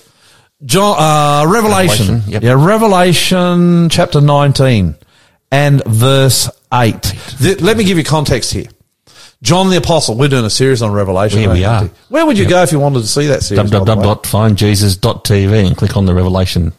John, 0.64 0.96
uh, 0.98 1.50
Revelation. 1.50 2.06
Revelation, 2.06 2.32
yep. 2.32 2.42
Yeah, 2.42 2.64
Revelation 2.64 3.88
chapter 3.88 4.20
19 4.20 4.94
and 5.50 5.84
verse 5.84 6.50
8. 6.72 7.02
Th- 7.38 7.60
let 7.60 7.76
me 7.76 7.84
give 7.84 7.98
you 7.98 8.04
context 8.04 8.52
here. 8.52 8.66
Lord 9.50 9.70
the 9.72 9.76
Apostle, 9.76 10.16
we're 10.16 10.28
doing 10.28 10.44
a 10.44 10.50
series 10.50 10.82
on 10.82 10.92
Revelation. 10.92 11.40
Yeah, 11.40 11.52
we 11.52 11.64
aren't. 11.64 11.92
Where 12.08 12.24
would 12.26 12.38
you 12.38 12.48
go 12.48 12.62
if 12.62 12.72
you 12.72 12.78
wanted 12.80 13.00
to 13.00 13.06
see 13.06 13.26
that 13.28 13.42
series? 13.42 13.70
by 13.70 13.78
the 13.78 13.84
way? 13.84 13.94
www.findjesus.tv 13.94 15.66
and 15.66 15.76
click 15.76 15.96
on 15.96 16.06
the 16.06 16.14
Revelation. 16.14 16.72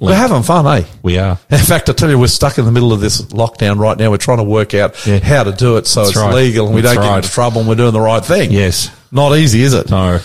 We're 0.00 0.14
having 0.16 0.42
fun, 0.42 0.66
eh? 0.66 0.86
We 1.02 1.18
are. 1.18 1.38
In 1.50 1.58
fact, 1.58 1.88
I 1.88 1.92
tell 1.92 2.10
you, 2.10 2.18
we're 2.18 2.26
stuck 2.26 2.58
in 2.58 2.64
the 2.64 2.72
middle 2.72 2.92
of 2.92 3.00
this 3.00 3.22
lockdown 3.26 3.78
right 3.78 3.96
now. 3.96 4.10
We're 4.10 4.16
trying 4.16 4.38
to 4.38 4.44
work 4.44 4.74
out 4.74 5.06
Yeah. 5.06 5.20
how 5.20 5.44
to 5.44 5.52
do 5.52 5.76
it 5.76 5.86
so 5.86 6.00
That's 6.00 6.10
it's 6.10 6.18
right. 6.18 6.34
legal 6.34 6.66
and 6.66 6.74
we 6.74 6.80
That's 6.80 6.96
don't 6.96 7.04
get 7.04 7.08
right. 7.10 7.16
into 7.18 7.30
trouble 7.30 7.60
and 7.60 7.68
we're 7.68 7.76
doing 7.76 7.92
the 7.92 8.00
right 8.00 8.22
thing. 8.24 8.50
Yes. 8.50 8.90
Not 9.12 9.36
easy, 9.38 9.62
is 9.62 9.72
it? 9.72 9.88
No. 9.90 10.18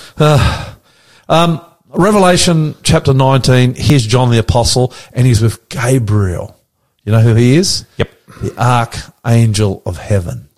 Um, 1.30 1.62
Revelation 1.90 2.74
chapter 2.82 3.14
19, 3.14 3.76
here's 3.76 4.06
John 4.06 4.32
the 4.32 4.40
Apostle 4.40 4.92
and 5.14 5.28
he's 5.28 5.42
with 5.42 5.70
Gabriel. 5.70 6.60
You 7.04 7.12
know 7.12 7.22
who 7.22 7.36
he 7.36 7.56
is? 7.56 7.86
Yep. 7.98 8.10
The 8.42 8.54
archangel 8.58 9.84
of 9.86 9.98
heaven. 9.98 10.49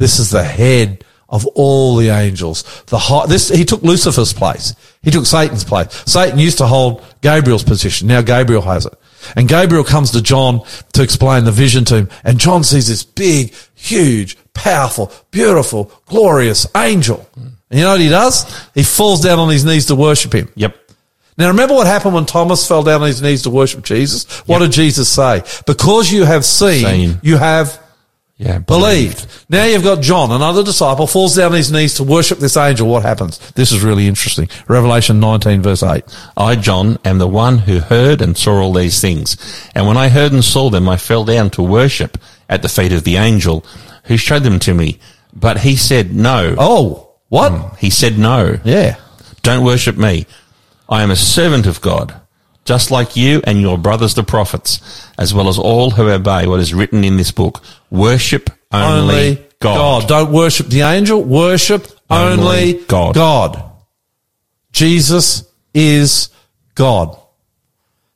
This 0.00 0.18
is 0.18 0.30
the 0.30 0.42
head 0.42 1.04
of 1.28 1.46
all 1.48 1.96
the 1.96 2.08
angels. 2.08 2.64
The 2.86 2.98
high, 2.98 3.26
this, 3.26 3.50
he 3.50 3.66
took 3.66 3.82
Lucifer's 3.82 4.32
place. 4.32 4.74
He 5.02 5.10
took 5.10 5.26
Satan's 5.26 5.62
place. 5.62 5.92
Satan 6.06 6.38
used 6.38 6.56
to 6.58 6.66
hold 6.66 7.04
Gabriel's 7.20 7.62
position. 7.62 8.08
Now 8.08 8.22
Gabriel 8.22 8.62
has 8.62 8.86
it. 8.86 8.94
And 9.36 9.46
Gabriel 9.46 9.84
comes 9.84 10.12
to 10.12 10.22
John 10.22 10.62
to 10.94 11.02
explain 11.02 11.44
the 11.44 11.52
vision 11.52 11.84
to 11.84 11.96
him. 11.96 12.08
And 12.24 12.40
John 12.40 12.64
sees 12.64 12.88
this 12.88 13.04
big, 13.04 13.54
huge, 13.74 14.38
powerful, 14.54 15.12
beautiful, 15.30 15.92
glorious 16.06 16.66
angel. 16.74 17.28
And 17.36 17.54
you 17.70 17.82
know 17.82 17.90
what 17.92 18.00
he 18.00 18.08
does? 18.08 18.68
He 18.74 18.82
falls 18.82 19.20
down 19.20 19.38
on 19.38 19.50
his 19.50 19.66
knees 19.66 19.84
to 19.86 19.94
worship 19.94 20.32
him. 20.32 20.50
Yep. 20.54 20.78
Now 21.36 21.48
remember 21.48 21.74
what 21.74 21.86
happened 21.86 22.14
when 22.14 22.24
Thomas 22.24 22.66
fell 22.66 22.82
down 22.82 23.02
on 23.02 23.08
his 23.08 23.20
knees 23.20 23.42
to 23.42 23.50
worship 23.50 23.84
Jesus? 23.84 24.24
What 24.48 24.60
did 24.60 24.72
Jesus 24.72 25.10
say? 25.10 25.42
Because 25.66 26.10
you 26.10 26.24
have 26.24 26.46
seen, 26.46 26.86
Seen. 26.86 27.20
you 27.22 27.36
have 27.36 27.78
Yeah. 28.40 28.58
believed. 28.58 29.26
Now 29.50 29.66
you've 29.66 29.84
got 29.84 30.00
John, 30.00 30.32
another 30.32 30.64
disciple, 30.64 31.06
falls 31.06 31.36
down 31.36 31.52
on 31.52 31.58
his 31.58 31.70
knees 31.70 31.94
to 31.96 32.04
worship 32.04 32.38
this 32.38 32.56
angel. 32.56 32.88
What 32.88 33.02
happens? 33.02 33.38
This 33.52 33.70
is 33.70 33.82
really 33.82 34.08
interesting. 34.08 34.48
Revelation 34.66 35.20
19 35.20 35.60
verse 35.60 35.82
8. 35.82 36.02
I, 36.38 36.56
John, 36.56 36.98
am 37.04 37.18
the 37.18 37.28
one 37.28 37.58
who 37.58 37.80
heard 37.80 38.22
and 38.22 38.38
saw 38.38 38.62
all 38.62 38.72
these 38.72 38.98
things. 38.98 39.36
And 39.74 39.86
when 39.86 39.98
I 39.98 40.08
heard 40.08 40.32
and 40.32 40.42
saw 40.42 40.70
them, 40.70 40.88
I 40.88 40.96
fell 40.96 41.26
down 41.26 41.50
to 41.50 41.62
worship 41.62 42.16
at 42.48 42.62
the 42.62 42.70
feet 42.70 42.92
of 42.92 43.04
the 43.04 43.16
angel 43.16 43.62
who 44.04 44.16
showed 44.16 44.42
them 44.42 44.58
to 44.60 44.72
me. 44.72 44.98
But 45.34 45.58
he 45.58 45.76
said, 45.76 46.14
no. 46.14 46.54
Oh, 46.56 47.12
what? 47.28 47.52
Hmm. 47.52 47.76
He 47.76 47.90
said, 47.90 48.18
no. 48.18 48.58
Yeah. 48.64 48.96
Don't 49.42 49.66
worship 49.66 49.98
me. 49.98 50.26
I 50.88 51.02
am 51.02 51.10
a 51.10 51.16
servant 51.16 51.66
of 51.66 51.82
God, 51.82 52.18
just 52.64 52.90
like 52.90 53.16
you 53.16 53.40
and 53.44 53.60
your 53.60 53.78
brothers 53.78 54.14
the 54.14 54.22
prophets, 54.22 55.08
as 55.18 55.32
well 55.34 55.48
as 55.48 55.58
all 55.58 55.90
who 55.90 56.08
obey 56.08 56.46
what 56.46 56.60
is 56.60 56.74
written 56.74 57.04
in 57.04 57.16
this 57.16 57.30
book. 57.32 57.62
Worship 57.90 58.50
only, 58.72 59.44
God. 59.60 60.08
Don't 60.08 60.32
worship 60.32 60.68
the 60.68 60.82
angel. 60.82 61.22
Worship 61.22 61.86
only, 62.08 62.42
Only 62.42 62.84
God. 62.84 63.14
God. 63.14 63.72
Jesus 64.72 65.48
is 65.74 66.30
God. 66.74 67.18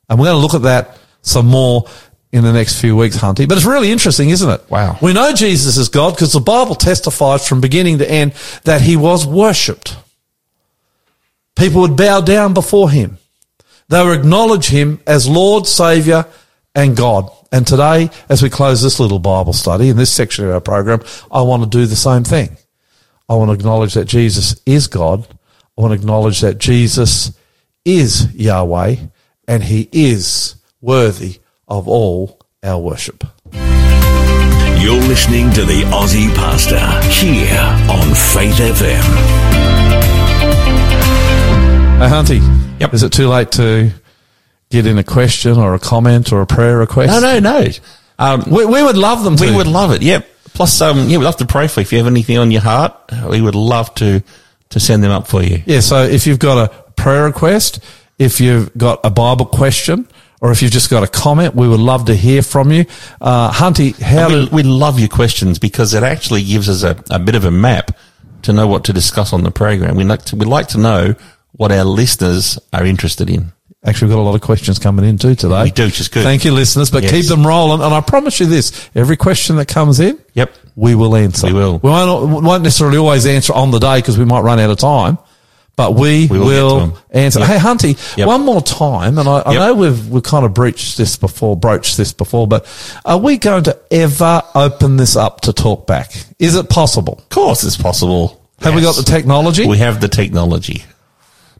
And 0.09 0.19
we're 0.19 0.25
going 0.25 0.37
to 0.37 0.41
look 0.41 0.53
at 0.53 0.63
that 0.63 0.97
some 1.21 1.47
more 1.47 1.85
in 2.31 2.43
the 2.43 2.53
next 2.53 2.79
few 2.81 2.95
weeks, 2.95 3.17
Hunty. 3.17 3.47
But 3.47 3.57
it's 3.57 3.65
really 3.65 3.91
interesting, 3.91 4.29
isn't 4.29 4.49
it? 4.49 4.69
Wow. 4.69 4.97
We 5.01 5.13
know 5.13 5.33
Jesus 5.33 5.77
is 5.77 5.89
God 5.89 6.15
because 6.15 6.33
the 6.33 6.39
Bible 6.39 6.75
testifies 6.75 7.47
from 7.47 7.61
beginning 7.61 7.99
to 7.99 8.09
end 8.09 8.33
that 8.65 8.81
he 8.81 8.97
was 8.97 9.25
worshipped. 9.25 9.95
People 11.55 11.81
would 11.81 11.95
bow 11.95 12.21
down 12.21 12.53
before 12.53 12.89
him. 12.89 13.17
They 13.89 14.03
will 14.03 14.13
acknowledge 14.13 14.67
him 14.67 14.99
as 15.05 15.27
Lord, 15.27 15.67
Savior, 15.67 16.25
and 16.73 16.97
God. 16.97 17.29
And 17.51 17.65
today, 17.65 18.09
as 18.27 18.41
we 18.41 18.49
close 18.49 18.81
this 18.81 18.99
little 18.99 19.19
Bible 19.19 19.53
study 19.53 19.89
in 19.89 19.97
this 19.97 20.11
section 20.11 20.45
of 20.45 20.51
our 20.51 20.61
program, 20.61 21.01
I 21.31 21.41
want 21.41 21.63
to 21.63 21.69
do 21.69 21.85
the 21.85 21.95
same 21.95 22.23
thing. 22.23 22.57
I 23.29 23.35
want 23.35 23.49
to 23.49 23.55
acknowledge 23.55 23.93
that 23.93 24.05
Jesus 24.05 24.59
is 24.65 24.87
God. 24.87 25.27
I 25.77 25.81
want 25.81 25.91
to 25.91 25.99
acknowledge 25.99 26.41
that 26.41 26.57
Jesus 26.57 27.37
is 27.83 28.33
Yahweh 28.33 28.95
and 29.47 29.63
he 29.63 29.87
is 29.91 30.55
worthy 30.81 31.39
of 31.67 31.87
all 31.87 32.39
our 32.63 32.79
worship. 32.79 33.23
You're 33.53 35.01
listening 35.01 35.51
to 35.53 35.63
the 35.65 35.83
Aussie 35.91 36.33
Pastor 36.35 36.79
here 37.09 37.57
on 37.89 38.13
Faith 38.13 38.57
FM. 38.57 39.03
Hey, 41.97 42.09
Hunty. 42.09 42.64
Yep. 42.85 42.93
Is 42.93 43.03
it 43.03 43.11
too 43.11 43.27
late 43.27 43.51
to 43.53 43.91
get 44.69 44.85
in 44.85 44.97
a 44.97 45.03
question 45.03 45.57
or 45.57 45.73
a 45.73 45.79
comment 45.79 46.31
or 46.31 46.41
a 46.41 46.47
prayer 46.47 46.77
request? 46.77 47.21
No, 47.21 47.39
no, 47.39 47.39
no. 47.39 47.67
Um, 48.17 48.43
We, 48.49 48.65
we 48.65 48.83
would 48.83 48.97
love 48.97 49.23
them 49.23 49.35
to. 49.37 49.45
we 49.45 49.55
would 49.55 49.67
love 49.67 49.91
it. 49.91 50.01
Yep. 50.01 50.27
Plus, 50.53 50.79
um, 50.81 51.09
yeah, 51.09 51.17
we'd 51.17 51.25
love 51.25 51.37
to 51.37 51.45
pray 51.45 51.67
for 51.67 51.81
you. 51.81 51.83
If 51.83 51.91
you 51.91 51.97
have 51.97 52.07
anything 52.07 52.37
on 52.37 52.49
your 52.51 52.61
heart, 52.61 52.93
we 53.29 53.41
would 53.41 53.55
love 53.55 53.93
to, 53.95 54.23
to 54.69 54.79
send 54.79 55.03
them 55.03 55.11
up 55.11 55.27
for 55.27 55.43
you. 55.43 55.61
Yeah, 55.65 55.81
so 55.81 56.03
if 56.03 56.25
you've 56.25 56.39
got 56.39 56.69
a 56.69 56.91
prayer 56.93 57.25
request, 57.25 57.83
if 58.17 58.39
you've 58.39 58.73
got 58.77 59.01
a 59.03 59.09
Bible 59.09 59.45
question, 59.45 60.07
or 60.39 60.51
if 60.51 60.61
you've 60.61 60.71
just 60.71 60.89
got 60.89 61.03
a 61.03 61.07
comment, 61.07 61.55
we 61.55 61.67
would 61.67 61.79
love 61.79 62.05
to 62.05 62.15
hear 62.15 62.41
from 62.41 62.71
you. 62.71 62.85
Uh, 63.19 63.51
Hunty, 63.51 63.99
how 63.99 64.29
we, 64.29 64.35
did, 64.45 64.51
we 64.53 64.63
love 64.63 64.99
your 64.99 65.09
questions 65.09 65.59
because 65.59 65.93
it 65.93 66.03
actually 66.03 66.43
gives 66.43 66.69
us 66.69 66.83
a, 66.83 67.03
a 67.09 67.19
bit 67.19 67.35
of 67.35 67.43
a 67.45 67.51
map 67.51 67.91
to 68.43 68.53
know 68.53 68.67
what 68.67 68.85
to 68.85 68.93
discuss 68.93 69.33
on 69.33 69.43
the 69.43 69.51
program. 69.51 69.95
We 69.95 70.03
like 70.03 70.23
to, 70.25 70.35
we 70.35 70.45
like 70.45 70.67
to 70.69 70.77
know 70.77 71.15
what 71.57 71.71
our 71.71 71.83
listeners 71.85 72.59
are 72.73 72.85
interested 72.85 73.29
in. 73.29 73.51
Actually, 73.85 74.07
we've 74.07 74.15
got 74.17 74.21
a 74.21 74.23
lot 74.29 74.35
of 74.35 74.41
questions 74.41 74.79
coming 74.79 75.05
in 75.05 75.17
too 75.17 75.35
today. 75.35 75.63
We 75.63 75.71
do, 75.71 75.85
which 75.85 75.99
is 75.99 76.07
good. 76.07 76.23
Thank 76.23 76.43
you, 76.43 76.51
listeners. 76.51 76.89
But 76.89 77.03
Yes. 77.03 77.11
keep 77.11 77.25
them 77.27 77.45
rolling. 77.45 77.81
And 77.81 77.93
I 77.93 78.01
promise 78.01 78.39
you 78.39 78.47
this: 78.47 78.71
every 78.95 79.15
question 79.15 79.57
that 79.57 79.67
comes 79.67 79.99
in, 79.99 80.17
Yep. 80.33 80.51
we 80.75 80.95
will 80.95 81.15
answer. 81.15 81.47
We 81.47 81.53
will. 81.53 81.79
We 81.83 81.89
won't, 81.91 82.29
we 82.29 82.41
won't 82.41 82.63
necessarily 82.63 82.97
always 82.97 83.25
answer 83.27 83.53
on 83.53 83.69
the 83.71 83.79
day 83.79 83.97
because 83.99 84.17
we 84.17 84.25
might 84.25 84.41
run 84.41 84.59
out 84.59 84.69
of 84.71 84.77
time. 84.79 85.17
But 85.77 85.93
we, 85.93 86.25
We 86.27 86.39
will 86.39 86.45
will, 86.45 86.79
get 86.79 86.85
to 86.85 86.91
'em. 86.93 86.93
answer. 87.11 87.39
Yep. 87.41 87.49
Hey, 87.49 87.57
Hunty, 87.57 88.17
Yep. 88.17 88.27
one 88.27 88.45
more 88.45 88.61
time, 88.61 89.17
and 89.19 89.27
I, 89.27 89.39
I 89.39 89.51
Yep. 89.51 89.59
know 89.61 89.73
we've 89.75 90.07
we've 90.09 90.23
kind 90.23 90.45
of 90.45 90.53
breached 90.53 90.97
this 90.97 91.15
before, 91.17 91.55
broached 91.57 91.97
this 91.97 92.11
before, 92.13 92.47
but 92.47 92.65
are 93.03 93.17
we 93.17 93.37
going 93.37 93.63
to 93.65 93.77
ever 93.91 94.41
open 94.55 94.95
this 94.97 95.15
up 95.17 95.41
to 95.41 95.53
talk 95.53 95.85
back? 95.85 96.11
Is 96.39 96.55
it 96.55 96.69
possible? 96.69 97.15
Of 97.19 97.29
course, 97.29 97.63
it's 97.65 97.75
possible. 97.77 98.41
Have 98.61 98.73
we 98.73 98.81
got 98.81 98.95
the 98.95 99.03
technology? 99.03 99.67
We 99.67 99.77
have 99.79 99.99
the 99.99 100.07
technology. 100.07 100.85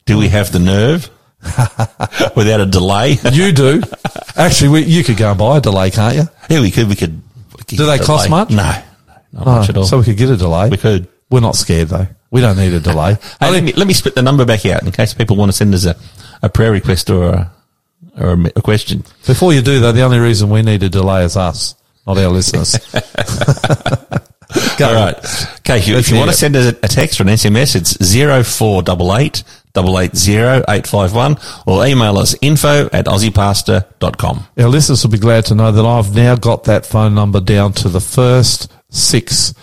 Do 0.05 0.19
we 0.19 0.27
have 0.29 0.51
the 0.51 0.59
nerve? 0.59 1.09
Without 2.35 2.61
a 2.61 2.65
delay? 2.65 3.17
you 3.31 3.51
do. 3.51 3.81
Actually, 4.35 4.69
we, 4.69 4.83
you 4.83 5.03
could 5.03 5.17
go 5.17 5.29
and 5.31 5.39
buy 5.39 5.57
a 5.57 5.61
delay, 5.61 5.89
can't 5.89 6.15
you? 6.15 6.23
Yeah, 6.49 6.61
we 6.61 6.69
could. 6.71 6.87
We 6.87 6.95
could. 6.95 7.21
we 7.57 7.63
could 7.63 7.77
Do 7.77 7.85
they 7.85 7.97
cost 7.97 8.29
much? 8.29 8.51
No, 8.51 8.57
no, 8.57 9.13
not 9.33 9.45
No, 9.45 9.51
much 9.55 9.69
at 9.69 9.77
all. 9.77 9.85
So 9.85 9.97
we 9.97 10.03
could 10.03 10.17
get 10.17 10.29
a 10.29 10.37
delay. 10.37 10.69
We 10.69 10.77
could. 10.77 11.07
We're 11.31 11.39
not 11.39 11.55
scared 11.55 11.87
though. 11.87 12.07
We 12.29 12.41
don't 12.41 12.57
need 12.57 12.73
a 12.73 12.79
delay. 12.79 13.17
Hey, 13.39 13.49
let, 13.51 13.63
me, 13.63 13.73
let 13.73 13.87
me 13.87 13.93
split 13.93 14.13
the 14.13 14.21
number 14.21 14.45
back 14.45 14.65
out 14.67 14.83
in 14.83 14.91
case 14.91 15.13
people 15.13 15.37
want 15.37 15.49
to 15.49 15.57
send 15.57 15.73
us 15.73 15.85
a, 15.85 15.95
a 16.43 16.49
prayer 16.49 16.71
request 16.71 17.09
or 17.09 17.29
a, 17.29 17.51
or 18.17 18.33
a, 18.33 18.51
a 18.57 18.61
question. 18.61 19.03
Before 19.25 19.53
you 19.53 19.61
do 19.61 19.79
though, 19.79 19.91
the 19.91 20.01
only 20.01 20.19
reason 20.19 20.49
we 20.49 20.61
need 20.61 20.83
a 20.83 20.89
delay 20.89 21.23
is 21.23 21.35
us, 21.35 21.73
not 22.05 22.17
our 22.17 22.29
listeners. 22.29 22.77
Go. 24.77 24.87
All 24.87 24.93
right. 24.93 25.17
Okay, 25.59 25.79
if 25.79 25.87
you, 25.87 25.97
if 25.97 26.09
you 26.09 26.17
want 26.17 26.29
to 26.29 26.37
send 26.37 26.55
us 26.55 26.73
a, 26.73 26.77
a 26.83 26.87
text 26.87 27.19
or 27.19 27.23
an 27.23 27.29
SMS, 27.29 27.75
it's 27.75 27.97
0488 27.97 29.43
880 29.77 31.63
or 31.65 31.85
email 31.85 32.17
us 32.17 32.35
info 32.41 32.85
at 32.91 33.05
aussiepastor.com. 33.05 34.47
Our 34.57 34.67
listeners 34.69 35.03
will 35.03 35.11
be 35.11 35.17
glad 35.17 35.45
to 35.45 35.55
know 35.55 35.71
that 35.71 35.85
I've 35.85 36.15
now 36.15 36.35
got 36.35 36.65
that 36.65 36.85
phone 36.85 37.15
number 37.15 37.39
down 37.39 37.73
to 37.73 37.89
the 37.89 37.99
first 37.99 38.71
six 38.89 39.53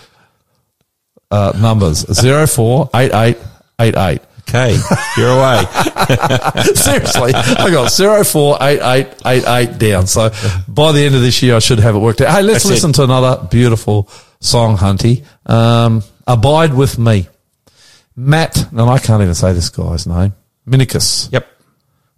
uh, 1.31 1.53
numbers: 1.61 1.99
zero 2.13 2.47
four 2.47 2.91
eight 2.95 3.13
eight 3.15 3.39
eight 3.81 3.97
eight. 3.97 4.21
Okay, 4.49 4.77
you're 5.17 5.31
away. 5.31 5.63
Seriously, 6.75 7.33
I 7.35 7.71
got 7.71 7.91
zero 7.91 8.25
four 8.25 8.59
eight 8.61 8.81
eight 8.83 9.09
eight 9.25 9.47
eight 9.47 9.79
down. 9.79 10.07
So 10.07 10.31
by 10.69 10.93
the 10.93 11.01
end 11.05 11.15
of 11.15 11.23
this 11.23 11.43
year, 11.43 11.57
I 11.57 11.59
should 11.61 11.79
have 11.79 11.95
it 11.95 11.99
worked 12.01 12.21
out. 12.21 12.35
Hey, 12.35 12.43
let's 12.43 12.65
That's 12.65 12.67
it. 12.67 12.69
listen 12.71 12.93
to 12.95 13.05
another 13.05 13.47
beautiful 13.51 14.11
song, 14.41 14.77
Hunty. 14.77 15.25
Um, 15.47 16.03
Abide 16.27 16.75
with 16.75 16.99
me, 16.99 17.29
Matt, 18.17 18.71
and 18.71 18.81
I 18.81 18.99
can't 18.99 19.23
even 19.23 19.35
say 19.35 19.53
this 19.53 19.69
guy's 19.71 20.07
name. 20.07 20.35
Minicus, 20.69 21.31
Yep. 21.33 21.47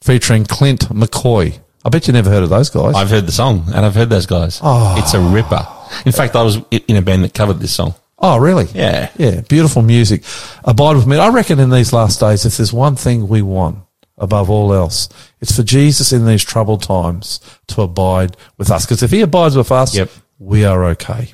featuring 0.00 0.44
Clint 0.44 0.88
McCoy. 0.90 1.58
I 1.84 1.88
bet 1.90 2.06
you 2.06 2.12
never 2.12 2.30
heard 2.30 2.42
of 2.42 2.50
those 2.50 2.70
guys. 2.70 2.94
I've 2.94 3.10
heard 3.10 3.26
the 3.26 3.32
song 3.32 3.64
and 3.74 3.84
I've 3.84 3.94
heard 3.94 4.08
those 4.10 4.26
guys. 4.26 4.58
Oh. 4.62 4.94
It's 4.98 5.12
a 5.14 5.20
ripper. 5.20 5.66
In 6.06 6.12
fact, 6.12 6.34
I 6.34 6.42
was 6.42 6.56
in 6.70 6.96
a 6.96 7.02
band 7.02 7.24
that 7.24 7.34
covered 7.34 7.60
this 7.60 7.72
song. 7.74 7.94
Oh, 8.18 8.38
really? 8.38 8.66
Yeah. 8.74 9.10
Yeah. 9.18 9.42
Beautiful 9.42 9.82
music. 9.82 10.24
Abide 10.64 10.96
with 10.96 11.06
me. 11.06 11.18
I 11.18 11.28
reckon 11.28 11.60
in 11.60 11.68
these 11.70 11.92
last 11.92 12.20
days, 12.20 12.46
if 12.46 12.56
there's 12.56 12.72
one 12.72 12.96
thing 12.96 13.28
we 13.28 13.42
want 13.42 13.78
above 14.16 14.48
all 14.48 14.72
else, 14.72 15.08
it's 15.42 15.54
for 15.54 15.62
Jesus 15.62 16.10
in 16.12 16.24
these 16.24 16.42
troubled 16.42 16.82
times 16.82 17.38
to 17.68 17.82
abide 17.82 18.36
with 18.56 18.70
us. 18.70 18.86
Because 18.86 19.02
if 19.02 19.10
he 19.10 19.20
abides 19.20 19.56
with 19.56 19.70
us, 19.70 19.94
Yep. 19.94 20.10
we 20.38 20.64
are 20.64 20.84
okay. 20.86 21.32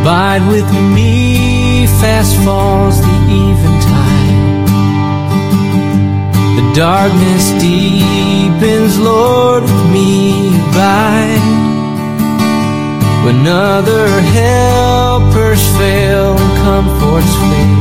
Abide 0.00 0.48
with 0.48 0.72
me, 0.94 1.86
fast 2.00 2.34
falls 2.36 3.02
the 3.02 3.16
eventide. 3.44 4.40
The 6.56 6.72
darkness 6.74 7.50
deepens, 7.60 8.98
Lord, 8.98 9.62
with 9.64 9.84
me 9.92 10.48
abide. 10.56 11.44
When 13.26 13.46
other 13.46 14.08
helpers 14.40 15.62
fail 15.76 16.34
and 16.44 16.52
comforts 16.64 17.34
flee, 17.42 17.76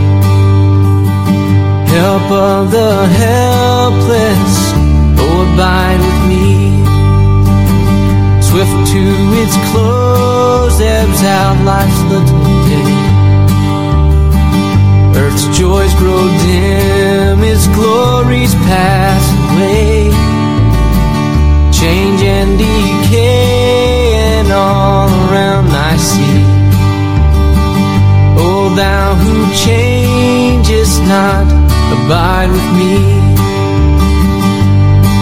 help 1.95 2.29
of 2.31 2.71
the 2.71 3.07
helpless, 3.23 4.73
oh, 5.23 5.53
abide. 5.53 6.08
Swift 8.49 8.91
to 8.93 9.03
its 9.43 9.55
close, 9.69 10.81
ebbs 10.81 11.21
out 11.21 11.63
life's 11.63 12.01
little 12.09 12.43
day. 12.65 12.93
Earth's 15.21 15.45
joys 15.55 15.93
grow 16.01 16.27
dim, 16.41 17.43
its 17.43 17.67
glories 17.67 18.55
pass 18.65 19.23
away. 19.53 20.09
Change 21.71 22.21
and 22.23 22.57
decay, 22.57 24.13
and 24.15 24.51
all 24.51 25.09
around 25.29 25.67
I 25.69 25.95
see. 25.97 26.41
O 28.41 28.73
thou 28.75 29.13
who 29.13 29.53
changest 29.53 31.03
not, 31.03 31.45
abide 31.93 32.49
with 32.49 32.69
me. 32.79 33.28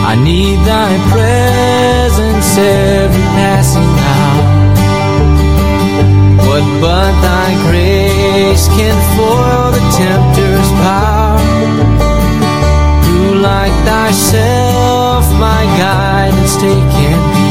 I 0.09 0.15
need 0.15 0.55
thy 0.59 0.91
presence 1.11 2.57
every 2.57 3.27
passing 3.35 3.91
hour. 4.07 4.47
What 6.47 6.63
but 6.79 7.11
thy 7.27 7.49
grace 7.67 8.67
can 8.69 8.95
foil 9.17 9.67
the 9.75 9.83
tempter's 9.99 10.69
power? 10.79 11.43
Who 13.03 13.35
like 13.49 13.75
thyself 13.83 15.25
my 15.45 15.63
guidance 15.75 16.55
take 16.55 16.87
can 16.95 17.19
be? 17.35 17.49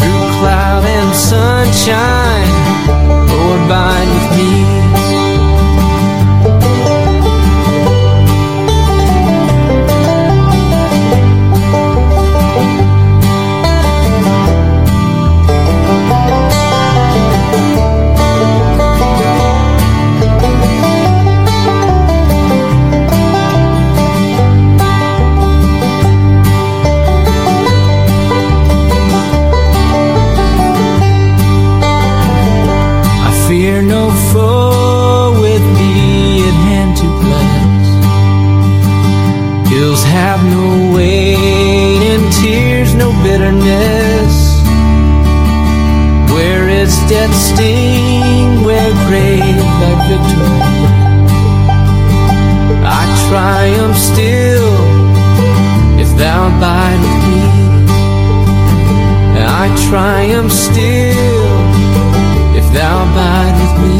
Through 0.00 0.28
cloud 0.40 0.84
and 0.96 1.14
sunshine, 1.14 2.52
oh 3.36 3.66
abide 3.66 4.08
with 4.14 4.38
me. 4.38 4.77
Its 47.28 47.38
sting, 47.52 48.64
where 48.64 48.92
grave 49.06 49.62
thy 49.80 49.92
victory. 50.08 50.58
I 52.90 53.04
triumph 53.28 53.96
still 53.96 54.72
if 56.00 56.10
thou 56.18 56.46
abide 56.48 57.00
with 57.00 57.22
me. 57.28 57.44
I 59.40 59.66
triumph 59.88 60.52
still 60.52 61.58
if 62.56 62.66
thou 62.72 63.02
abide 63.02 63.56
with 63.60 63.74
me. 63.84 63.98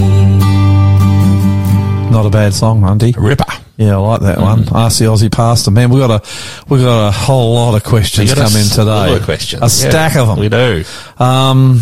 Not 2.10 2.26
a 2.26 2.30
bad 2.30 2.54
song, 2.54 2.80
Hunty. 2.80 3.14
Ripper. 3.16 3.44
Yeah, 3.76 3.94
I 3.96 3.98
like 4.00 4.20
that 4.22 4.38
one. 4.40 4.64
Ask 4.74 4.98
the 4.98 5.04
Aussie 5.04 5.30
Pastor. 5.30 5.70
Man, 5.70 5.90
we 5.90 6.00
got 6.00 6.10
a 6.10 6.20
we 6.68 6.80
got 6.80 7.08
a 7.08 7.12
whole 7.12 7.54
lot 7.54 7.74
of 7.76 7.84
questions 7.84 8.28
You 8.28 8.34
got 8.34 8.48
a 8.48 8.50
come 8.52 8.60
in 8.60 8.66
today. 8.66 8.84
lot 8.84 9.10
of 9.12 9.22
questions. 9.22 9.62
A 9.62 9.68
stack 9.68 10.14
Yeah, 10.14 10.22
of 10.22 10.28
them. 10.28 10.38
We 10.38 10.48
do. 10.48 10.84
Um, 11.22 11.80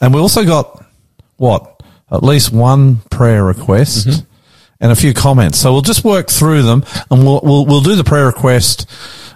and 0.00 0.14
we 0.14 0.20
also 0.20 0.44
got 0.44 0.84
what 1.36 1.82
at 2.10 2.22
least 2.22 2.52
one 2.52 2.96
prayer 3.10 3.44
request 3.44 4.06
Mm-hmm. 4.08 4.24
and 4.80 4.92
a 4.92 4.96
few 4.96 5.12
comments. 5.12 5.58
So 5.58 5.72
we'll 5.72 5.82
just 5.82 6.04
work 6.04 6.28
through 6.28 6.62
them, 6.62 6.84
and 7.10 7.24
we'll 7.24 7.40
we'll, 7.42 7.66
we'll 7.66 7.80
do 7.80 7.96
the 7.96 8.04
prayer 8.04 8.26
request. 8.26 8.86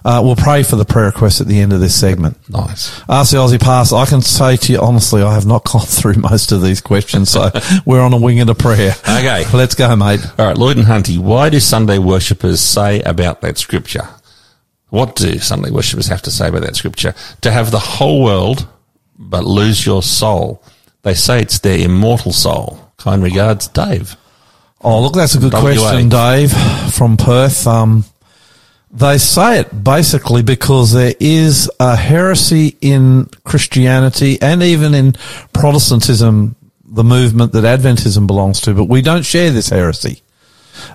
Uh, 0.04 0.20
we'll 0.24 0.34
pray 0.34 0.64
for 0.64 0.74
the 0.74 0.84
prayer 0.84 1.06
request 1.06 1.40
at 1.40 1.46
the 1.46 1.60
end 1.60 1.72
of 1.72 1.78
this 1.78 1.94
segment. 1.94 2.36
Nice. 2.50 3.00
Ask 3.08 3.30
the 3.30 3.36
Aussie 3.36 3.60
Pass. 3.60 3.92
I 3.92 4.04
can 4.04 4.20
say 4.20 4.56
to 4.56 4.72
you 4.72 4.80
honestly, 4.80 5.22
I 5.22 5.32
have 5.34 5.46
not 5.46 5.64
gone 5.72 5.86
through 5.86 6.14
most 6.14 6.50
of 6.50 6.60
these 6.60 6.80
questions, 6.80 7.30
so 7.30 7.50
we're 7.86 8.00
on 8.00 8.12
a 8.12 8.16
wing 8.16 8.40
and 8.40 8.50
a 8.50 8.54
prayer. 8.54 8.94
Okay. 9.02 9.44
let's 9.54 9.76
go, 9.76 9.94
mate. 9.94 10.20
All 10.40 10.46
right, 10.46 10.58
Lloyd 10.58 10.76
and 10.78 10.86
Hunty, 10.86 11.18
why 11.18 11.50
do 11.50 11.60
Sunday 11.60 11.98
worshippers 11.98 12.60
say 12.60 13.00
about 13.02 13.42
that 13.42 13.58
scripture? 13.58 14.08
What 14.88 15.14
do 15.14 15.38
Sunday 15.38 15.70
worshippers 15.70 16.08
have 16.08 16.22
to 16.22 16.30
say 16.32 16.48
about 16.48 16.62
that 16.62 16.74
scripture? 16.74 17.14
To 17.42 17.52
have 17.52 17.70
the 17.70 17.78
whole 17.78 18.24
world 18.24 18.66
but 19.18 19.44
lose 19.44 19.84
your 19.84 20.02
soul. 20.02 20.62
They 21.02 21.14
say 21.14 21.40
it's 21.40 21.58
their 21.58 21.78
immortal 21.78 22.32
soul 22.32 22.92
Kind 23.02 23.24
regards, 23.24 23.66
Dave. 23.66 24.16
Oh, 24.80 25.02
look, 25.02 25.14
that's 25.14 25.34
a 25.34 25.38
good 25.40 25.52
WA. 25.52 25.60
question, 25.60 26.08
Dave, 26.08 26.52
from 26.92 27.16
Perth. 27.16 27.66
Um, 27.66 28.04
they 28.92 29.18
say 29.18 29.58
it 29.58 29.82
basically 29.82 30.44
because 30.44 30.92
there 30.92 31.14
is 31.18 31.68
a 31.80 31.96
heresy 31.96 32.76
in 32.80 33.28
Christianity 33.42 34.40
and 34.40 34.62
even 34.62 34.94
in 34.94 35.14
Protestantism, 35.52 36.54
the 36.84 37.02
movement 37.02 37.50
that 37.54 37.64
Adventism 37.64 38.28
belongs 38.28 38.60
to, 38.60 38.72
but 38.72 38.84
we 38.84 39.02
don't 39.02 39.24
share 39.24 39.50
this 39.50 39.70
heresy 39.70 40.22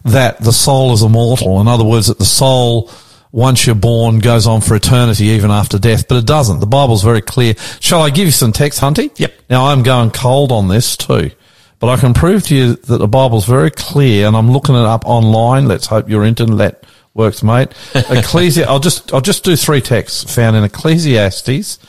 that 0.06 0.40
the 0.40 0.54
soul 0.54 0.94
is 0.94 1.04
immortal. 1.04 1.60
In 1.60 1.68
other 1.68 1.84
words, 1.84 2.08
that 2.08 2.20
the 2.20 2.26
soul, 2.26 2.90
once 3.32 3.66
you're 3.66 3.76
born, 3.76 4.20
goes 4.20 4.48
on 4.48 4.62
for 4.62 4.76
eternity 4.76 5.26
even 5.26 5.52
after 5.52 5.78
death, 5.78 6.08
but 6.08 6.16
it 6.18 6.26
doesn't. 6.26 6.60
The 6.60 6.66
Bible's 6.68 7.04
very 7.04 7.22
clear. 7.22 7.54
Shall 7.80 8.02
I 8.02 8.10
give 8.10 8.26
you 8.26 8.32
some 8.32 8.52
text, 8.52 8.80
Hunty? 8.80 9.12
Yep. 9.20 9.34
Now 9.50 9.68
I'm 9.68 9.84
going 9.84 10.12
cold 10.12 10.52
on 10.52 10.68
this 10.70 10.96
too, 10.98 11.32
but 11.80 11.88
I 11.90 11.98
can 11.98 12.14
prove 12.14 12.44
to 12.48 12.56
you 12.56 12.74
that 12.76 12.98
the 12.98 13.08
Bible's 13.08 13.46
very 13.46 13.72
clear 13.72 14.28
and 14.28 14.36
I'm 14.36 14.52
looking 14.52 14.76
it 14.76 14.86
up 14.86 15.06
online. 15.06 15.68
Let's 15.68 15.88
hope 15.88 16.10
your 16.10 16.24
internet 16.24 16.84
works, 17.14 17.44
mate. 17.44 17.70
Ecclesi- 17.94 18.66
I'll 18.66 18.80
just, 18.80 19.14
I'll 19.14 19.22
just 19.22 19.44
do 19.44 19.56
three 19.56 19.82
texts 19.82 20.34
found 20.34 20.56
in 20.56 20.64
Ecclesiastes 20.64 21.80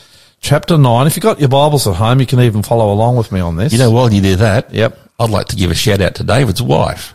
chapter 0.41 0.77
nine. 0.79 1.07
If 1.07 1.17
you've 1.17 1.23
got 1.23 1.41
your 1.41 1.49
Bibles 1.49 1.87
at 1.87 1.95
home, 1.97 2.21
you 2.21 2.27
can 2.27 2.41
even 2.41 2.63
follow 2.63 2.93
along 2.93 3.17
with 3.17 3.33
me 3.33 3.41
on 3.41 3.57
this. 3.57 3.73
You 3.73 3.79
know, 3.79 3.91
while 3.91 4.13
you 4.13 4.21
do 4.21 4.37
that, 4.37 4.73
Yep. 4.73 4.99
I'd 5.21 5.31
like 5.31 5.49
to 5.49 5.57
give 5.57 5.71
a 5.71 5.75
shout 5.75 6.01
out 6.01 6.15
to 6.17 6.25
David's 6.25 6.63
wife. 6.63 7.13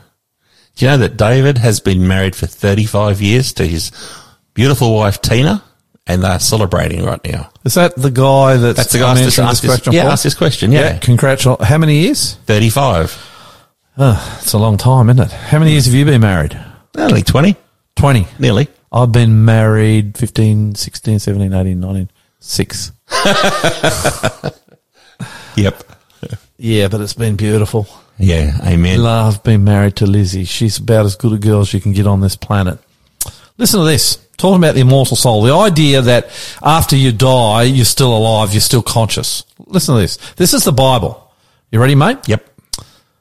Do 0.75 0.85
you 0.85 0.91
know 0.91 0.97
that 0.97 1.17
David 1.17 1.57
has 1.59 1.79
been 1.79 2.07
married 2.07 2.35
for 2.35 2.47
35 2.47 3.21
years 3.21 3.53
to 3.53 3.65
his 3.67 3.91
beautiful 4.53 4.93
wife, 4.93 5.21
Tina, 5.21 5.63
and 6.07 6.23
they're 6.23 6.39
celebrating 6.39 7.03
right 7.05 7.23
now? 7.23 7.49
Is 7.63 7.75
that 7.75 7.95
the 7.95 8.09
guy 8.11 8.57
that's, 8.57 8.77
That's 8.77 8.91
the 8.91 8.99
guy 8.99 9.15
who's 9.17 9.37
asked 9.39 9.61
this 9.61 9.69
this, 9.69 9.71
question 9.71 9.93
yeah, 9.93 10.11
asked 10.11 10.23
this 10.23 10.35
question, 10.35 10.71
yeah. 10.71 10.97
Congratulations. 10.97 11.67
How 11.67 11.77
many 11.77 11.99
years? 12.01 12.35
35. 12.45 13.15
Ah, 13.97 14.39
it's 14.41 14.53
a 14.53 14.57
long 14.57 14.77
time, 14.77 15.09
isn't 15.09 15.23
it? 15.25 15.31
How 15.31 15.59
many 15.59 15.71
years 15.71 15.85
have 15.85 15.93
you 15.93 16.05
been 16.05 16.21
married? 16.21 16.59
Only 16.97 17.21
20, 17.21 17.55
20. 17.95 18.27
nearly. 18.39 18.67
I've 18.91 19.11
been 19.11 19.45
married 19.45 20.17
15, 20.17 20.75
16, 20.75 21.19
17, 21.19 21.53
18, 21.53 21.79
19, 21.79 22.09
six. 22.39 22.91
Yep. 25.55 25.83
Yeah, 26.63 26.87
but 26.87 27.01
it's 27.01 27.11
been 27.11 27.35
beautiful. 27.35 27.89
Yeah, 28.17 28.57
amen. 28.63 29.05
I've 29.05 29.43
been 29.43 29.65
married 29.65 29.97
to 29.97 30.05
Lizzie. 30.05 30.45
She's 30.45 30.77
about 30.77 31.05
as 31.05 31.17
good 31.17 31.33
a 31.33 31.37
girl 31.37 31.59
as 31.59 31.73
you 31.73 31.81
can 31.81 31.91
get 31.91 32.07
on 32.07 32.21
this 32.21 32.37
planet. 32.37 32.79
Listen 33.57 33.81
to 33.81 33.85
this. 33.85 34.15
Talking 34.37 34.63
about 34.63 34.73
the 34.73 34.79
immortal 34.79 35.17
soul. 35.17 35.41
The 35.41 35.53
idea 35.53 36.01
that 36.01 36.29
after 36.63 36.95
you 36.95 37.11
die, 37.11 37.63
you're 37.63 37.83
still 37.83 38.15
alive, 38.15 38.53
you're 38.53 38.61
still 38.61 38.81
conscious. 38.81 39.43
Listen 39.67 39.95
to 39.95 39.99
this. 39.99 40.15
This 40.35 40.53
is 40.53 40.63
the 40.63 40.71
Bible. 40.71 41.33
You 41.69 41.81
ready, 41.81 41.95
mate? 41.95 42.19
Yep. 42.29 42.49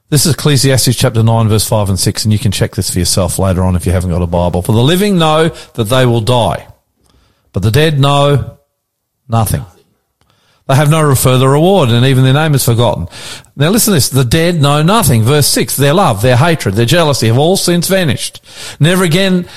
This 0.07 0.25
is 0.25 0.35
Ecclesiastes 0.35 0.95
chapter 0.95 1.21
9, 1.21 1.49
verse 1.49 1.67
5 1.67 1.89
and 1.89 1.99
6, 1.99 2.23
and 2.23 2.31
you 2.31 2.39
can 2.39 2.53
check 2.53 2.75
this 2.75 2.91
for 2.91 2.99
yourself 2.99 3.39
later 3.39 3.61
on 3.63 3.75
if 3.75 3.85
you 3.85 3.91
haven't 3.91 4.11
got 4.11 4.21
a 4.21 4.27
Bible. 4.27 4.61
For 4.61 4.71
the 4.71 4.81
living 4.81 5.17
know 5.17 5.49
that 5.49 5.89
they 5.89 6.05
will 6.05 6.21
die, 6.21 6.65
but 7.51 7.61
the 7.61 7.71
dead 7.71 7.99
know 7.99 8.57
nothing. 9.27 9.65
They 10.73 10.77
have 10.77 10.89
no 10.89 11.13
further 11.13 11.49
reward, 11.49 11.89
and 11.89 12.03
even 12.03 12.23
their 12.23 12.33
name 12.33 12.55
is 12.55 12.65
forgotten. 12.65 13.07
Now 13.55 13.69
listen 13.69 13.91
to 13.91 13.97
this. 13.97 14.09
The 14.09 14.25
dead 14.25 14.59
know 14.59 14.81
nothing. 14.81 15.21
Verse 15.21 15.45
6. 15.45 15.77
Their 15.77 15.93
love, 15.93 16.23
their 16.23 16.35
hatred, 16.35 16.73
their 16.73 16.87
jealousy 16.87 17.27
have 17.27 17.37
all 17.37 17.57
since 17.57 17.87
vanished. 17.87 18.43
Never 18.79 19.03
again 19.03 19.47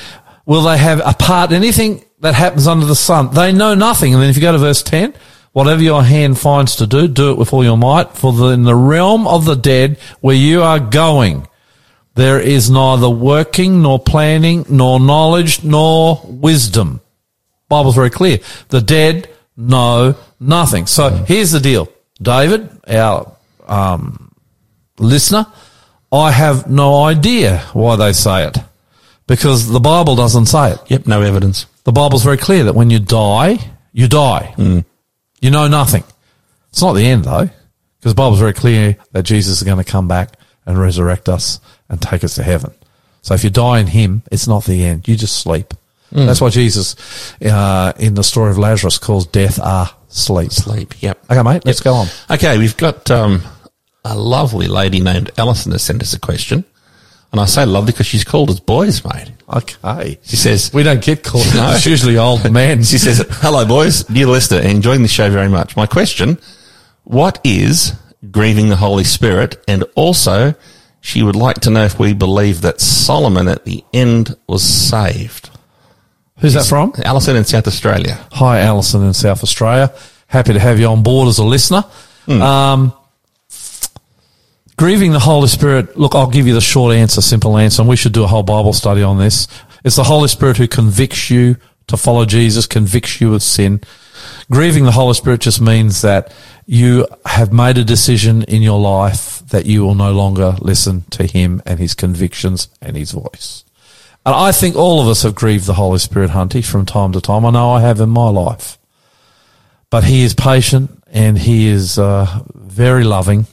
will 0.45 0.65
they 0.65 0.77
have 0.77 1.01
a 1.03 1.15
part 1.15 1.53
in 1.53 1.57
anything 1.57 2.05
that 2.21 2.35
happens 2.35 2.67
under 2.67 2.85
the 2.85 2.95
sun. 2.95 3.33
They 3.33 3.51
know 3.51 3.75
nothing. 3.75 4.13
And 4.13 4.23
then 4.23 4.29
if 4.29 4.37
you 4.37 4.43
go 4.43 4.53
to 4.53 4.59
verse 4.59 4.83
10, 4.83 5.15
whatever 5.53 5.83
your 5.83 6.03
hand 6.03 6.39
finds 6.39 6.77
to 6.77 6.87
do, 6.87 7.09
do 7.09 7.31
it 7.31 7.39
with 7.39 7.55
all 7.55 7.65
your 7.65 7.79
might. 7.79 8.13
For 8.13 8.53
in 8.53 8.65
the 8.65 8.75
realm 8.75 9.27
of 9.27 9.47
the 9.47 9.57
dead 9.57 9.97
where 10.21 10.37
you 10.37 10.61
are 10.65 10.79
going, 10.79 11.49
there 12.15 12.41
is 12.41 12.69
neither 12.69 13.09
working, 13.09 13.81
nor 13.81 13.99
planning, 13.99 14.67
nor 14.69 15.01
knowledge, 15.01 15.65
nor 15.65 16.21
wisdom. 16.27 17.01
Bible's 17.71 17.95
very 17.95 18.11
clear. 18.11 18.41
The 18.69 18.83
dead 18.83 19.31
know 19.57 20.15
nothing. 20.41 20.87
So 20.87 21.11
here's 21.11 21.53
the 21.53 21.61
deal. 21.61 21.89
David, 22.21 22.71
our 22.89 23.37
um, 23.67 24.33
listener, 24.99 25.47
I 26.13 26.31
have 26.31 26.71
no 26.71 27.05
idea 27.05 27.59
why 27.73 27.97
they 27.97 28.13
say 28.13 28.47
it 28.47 28.59
because 29.27 29.69
the 29.69 29.81
Bible 29.81 30.17
doesn't 30.17 30.47
say 30.47 30.73
it. 30.73 30.79
Yep, 30.89 31.07
no 31.07 31.23
evidence. 31.23 31.67
The 31.85 31.93
Bible's 31.93 32.25
very 32.25 32.39
clear 32.39 32.65
that 32.65 32.75
when 32.75 32.91
you 32.91 32.99
die, 32.99 33.59
you 33.93 34.09
die. 34.09 34.55
You 35.41 35.51
know 35.51 35.69
nothing. 35.69 36.05
It's 36.71 36.83
not 36.83 36.95
the 36.95 37.07
end 37.07 37.25
though, 37.25 37.49
because 37.99 38.13
the 38.13 38.17
Bible's 38.17 38.41
very 38.41 38.53
clear 38.53 38.97
that 39.13 39.25
Jesus 39.25 39.59
is 39.59 39.63
going 39.63 39.83
to 39.83 39.91
come 39.91 40.09
back 40.09 40.39
and 40.65 40.79
resurrect 40.79 41.29
us 41.29 41.61
and 41.89 42.01
take 42.01 42.25
us 42.25 42.35
to 42.37 42.43
heaven. 42.43 42.73
So 43.23 43.35
if 43.35 43.45
you 43.45 43.51
die 43.51 43.81
in 43.81 43.89
Him, 43.89 44.23
it's 44.31 44.49
not 44.49 44.65
the 44.65 44.85
end. 44.85 45.07
You 45.09 45.17
just 45.17 45.37
sleep. 45.37 45.75
That's 46.13 46.41
why 46.41 46.49
Jesus, 46.51 46.97
uh, 47.43 47.93
in 47.99 48.15
the 48.15 48.25
story 48.25 48.51
of 48.51 48.59
Lazarus, 48.59 48.97
calls 48.99 49.27
death 49.27 49.59
a 49.59 49.91
sleep. 50.09 50.53
Sleep. 50.53 50.95
Yep. 51.03 51.25
Okay, 51.31 51.43
mate, 51.43 51.65
let's 51.67 51.81
go 51.81 51.93
on. 51.95 52.07
Okay, 52.31 52.57
we've 52.59 52.77
got 52.77 53.11
um, 53.11 53.43
a 54.05 54.17
lovely 54.17 54.67
lady 54.69 55.01
named 55.01 55.31
Alison 55.37 55.73
has 55.73 55.83
sent 55.83 56.03
us 56.03 56.15
a 56.15 56.21
question. 56.21 56.65
And 57.33 57.41
I 57.41 57.45
say 57.47 57.67
lovely 57.67 57.93
because 57.93 58.07
she's 58.07 58.25
called 58.25 58.51
us 58.51 58.61
boys, 58.61 59.05
mate. 59.05 59.33
Okay. 59.53 60.19
She 60.23 60.37
says, 60.37 60.73
We 60.73 60.83
don't 60.83 61.03
get 61.03 61.23
called. 61.23 61.45
No. 61.55 61.73
It's 61.73 61.85
usually 61.85 62.17
old 62.17 62.51
men. 62.53 62.83
She 62.83 62.99
says, 62.99 63.27
hello 63.41 63.67
boys, 63.67 64.05
dear 64.05 64.27
listener, 64.27 64.61
enjoying 64.61 65.03
the 65.03 65.09
show 65.09 65.29
very 65.31 65.49
much. 65.49 65.77
My 65.77 65.87
question, 65.87 66.39
what 67.05 67.39
is 67.45 67.93
grieving 68.31 68.69
the 68.69 68.77
Holy 68.77 69.05
Spirit? 69.05 69.63
And 69.69 69.85
also, 69.97 70.55
she 71.01 71.23
would 71.23 71.37
like 71.37 71.61
to 71.63 71.71
know 71.71 71.85
if 71.85 71.99
we 71.99 72.15
believe 72.15 72.63
that 72.63 72.81
Solomon 72.81 73.49
at 73.49 73.65
the 73.65 73.85
end 73.93 74.37
was 74.49 74.63
saved. 74.63 75.51
Who's 76.39 76.55
that 76.55 76.67
from? 76.67 76.93
Alison 77.03 77.37
in 77.37 77.45
South 77.45 77.67
Australia. 77.67 78.27
Hi, 78.33 78.61
Alison 78.61 79.03
in 79.05 79.15
South 79.15 79.43
Australia. 79.43 79.93
Happy 80.27 80.53
to 80.53 80.61
have 80.61 80.79
you 80.79 80.87
on 80.87 81.03
board 81.03 81.29
as 81.29 81.39
a 81.39 81.45
listener. 81.45 81.85
Um, 82.29 82.93
grieving 84.77 85.13
the 85.13 85.19
Holy 85.19 85.49
Spirit. 85.49 85.97
Look, 85.97 86.15
I'll 86.15 86.29
give 86.31 86.47
you 86.47 86.55
the 86.55 86.61
short 86.61 86.95
answer, 86.95 87.23
simple 87.23 87.57
answer, 87.57 87.83
and 87.83 87.89
we 87.89 87.97
should 87.97 88.13
do 88.13 88.25
a 88.25 88.27
whole 88.27 88.43
Bible 88.43 88.73
study 88.73 89.03
on 89.03 89.19
this. 89.19 89.49
It's 89.85 89.97
the 89.97 90.05
Holy 90.05 90.29
Spirit 90.29 90.57
who 90.57 90.69
convicts 90.69 91.31
you 91.31 91.57
to 91.87 91.97
follow 91.97 92.25
Jesus, 92.25 92.67
convicts 92.67 93.21
you 93.21 93.35
of 93.35 93.43
sin. 93.43 93.81
Grieving 94.51 94.85
the 94.85 94.93
Holy 94.93 95.15
Spirit 95.15 95.41
just 95.41 95.61
means 95.61 96.03
that 96.03 96.33
you 96.67 97.07
have 97.25 97.53
made 97.53 97.79
a 97.79 97.85
decision 97.85 98.43
in 98.43 98.61
your 98.63 98.81
life 98.81 99.39
that 99.51 99.67
you 99.67 99.85
will 99.85 99.95
no 99.95 100.13
longer 100.13 100.57
listen 100.61 101.03
to 101.11 101.25
Him 101.27 101.63
and 101.65 101.79
His 101.79 101.95
convictions 101.95 102.69
and 102.83 102.97
His 102.97 103.13
voice. 103.13 103.63
And 104.27 104.35
I 104.35 104.51
think 104.51 104.75
all 104.75 105.01
of 105.01 105.07
us 105.07 105.23
have 105.23 105.37
grieved 105.37 105.67
the 105.67 105.75
Holy 105.75 106.01
Spirit, 106.01 106.31
Hunty, 106.31 106.65
from 106.65 106.85
time 106.85 107.13
to 107.13 107.21
time. 107.21 107.47
I 107.47 107.51
know 107.51 107.71
I 107.71 107.81
have 107.81 108.01
in 108.01 108.09
my 108.09 108.29
life. 108.29 108.77
But 109.89 110.03
He 110.03 110.25
is 110.25 110.35
patient 110.35 111.01
and 111.07 111.39
He 111.39 111.69
is 111.69 111.97
uh, 111.97 112.43
very 112.53 113.05
loving, 113.05 113.47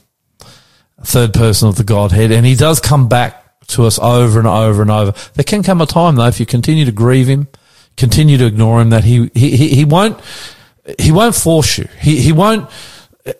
third 1.00 1.32
person 1.32 1.68
of 1.68 1.76
the 1.76 1.84
Godhead, 1.84 2.32
and 2.32 2.44
He 2.44 2.56
does 2.56 2.80
come 2.80 3.08
back 3.08 3.40
to 3.68 3.84
us 3.84 4.00
over 4.00 4.40
and 4.40 4.48
over 4.48 4.82
and 4.82 4.90
over. 4.90 5.14
There 5.34 5.44
can 5.44 5.62
come 5.62 5.80
a 5.80 5.86
time, 5.86 6.16
though, 6.16 6.26
if 6.26 6.40
you 6.40 6.44
continue 6.44 6.84
to 6.86 6.92
grieve 6.92 7.28
Him, 7.28 7.46
continue 7.96 8.36
to 8.38 8.46
ignore 8.46 8.80
Him, 8.80 8.90
that 8.90 9.04
He 9.04 9.30
He, 9.32 9.56
he, 9.56 9.68
he 9.68 9.84
won't 9.84 10.20
He 10.98 11.12
won't 11.12 11.36
force 11.36 11.78
you. 11.78 11.86
He 12.00 12.20
He 12.20 12.32
won't. 12.32 12.68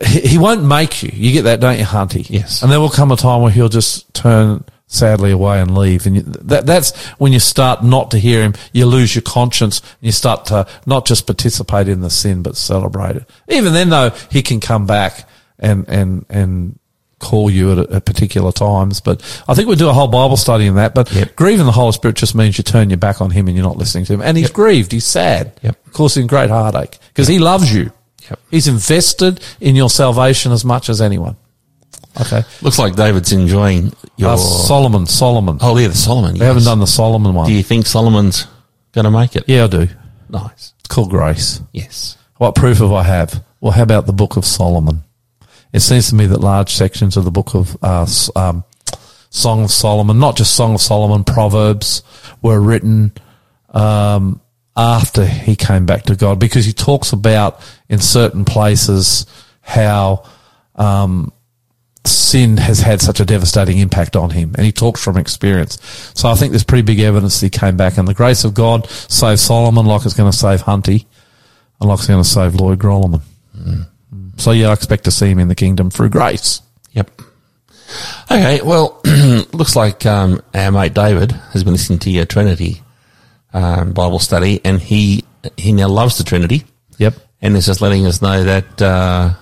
He 0.06 0.20
he 0.20 0.38
won't 0.38 0.64
make 0.64 1.02
you. 1.02 1.10
You 1.12 1.32
get 1.32 1.42
that, 1.42 1.58
don't 1.58 1.78
you, 1.80 1.84
Hunty? 1.84 2.30
Yes. 2.30 2.62
And 2.62 2.70
there 2.70 2.80
will 2.80 2.88
come 2.88 3.10
a 3.10 3.16
time 3.16 3.42
where 3.42 3.50
he'll 3.50 3.68
just 3.68 4.14
turn 4.14 4.64
sadly 4.94 5.30
away 5.30 5.60
and 5.60 5.76
leave. 5.76 6.06
And 6.06 6.16
you, 6.16 6.22
that, 6.22 6.66
that's 6.66 6.96
when 7.18 7.32
you 7.32 7.40
start 7.40 7.82
not 7.84 8.10
to 8.12 8.18
hear 8.18 8.42
him. 8.42 8.54
You 8.72 8.86
lose 8.86 9.14
your 9.14 9.22
conscience 9.22 9.80
and 9.80 10.02
you 10.02 10.12
start 10.12 10.46
to 10.46 10.66
not 10.86 11.06
just 11.06 11.26
participate 11.26 11.88
in 11.88 12.00
the 12.00 12.10
sin, 12.10 12.42
but 12.42 12.56
celebrate 12.56 13.16
it. 13.16 13.30
Even 13.48 13.72
then 13.72 13.90
though, 13.90 14.10
he 14.30 14.42
can 14.42 14.60
come 14.60 14.86
back 14.86 15.28
and, 15.58 15.88
and, 15.88 16.24
and 16.28 16.78
call 17.18 17.48
you 17.50 17.72
at, 17.72 17.90
at 17.90 18.04
particular 18.04 18.52
times. 18.52 19.00
But 19.00 19.22
I 19.48 19.54
think 19.54 19.66
we'll 19.68 19.76
do 19.76 19.88
a 19.88 19.92
whole 19.92 20.08
Bible 20.08 20.36
study 20.36 20.66
in 20.66 20.74
that. 20.76 20.94
But 20.94 21.10
Yep. 21.12 21.36
grieving 21.36 21.66
the 21.66 21.72
Holy 21.72 21.92
Spirit 21.92 22.16
just 22.16 22.34
means 22.34 22.58
you 22.58 22.64
turn 22.64 22.90
your 22.90 22.96
back 22.98 23.20
on 23.20 23.30
him 23.30 23.48
and 23.48 23.56
you're 23.56 23.66
not 23.66 23.76
listening 23.78 24.04
to 24.06 24.14
him. 24.14 24.22
And 24.22 24.36
he's 24.36 24.50
grieved. 24.50 24.92
He's 24.92 25.06
sad. 25.06 25.52
Yep. 25.62 25.86
Of 25.86 25.92
course, 25.92 26.16
in 26.16 26.26
great 26.26 26.50
heartache 26.50 26.98
because 27.08 27.28
he 27.28 27.38
loves 27.38 27.74
you. 27.74 27.92
Yep. 28.28 28.40
He's 28.50 28.68
invested 28.68 29.40
in 29.60 29.74
your 29.76 29.90
salvation 29.90 30.52
as 30.52 30.64
much 30.64 30.88
as 30.88 31.00
anyone. 31.00 31.36
Okay. 32.20 32.42
Looks 32.62 32.78
like 32.78 32.94
David's 32.94 33.32
enjoying 33.32 33.92
your. 34.16 34.30
Uh, 34.30 34.36
Solomon, 34.36 35.06
Solomon. 35.06 35.58
oh, 35.60 35.76
yeah, 35.78 35.88
the 35.88 35.94
Solomon. 35.94 36.34
We 36.34 36.40
haven't 36.40 36.64
done 36.64 36.78
the 36.80 36.86
Solomon 36.86 37.34
one. 37.34 37.46
Do 37.46 37.52
you 37.52 37.62
think 37.62 37.86
Solomon's 37.86 38.46
going 38.92 39.04
to 39.04 39.10
make 39.10 39.34
it? 39.36 39.44
Yeah, 39.48 39.64
I 39.64 39.66
do. 39.66 39.88
Nice. 40.28 40.74
It's 40.78 40.88
called 40.88 41.10
Grace. 41.10 41.60
Yes. 41.72 42.16
What 42.36 42.54
proof 42.54 42.78
have 42.78 42.92
I 42.92 43.02
have? 43.02 43.44
Well, 43.60 43.72
how 43.72 43.82
about 43.82 44.06
the 44.06 44.12
book 44.12 44.36
of 44.36 44.44
Solomon? 44.44 45.02
It 45.72 45.80
seems 45.80 46.08
to 46.10 46.14
me 46.14 46.26
that 46.26 46.40
large 46.40 46.72
sections 46.72 47.16
of 47.16 47.24
the 47.24 47.30
book 47.32 47.54
of 47.54 47.76
uh, 47.82 48.06
um, 48.36 48.64
Song 49.30 49.64
of 49.64 49.70
Solomon, 49.72 50.18
not 50.20 50.36
just 50.36 50.54
Song 50.54 50.74
of 50.74 50.80
Solomon, 50.80 51.24
Proverbs, 51.24 52.02
were 52.42 52.60
written 52.60 53.12
um, 53.70 54.40
after 54.76 55.26
he 55.26 55.56
came 55.56 55.86
back 55.86 56.04
to 56.04 56.14
God 56.14 56.38
because 56.38 56.64
he 56.64 56.72
talks 56.72 57.12
about 57.12 57.60
in 57.88 57.98
certain 57.98 58.44
places 58.44 59.26
how 59.62 60.24
um, 60.76 61.32
sin 62.06 62.56
has 62.58 62.80
had 62.80 63.00
such 63.00 63.20
a 63.20 63.24
devastating 63.24 63.78
impact 63.78 64.16
on 64.16 64.30
him, 64.30 64.54
and 64.56 64.64
he 64.66 64.72
talks 64.72 65.02
from 65.02 65.16
experience. 65.16 65.78
So 66.14 66.28
I 66.28 66.34
think 66.34 66.50
there's 66.52 66.64
pretty 66.64 66.82
big 66.82 67.00
evidence 67.00 67.40
that 67.40 67.46
he 67.46 67.58
came 67.58 67.76
back, 67.76 67.96
and 67.98 68.06
the 68.06 68.14
grace 68.14 68.44
of 68.44 68.54
God 68.54 68.88
saved 68.88 69.40
Solomon, 69.40 69.86
like 69.86 70.04
it's 70.04 70.14
going 70.14 70.30
to 70.30 70.36
save 70.36 70.62
Hunty, 70.62 71.06
and 71.80 71.88
like 71.88 71.98
it's 71.98 72.08
going 72.08 72.22
to 72.22 72.28
save 72.28 72.54
Lloyd 72.54 72.78
Grolimund. 72.78 73.22
So 74.36 74.50
yeah, 74.50 74.68
I 74.68 74.72
expect 74.72 75.04
to 75.04 75.10
see 75.10 75.26
him 75.30 75.38
in 75.38 75.48
the 75.48 75.54
kingdom 75.54 75.90
through 75.90 76.10
grace. 76.10 76.60
Yep. 76.92 77.22
Okay, 78.30 78.60
well, 78.62 79.00
looks 79.52 79.76
like 79.76 80.04
um, 80.06 80.42
our 80.54 80.72
mate 80.72 80.94
David 80.94 81.32
has 81.32 81.62
been 81.62 81.74
listening 81.74 82.00
to 82.00 82.10
your 82.10 82.24
Trinity 82.24 82.82
um, 83.52 83.92
Bible 83.92 84.18
study, 84.18 84.60
and 84.64 84.80
he 84.80 85.24
he 85.56 85.72
now 85.72 85.88
loves 85.88 86.18
the 86.18 86.24
Trinity, 86.24 86.64
Yep. 86.98 87.14
and 87.42 87.56
is 87.56 87.66
just 87.66 87.80
letting 87.80 88.06
us 88.06 88.20
know 88.22 88.42
that 88.44 88.82
uh, 88.82 89.34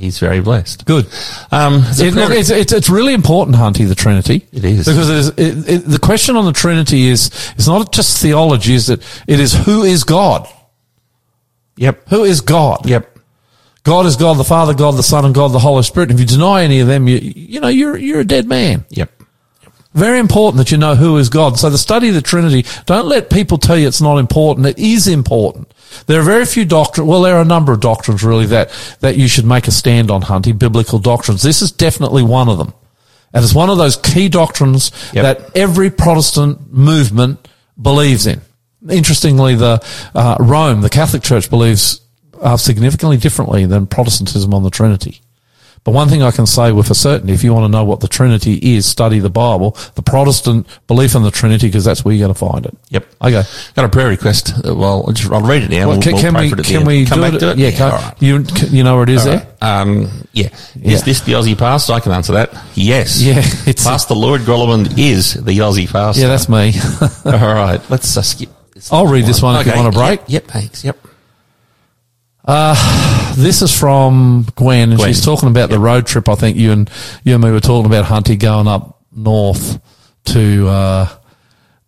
he's 0.00 0.18
very 0.18 0.40
blessed. 0.40 0.84
Good. 0.86 1.06
Um, 1.52 1.82
there's 1.82 2.00
It, 2.00 2.14
look, 2.14 2.30
it's, 2.32 2.50
it's, 2.50 2.72
it's 2.72 2.90
really 2.90 3.14
important, 3.14 3.56
Hunty, 3.56 3.86
the 3.86 3.94
Trinity. 3.94 4.46
It 4.52 4.64
is. 4.64 4.86
Because 4.86 5.08
it 5.10 5.16
is, 5.16 5.28
it, 5.28 5.68
it, 5.68 5.78
the 5.86 5.98
question 5.98 6.36
on 6.36 6.44
the 6.44 6.52
Trinity 6.52 7.06
is, 7.08 7.26
it's 7.56 7.66
not 7.68 7.92
just 7.92 8.20
theology, 8.20 8.74
is 8.74 8.88
that 8.88 9.00
it 9.26 9.38
is 9.38 9.54
who 9.54 9.84
is 9.84 10.04
God? 10.04 10.48
yep, 11.76 12.06
Who 12.08 12.24
is 12.24 12.40
God? 12.40 12.88
yep, 12.88 13.16
God 13.84 14.06
is 14.06 14.16
God, 14.16 14.34
the 14.36 14.44
Father, 14.44 14.74
God, 14.74 14.92
the 14.96 15.02
Son, 15.02 15.24
and 15.24 15.34
God, 15.34 15.48
the 15.48 15.58
Holy 15.58 15.82
Spirit. 15.82 16.10
And 16.10 16.20
if 16.20 16.30
you 16.30 16.36
deny 16.36 16.64
any 16.64 16.80
of 16.80 16.86
them, 16.86 17.08
you, 17.08 17.18
you 17.18 17.60
know, 17.60 17.68
you're, 17.68 17.96
you're 17.96 18.20
a 18.20 18.24
dead 18.24 18.46
man. 18.46 18.84
yep. 18.90 19.10
Very 19.92 20.20
important 20.20 20.58
that 20.58 20.70
you 20.70 20.78
know 20.78 20.94
who 20.94 21.16
is 21.16 21.28
God. 21.28 21.58
So 21.58 21.68
the 21.68 21.76
study 21.76 22.08
of 22.08 22.14
the 22.14 22.22
Trinity, 22.22 22.64
don't 22.86 23.06
let 23.06 23.28
people 23.28 23.58
tell 23.58 23.76
you 23.76 23.88
it's 23.88 24.00
not 24.00 24.18
important. 24.18 24.66
It 24.66 24.78
is 24.78 25.08
important. 25.08 25.72
There 26.06 26.20
are 26.20 26.24
very 26.24 26.44
few 26.44 26.64
doctrines, 26.64 27.08
well, 27.08 27.22
there 27.22 27.36
are 27.36 27.42
a 27.42 27.46
number 27.46 27.72
of 27.72 27.80
doctrines 27.80 28.22
really 28.22 28.46
that, 28.46 28.70
that 29.00 29.16
you 29.16 29.28
should 29.28 29.44
make 29.44 29.66
a 29.68 29.70
stand 29.70 30.10
on, 30.10 30.22
Hunty, 30.22 30.56
biblical 30.56 30.98
doctrines. 30.98 31.42
This 31.42 31.62
is 31.62 31.72
definitely 31.72 32.22
one 32.22 32.48
of 32.48 32.58
them. 32.58 32.72
And 33.32 33.44
it's 33.44 33.54
one 33.54 33.70
of 33.70 33.78
those 33.78 33.96
key 33.96 34.28
doctrines 34.28 34.90
Yep. 35.12 35.22
that 35.22 35.56
every 35.56 35.90
Protestant 35.90 36.72
movement 36.72 37.46
believes 37.80 38.26
in. 38.26 38.40
Interestingly, 38.88 39.54
the 39.54 39.84
uh, 40.14 40.36
Rome, 40.40 40.80
the 40.80 40.90
Catholic 40.90 41.22
Church, 41.22 41.50
believes 41.50 42.00
uh, 42.40 42.56
significantly 42.56 43.18
differently 43.18 43.66
than 43.66 43.86
Protestantism 43.86 44.52
on 44.54 44.62
the 44.62 44.70
Trinity. 44.70 45.20
But 45.82 45.92
one 45.92 46.08
thing 46.08 46.22
I 46.22 46.30
can 46.30 46.44
say 46.46 46.72
with 46.72 46.90
a 46.90 46.94
certainty, 46.94 47.32
if 47.32 47.42
you 47.42 47.54
want 47.54 47.64
to 47.64 47.68
know 47.70 47.84
what 47.84 48.00
the 48.00 48.06
Trinity 48.08 48.76
is, 48.76 48.84
study 48.84 49.18
the 49.18 49.30
Bible, 49.30 49.70
the 49.94 50.02
Protestant 50.02 50.66
belief 50.86 51.14
in 51.14 51.22
the 51.22 51.30
Trinity, 51.30 51.68
because 51.68 51.86
that's 51.86 52.04
where 52.04 52.14
you're 52.14 52.26
going 52.28 52.34
to 52.34 52.38
find 52.38 52.66
it. 52.66 52.76
Yep. 52.90 53.06
Okay. 53.22 53.42
Got 53.76 53.84
a 53.86 53.88
prayer 53.88 54.08
request. 54.08 54.52
Uh, 54.58 54.74
Well, 54.74 55.04
I'll, 55.06 55.12
just, 55.12 55.32
I'll 55.32 55.40
read 55.40 55.62
it 55.62 55.70
now. 55.70 55.88
Well, 55.88 55.98
we'll, 55.98 56.02
can, 56.02 56.12
we'll 56.12 56.22
can 56.22 56.34
we 56.34 56.48
for 56.50 56.56
it 56.56 56.58
at 56.60 56.66
the 56.66 56.72
can 56.74 56.86
we 56.86 57.06
come 57.06 57.18
do 57.20 57.22
back 57.24 57.34
it? 57.34 57.38
to 57.40 57.50
it? 57.52 57.58
Yeah, 57.58 57.84
all 57.84 57.90
right. 57.92 58.14
you 58.22 58.44
you 58.68 58.84
know 58.84 58.94
where 58.96 59.04
it 59.04 59.08
is 59.08 59.26
All 59.26 59.32
there? 59.32 59.46
right. 59.62 59.80
Um, 59.80 60.10
yeah. 60.34 60.48
Yeah. 60.76 60.92
Is 60.92 61.02
this 61.04 61.22
the 61.22 61.32
Aussie 61.32 61.56
pastor? 61.56 61.94
I 61.94 62.00
can 62.00 62.12
answer 62.12 62.34
that. 62.34 62.52
Yes. 62.74 63.22
Yeah, 63.30 63.38
it's- 63.38 63.84
Pastor 63.84 64.14
Lloyd 64.14 64.42
Grolimund 64.42 64.98
is 64.98 65.32
the 65.32 65.56
Aussie 65.58 65.90
pastor. 65.90 66.20
Yeah, 66.20 66.28
that's 66.28 66.48
me. 66.50 66.74
all 67.24 67.54
right. 67.54 67.80
Let's 67.88 68.14
uh, 68.18 68.22
skip. 68.22 68.50
I'll 68.92 69.06
read 69.06 69.24
this 69.24 69.40
one 69.42 69.58
if 69.60 69.66
you 69.66 69.72
want 69.80 69.94
a 69.94 69.98
break. 69.98 70.20
Yep, 70.20 70.28
yep, 70.28 70.44
thanks. 70.44 70.84
Yep. 70.84 70.98
This 72.46 73.62
is 73.62 73.76
from 73.76 74.46
Gwen, 74.56 74.90
and 74.90 74.98
Gwen. 74.98 75.08
she's 75.12 75.24
talking 75.24 75.48
about 75.48 75.70
the 75.70 75.78
road 75.78 76.06
trip. 76.06 76.28
I 76.28 76.34
think 76.34 76.56
you 76.56 76.72
and 76.72 76.90
you 77.24 77.34
and 77.34 77.42
me 77.44 77.50
were 77.50 77.60
talking 77.60 77.86
about 77.86 78.04
Hunty 78.06 78.38
going 78.38 78.66
up 78.68 79.00
north 79.12 79.80
to 80.26 80.68
uh, 80.68 81.08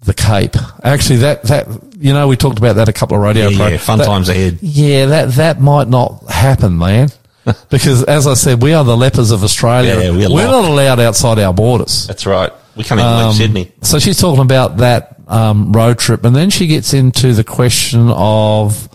the 0.00 0.14
Cape. 0.14 0.56
Actually, 0.84 1.16
that 1.20 1.42
that 1.44 1.66
you 1.96 2.12
know 2.12 2.28
we 2.28 2.36
talked 2.36 2.58
about 2.58 2.74
that 2.76 2.88
a 2.88 2.92
couple 2.92 3.16
of 3.16 3.22
radio. 3.22 3.48
Yeah, 3.48 3.56
pro- 3.56 3.66
yeah, 3.68 3.76
fun 3.78 3.98
that- 3.98 4.06
times 4.06 4.28
ahead. 4.28 4.58
Yeah, 4.60 5.06
that 5.06 5.30
that 5.32 5.60
might 5.60 5.88
not 5.88 6.24
happen, 6.30 6.78
man. 6.78 7.08
because 7.70 8.04
as 8.04 8.26
I 8.28 8.34
said, 8.34 8.62
we 8.62 8.72
are 8.72 8.84
the 8.84 8.96
lepers 8.96 9.32
of 9.32 9.42
Australia. 9.42 9.98
Yeah, 10.00 10.10
we're 10.10 10.30
we're 10.32 10.44
not 10.46 10.64
allowed 10.64 11.00
outside 11.00 11.38
our 11.40 11.52
borders. 11.52 12.06
That's 12.06 12.24
right. 12.26 12.52
We 12.76 12.84
can't 12.84 13.00
even 13.00 13.12
Um, 13.12 13.26
leave 13.28 13.36
Sydney. 13.36 13.72
So 13.82 13.98
she's 13.98 14.18
talking 14.18 14.40
about 14.42 14.76
that 14.78 15.16
um, 15.26 15.72
road 15.72 15.98
trip, 15.98 16.24
and 16.24 16.34
then 16.36 16.50
she 16.50 16.66
gets 16.68 16.94
into 16.94 17.32
the 17.32 17.44
question 17.44 18.08
of. 18.10 18.88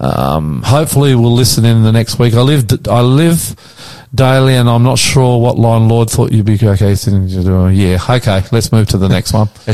Um, 0.00 0.62
hopefully, 0.62 1.14
we'll 1.14 1.34
listen 1.34 1.64
in 1.66 1.82
the 1.82 1.92
next 1.92 2.18
week. 2.18 2.32
I 2.34 2.40
live, 2.40 2.64
I 2.88 3.02
live 3.02 3.54
daily, 4.14 4.56
and 4.56 4.68
I'm 4.68 4.82
not 4.82 4.98
sure 4.98 5.38
what 5.40 5.58
line 5.58 5.88
Lord 5.88 6.08
thought 6.08 6.32
you'd 6.32 6.46
be 6.46 6.54
okay. 6.54 6.94
Yeah, 6.94 7.98
okay. 8.08 8.42
Let's 8.50 8.72
move 8.72 8.88
to 8.88 8.98
the 8.98 9.08
next 9.08 9.32
one. 9.34 9.48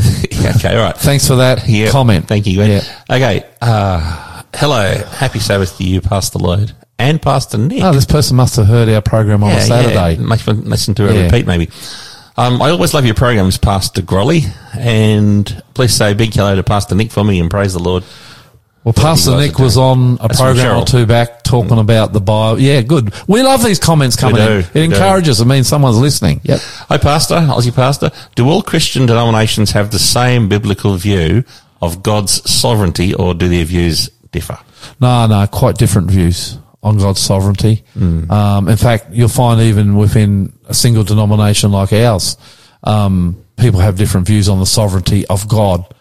Okay, 0.56 0.76
all 0.76 0.82
right. 0.82 0.96
Thanks 0.96 1.26
for 1.28 1.36
that 1.36 1.68
Yeah, 1.68 1.90
comment. 1.90 2.26
Thank 2.28 2.46
you. 2.46 2.62
Yeah. 2.62 2.82
Okay. 3.10 3.44
Uh, 3.60 4.42
hello. 4.54 4.94
Happy 5.10 5.38
Sabbath 5.38 5.76
to 5.78 5.84
you, 5.84 6.00
Pastor 6.00 6.38
Lloyd 6.38 6.72
and 6.98 7.20
Pastor 7.20 7.58
Nick. 7.58 7.82
Oh, 7.82 7.92
this 7.92 8.04
person 8.04 8.36
must 8.36 8.56
have 8.56 8.66
heard 8.66 8.88
our 8.88 9.02
program 9.02 9.42
on 9.44 9.50
a 9.52 9.60
Saturday. 9.60 10.14
Yeah. 10.14 10.20
Must 10.26 10.46
have 10.46 10.58
listened 10.58 10.96
to 10.98 11.08
a 11.08 11.12
Yeah. 11.14 11.24
repeat, 11.24 11.46
maybe. 11.46 11.68
Um, 12.36 12.60
I 12.62 12.70
always 12.70 12.94
love 12.94 13.04
your 13.06 13.14
programs, 13.14 13.58
Pastor 13.58 14.02
Grolly, 14.02 14.44
and 14.78 15.62
please 15.74 15.94
say 15.94 16.12
a 16.12 16.14
big 16.14 16.32
hello 16.34 16.54
to 16.54 16.62
Pastor 16.62 16.94
Nick 16.94 17.10
for 17.10 17.24
me 17.24 17.40
and 17.40 17.50
praise 17.50 17.72
the 17.72 17.78
Lord. 17.80 18.04
Well, 18.86 18.92
Pastor 18.92 19.36
Nick 19.36 19.58
was 19.58 19.76
on 19.76 20.16
a 20.20 20.28
That's 20.28 20.40
program 20.40 20.80
or 20.80 20.84
two 20.84 21.06
back 21.06 21.42
talking 21.42 21.76
about 21.76 22.12
the 22.12 22.20
Bible. 22.20 22.60
Yeah, 22.60 22.82
good. 22.82 23.12
We 23.26 23.42
love 23.42 23.64
these 23.64 23.80
comments 23.80 24.14
coming 24.14 24.36
do, 24.36 24.42
in. 24.42 24.48
we 24.58 24.58
It 24.58 24.72
do. 24.74 24.82
encourages. 24.82 25.40
It 25.40 25.44
means 25.46 25.66
someone's 25.66 25.98
listening. 25.98 26.40
Yep. 26.44 26.60
Hi, 26.60 26.96
Pastor, 26.96 27.34
Aussie 27.34 27.74
Pastor. 27.74 28.12
Do 28.36 28.48
all 28.48 28.62
Christian 28.62 29.04
denominations 29.06 29.72
have 29.72 29.90
the 29.90 29.98
same 29.98 30.48
biblical 30.48 30.94
view 30.94 31.42
of 31.82 32.04
God's 32.04 32.48
sovereignty, 32.48 33.12
or 33.12 33.34
do 33.34 33.48
their 33.48 33.64
views 33.64 34.08
differ? 34.30 34.56
No, 35.00 35.26
no, 35.26 35.44
quite 35.48 35.76
different 35.78 36.08
views 36.08 36.56
on 36.80 36.96
God's 36.96 37.20
sovereignty. 37.20 37.82
Hmm. 37.94 38.30
Um, 38.30 38.68
in 38.68 38.76
fact, 38.76 39.06
you'll 39.10 39.26
find 39.28 39.60
even 39.62 39.96
within 39.96 40.52
a 40.68 40.74
single 40.74 41.02
denomination 41.02 41.72
like 41.72 41.92
ours, 41.92 42.36
um, 42.84 43.44
people 43.56 43.80
have 43.80 43.96
different 43.96 44.28
views 44.28 44.48
on 44.48 44.60
the 44.60 44.66
sovereignty 44.66 45.26
of 45.26 45.48
God. 45.48 45.92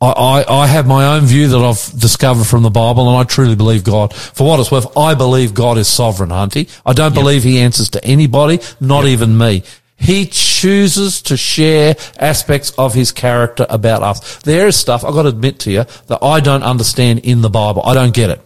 I, 0.00 0.10
I, 0.10 0.62
I 0.62 0.66
have 0.66 0.86
my 0.86 1.16
own 1.16 1.26
view 1.26 1.48
that 1.48 1.58
I've 1.58 2.00
discovered 2.00 2.44
from 2.44 2.62
the 2.62 2.70
Bible, 2.70 3.08
and 3.08 3.16
I 3.18 3.24
truly 3.24 3.56
believe 3.56 3.82
God. 3.82 4.14
For 4.14 4.46
what 4.46 4.60
it's 4.60 4.70
worth, 4.70 4.96
I 4.96 5.14
believe 5.14 5.54
God 5.54 5.76
is 5.76 5.88
sovereign, 5.88 6.30
Hunty. 6.30 6.70
I 6.86 6.92
don't 6.92 7.14
believe 7.14 7.42
He 7.42 7.60
answers 7.60 7.88
to 7.90 8.04
anybody, 8.04 8.60
not 8.80 9.06
even 9.06 9.36
me. 9.36 9.64
He 9.96 10.26
chooses 10.26 11.22
to 11.22 11.36
share 11.36 11.96
aspects 12.18 12.70
of 12.78 12.94
his 12.94 13.10
character 13.10 13.66
about 13.68 14.04
us. 14.04 14.36
There 14.42 14.68
is 14.68 14.76
stuff, 14.76 15.04
I've 15.04 15.12
got 15.12 15.22
to 15.22 15.28
admit 15.28 15.58
to 15.60 15.72
you, 15.72 15.84
that 16.06 16.22
I 16.22 16.38
don't 16.38 16.62
understand 16.62 17.20
in 17.20 17.42
the 17.42 17.50
Bible. 17.50 17.82
I 17.84 17.94
don't 17.94 18.14
get 18.14 18.30
it. 18.30 18.40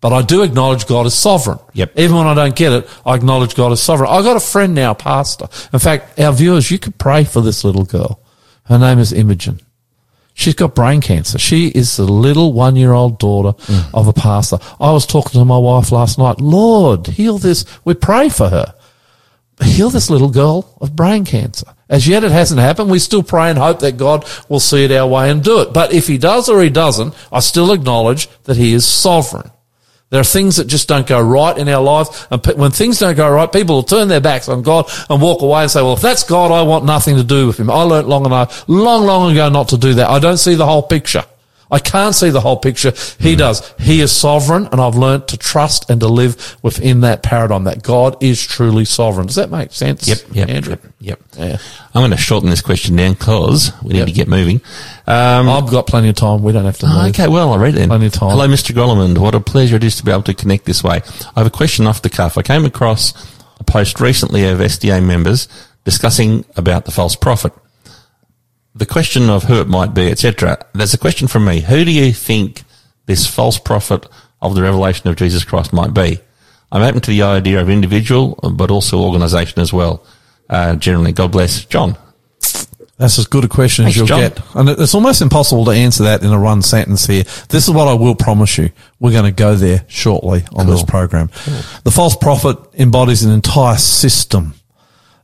But 0.00 0.12
I 0.12 0.22
do 0.22 0.42
acknowledge 0.42 0.88
God 0.88 1.06
is 1.06 1.14
sovereign. 1.14 1.60
Yep. 1.74 1.96
Even 1.96 2.16
when 2.16 2.26
I 2.26 2.34
don't 2.34 2.56
get 2.56 2.72
it, 2.72 2.88
I 3.06 3.14
acknowledge 3.14 3.54
God 3.54 3.70
is 3.70 3.80
sovereign. 3.80 4.10
I've 4.10 4.24
got 4.24 4.36
a 4.36 4.40
friend 4.40 4.74
now, 4.74 4.92
pastor. 4.92 5.46
In 5.72 5.78
fact, 5.78 6.18
our 6.18 6.32
viewers, 6.32 6.72
you 6.72 6.80
could 6.80 6.98
pray 6.98 7.22
for 7.22 7.40
this 7.40 7.62
little 7.62 7.84
girl. 7.84 8.20
Her 8.64 8.80
name 8.80 8.98
is 8.98 9.12
Imogen. 9.12 9.60
She's 10.34 10.54
got 10.54 10.74
brain 10.74 11.00
cancer. 11.00 11.38
She 11.38 11.68
is 11.68 11.96
the 11.96 12.04
little 12.04 12.52
one 12.52 12.76
year 12.76 12.92
old 12.92 13.18
daughter 13.18 13.52
mm. 13.64 13.90
of 13.94 14.08
a 14.08 14.12
pastor. 14.12 14.58
I 14.80 14.90
was 14.90 15.06
talking 15.06 15.38
to 15.38 15.44
my 15.44 15.58
wife 15.58 15.92
last 15.92 16.18
night. 16.18 16.40
Lord, 16.40 17.06
heal 17.06 17.38
this. 17.38 17.64
We 17.84 17.94
pray 17.94 18.28
for 18.28 18.48
her. 18.48 18.74
Heal 19.62 19.90
this 19.90 20.10
little 20.10 20.30
girl 20.30 20.76
of 20.80 20.96
brain 20.96 21.24
cancer. 21.24 21.66
As 21.88 22.08
yet 22.08 22.24
it 22.24 22.32
hasn't 22.32 22.58
happened. 22.58 22.90
We 22.90 22.98
still 22.98 23.22
pray 23.22 23.50
and 23.50 23.58
hope 23.58 23.80
that 23.80 23.98
God 23.98 24.26
will 24.48 24.60
see 24.60 24.84
it 24.84 24.90
our 24.92 25.06
way 25.06 25.30
and 25.30 25.44
do 25.44 25.60
it. 25.60 25.72
But 25.72 25.92
if 25.92 26.08
he 26.08 26.18
does 26.18 26.48
or 26.48 26.60
he 26.62 26.70
doesn't, 26.70 27.14
I 27.30 27.40
still 27.40 27.70
acknowledge 27.70 28.28
that 28.44 28.56
he 28.56 28.72
is 28.72 28.84
sovereign. 28.86 29.51
There 30.12 30.20
are 30.20 30.24
things 30.24 30.56
that 30.56 30.66
just 30.66 30.88
don't 30.88 31.06
go 31.06 31.18
right 31.18 31.56
in 31.56 31.70
our 31.70 31.82
life. 31.82 32.30
And 32.30 32.44
when 32.58 32.70
things 32.70 32.98
don't 32.98 33.16
go 33.16 33.30
right, 33.30 33.50
people 33.50 33.76
will 33.76 33.82
turn 33.82 34.08
their 34.08 34.20
backs 34.20 34.46
on 34.46 34.60
God 34.60 34.90
and 35.08 35.22
walk 35.22 35.40
away 35.40 35.62
and 35.62 35.70
say, 35.70 35.80
well, 35.80 35.94
if 35.94 36.02
that's 36.02 36.22
God, 36.22 36.50
I 36.50 36.60
want 36.60 36.84
nothing 36.84 37.16
to 37.16 37.24
do 37.24 37.46
with 37.46 37.58
him. 37.58 37.70
I 37.70 37.80
learnt 37.80 38.08
long 38.08 38.26
enough, 38.26 38.68
long, 38.68 39.06
long 39.06 39.32
ago 39.32 39.48
not 39.48 39.68
to 39.70 39.78
do 39.78 39.94
that. 39.94 40.10
I 40.10 40.18
don't 40.18 40.36
see 40.36 40.54
the 40.54 40.66
whole 40.66 40.82
picture. 40.82 41.24
I 41.72 41.78
can't 41.80 42.14
see 42.14 42.30
the 42.30 42.40
whole 42.40 42.58
picture. 42.58 42.92
He 43.18 43.34
does. 43.34 43.72
He 43.80 44.00
is 44.02 44.12
sovereign 44.12 44.68
and 44.70 44.80
I've 44.80 44.94
learnt 44.94 45.28
to 45.28 45.38
trust 45.38 45.88
and 45.90 45.98
to 46.00 46.06
live 46.06 46.56
within 46.62 47.00
that 47.00 47.22
paradigm 47.22 47.64
that 47.64 47.82
God 47.82 48.22
is 48.22 48.46
truly 48.46 48.84
sovereign. 48.84 49.26
Does 49.26 49.36
that 49.36 49.50
make 49.50 49.72
sense? 49.72 50.06
Yep, 50.06 50.18
yep, 50.32 50.48
Andrew. 50.50 50.76
yep, 50.76 50.92
yep. 51.00 51.20
Yeah. 51.38 51.58
I'm 51.94 52.02
going 52.02 52.10
to 52.10 52.16
shorten 52.18 52.50
this 52.50 52.60
question 52.60 52.96
down 52.96 53.14
because 53.14 53.72
we 53.82 53.94
need 53.94 53.98
Yep. 54.00 54.06
to 54.08 54.12
get 54.12 54.28
moving. 54.28 54.60
Um, 55.06 55.48
I've 55.48 55.70
got 55.70 55.86
plenty 55.86 56.10
of 56.10 56.14
time. 56.14 56.42
We 56.42 56.52
don't 56.52 56.64
have 56.66 56.78
to 56.78 56.86
Oh, 56.86 57.04
move. 57.04 57.08
okay, 57.14 57.26
well, 57.26 57.52
I'll 57.52 57.58
read 57.58 57.74
it 57.74 57.78
then. 57.78 57.88
Plenty 57.88 58.06
of 58.06 58.12
time. 58.12 58.30
Hello, 58.30 58.46
Mr. 58.46 58.72
Grolimund. 58.74 59.16
What 59.18 59.34
a 59.34 59.40
pleasure 59.40 59.76
it 59.76 59.82
is 59.84 59.96
to 59.96 60.04
be 60.04 60.10
able 60.12 60.22
to 60.24 60.34
connect 60.34 60.66
this 60.66 60.84
way. 60.84 61.00
I 61.34 61.40
have 61.40 61.46
a 61.46 61.50
question 61.50 61.86
off 61.86 62.02
the 62.02 62.10
cuff. 62.10 62.36
I 62.36 62.42
came 62.42 62.66
across 62.66 63.14
a 63.58 63.64
post 63.64 63.98
recently 63.98 64.44
of 64.44 64.58
SDA 64.60 65.02
members 65.02 65.48
discussing 65.84 66.44
about 66.56 66.84
the 66.84 66.92
false 66.92 67.16
prophet. 67.16 67.52
The 68.74 68.86
question 68.86 69.28
of 69.28 69.44
who 69.44 69.60
it 69.60 69.68
might 69.68 69.94
be, 69.94 70.10
etc. 70.10 70.64
There's 70.72 70.94
a 70.94 70.98
question 70.98 71.28
from 71.28 71.44
me. 71.44 71.60
Who 71.60 71.84
do 71.84 71.90
you 71.90 72.12
think 72.12 72.62
this 73.06 73.26
false 73.26 73.58
prophet 73.58 74.06
of 74.40 74.54
the 74.54 74.62
revelation 74.62 75.08
of 75.08 75.16
Jesus 75.16 75.44
Christ 75.44 75.72
might 75.72 75.92
be? 75.92 76.20
I'm 76.70 76.82
open 76.82 77.02
to 77.02 77.10
the 77.10 77.22
idea 77.22 77.60
of 77.60 77.68
individual, 77.68 78.34
but 78.54 78.70
also 78.70 78.98
organisation 78.98 79.60
as 79.60 79.72
well. 79.72 80.04
Uh, 80.48 80.76
generally, 80.76 81.12
God 81.12 81.32
bless. 81.32 81.64
John. 81.66 81.96
That's 83.02 83.18
as 83.18 83.26
good 83.26 83.44
a 83.44 83.48
question 83.48 83.84
as 83.86 83.96
you'll 83.96 84.06
John. 84.06 84.20
get. 84.20 84.40
And 84.54 84.68
it's 84.68 84.94
almost 84.94 85.22
impossible 85.22 85.64
to 85.64 85.72
answer 85.72 86.04
that 86.04 86.22
in 86.22 86.32
a 86.32 86.40
one 86.40 86.62
sentence 86.62 87.06
here. 87.06 87.24
This 87.48 87.64
is 87.66 87.70
what 87.70 87.88
I 87.88 87.94
will 87.94 88.14
promise 88.14 88.58
you. 88.58 88.70
We're 89.00 89.12
going 89.12 89.24
to 89.24 89.32
go 89.32 89.56
there 89.56 89.84
shortly 89.88 90.44
on 90.52 90.66
this 90.66 90.84
program. 90.84 91.28
The 91.84 91.90
false 91.90 92.14
prophet 92.14 92.58
embodies 92.74 93.24
an 93.24 93.32
entire 93.32 93.76
system 93.76 94.54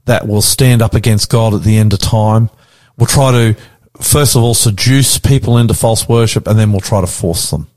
that 0.06 0.26
will 0.26 0.42
stand 0.42 0.82
up 0.82 0.94
against 0.94 1.30
God 1.30 1.54
at 1.54 1.62
the 1.62 1.76
end 1.76 1.92
of 1.92 2.00
time. 2.00 2.50
We'll 2.98 3.06
try 3.06 3.32
to, 3.32 3.56
first 4.00 4.36
of 4.36 4.42
all, 4.42 4.54
seduce 4.54 5.18
people 5.18 5.56
into 5.56 5.72
false 5.72 6.06
worship 6.08 6.46
and 6.46 6.58
then 6.58 6.72
we'll 6.72 6.80
try 6.80 7.00
to 7.00 7.06
force 7.06 7.50
them. 7.50 7.68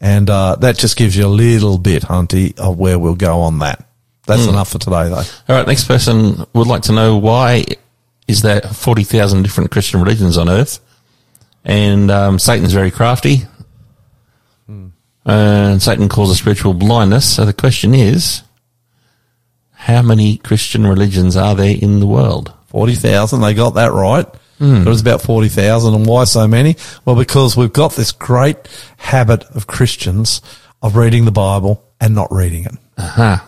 And, 0.00 0.28
uh, 0.28 0.56
that 0.56 0.78
just 0.78 0.96
gives 0.96 1.16
you 1.16 1.26
a 1.26 1.28
little 1.28 1.78
bit, 1.78 2.02
Hunty, 2.02 2.58
of 2.58 2.78
where 2.78 2.98
we'll 2.98 3.14
go 3.14 3.40
on 3.42 3.60
that. 3.60 3.84
That's 4.26 4.42
enough 4.50 4.70
for 4.70 4.78
today 4.78 5.08
though. 5.08 5.16
All 5.16 5.56
right, 5.56 5.66
next 5.66 5.84
person 5.84 6.44
would 6.52 6.66
like 6.66 6.82
to 6.82 6.92
know 6.92 7.16
why 7.16 7.64
is 8.26 8.42
there 8.42 8.60
40,000 8.60 9.42
different 9.42 9.70
Christian 9.70 10.00
religions 10.00 10.36
on 10.36 10.48
earth? 10.50 10.80
And 11.64 12.10
um, 12.10 12.38
Satan's 12.38 12.74
very 12.74 12.90
crafty. 12.90 13.42
And 15.24 15.82
Satan 15.82 16.08
causes 16.08 16.38
spiritual 16.38 16.74
blindness. 16.74 17.36
So 17.36 17.44
the 17.44 17.52
question 17.52 17.94
is, 17.94 18.42
how 19.72 20.02
many 20.02 20.36
Christian 20.38 20.86
religions 20.86 21.36
are 21.36 21.54
there 21.54 21.76
in 21.76 22.00
the 22.00 22.06
world? 22.06 22.52
40,000. 22.68 23.40
They 23.40 23.54
got 23.54 23.74
that 23.74 23.92
right. 23.92 24.26
Hmm. 24.58 24.82
It 24.82 24.86
was 24.86 25.00
about 25.00 25.22
40,000. 25.22 25.94
And 25.94 26.06
why 26.06 26.24
so 26.24 26.46
many? 26.48 26.76
Well, 27.04 27.16
because 27.16 27.56
we've 27.56 27.72
got 27.72 27.92
this 27.92 28.12
great 28.12 28.56
habit 28.96 29.44
of 29.54 29.66
Christians 29.66 30.42
of 30.82 30.96
reading 30.96 31.24
the 31.24 31.32
Bible 31.32 31.84
and 32.00 32.14
not 32.14 32.32
reading 32.32 32.64
it. 32.64 32.74
Aha. 32.98 33.44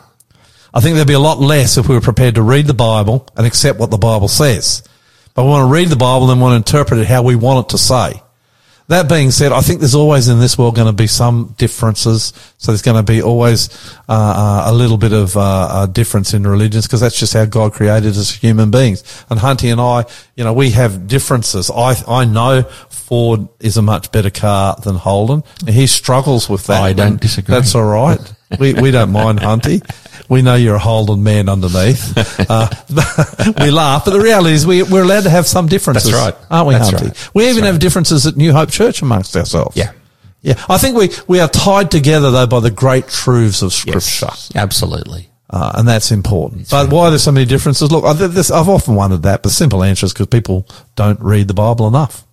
I 0.73 0.81
think 0.81 0.95
there'd 0.95 1.09
be 1.09 1.15
a 1.15 1.19
lot 1.19 1.41
less 1.41 1.77
if 1.77 1.89
we 1.89 1.95
were 1.95 2.01
prepared 2.01 2.37
to 2.37 2.43
read 2.43 2.67
the 2.67 2.75
Bible 2.75 3.27
and 3.37 3.47
accept 3.47 3.79
what 3.79 3.91
the 3.91 3.99
Bible 3.99 4.29
says. 4.29 4.83
But 5.35 5.45
we 5.45 5.51
want 5.51 5.69
to 5.69 5.73
read 5.73 5.89
the 5.89 5.97
Bible 5.97 6.31
and 6.31 6.41
want 6.41 6.53
to 6.53 6.57
interpret 6.57 7.01
it 7.01 7.07
how 7.07 7.23
we 7.23 7.35
want 7.37 7.67
it 7.67 7.71
to 7.71 7.79
say. 7.79 8.23
That 8.91 9.09
being 9.09 9.31
said, 9.31 9.53
I 9.53 9.61
think 9.61 9.79
there's 9.79 9.95
always 9.95 10.27
in 10.27 10.41
this 10.41 10.59
world 10.59 10.75
going 10.75 10.89
to 10.89 10.93
be 10.93 11.07
some 11.07 11.55
differences. 11.59 12.33
So 12.59 12.73
there's 12.73 12.83
going 12.83 12.97
to 12.97 13.05
be 13.05 13.23
always 13.23 13.69
uh, 14.09 14.13
uh, 14.13 14.63
a 14.67 14.73
little 14.73 14.99
bit 14.99 15.13
of 15.13 15.37
uh, 15.37 15.41
uh, 15.41 15.87
difference 15.87 16.35
in 16.35 16.45
religions 16.45 16.89
because 16.89 17.01
that's 17.01 17.17
just 17.17 17.33
how 17.33 17.45
God 17.45 17.73
created 17.73 18.17
us 18.17 18.33
human 18.33 18.73
beings. 18.73 19.25
And 19.31 19.39
Hunty 19.39 19.71
and 19.71 19.81
I, 19.81 20.11
you 20.35 20.43
know, 20.43 20.53
we 20.53 20.71
have 20.71 21.07
differences. 21.07 21.71
I 21.71 21.95
I 22.09 22.25
know 22.25 22.65
Ford 22.89 23.49
is 23.61 23.77
a 23.77 23.83
much 23.83 24.11
better 24.11 24.31
car 24.31 24.75
than 24.83 24.97
Holden, 24.97 25.45
and 25.61 25.71
he 25.71 25.87
struggles 25.87 26.49
with 26.49 26.67
that. 26.67 26.83
I 26.83 26.93
don't 26.93 27.21
disagree. 27.21 27.55
That's 27.55 27.77
all 27.77 27.85
right. 27.85 28.35
We 28.59 28.75
we 28.75 28.91
don't 28.91 29.13
mind 29.13 29.39
Hunty. 29.41 29.83
We 30.29 30.43
know 30.43 30.55
you're 30.55 30.77
a 30.77 30.81
Holden 30.81 31.23
man 31.23 31.49
underneath. 31.49 32.17
Uh, 32.49 32.69
we 33.61 33.71
laugh, 33.71 34.05
but 34.05 34.13
the 34.13 34.21
reality 34.21 34.55
is 34.55 34.67
we, 34.67 34.83
we're 34.85 35.03
allowed 35.03 35.25
to 35.25 35.31
have 35.31 35.47
some 35.47 35.67
differences. 35.67 36.13
That's 36.13 36.37
right. 36.37 36.47
Aren't 36.51 36.69
we, 36.69 36.75
That's 36.75 36.91
Hunty? 36.91 37.09
right. 37.09 37.31
We 37.35 37.49
even 37.49 37.63
right. 37.63 37.73
have 37.73 37.81
differences 37.81 38.27
at 38.27 38.37
New 38.37 38.53
Hope 38.53 38.71
Church 38.71 39.03
amongst 39.03 39.37
ourselves. 39.37 39.77
Yeah. 39.77 39.93
Yeah. 40.43 40.55
I 40.69 40.79
think 40.79 40.97
we, 40.97 41.11
we 41.27 41.41
are 41.41 41.49
tied 41.49 41.91
together 41.91 42.31
though 42.31 42.47
by 42.47 42.61
the 42.61 42.71
great 42.71 43.09
truths 43.09 43.63
of 43.63 43.73
scripture. 43.73 44.29
Absolutely. 44.55 45.31
Uh, 45.51 45.73
and 45.75 45.89
that's 45.89 46.13
important. 46.13 46.71
but 46.71 46.93
why 46.93 47.11
there's 47.11 47.25
so 47.25 47.33
many 47.33 47.45
differences? 47.45 47.91
Look, 47.91 48.05
I, 48.05 48.11
I've 48.11 48.69
often 48.69 48.95
wondered 48.95 49.23
that, 49.23 49.43
but 49.43 49.49
the 49.49 49.55
simple 49.55 49.83
answer 49.83 50.07
is 50.07 50.13
because 50.13 50.29
people 50.29 50.67
don't 50.95 51.21
read 51.21 51.49
the 51.49 51.55
Bible 51.55 51.89
enough. 51.89 52.25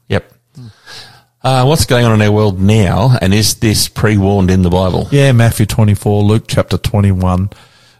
Uh, 1.43 1.65
what's 1.65 1.85
going 1.85 2.03
on 2.03 2.13
in 2.13 2.21
our 2.21 2.31
world 2.31 2.59
now, 2.59 3.15
and 3.21 3.33
is 3.33 3.55
this 3.55 3.87
pre-warned 3.87 4.49
in 4.49 4.63
the 4.63 4.69
Bible? 4.69 5.07
Yeah, 5.11 5.31
Matthew 5.33 5.67
24, 5.67 6.23
Luke 6.23 6.45
chapter 6.47 6.77
21. 6.77 7.51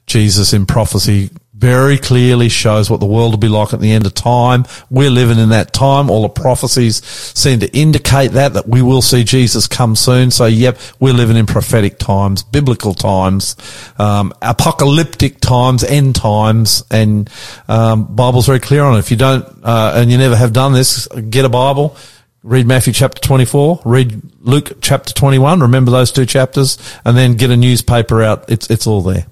Jesus 0.08 0.54
in 0.54 0.66
prophecy 0.66 1.30
very 1.54 1.98
clearly 1.98 2.50
shows 2.50 2.90
what 2.90 3.00
the 3.00 3.06
world 3.06 3.32
will 3.34 3.40
be 3.40 3.48
like 3.48 3.74
at 3.74 3.80
the 3.80 3.92
end 3.92 4.06
of 4.06 4.14
time. 4.14 4.66
We're 4.90 5.10
living 5.10 5.40
in 5.40 5.50
that 5.50 5.74
time. 5.74 6.10
All 6.10 6.22
the 6.22 6.30
prophecies 6.30 7.04
seem 7.04 7.60
to 7.62 7.78
indicate 7.78 8.30
that, 8.34 8.54
that 8.54 8.68
we 8.68 8.82
will 8.82 9.02
see 9.02 9.24
Jesus 9.24 9.68
come 9.68 9.96
soon. 9.96 10.30
So, 10.30 10.46
yep, 10.46 10.78
we're 11.00 11.14
living 11.14 11.36
in 11.36 11.48
prophetic 11.48 11.98
times, 11.98 12.44
biblical 12.44 12.94
times, 12.94 13.56
um, 13.98 14.34
apocalyptic 14.42 15.42
times, 15.42 15.84
end 15.84 16.16
times, 16.16 16.84
and 16.92 17.30
um, 17.68 18.16
Bible's 18.16 18.46
very 18.46 18.60
clear 18.60 18.84
on 18.84 18.96
it. 18.96 19.00
If 19.00 19.12
you 19.12 19.18
don't, 19.18 19.46
uh, 19.64 19.94
and 19.96 20.12
you 20.12 20.18
never 20.18 20.36
have 20.36 20.54
done 20.54 20.74
this, 20.74 21.08
get 21.08 21.44
a 21.44 21.50
Bible. 21.50 21.98
Read 22.44 22.68
Matthew 22.68 22.94
chapter 22.94 23.20
24, 23.22 23.82
read 23.84 24.22
Luke 24.40 24.78
chapter 24.82 25.14
21, 25.14 25.60
remember 25.62 25.92
those 25.92 26.12
two 26.12 26.26
chapters, 26.26 26.78
and 27.04 27.18
then 27.18 27.34
get 27.34 27.50
a 27.50 27.58
newspaper 27.58 28.22
out. 28.22 28.50
It's, 28.50 28.70
it's 28.70 28.88
all 28.88 29.02
there. 29.02 29.26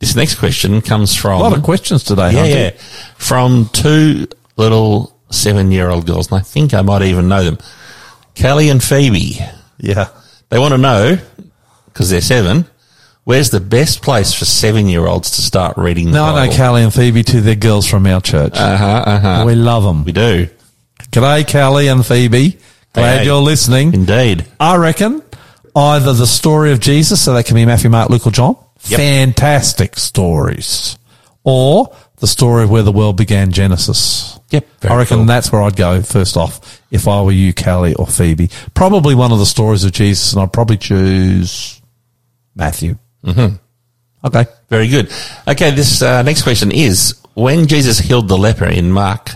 This 0.00 0.16
next 0.16 0.34
question 0.34 0.82
comes 0.82 1.14
from 1.14 1.40
A 1.40 1.42
lot 1.44 1.56
of 1.56 1.62
questions 1.62 2.02
today, 2.04 2.32
Yeah, 2.32 2.44
yeah. 2.44 2.70
From 3.16 3.70
two 3.72 4.26
little 4.56 5.16
seven-year-old 5.30 6.06
girls, 6.06 6.30
and 6.30 6.40
I 6.40 6.42
think 6.42 6.74
I 6.74 6.82
might 6.82 7.02
even 7.02 7.28
know 7.28 7.44
them, 7.44 7.58
Kelly 8.34 8.68
and 8.68 8.82
Phoebe. 8.82 9.38
Yeah. 9.78 10.08
They 10.48 10.58
want 10.58 10.72
to 10.72 10.78
know 10.78 11.18
because 11.86 12.10
they're 12.10 12.20
seven. 12.20 12.66
Where's 13.24 13.50
the 13.50 13.60
best 13.60 14.02
place 14.02 14.34
for 14.34 14.44
seven-year-olds 14.44 15.30
to 15.30 15.42
start 15.42 15.76
reading 15.78 16.06
the 16.06 16.14
Now 16.14 16.34
I 16.34 16.48
know 16.48 16.56
Callie 16.56 16.82
and 16.82 16.92
Phoebe 16.92 17.22
too. 17.22 17.40
They're 17.40 17.54
girls 17.54 17.86
from 17.88 18.04
our 18.06 18.20
church. 18.20 18.54
Uh 18.56 18.76
huh. 18.76 19.04
Uh 19.06 19.18
huh. 19.20 19.44
we 19.46 19.54
love 19.54 19.84
them. 19.84 20.04
We 20.04 20.10
do 20.12 20.48
G'day, 21.12 21.50
Callie 21.50 21.88
and 21.88 22.04
Phoebe. 22.04 22.58
Glad 22.94 23.18
Hey. 23.20 23.24
you're 23.26 23.40
listening. 23.42 23.92
indeed. 23.94 24.46
I 24.58 24.76
reckon 24.76 25.22
either 25.76 26.12
the 26.14 26.26
story 26.26 26.72
of 26.72 26.80
Jesus, 26.80 27.20
so 27.20 27.34
that 27.34 27.44
can 27.46 27.54
be 27.54 27.64
Matthew, 27.66 27.90
Mark, 27.90 28.10
Luke, 28.10 28.26
or 28.26 28.30
John. 28.32 28.56
Yep. 28.86 28.98
Fantastic 28.98 29.98
stories. 29.98 30.98
Or 31.44 31.94
the 32.16 32.26
story 32.26 32.64
of 32.64 32.70
where 32.70 32.82
the 32.82 32.92
world 32.92 33.16
began, 33.16 33.52
Genesis. 33.52 34.38
Yep, 34.50 34.66
I 34.84 34.96
reckon 34.96 35.18
cool. 35.18 35.24
that's 35.26 35.50
where 35.52 35.62
I'd 35.62 35.76
go 35.76 36.02
first 36.02 36.36
off 36.36 36.80
if 36.90 37.08
I 37.08 37.22
were 37.22 37.32
you, 37.32 37.52
Callie 37.54 37.94
or 37.94 38.06
Phoebe. 38.06 38.50
Probably 38.74 39.14
one 39.14 39.32
of 39.32 39.38
the 39.38 39.46
stories 39.46 39.84
of 39.84 39.92
Jesus, 39.92 40.32
and 40.32 40.42
I'd 40.42 40.52
probably 40.52 40.76
choose 40.76 41.80
Matthew. 42.54 42.96
Mm-hmm. 43.24 43.56
Okay. 44.26 44.46
Very 44.68 44.88
good. 44.88 45.10
Okay, 45.48 45.70
this 45.72 46.00
uh, 46.02 46.22
next 46.22 46.42
question 46.42 46.70
is 46.70 47.18
when 47.34 47.66
Jesus 47.66 47.98
healed 47.98 48.28
the 48.28 48.36
leper 48.38 48.66
in 48.66 48.90
Mark 48.90 49.30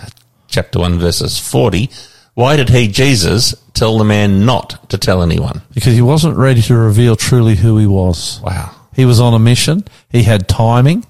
chapter 0.48 0.78
1, 0.78 0.98
verses 0.98 1.38
40, 1.38 1.90
why 2.34 2.56
did 2.56 2.68
he, 2.68 2.88
Jesus, 2.88 3.54
tell 3.72 3.98
the 3.98 4.04
man 4.04 4.44
not 4.44 4.90
to 4.90 4.98
tell 4.98 5.22
anyone? 5.22 5.62
Because 5.72 5.94
he 5.94 6.02
wasn't 6.02 6.36
ready 6.36 6.60
to 6.62 6.76
reveal 6.76 7.16
truly 7.16 7.56
who 7.56 7.78
he 7.78 7.86
was. 7.86 8.40
Wow. 8.42 8.74
He 8.94 9.04
was 9.04 9.20
on 9.20 9.34
a 9.34 9.38
mission. 9.38 9.84
He 10.10 10.22
had 10.22 10.48
timing. 10.48 11.04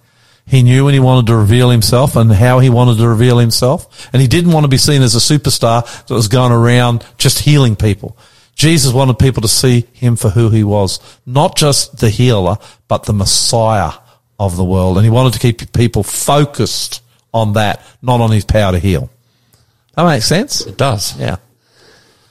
He 0.47 0.63
knew 0.63 0.85
when 0.85 0.95
he 0.95 1.01
wanted 1.01 1.27
to 1.27 1.37
reveal 1.37 1.71
himself 1.71 2.15
and 2.15 2.31
how 2.31 2.61
he 2.61 2.71
wanted 2.71 2.99
to 2.99 3.09
reveal 3.09 3.39
himself. 3.39 4.09
And 4.13 4.23
he 4.23 4.29
didn't 4.29 4.53
want 4.53 4.65
to 4.65 4.69
be 4.69 4.77
seen 4.77 5.03
as 5.03 5.17
a 5.17 5.19
superstar 5.19 6.07
that 6.07 6.15
was 6.15 6.29
going 6.29 6.53
around 6.53 7.05
just 7.19 7.41
healing 7.41 7.75
people. 7.75 8.17
Jesus 8.55 8.93
wanted 8.93 9.19
people 9.19 9.43
to 9.43 9.49
see 9.49 9.87
him 9.93 10.17
for 10.17 10.31
who 10.31 10.49
he 10.51 10.65
was, 10.65 11.01
not 11.27 11.57
just 11.57 11.99
the 11.99 12.09
healer, 12.09 12.57
but 12.89 13.05
the 13.05 13.13
Messiah 13.13 13.93
of 14.39 14.57
the 14.57 14.65
world. 14.65 14.97
And 14.97 15.05
he 15.05 15.11
wanted 15.11 15.33
to 15.33 15.41
keep 15.41 15.73
people 15.73 16.03
focused 16.03 17.03
on 17.35 17.55
that, 17.55 17.83
not 18.01 18.21
on 18.21 18.31
his 18.31 18.45
power 18.45 18.73
to 18.73 18.79
heal. 18.79 19.11
That 19.97 20.05
makes 20.05 20.27
sense? 20.27 20.67
It 20.67 20.77
does. 20.77 21.19
Yeah. 21.19 21.37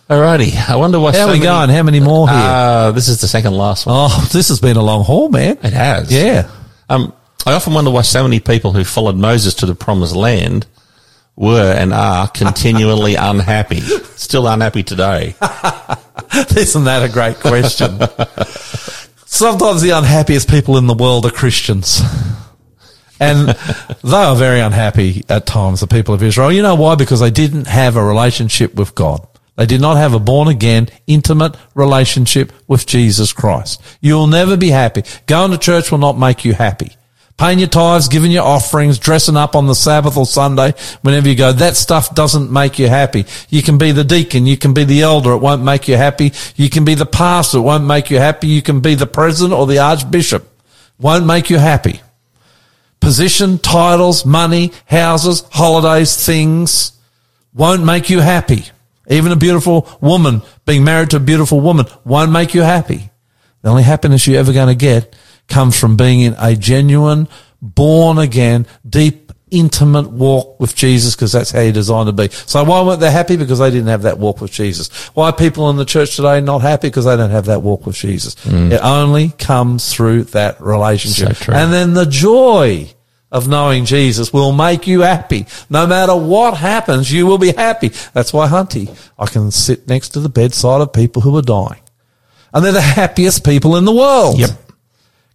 Alrighty. 0.09 0.55
I 0.69 0.75
wonder 0.75 0.99
why 0.99 1.11
How 1.13 1.17
so 1.17 1.23
are 1.23 1.27
we 1.27 1.33
many- 1.33 1.43
going? 1.45 1.69
How 1.69 1.81
many 1.83 1.99
more 1.99 2.27
here? 2.29 2.37
Uh, 2.37 2.91
this 2.91 3.07
is 3.07 3.21
the 3.21 3.27
second 3.27 3.53
last 3.53 3.87
one. 3.87 3.95
oh, 3.97 4.29
this 4.33 4.49
has 4.49 4.59
been 4.59 4.77
a 4.77 4.83
long 4.83 5.03
haul, 5.03 5.29
man. 5.29 5.57
It 5.63 5.73
has. 5.73 6.11
Yeah. 6.11 6.49
Um, 6.89 7.11
I 7.45 7.53
often 7.53 7.73
wonder 7.73 7.89
why 7.91 8.03
so 8.03 8.21
many 8.23 8.39
people 8.39 8.71
who 8.71 8.83
followed 8.83 9.15
Moses 9.15 9.55
to 9.55 9.65
the 9.65 9.73
promised 9.75 10.15
land 10.15 10.67
were 11.35 11.73
and 11.73 11.91
are 11.91 12.27
continually 12.27 13.15
unhappy. 13.19 13.79
Still 13.81 14.47
unhappy 14.47 14.83
today. 14.83 15.35
Isn't 16.55 16.83
that 16.83 17.01
a 17.03 17.11
great 17.11 17.37
question? 17.39 17.99
Sometimes 19.25 19.81
the 19.81 19.89
unhappiest 19.91 20.49
people 20.49 20.77
in 20.77 20.85
the 20.87 20.93
world 20.93 21.25
are 21.25 21.31
Christians. 21.31 22.01
And 23.19 23.49
they 24.03 24.17
are 24.17 24.35
very 24.35 24.59
unhappy 24.59 25.23
at 25.29 25.45
times, 25.45 25.79
the 25.79 25.87
people 25.87 26.13
of 26.13 26.23
Israel. 26.23 26.51
You 26.51 26.61
know 26.61 26.75
why? 26.75 26.95
Because 26.95 27.19
they 27.19 27.31
didn't 27.31 27.67
have 27.67 27.95
a 27.95 28.03
relationship 28.03 28.75
with 28.75 28.93
God. 28.95 29.25
They 29.55 29.65
did 29.65 29.79
not 29.79 29.95
have 29.97 30.13
a 30.13 30.19
born 30.19 30.49
again, 30.49 30.89
intimate 31.07 31.55
relationship 31.75 32.51
with 32.67 32.85
Jesus 32.85 33.31
Christ. 33.31 33.81
You'll 34.01 34.27
never 34.27 34.57
be 34.57 34.69
happy. 34.69 35.03
Going 35.27 35.51
to 35.51 35.57
church 35.57 35.91
will 35.91 35.97
not 35.97 36.17
make 36.17 36.43
you 36.43 36.53
happy. 36.53 36.91
Paying 37.37 37.59
your 37.59 37.67
tithes, 37.67 38.07
giving 38.07 38.31
your 38.31 38.45
offerings, 38.45 38.97
dressing 38.97 39.35
up 39.35 39.55
on 39.55 39.67
the 39.67 39.75
Sabbath 39.75 40.15
or 40.15 40.25
Sunday, 40.25 40.73
whenever 41.01 41.27
you 41.27 41.35
go, 41.35 41.51
that 41.51 41.75
stuff 41.75 42.15
doesn't 42.15 42.49
make 42.49 42.79
you 42.79 42.87
happy. 42.87 43.25
You 43.49 43.61
can 43.61 43.77
be 43.77 43.91
the 43.91 44.05
deacon, 44.05 44.45
you 44.45 44.55
can 44.55 44.73
be 44.73 44.85
the 44.85 45.01
elder, 45.01 45.33
it 45.33 45.39
won't 45.39 45.61
make 45.61 45.89
you 45.89 45.97
happy. 45.97 46.31
You 46.55 46.69
can 46.69 46.85
be 46.85 46.95
the 46.95 47.05
pastor, 47.05 47.57
it 47.57 47.61
won't 47.61 47.85
make 47.85 48.09
you 48.09 48.19
happy. 48.19 48.47
You 48.47 48.61
can 48.61 48.79
be 48.79 48.95
the 48.95 49.07
president 49.07 49.53
or 49.53 49.67
the 49.67 49.79
archbishop, 49.79 50.47
won't 50.97 51.25
make 51.25 51.49
you 51.49 51.57
happy. 51.57 51.99
Position, 53.05 53.59
titles, 53.59 54.25
money, 54.25 54.71
houses, 54.87 55.43
holidays, 55.51 56.25
things 56.25 56.99
won't 57.53 57.85
make 57.85 58.09
you 58.09 58.19
happy. 58.19 58.65
Even 59.07 59.31
a 59.31 59.35
beautiful 59.35 59.87
woman 60.01 60.41
being 60.65 60.83
married 60.83 61.11
to 61.11 61.17
a 61.17 61.19
beautiful 61.19 61.61
woman 61.61 61.85
won't 62.03 62.31
make 62.31 62.55
you 62.55 62.61
happy. 62.61 63.11
The 63.61 63.69
only 63.69 63.83
happiness 63.83 64.25
you're 64.25 64.39
ever 64.39 64.51
going 64.51 64.69
to 64.69 64.75
get 64.75 65.15
comes 65.47 65.79
from 65.79 65.97
being 65.97 66.21
in 66.21 66.35
a 66.39 66.55
genuine, 66.55 67.27
born 67.61 68.17
again, 68.17 68.65
deep 68.89 69.31
intimate 69.51 70.09
walk 70.09 70.59
with 70.59 70.75
Jesus 70.75 71.15
because 71.15 71.31
that's 71.31 71.51
how 71.51 71.61
you're 71.61 71.71
designed 71.71 72.07
to 72.07 72.13
be. 72.13 72.29
So 72.29 72.63
why 72.63 72.81
weren't 72.81 72.99
they 72.99 73.11
happy? 73.11 73.37
Because 73.37 73.59
they 73.59 73.69
didn't 73.69 73.87
have 73.87 74.01
that 74.01 74.17
walk 74.17 74.41
with 74.41 74.51
Jesus. 74.51 74.89
Why 75.09 75.29
are 75.29 75.33
people 75.33 75.69
in 75.69 75.75
the 75.75 75.85
church 75.85 76.15
today 76.15 76.41
not 76.41 76.63
happy? 76.63 76.87
Because 76.87 77.05
they 77.05 77.15
don't 77.15 77.29
have 77.29 77.45
that 77.45 77.61
walk 77.61 77.85
with 77.85 77.95
Jesus. 77.95 78.33
Mm. 78.35 78.71
It 78.71 78.81
only 78.83 79.29
comes 79.29 79.93
through 79.93 80.23
that 80.25 80.59
relationship. 80.59 81.37
So. 81.37 81.53
And 81.53 81.71
then 81.71 81.93
the 81.93 82.05
joy 82.07 82.94
of 83.35 83.49
knowing 83.49 83.83
Jesus 83.83 84.31
will 84.31 84.53
make 84.53 84.87
you 84.87 85.01
happy. 85.01 85.45
No 85.69 85.85
matter 85.85 86.15
what 86.15 86.55
happens, 86.55 87.11
you 87.11 87.27
will 87.27 87.37
be 87.37 87.51
happy. 87.51 87.89
That's 88.13 88.31
why, 88.31 88.47
Hunty, 88.47 88.87
I 89.19 89.25
can 89.25 89.51
sit 89.51 89.89
next 89.89 90.09
to 90.09 90.21
the 90.21 90.29
bedside 90.29 90.79
of 90.79 90.93
people 90.93 91.21
who 91.21 91.35
are 91.37 91.41
dying. 91.41 91.81
And 92.53 92.63
they're 92.63 92.71
the 92.71 92.79
happiest 92.79 93.43
people 93.43 93.75
in 93.75 93.83
the 93.83 93.91
world. 93.91 94.39
Yep. 94.39 94.51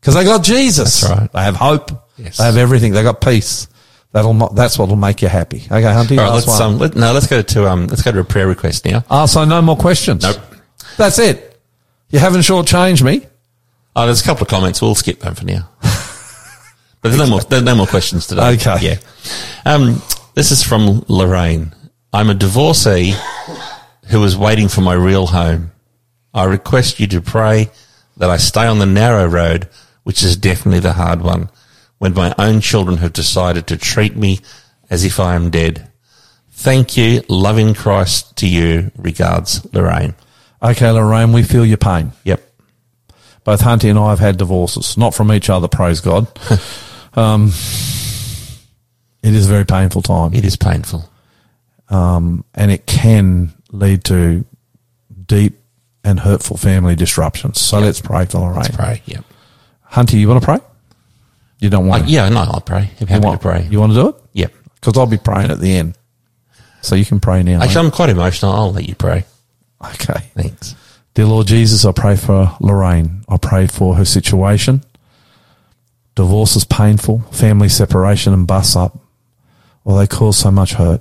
Because 0.01 0.14
they 0.14 0.24
got 0.24 0.43
Jesus. 0.43 1.02
That's 1.02 1.20
right. 1.20 1.32
They 1.32 1.43
have 1.43 1.56
hope. 1.56 1.90
Yes. 2.16 2.39
They 2.39 2.44
have 2.44 2.56
everything. 2.56 2.93
They 2.93 3.02
got 3.02 3.20
peace. 3.20 3.68
That'll, 4.12 4.32
that's 4.48 4.78
what 4.78 4.89
will 4.89 4.97
make 4.97 5.20
you 5.20 5.28
happy. 5.28 5.59
Okay, 5.59 5.82
Hunty, 5.82 6.18
All 6.18 6.24
right, 6.24 6.35
let's 6.35 6.47
one. 6.47 6.62
um, 6.62 6.78
let, 6.78 6.97
no, 6.97 7.12
let's 7.12 7.27
go 7.27 7.43
to 7.43 7.68
um, 7.68 7.86
let's 7.86 8.02
go 8.02 8.10
to 8.10 8.18
a 8.20 8.24
prayer 8.24 8.48
request 8.48 8.85
now. 8.86 9.05
Ah, 9.10 9.27
so 9.27 9.44
no 9.44 9.60
more 9.62 9.77
questions. 9.77 10.22
Nope. 10.24 10.39
That's 10.97 11.18
it. 11.18 11.60
You 12.09 12.18
haven't 12.18 12.40
shortchanged 12.40 13.02
me. 13.05 13.27
Oh, 13.94 14.06
there's 14.06 14.20
a 14.20 14.24
couple 14.24 14.43
of 14.43 14.48
comments. 14.48 14.82
We'll 14.82 14.97
skip 14.97 15.20
them 15.20 15.35
for 15.36 15.44
now. 15.44 15.69
But 17.01 17.09
there's 17.10 17.18
no 17.18 17.28
more. 17.28 17.40
There's 17.40 17.62
no 17.62 17.74
more 17.74 17.86
questions 17.86 18.27
today. 18.27 18.55
Okay. 18.55 18.77
Yeah. 18.81 18.97
Um, 19.64 20.02
this 20.35 20.51
is 20.51 20.62
from 20.62 21.05
Lorraine. 21.09 21.72
I'm 22.12 22.31
a 22.31 22.35
divorcee 22.35 23.14
who 24.09 24.22
is 24.24 24.36
waiting 24.36 24.68
for 24.68 24.81
my 24.81 24.94
real 24.94 25.27
home. 25.27 25.70
I 26.35 26.44
request 26.44 27.01
you 27.01 27.06
to 27.09 27.20
pray 27.20 27.70
that 28.16 28.31
I 28.31 28.36
stay 28.36 28.66
on 28.66 28.78
the 28.78 28.86
narrow 28.86 29.27
road, 29.27 29.68
which 30.02 30.22
is 30.22 30.36
definitely 30.36 30.81
the 30.81 30.93
hard 30.93 31.22
one, 31.22 31.51
when 31.98 32.14
my 32.14 32.35
own 32.39 32.60
children 32.60 32.98
have 32.98 33.12
decided 33.12 33.66
to 33.68 33.77
treat 33.77 34.16
me 34.16 34.40
as 34.89 35.05
if 35.05 35.20
I 35.20 35.35
am 35.35 35.51
dead. 35.51 35.90
Thank 36.51 36.97
you. 36.97 37.22
Loving 37.28 37.74
Christ 37.74 38.36
to 38.39 38.48
you. 38.48 38.90
Regards, 38.97 39.66
Lorraine. 39.72 40.14
Okay, 40.62 40.90
Lorraine, 40.90 41.32
we 41.32 41.43
feel 41.43 41.64
your 41.64 41.78
pain. 41.78 42.12
Yep. 42.24 42.43
Both 43.44 43.62
Hunty 43.62 43.89
and 43.89 43.98
I 43.98 44.10
have 44.10 44.18
had 44.18 44.36
divorces, 44.36 44.98
not 44.98 45.14
from 45.14 45.32
each 45.32 45.48
other, 45.48 45.68
praise 45.68 46.01
God. 46.01 46.27
um, 47.15 47.47
it 49.23 49.35
is 49.35 49.47
a 49.47 49.49
very 49.49 49.65
painful 49.66 50.03
time. 50.03 50.35
It 50.35 50.45
is 50.45 50.57
painful. 50.57 51.09
um, 51.89 52.45
and 52.55 52.70
it 52.70 52.87
can 52.87 53.53
lead 53.73 54.05
to 54.05 54.45
deep 55.27 55.59
and 56.05 56.20
hurtful 56.20 56.57
family 56.57 56.95
disruptions. 56.95 57.61
So 57.61 57.81
let's 57.81 58.01
pray 58.01 58.24
for 58.27 58.39
Lorraine. 58.39 58.57
Let's 58.62 58.77
pray. 58.77 59.03
Yep. 59.07 59.24
Hunter, 59.82 60.16
you 60.16 60.28
want 60.28 60.41
to 60.41 60.45
pray? 60.47 60.59
You 61.59 61.69
don't 61.69 61.87
want 61.89 62.05
Uh, 62.05 62.07
to? 62.07 62.12
yeah, 62.12 62.28
no, 62.28 62.41
I'll 62.41 62.61
pray. 62.61 62.78
I'm 62.82 62.97
You 63.01 63.07
happy 63.07 63.27
want, 63.27 63.41
to 63.41 63.47
pray. 63.49 63.66
You 63.70 63.81
want 63.81 63.93
to 63.93 64.01
do 64.01 64.09
it? 64.11 64.15
Yep. 64.35 64.53
Because 64.77 64.97
I'll 64.97 65.07
be 65.07 65.19
praying 65.19 65.51
at 65.51 65.59
the 65.61 65.77
end. 65.77 65.99
So 66.81 66.95
you 66.95 67.05
can 67.05 67.20
pray 67.20 67.43
now. 67.43 67.61
Actually, 67.61 67.87
I'm 67.87 67.91
quite 67.91 68.09
emotional. 68.09 68.53
I'll 68.53 68.73
let 68.73 68.89
you 68.89 68.95
pray. 68.95 69.24
okay. 69.85 70.20
Thanks. 70.35 70.74
Dear 71.15 71.27
Lord 71.27 71.49
Jesus, 71.49 71.85
I 71.85 71.93
pray 71.93 72.16
for 72.16 72.57
Lorraine. 72.61 73.24
I 73.28 73.37
pray 73.37 73.66
for 73.66 73.97
her 73.97 74.05
situation. 74.05 74.82
Divorce 76.20 76.55
is 76.55 76.64
painful, 76.64 77.20
family 77.32 77.70
separation 77.70 78.34
and 78.34 78.47
bus 78.47 78.76
up. 78.76 78.94
Well, 79.84 79.97
they 79.97 80.06
cause 80.06 80.36
so 80.36 80.51
much 80.51 80.74
hurt. 80.74 81.01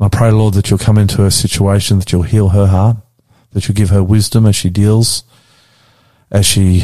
And 0.00 0.06
I 0.06 0.08
pray, 0.08 0.32
Lord, 0.32 0.54
that 0.54 0.68
you'll 0.68 0.80
come 0.80 0.98
into 0.98 1.22
her 1.22 1.30
situation, 1.30 2.00
that 2.00 2.10
you'll 2.10 2.22
heal 2.22 2.48
her 2.48 2.66
heart, 2.66 2.96
that 3.52 3.68
you'll 3.68 3.76
give 3.76 3.90
her 3.90 4.02
wisdom 4.02 4.44
as 4.44 4.56
she 4.56 4.68
deals, 4.68 5.22
as 6.28 6.44
she 6.44 6.82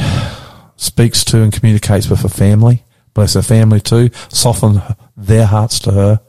speaks 0.77 1.25
to 1.25 1.43
and 1.43 1.53
communicates 1.53 2.09
with 2.09 2.21
her 2.21 2.29
family. 2.29 2.85
Bless 3.13 3.35
her 3.35 3.43
family 3.43 3.81
too. 3.81 4.11
Soften 4.29 4.81
their 5.17 5.47
hearts 5.47 5.81
to 5.81 5.91
her 5.91 6.21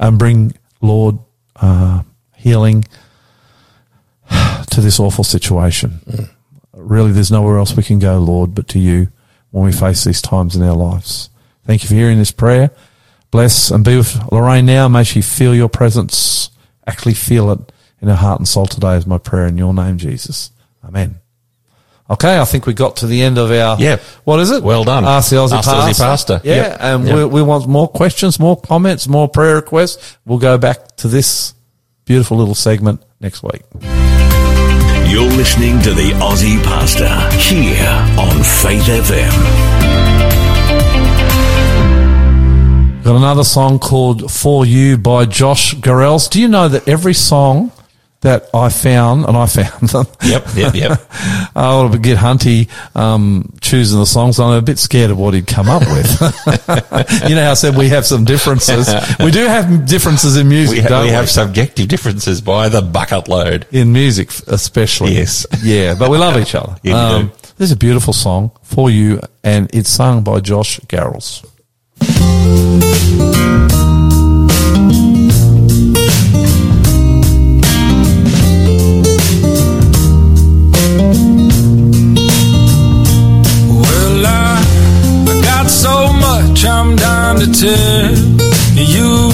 and 0.00 0.18
bring, 0.18 0.52
Lord, 0.80 1.20
uh, 1.54 2.02
healing 2.34 2.86
to 4.70 4.80
this 4.80 4.98
awful 4.98 5.22
situation. 5.22 6.00
Really, 6.72 7.12
there's 7.12 7.30
nowhere 7.30 7.58
else 7.58 7.76
we 7.76 7.84
can 7.84 8.00
go, 8.00 8.18
Lord, 8.18 8.52
but 8.52 8.66
to 8.70 8.80
you 8.80 9.12
when 9.56 9.64
we 9.64 9.72
face 9.72 10.04
these 10.04 10.20
times 10.20 10.54
in 10.54 10.62
our 10.62 10.76
lives. 10.76 11.30
Thank 11.64 11.82
you 11.82 11.88
for 11.88 11.94
hearing 11.94 12.18
this 12.18 12.30
prayer. 12.30 12.70
Bless 13.30 13.70
and 13.70 13.82
be 13.82 13.96
with 13.96 14.30
Lorraine 14.30 14.66
now. 14.66 14.86
May 14.86 15.02
she 15.02 15.22
feel 15.22 15.54
your 15.54 15.70
presence, 15.70 16.50
actually 16.86 17.14
feel 17.14 17.50
it 17.52 17.72
in 18.02 18.08
her 18.08 18.14
heart 18.14 18.38
and 18.38 18.46
soul 18.46 18.66
today 18.66 18.96
is 18.96 19.06
my 19.06 19.16
prayer 19.16 19.46
in 19.46 19.56
your 19.56 19.72
name, 19.72 19.96
Jesus. 19.96 20.50
Amen. 20.84 21.20
Okay, 22.10 22.38
I 22.38 22.44
think 22.44 22.66
we 22.66 22.74
got 22.74 22.96
to 22.96 23.06
the 23.06 23.22
end 23.22 23.38
of 23.38 23.50
our. 23.50 23.80
Yeah. 23.80 23.96
What 24.24 24.40
is 24.40 24.50
it? 24.50 24.62
Well 24.62 24.84
done. 24.84 25.06
Ask 25.06 25.30
the 25.30 25.36
Aussie 25.36 25.52
Ask 25.56 25.70
Pastor. 25.70 26.02
Aussie 26.02 26.06
Pastor. 26.06 26.40
Yeah, 26.44 26.54
Yep. 26.54 26.76
and 26.80 27.06
Yep. 27.06 27.16
we, 27.16 27.24
we 27.24 27.42
want 27.42 27.66
more 27.66 27.88
questions, 27.88 28.38
more 28.38 28.60
comments, 28.60 29.08
more 29.08 29.26
prayer 29.26 29.54
requests. 29.54 30.18
We'll 30.26 30.38
go 30.38 30.58
back 30.58 30.96
to 30.96 31.08
this 31.08 31.54
beautiful 32.04 32.36
little 32.36 32.54
segment 32.54 33.02
next 33.20 33.42
week. 33.42 33.62
You're 35.08 35.30
listening 35.30 35.80
to 35.82 35.94
the 35.94 36.10
Aussie 36.20 36.62
Pastor 36.64 37.08
here 37.38 37.86
on 38.18 38.42
Faith 38.42 38.82
FM. 38.82 39.32
Got 43.04 43.16
another 43.16 43.44
song 43.44 43.78
called 43.78 44.30
For 44.30 44.66
You 44.66 44.98
by 44.98 45.24
Josh 45.26 45.76
Garrels. 45.76 46.28
Do 46.28 46.40
you 46.40 46.48
know 46.48 46.68
that 46.68 46.88
every 46.88 47.14
song 47.14 47.70
that 48.22 48.48
I 48.54 48.70
found, 48.70 49.24
and 49.26 49.36
I 49.36 49.46
found 49.46 49.88
them, 49.90 50.06
Yep, 50.24 50.46
yep, 50.56 50.74
yep. 50.74 51.10
I 51.54 51.88
to 51.92 51.98
get 51.98 52.18
Hunty 52.18 52.68
um, 52.96 53.52
choosing 53.60 53.98
the 54.00 54.06
songs. 54.06 54.40
I'm 54.40 54.52
a 54.52 54.62
bit 54.62 54.78
scared 54.78 55.10
of 55.10 55.18
what 55.18 55.34
he'd 55.34 55.46
come 55.46 55.68
up 55.68 55.82
with. 55.82 56.10
you 57.28 57.34
know 57.34 57.44
how 57.44 57.50
I 57.52 57.54
said 57.54 57.76
we 57.76 57.88
have 57.90 58.04
some 58.06 58.24
differences. 58.24 58.88
We 59.20 59.30
do 59.30 59.46
have 59.46 59.86
differences 59.86 60.36
in 60.36 60.48
music, 60.48 60.76
we, 60.76 60.80
ha- 60.82 60.88
don't 60.88 61.02
we 61.02 61.08
we? 61.10 61.12
have 61.14 61.28
subjective 61.30 61.88
differences 61.88 62.40
by 62.40 62.68
the 62.68 62.82
bucket 62.82 63.28
load. 63.28 63.66
in 63.70 63.92
music, 63.92 64.30
especially. 64.48 65.12
Yes. 65.14 65.46
Yeah, 65.62 65.94
but 65.98 66.10
we 66.10 66.18
love 66.18 66.36
each 66.38 66.54
other. 66.54 66.72
Um, 66.76 66.82
Yeah, 66.84 67.22
do. 67.22 67.28
This 67.58 67.70
is 67.70 67.72
a 67.72 67.76
beautiful 67.76 68.12
song 68.12 68.50
for 68.62 68.90
you, 68.90 69.20
and 69.42 69.68
it's 69.74 69.88
sung 69.90 70.22
by 70.22 70.40
Josh 70.40 70.78
Garrels. 70.80 71.44
Much 86.56 86.64
I'm 86.64 86.96
dying 86.96 87.38
to 87.40 87.46
tell 87.52 88.14
you, 88.74 89.28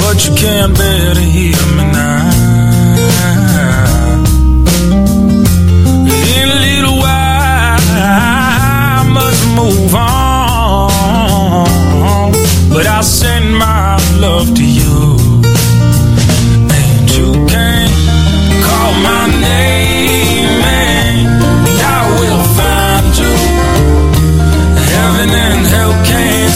but 0.00 0.26
you 0.26 0.34
can't 0.34 0.74
bear 0.76 1.14
to 1.14 1.20
hear 1.20 1.56
me 1.76 1.84
now. 1.92 2.30
In 6.36 6.48
a 6.48 6.58
little 6.66 6.96
while, 6.96 7.80
I 8.00 9.04
must 9.12 9.46
move 9.60 9.94
on, 9.94 11.66
but 12.70 12.86
I 12.86 13.02
send 13.02 13.58
my 13.58 13.98
love 14.20 14.54
to 14.54 14.64
you. 14.64 15.07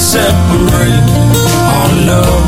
separate 0.03 1.11
our 1.70 2.07
love. 2.07 2.41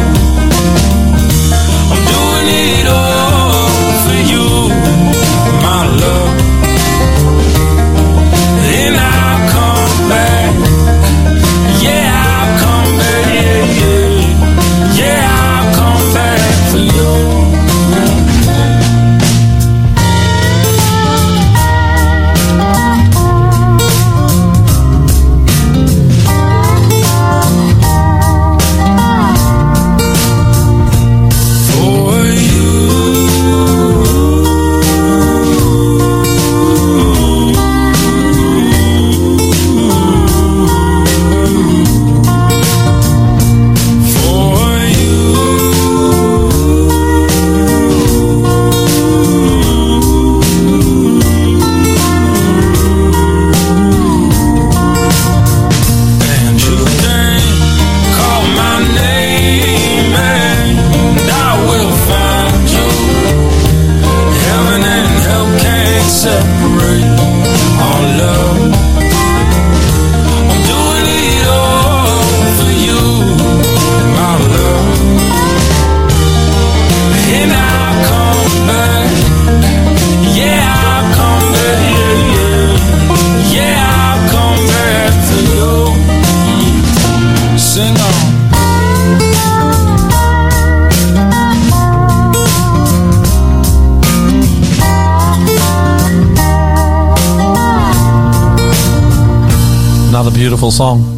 Beautiful 100.34 100.70
song. 100.70 101.16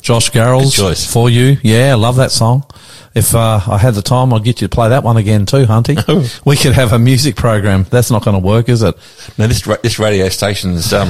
Josh 0.00 0.30
Garrels. 0.30 1.10
For 1.12 1.30
you. 1.30 1.56
Yeah, 1.62 1.94
love 1.94 2.16
that 2.16 2.30
song. 2.30 2.64
If 3.14 3.34
uh, 3.34 3.60
I 3.66 3.78
had 3.78 3.94
the 3.94 4.02
time, 4.02 4.32
I'd 4.32 4.44
get 4.44 4.60
you 4.60 4.68
to 4.68 4.74
play 4.74 4.90
that 4.90 5.02
one 5.02 5.16
again 5.16 5.46
too, 5.46 5.64
Hunty. 5.66 5.96
Oh. 6.08 6.26
We 6.44 6.56
could 6.56 6.72
have 6.72 6.92
a 6.92 6.98
music 6.98 7.36
program. 7.36 7.84
That's 7.90 8.10
not 8.10 8.24
going 8.24 8.40
to 8.40 8.46
work, 8.46 8.68
is 8.68 8.82
it? 8.82 8.94
Now 9.36 9.46
this 9.46 9.66
ra- 9.66 9.76
this 9.82 9.98
radio 9.98 10.28
station's 10.28 10.92
um, 10.92 11.08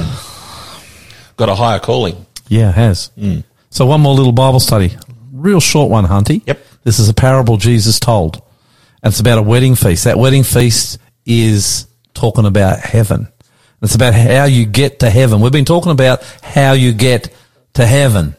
got 1.36 1.48
a 1.48 1.54
higher 1.54 1.78
calling. 1.78 2.24
Yeah, 2.48 2.70
it 2.70 2.74
has. 2.74 3.10
So 3.70 3.86
one 3.86 4.00
more 4.00 4.14
little 4.14 4.32
Bible 4.32 4.60
study. 4.60 4.96
Real 5.32 5.60
short 5.60 5.90
one, 5.90 6.06
Hunty. 6.06 6.42
Yep. 6.46 6.64
This 6.84 6.98
is 6.98 7.08
a 7.08 7.14
parable 7.14 7.56
Jesus 7.58 8.00
told. 8.00 8.36
And 9.02 9.12
it's 9.12 9.20
about 9.20 9.38
a 9.38 9.42
wedding 9.42 9.74
feast. 9.74 10.04
That 10.04 10.18
wedding 10.18 10.42
feast 10.42 10.98
is 11.26 11.86
talking 12.14 12.46
about 12.46 12.80
heaven. 12.80 13.28
It's 13.82 13.94
about 13.94 14.14
how 14.14 14.44
you 14.44 14.66
get 14.66 15.00
to 15.00 15.10
heaven. 15.10 15.40
We've 15.40 15.52
been 15.52 15.64
talking 15.64 15.92
about 15.92 16.22
how 16.42 16.72
you 16.72 16.92
get 16.92 17.32
to 17.78 17.86
heaven. 17.86 18.34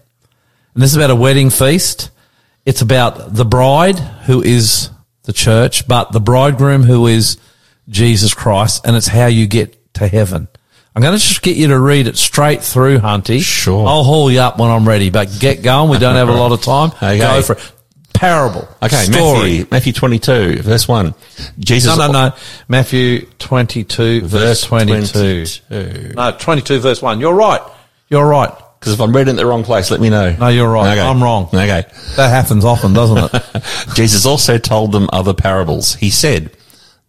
And 0.74 0.84
this 0.84 0.91
is 0.91 0.98
about 0.98 1.11
a 1.11 1.16
wedding 1.16 1.49
feast. 1.49 2.11
It's 2.66 2.82
about 2.82 3.34
the 3.34 3.45
bride 3.45 3.98
who 3.98 4.44
is 4.44 4.90
the 5.24 5.34
church, 5.34 5.88
but 5.88 6.11
the 6.11 6.20
bridegroom 6.20 6.84
who 6.84 7.07
is 7.07 7.38
Jesus 7.88 8.34
Christ. 8.34 8.86
And 8.86 8.98
it's 8.98 9.07
how 9.07 9.28
you 9.28 9.48
get 9.48 9.94
to 9.95 10.07
heaven. 10.07 10.49
I'm 10.94 11.02
going 11.02 11.18
to 11.18 11.24
just 11.24 11.41
get 11.41 11.56
you 11.56 11.68
to 11.68 11.80
read 11.80 12.07
it 12.07 12.18
straight 12.18 12.61
through, 12.61 12.99
Hunty. 12.99 13.41
Sure. 13.41 13.88
I'll 13.88 14.03
haul 14.03 14.30
you 14.30 14.41
up 14.41 14.60
when 14.60 14.70
I'm 14.70 14.86
ready, 14.86 15.10
but 15.10 15.30
get 15.40 15.64
going. 15.64 15.90
We 15.90 15.99
don't 15.99 16.16
have 16.16 16.28
a 16.28 16.34
lot 16.34 16.52
of 16.52 16.61
time. 16.61 16.91
Okay. 16.98 17.18
Go 17.20 17.41
for 17.41 17.53
it. 17.53 17.72
Parable. 18.14 18.68
Okay, 18.84 19.03
Story. 19.03 19.60
Matthew, 19.60 19.68
Matthew 19.72 19.94
22, 19.94 20.56
verse 20.64 20.86
1. 20.86 21.16
Jesus. 21.57 21.98
No, 21.98 22.07
no, 22.07 22.11
no. 22.11 22.36
Matthew 22.68 23.26
22, 23.40 24.22
verse 24.22 24.32
Verse 24.32 24.64
22. 24.64 25.45
22. 25.70 26.14
No, 26.16 26.32
22, 26.38 26.80
verse 26.80 27.02
1. 27.02 27.22
You're 27.22 27.34
right. 27.34 27.61
You're 28.10 28.28
right. 28.28 28.52
Because 28.80 28.93
if 28.93 29.01
I'm 29.01 29.14
reading 29.15 29.34
it 29.35 29.38
the 29.38 29.45
wrong 29.45 29.64
place, 29.64 29.91
let 29.91 29.99
me 29.99 30.10
know. 30.10 30.34
No, 30.39 30.47
you're 30.47 30.69
right. 30.72 30.97
Okay. 30.97 31.01
I'm 31.06 31.22
wrong. 31.22 31.47
Okay. 31.47 31.84
That 32.15 32.30
happens 32.30 32.64
often, 32.64 32.93
doesn't 32.93 33.34
it? 33.34 33.64
Jesus 33.95 34.26
also 34.26 34.57
told 34.57 34.91
them 34.93 35.10
other 35.11 35.34
parables. 35.34 35.95
He 35.95 36.10
said, 36.10 36.51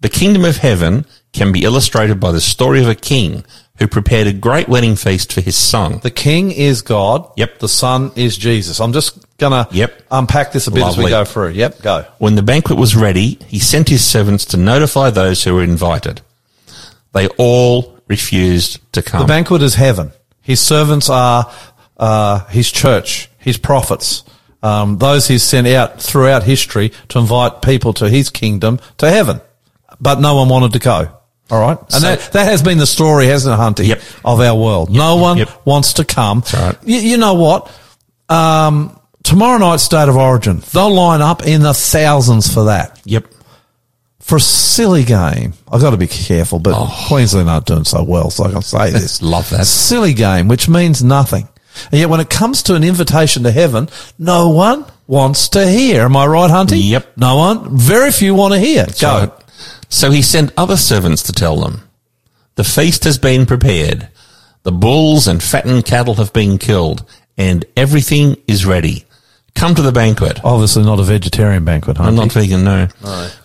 The 0.01 0.09
kingdom 0.09 0.45
of 0.45 0.57
heaven 0.57 1.07
can 1.33 1.53
be 1.53 1.63
illustrated 1.63 2.19
by 2.19 2.33
the 2.33 2.41
story 2.41 2.83
of 2.83 2.89
a 2.89 2.95
king 2.97 3.45
who 3.79 3.87
prepared 3.87 4.27
a 4.27 4.33
great 4.33 4.69
wedding 4.69 4.95
feast 4.97 5.33
for 5.33 5.41
his 5.41 5.57
son. 5.57 6.01
the 6.03 6.11
king 6.11 6.51
is 6.51 6.83
God. 6.83 7.31
Yep. 7.37 7.61
The 7.61 7.69
son 7.69 8.11
is 8.17 8.37
Jesus. 8.37 8.79
I'm 8.81 8.93
just 8.93 9.19
going 9.39 9.53
to 9.53 9.67
Yep. 9.75 10.03
unpack 10.11 10.53
this 10.53 10.67
a 10.67 10.71
bit 10.71 10.83
as 10.83 10.99
we 10.99 11.09
go 11.09 11.25
through. 11.25 11.51
Yep, 11.51 11.81
go. 11.83 12.05
When 12.19 12.35
the 12.35 12.43
banquet 12.43 12.79
was 12.79 12.95
ready, 12.95 13.39
he 13.47 13.59
sent 13.59 13.89
his 13.89 14.05
servants 14.05 14.45
to 14.47 14.57
notify 14.59 15.09
those 15.11 15.45
who 15.45 15.55
were 15.55 15.63
invited. 15.65 16.21
They 17.13 17.29
all 17.39 17.97
refused 18.07 18.81
to 18.93 19.03
come. 19.03 19.21
The 19.23 19.27
banquet 19.29 19.63
is 19.63 19.77
heaven. 19.77 20.13
His 20.51 20.61
servants 20.61 21.09
are 21.09 21.49
uh, 21.97 22.45
his 22.47 22.73
church, 22.73 23.31
his 23.39 23.57
prophets, 23.57 24.25
um, 24.65 24.99
those 24.99 25.29
he's 25.29 25.45
sent 25.45 25.69
out 25.69 26.03
throughout 26.03 26.43
history 26.43 26.91
to 27.11 27.21
invite 27.21 27.63
people 27.63 27.93
to 27.95 28.09
his 28.09 28.31
kingdom 28.31 28.81
to 28.99 29.09
heaven. 29.09 29.41
But 30.01 30.19
no 30.19 30.35
one 30.35 30.49
wanted 30.49 30.73
to 30.73 30.81
go. 30.81 31.09
All 31.53 31.61
right, 31.61 31.79
and 31.79 31.93
So- 31.93 32.01
that, 32.01 32.33
that 32.33 32.45
has 32.47 32.63
been 32.65 32.79
the 32.79 32.87
story, 32.87 33.27
hasn't 33.27 33.55
it, 33.55 33.59
Hunty, 33.63 33.87
Yep. 33.91 34.01
of 34.25 34.41
our 34.41 34.57
world. 34.59 34.91
no 34.91 35.17
one 35.17 35.39
yep. 35.39 35.51
wants 35.65 35.93
to 35.95 36.05
come. 36.05 36.43
right. 36.53 36.77
You, 36.85 36.99
you 36.99 37.17
know 37.17 37.35
what? 37.35 37.71
Um, 38.29 38.99
tomorrow 39.23 39.59
night's 39.59 39.85
state 39.85 40.09
of 40.09 40.17
origin, 40.17 40.65
they'll 40.73 40.93
line 40.93 41.23
up 41.23 41.47
in 41.47 41.63
the 41.63 41.75
thousands 41.75 42.53
for 42.53 42.65
that 42.65 43.01
yep. 43.05 43.25
For 44.21 44.37
a 44.37 44.41
silly 44.41 45.03
game. 45.03 45.55
I've 45.71 45.81
got 45.81 45.91
to 45.91 45.97
be 45.97 46.07
careful, 46.07 46.59
but 46.61 46.75
oh. 46.77 47.07
Queensland 47.09 47.51
aren't 47.51 47.67
doing 47.67 47.85
so 47.85 48.03
well, 48.05 48.31
so 48.31 48.45
I 48.45 48.53
can 48.53 48.63
say 48.63 48.91
this. 48.93 49.23
Oh. 49.23 49.27
Love 49.27 49.51
that. 49.51 49.67
Silly 49.67 50.15
game, 50.15 50.47
which 50.49 50.69
means 50.69 51.03
nothing. 51.03 51.49
And 51.91 52.01
yet 52.01 52.09
when 52.11 52.21
it 52.21 52.31
comes 52.31 52.63
to 52.65 52.75
an 52.75 52.85
invitation 52.85 53.43
to 53.45 53.51
heaven, 53.51 53.89
no 54.19 54.51
one 54.51 54.85
wants 55.07 55.49
to 55.51 55.69
hear. 55.69 56.03
Am 56.03 56.17
I 56.17 56.27
right, 56.27 56.51
Hunty? 56.51 56.91
Yep. 56.91 57.17
No 57.17 57.37
one, 57.37 57.77
very 57.77 58.11
few 58.13 58.35
want 58.35 58.55
to 58.55 58.61
hear. 58.61 58.87
Go. 59.01 59.19
Right. 59.21 59.33
So 59.89 60.11
he 60.11 60.23
sent 60.23 60.53
other 60.57 60.77
servants 60.77 61.23
to 61.25 61.33
tell 61.33 61.57
them, 61.61 61.83
The 62.55 62.65
feast 62.65 63.05
has 63.05 63.19
been 63.19 63.47
prepared. 63.47 64.09
The 64.63 64.73
bulls 64.73 65.27
and 65.27 65.43
fattened 65.43 65.85
cattle 65.87 66.15
have 66.17 66.33
been 66.33 66.59
killed, 66.59 67.05
and 67.39 67.65
everything 67.77 68.37
is 68.47 68.67
ready. 68.67 69.05
Come 69.55 69.75
to 69.75 69.83
the 69.83 69.93
banquet. 69.93 70.41
Obviously 70.45 70.83
not 70.85 71.01
a 71.01 71.03
vegetarian 71.03 71.65
banquet, 71.65 71.97
Hunty. 71.97 72.07
I'm 72.07 72.15
not 72.15 72.33
vegan, 72.33 72.65
no. 72.65 72.89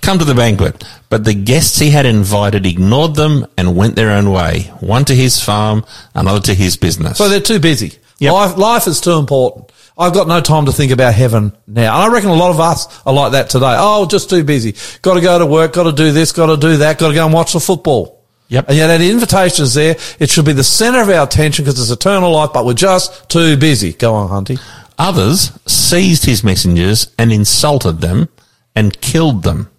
Come 0.02 0.20
to 0.20 0.26
the 0.26 0.36
banquet. 0.36 0.84
But 1.10 1.26
the 1.26 1.34
guests 1.34 1.80
he 1.80 1.90
had 1.90 2.06
invited 2.06 2.66
ignored 2.66 3.16
them 3.16 3.46
and 3.58 3.76
went 3.76 3.96
their 3.96 4.12
own 4.12 4.32
way, 4.32 4.72
one 4.80 5.06
to 5.06 5.16
his 5.16 5.42
farm, 5.42 5.86
another 6.14 6.40
to 6.42 6.54
his 6.54 6.78
business. 6.78 7.18
So 7.18 7.30
they're 7.30 7.40
too 7.40 7.60
busy. 7.60 7.94
Yep. 8.20 8.34
Life, 8.34 8.58
life 8.58 8.88
is 8.88 9.02
too 9.02 9.18
important. 9.18 9.72
I've 9.98 10.14
got 10.14 10.28
no 10.28 10.42
time 10.42 10.66
to 10.66 10.72
think 10.72 10.92
about 10.92 11.14
heaven 11.14 11.56
now. 11.68 11.96
And 11.96 12.12
I 12.12 12.14
reckon 12.14 12.30
a 12.30 12.36
lot 12.36 12.52
of 12.52 12.60
us 12.60 13.02
are 13.06 13.14
like 13.14 13.34
that 13.34 13.50
today. 13.50 13.76
Oh, 13.78 14.06
just 14.06 14.30
too 14.30 14.44
busy. 14.44 14.76
Got 15.02 15.16
to 15.16 15.22
go 15.22 15.40
to 15.40 15.46
work. 15.46 15.74
Got 15.74 15.84
to 15.84 15.92
do 15.92 16.12
this. 16.12 16.32
Got 16.32 16.48
to 16.48 16.58
do 16.58 16.78
that. 16.78 16.98
Got 16.98 17.10
to 17.10 17.14
go 17.14 17.26
and 17.26 17.34
watch 17.34 17.54
the 17.54 17.60
football. 17.60 18.24
Yep. 18.50 18.70
And 18.70 18.78
yet 18.78 18.88
that 18.88 19.02
invitation 19.02 19.64
is 19.64 19.74
there. 19.74 19.96
It 20.20 20.30
should 20.30 20.46
be 20.46 20.54
the 20.54 20.64
center 20.64 21.02
of 21.02 21.10
our 21.10 21.26
attention 21.26 21.66
because 21.66 21.80
it's 21.80 21.90
eternal 21.90 22.32
life, 22.32 22.52
but 22.54 22.66
we're 22.66 22.74
just 22.74 23.28
too 23.30 23.58
busy. 23.58 23.94
Go 23.94 24.14
on, 24.14 24.30
Hunty. 24.30 24.60
Others 24.98 25.58
seized 25.68 26.26
his 26.26 26.44
messengers 26.44 27.14
and 27.18 27.32
insulted 27.32 28.02
them 28.02 28.30
and 28.76 29.00
killed 29.02 29.44
them. 29.44 29.70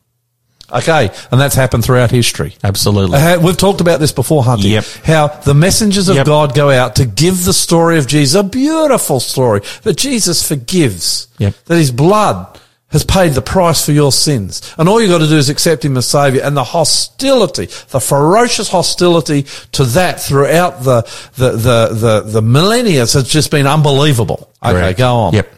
Okay. 0.71 1.11
And 1.31 1.41
that's 1.41 1.55
happened 1.55 1.85
throughout 1.85 2.11
history. 2.11 2.57
Absolutely. 2.65 3.19
Uh, 3.19 3.41
We've 3.41 3.57
talked 3.57 3.81
about 3.81 4.01
this 4.01 4.11
before, 4.13 4.43
Hunty. 4.43 4.71
Yep. 4.71 4.85
How 5.05 5.29
the 5.29 5.55
messengers 5.55 6.09
of 6.09 6.17
Yep. 6.17 6.27
God 6.27 6.55
go 6.55 6.71
out 6.71 6.97
to 6.97 7.05
give 7.07 7.45
the 7.45 7.53
story 7.53 7.99
of 7.99 8.07
Jesus, 8.09 8.35
a 8.39 8.43
beautiful 8.43 9.21
story 9.21 9.61
that 9.83 9.97
Jesus 9.97 10.47
forgives. 10.47 11.29
Yep. 11.39 11.55
That 11.67 11.77
his 11.77 11.93
blood 11.93 12.59
has 12.89 13.05
paid 13.05 13.33
the 13.33 13.43
price 13.43 13.85
for 13.85 13.93
your 13.93 14.13
sins. 14.13 14.75
And 14.79 14.89
all 14.89 15.01
you've 15.01 15.11
got 15.11 15.19
to 15.19 15.27
do 15.27 15.37
is 15.37 15.49
accept 15.49 15.85
him 15.85 15.97
as 15.97 16.07
savior. 16.07 16.41
And 16.43 16.57
the 16.57 16.65
hostility, 16.65 17.67
the 17.89 18.01
ferocious 18.01 18.69
hostility 18.69 19.43
to 19.73 19.85
that 19.85 20.21
throughout 20.21 20.85
the, 20.85 21.03
the, 21.35 21.51
the, 21.51 21.89
the, 21.95 22.21
the 22.27 22.43
millennia 22.43 23.01
has 23.01 23.29
just 23.29 23.51
been 23.51 23.67
unbelievable. 23.67 24.51
Okay, 24.63 24.73
Correct. 24.73 24.99
go 24.99 25.15
on. 25.15 25.35
Yep. 25.35 25.53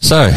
So, 0.00 0.30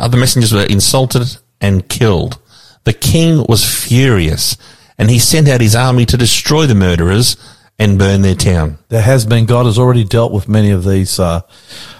other 0.00 0.16
messengers 0.16 0.52
were 0.52 0.64
insulted 0.64 1.36
and 1.60 1.86
killed. 1.88 2.38
The 2.84 2.92
king 2.92 3.44
was 3.48 3.64
furious 3.64 4.56
and 4.98 5.10
he 5.10 5.18
sent 5.18 5.48
out 5.48 5.60
his 5.60 5.76
army 5.76 6.06
to 6.06 6.16
destroy 6.16 6.66
the 6.66 6.74
murderers 6.74 7.36
and 7.78 7.98
burn 7.98 8.22
their 8.22 8.34
town. 8.34 8.78
There 8.88 9.02
has 9.02 9.26
been, 9.26 9.44
God 9.44 9.66
has 9.66 9.78
already 9.78 10.04
dealt 10.04 10.32
with 10.32 10.48
many 10.48 10.70
of 10.70 10.84
these, 10.84 11.20
uh, 11.20 11.42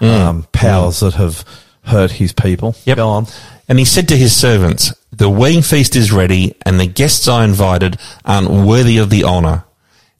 um, 0.01 0.47
powers 0.51 1.01
that 1.01 1.13
have 1.13 1.45
hurt 1.87 2.11
his 2.11 2.33
people. 2.33 2.75
Yep. 2.85 2.97
Go 2.97 3.09
on. 3.09 3.27
And 3.67 3.79
he 3.79 3.85
said 3.85 4.07
to 4.09 4.17
his 4.17 4.35
servants, 4.35 4.93
The 5.11 5.29
wedding 5.29 5.61
feast 5.61 5.95
is 5.95 6.11
ready, 6.11 6.55
and 6.65 6.79
the 6.79 6.87
guests 6.87 7.27
I 7.27 7.43
invited 7.43 7.97
aren't 8.23 8.49
worthy 8.49 8.97
of 8.97 9.09
the 9.09 9.23
honour. 9.23 9.65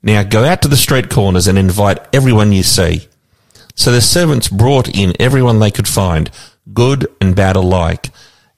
Now 0.03 0.23
go 0.23 0.43
out 0.43 0.61
to 0.61 0.67
the 0.67 0.77
street 0.77 1.09
corners 1.09 1.47
and 1.47 1.57
invite 1.57 1.99
everyone 2.13 2.51
you 2.51 2.63
see. 2.63 3.07
So 3.75 3.91
the 3.91 4.01
servants 4.01 4.47
brought 4.47 4.89
in 4.89 5.13
everyone 5.19 5.59
they 5.59 5.71
could 5.71 5.87
find, 5.87 6.29
good 6.73 7.07
and 7.21 7.35
bad 7.35 7.55
alike, 7.55 8.09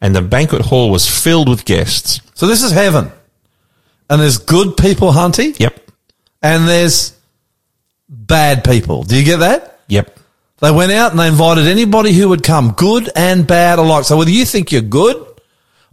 and 0.01 0.15
the 0.15 0.21
banquet 0.21 0.63
hall 0.63 0.89
was 0.89 1.07
filled 1.07 1.49
with 1.49 1.65
guests. 1.65 2.21
So 2.33 2.47
this 2.47 2.63
is 2.63 2.71
heaven. 2.71 3.11
And 4.09 4.21
there's 4.21 4.37
good 4.37 4.77
people, 4.77 5.11
Hunty. 5.11 5.59
Yep. 5.59 5.91
And 6.41 6.67
there's 6.67 7.17
bad 8.07 8.63
people. 8.63 9.03
Do 9.03 9.17
you 9.17 9.25
get 9.25 9.37
that? 9.37 9.81
Yep. 9.87 10.17
They 10.61 10.71
went 10.71 10.91
out 10.91 11.11
and 11.11 11.19
they 11.19 11.27
invited 11.27 11.67
anybody 11.67 12.11
who 12.13 12.29
would 12.29 12.43
come, 12.43 12.71
good 12.73 13.09
and 13.15 13.47
bad 13.47 13.79
alike. 13.79 14.05
So 14.05 14.17
whether 14.17 14.31
you 14.31 14.45
think 14.45 14.71
you're 14.71 14.81
good 14.81 15.15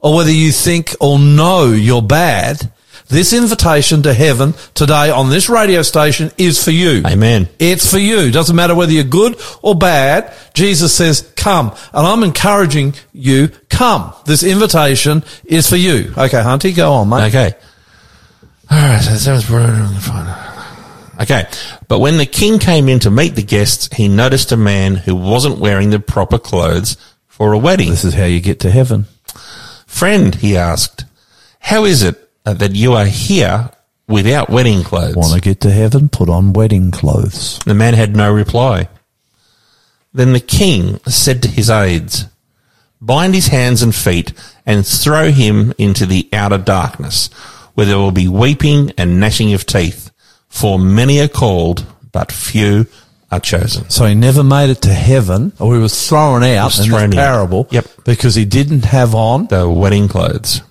or 0.01 0.17
whether 0.17 0.31
you 0.31 0.51
think 0.53 0.95
or 1.01 1.19
know 1.19 1.73
you're 1.73 2.03
bad, 2.03 2.73
this 3.09 3.33
invitation 3.33 4.03
to 4.03 4.13
heaven 4.13 4.55
today 4.75 5.11
on 5.11 5.31
this 5.31 5.49
radio 5.49 5.83
station 5.83 6.33
is 6.39 6.63
for 6.63 6.73
you. 6.73 7.03
Amen. 7.07 7.49
It's 7.61 7.89
for 7.89 7.99
you. 7.99 8.33
Doesn't 8.33 8.57
matter 8.57 8.75
whether 8.75 8.91
you're 8.91 9.05
good 9.05 9.41
or 9.63 9.77
bad. 9.77 10.35
Jesus 10.55 10.93
says, 10.93 11.33
come. 11.37 11.73
And 11.93 12.05
I'm 12.05 12.25
encouraging 12.25 12.95
you, 13.13 13.49
come. 13.69 14.13
This 14.25 14.43
invitation 14.43 15.23
is 15.45 15.69
for 15.69 15.77
you. 15.77 16.13
Okay, 16.19 16.39
Hunty, 16.39 16.75
go 16.75 16.95
on, 16.95 17.09
mate. 17.09 17.29
Okay. 17.29 17.55
All 18.69 18.79
right. 18.79 19.01
So 19.01 19.37
that 19.37 19.43
fine. 20.01 20.56
Okay. 21.21 21.47
But 21.89 22.01
when 22.01 22.19
the 22.19 22.27
king 22.27 22.59
came 22.59 22.89
in 22.89 22.99
to 23.01 23.11
meet 23.11 23.35
the 23.35 23.43
guests, 23.43 23.95
he 23.95 24.09
noticed 24.09 24.53
a 24.53 24.57
man 24.57 24.97
who 24.97 25.15
wasn't 25.15 25.59
wearing 25.59 25.91
the 25.91 26.01
proper 26.01 26.39
clothes 26.39 26.97
for 27.27 27.53
a 27.53 27.59
wedding. 27.59 27.91
This 27.91 28.05
is 28.05 28.15
how 28.15 28.25
you 28.25 28.41
get 28.41 28.61
to 28.61 28.71
heaven. 28.71 29.07
Friend, 29.87 30.35
he 30.35 30.57
asked, 30.57 31.05
how 31.67 31.85
is 31.85 32.05
it 32.05 32.17
that 32.45 32.77
you 32.77 32.93
are 32.93 33.07
here 33.07 33.71
without 34.07 34.51
wedding 34.51 34.85
clothes? 34.85 35.17
Want 35.17 35.35
to 35.35 35.41
get 35.41 35.63
to 35.63 35.71
heaven? 35.73 36.09
Put 36.09 36.29
on 36.29 36.53
wedding 36.53 36.93
clothes. 36.93 37.59
The 37.67 37.75
man 37.75 37.95
had 37.95 38.15
no 38.15 38.33
reply. 38.33 38.89
Then 40.15 40.33
the 40.33 40.39
king 40.41 41.01
said 41.09 41.43
to 41.43 41.49
his 41.49 41.69
aides, 41.69 42.27
Bind 43.01 43.35
his 43.35 43.49
hands 43.49 43.83
and 43.83 43.93
feet 43.95 44.33
and 44.65 44.87
throw 44.87 45.33
him 45.33 45.75
into 45.77 46.07
the 46.07 46.29
outer 46.33 46.59
darkness, 46.59 47.31
where 47.75 47.87
there 47.87 47.99
will 47.99 48.13
be 48.13 48.29
weeping 48.29 48.93
and 48.97 49.19
gnashing 49.19 49.53
of 49.53 49.67
teeth, 49.67 50.13
for 50.48 50.78
many 50.78 51.20
are 51.20 51.28
called, 51.28 51.85
but 52.12 52.32
few 52.32 52.86
are 53.31 53.40
chosen. 53.40 53.89
So 53.90 54.06
he 54.06 54.14
never 54.14 54.43
made 54.44 54.70
it 54.70 54.82
to 54.82 54.93
heaven, 54.93 55.52
or 55.59 55.74
he 55.74 55.81
was 55.81 56.09
thrown 56.09 56.43
out 56.44 56.66
Was 56.66 56.81
in 56.81 56.86
thrown 56.86 57.10
this 57.10 57.18
out. 57.18 57.23
parable. 57.24 57.68
Yep. 57.70 57.86
Because 58.05 58.35
he 58.35 58.44
didn't 58.44 58.85
have 58.85 59.14
on. 59.14 59.47
The 59.48 59.68
wedding 59.68 60.09
clothes. 60.09 60.62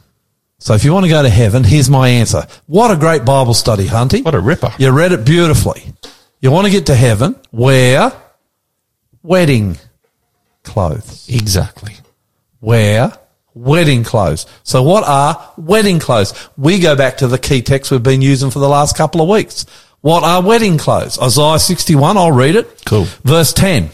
So 0.58 0.74
if 0.74 0.84
you 0.84 0.94
want 0.94 1.04
to 1.06 1.10
go 1.10 1.22
to 1.22 1.30
heaven, 1.30 1.64
here's 1.64 1.90
my 1.90 2.08
answer. 2.10 2.48
What 2.66 2.90
a 2.90 2.96
great 2.96 3.26
Bible 3.26 3.54
study, 3.54 3.86
Hunty. 3.86 4.24
What 4.24 4.34
a 4.36 4.40
ripper. 4.40 4.74
You 4.80 4.92
read 4.92 5.12
it 5.12 5.26
beautifully. 5.26 5.84
You 6.40 6.50
want 6.50 6.66
to 6.66 6.72
get 6.72 6.86
to 6.88 6.96
heaven, 6.96 7.36
wear 7.52 8.12
wedding 9.22 9.78
clothes. 10.64 11.28
Exactly. 11.30 11.96
Wear 12.62 13.14
wedding 13.56 14.04
clothes. 14.04 14.46
So 14.64 14.84
what 14.84 15.04
are 15.06 15.52
wedding 15.58 16.00
clothes? 16.00 16.34
We 16.58 16.80
go 16.80 16.96
back 16.96 17.18
to 17.18 17.28
the 17.28 17.40
key 17.40 17.62
text 17.64 17.90
we've 17.90 18.04
been 18.04 18.22
using 18.22 18.52
for 18.52 18.60
the 18.60 18.70
last 18.70 18.96
couple 18.96 19.22
of 19.22 19.30
weeks. 19.30 19.66
What 20.02 20.24
are 20.24 20.44
wedding 20.44 20.78
clothes? 20.78 21.18
Isaiah 21.18 21.58
61, 21.58 22.18
I'll 22.18 22.32
read 22.32 22.56
it. 22.56 22.86
Cool. 22.86 23.06
Verse 23.24 23.54
10. 23.54 23.90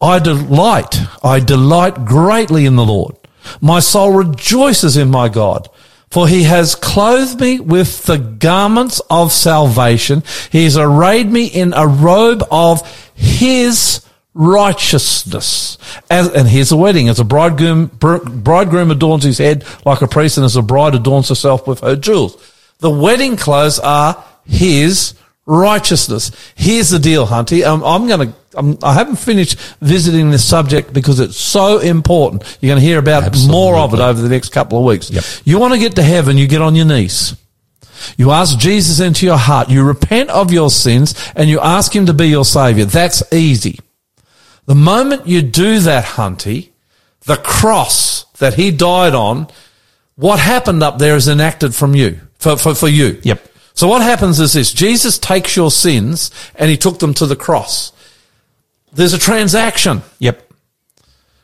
I 0.00 0.18
delight, 0.18 0.98
I 1.22 1.40
delight 1.40 2.06
greatly 2.06 2.64
in 2.64 2.76
the 2.76 2.86
Lord. 2.86 3.16
My 3.60 3.80
soul 3.80 4.12
rejoices 4.12 4.96
in 4.96 5.10
my 5.10 5.28
God. 5.28 5.68
For 6.10 6.26
he 6.26 6.42
has 6.44 6.74
clothed 6.74 7.40
me 7.40 7.60
with 7.60 8.02
the 8.04 8.18
garments 8.18 9.00
of 9.10 9.30
salvation. 9.30 10.24
He 10.50 10.64
has 10.64 10.76
arrayed 10.76 11.30
me 11.30 11.46
in 11.46 11.72
a 11.72 11.86
robe 11.86 12.42
of 12.50 12.82
his 13.14 14.04
righteousness. 14.40 15.76
As, 16.08 16.28
and 16.32 16.48
here's 16.48 16.70
the 16.70 16.76
wedding. 16.76 17.10
As 17.10 17.20
a 17.20 17.24
bridegroom, 17.24 17.86
bridegroom 17.86 18.90
adorns 18.90 19.22
his 19.22 19.36
head 19.36 19.66
like 19.84 20.00
a 20.00 20.08
priest 20.08 20.38
and 20.38 20.46
as 20.46 20.56
a 20.56 20.62
bride 20.62 20.94
adorns 20.94 21.28
herself 21.28 21.66
with 21.66 21.80
her 21.80 21.94
jewels. 21.94 22.42
The 22.78 22.90
wedding 22.90 23.36
clothes 23.36 23.78
are 23.78 24.24
his 24.46 25.14
righteousness. 25.44 26.32
Here's 26.54 26.88
the 26.88 26.98
deal, 26.98 27.26
Hunty. 27.26 27.62
Um, 27.64 27.84
I'm 27.84 28.08
going 28.08 28.30
to, 28.30 28.34
I'm, 28.54 28.78
I 28.82 28.94
haven't 28.94 29.16
finished 29.16 29.60
visiting 29.82 30.30
this 30.30 30.44
subject 30.44 30.94
because 30.94 31.20
it's 31.20 31.36
so 31.36 31.78
important. 31.78 32.58
You're 32.62 32.70
going 32.70 32.80
to 32.80 32.86
hear 32.86 32.98
about 32.98 33.36
more 33.46 33.76
of 33.76 33.92
it 33.92 34.00
over 34.00 34.22
the 34.22 34.30
next 34.30 34.52
couple 34.52 34.78
of 34.78 34.86
weeks. 34.86 35.10
Yep. 35.10 35.24
You 35.44 35.58
want 35.58 35.74
to 35.74 35.78
get 35.78 35.96
to 35.96 36.02
heaven, 36.02 36.38
you 36.38 36.46
get 36.46 36.62
on 36.62 36.74
your 36.74 36.86
knees. 36.86 37.36
You 38.16 38.30
ask 38.30 38.58
Jesus 38.58 39.00
into 39.00 39.26
your 39.26 39.36
heart. 39.36 39.68
You 39.68 39.84
repent 39.84 40.30
of 40.30 40.50
your 40.50 40.70
sins 40.70 41.14
and 41.36 41.50
you 41.50 41.60
ask 41.60 41.94
him 41.94 42.06
to 42.06 42.14
be 42.14 42.28
your 42.28 42.46
savior. 42.46 42.86
That's 42.86 43.22
easy. 43.34 43.80
The 44.70 44.76
moment 44.76 45.26
you 45.26 45.42
do 45.42 45.80
that, 45.80 46.04
Hunty, 46.04 46.68
the 47.22 47.34
cross 47.34 48.26
that 48.38 48.54
he 48.54 48.70
died 48.70 49.16
on, 49.16 49.48
what 50.14 50.38
happened 50.38 50.80
up 50.80 50.98
there 50.98 51.16
is 51.16 51.26
enacted 51.26 51.74
from 51.74 51.96
you, 51.96 52.20
for, 52.38 52.56
for, 52.56 52.76
for 52.76 52.86
you. 52.86 53.18
Yep. 53.24 53.48
So 53.74 53.88
what 53.88 54.00
happens 54.00 54.38
is 54.38 54.52
this, 54.52 54.72
Jesus 54.72 55.18
takes 55.18 55.56
your 55.56 55.72
sins 55.72 56.30
and 56.54 56.70
he 56.70 56.76
took 56.76 57.00
them 57.00 57.14
to 57.14 57.26
the 57.26 57.34
cross. 57.34 57.90
There's 58.92 59.12
a 59.12 59.18
transaction. 59.18 60.02
Yep. 60.20 60.52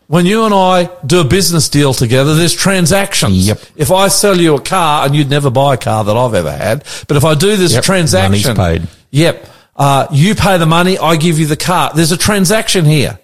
When 0.06 0.24
you 0.24 0.44
and 0.44 0.54
I 0.54 0.88
do 1.04 1.20
a 1.20 1.24
business 1.24 1.68
deal 1.68 1.94
together, 1.94 2.36
there's 2.36 2.54
transactions. 2.54 3.48
Yep. 3.48 3.60
If 3.74 3.90
I 3.90 4.06
sell 4.06 4.36
you 4.40 4.54
a 4.54 4.60
car, 4.60 5.04
and 5.04 5.16
you'd 5.16 5.30
never 5.30 5.50
buy 5.50 5.74
a 5.74 5.78
car 5.78 6.04
that 6.04 6.16
I've 6.16 6.34
ever 6.34 6.52
had, 6.52 6.84
but 7.08 7.16
if 7.16 7.24
I 7.24 7.34
do 7.34 7.56
this 7.56 7.72
Yep. 7.72 7.82
transaction, 7.82 8.56
Money's 8.56 8.84
paid. 8.84 8.88
Yep. 9.10 9.50
Uh, 9.76 10.06
you 10.10 10.34
pay 10.34 10.56
the 10.56 10.66
money, 10.66 10.98
I 10.98 11.16
give 11.16 11.38
you 11.38 11.46
the 11.46 11.56
car. 11.56 11.92
There's 11.94 12.12
a 12.12 12.16
transaction 12.16 12.84
here. 12.84 13.18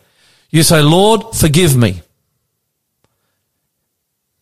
You 0.51 0.63
say, 0.63 0.83
Lord, 0.83 1.35
forgive 1.35 1.77
me. 1.77 2.03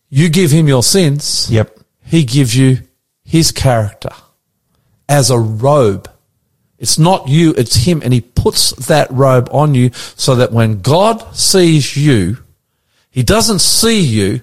You 0.09 0.27
give 0.29 0.51
him 0.51 0.67
your 0.67 0.83
sins. 0.83 1.49
Yep. 1.49 1.79
He 2.03 2.25
gives 2.25 2.55
you 2.55 2.79
his 3.23 3.53
character 3.53 4.11
as 5.07 5.29
a 5.29 5.39
robe. 5.39 6.11
It's 6.77 6.99
not 6.99 7.29
you, 7.29 7.53
it's 7.57 7.75
him. 7.75 8.01
And 8.03 8.11
he 8.11 8.19
puts 8.19 8.71
that 8.87 9.09
robe 9.09 9.47
on 9.53 9.73
you 9.73 9.91
so 9.93 10.35
that 10.35 10.51
when 10.51 10.81
God 10.81 11.33
sees 11.33 11.95
you, 11.95 12.39
he 13.09 13.23
doesn't 13.23 13.59
see 13.59 14.01
you, 14.01 14.41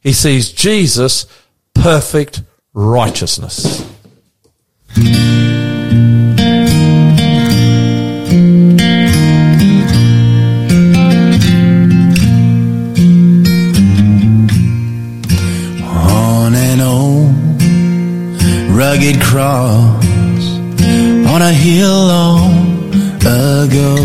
he 0.00 0.12
sees 0.12 0.52
Jesus, 0.52 1.26
perfect 1.74 2.42
righteousness. 2.72 3.84
Rugged 19.00 19.20
cross 19.22 20.46
on 21.32 21.40
a 21.40 21.52
hill 21.52 22.06
long 22.06 22.92
ago. 23.20 23.96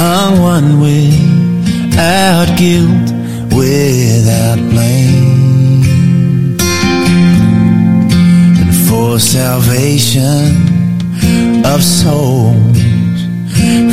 Hung 0.00 0.40
one 0.40 0.80
without 0.80 2.56
guilt 2.56 3.12
without 3.54 4.58
blame. 4.70 5.78
And 8.60 8.74
for 8.88 9.20
salvation 9.20 10.66
of 11.64 11.82
souls 11.82 13.18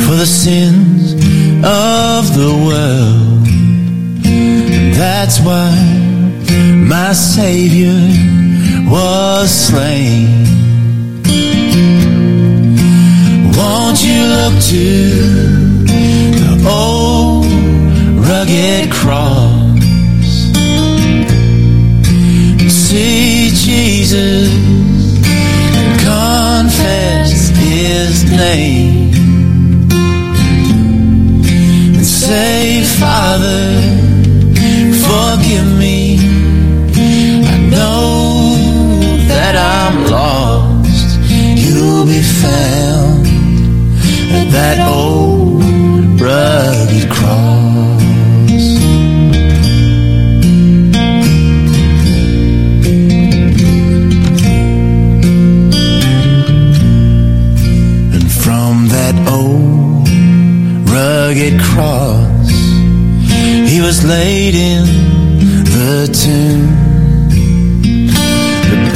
for 0.04 0.16
the 0.16 0.26
sins 0.26 1.12
of 1.64 2.34
the 2.34 2.52
world. 2.66 3.46
That's 4.96 5.38
why 5.40 5.70
my 6.88 7.12
Savior 7.12 8.35
was 8.86 9.50
slain. 9.50 10.44
Won't 13.56 13.98
you 14.02 14.20
look 14.36 14.54
to 14.72 14.86
the 16.40 16.54
old 16.68 17.46
rugged 18.26 18.90
cross 18.90 19.66
see 22.96 23.50
Jesus 23.50 24.48
and 25.26 26.00
confess 26.00 27.48
His 27.50 28.24
name 28.30 29.12
and 31.96 32.06
say, 32.06 32.84
Father, 33.00 33.64
forgive 35.06 35.68
me. 35.78 35.95
That 39.56 39.88
I'm 39.88 39.96
lost. 40.10 41.18
You'll 41.56 42.04
be 42.04 42.20
found 42.20 43.26
at 44.38 44.48
that 44.56 44.78
old 44.86 46.20
rugged 46.20 47.10
cross. 47.10 48.02
And 58.14 58.26
from 58.42 58.88
that 58.96 59.16
old 59.38 60.08
rugged 60.90 61.60
cross, 61.62 62.50
he 63.70 63.80
was 63.80 64.04
laid 64.04 64.54
in 64.54 64.84
the 65.64 66.08
tomb. 66.12 66.85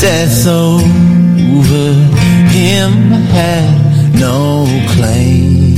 Death 0.01 0.47
over 0.47 1.93
him 2.48 2.93
had 3.36 4.14
no 4.18 4.64
claim. 4.94 5.77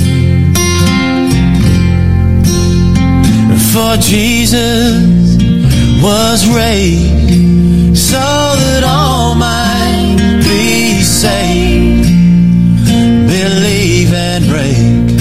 For 3.73 3.97
Jesus 3.97 5.43
was 6.01 6.47
raised 6.55 7.99
so 7.99 8.20
that 8.20 8.85
all 8.86 9.35
might 9.35 10.39
be 10.44 11.03
saved. 11.03 12.07
Believe 13.27 14.15
and 14.15 14.44
break 14.47 15.19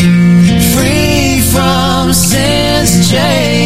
free 0.76 1.42
from 1.52 2.14
sin's 2.14 3.10
chains. 3.10 3.61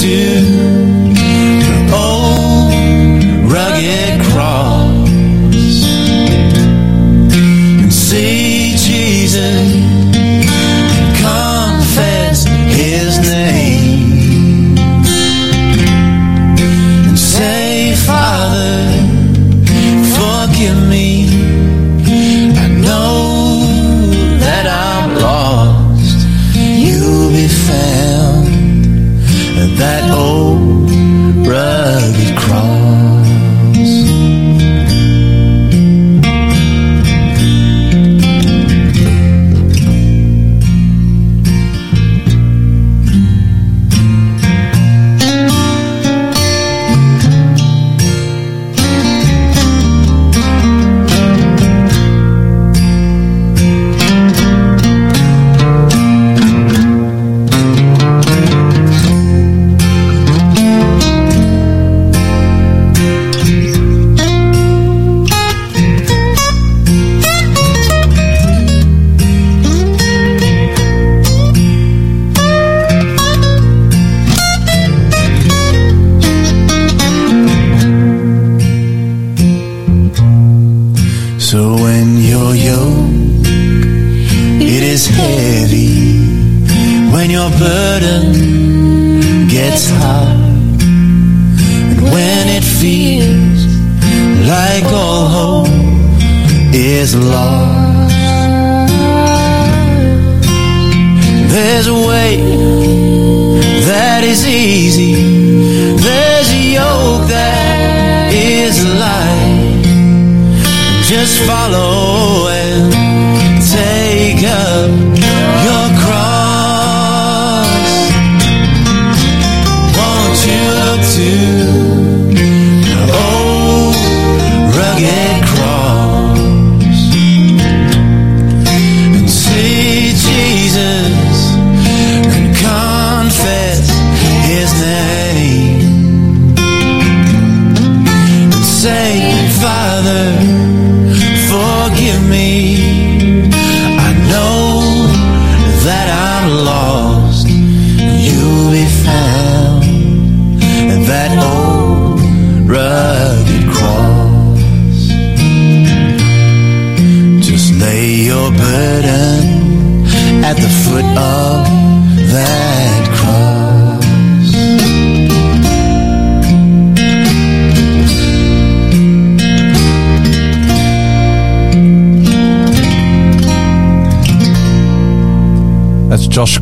To 0.00 0.06
the 0.06 1.90
old 1.92 2.72
rugged 3.50 4.17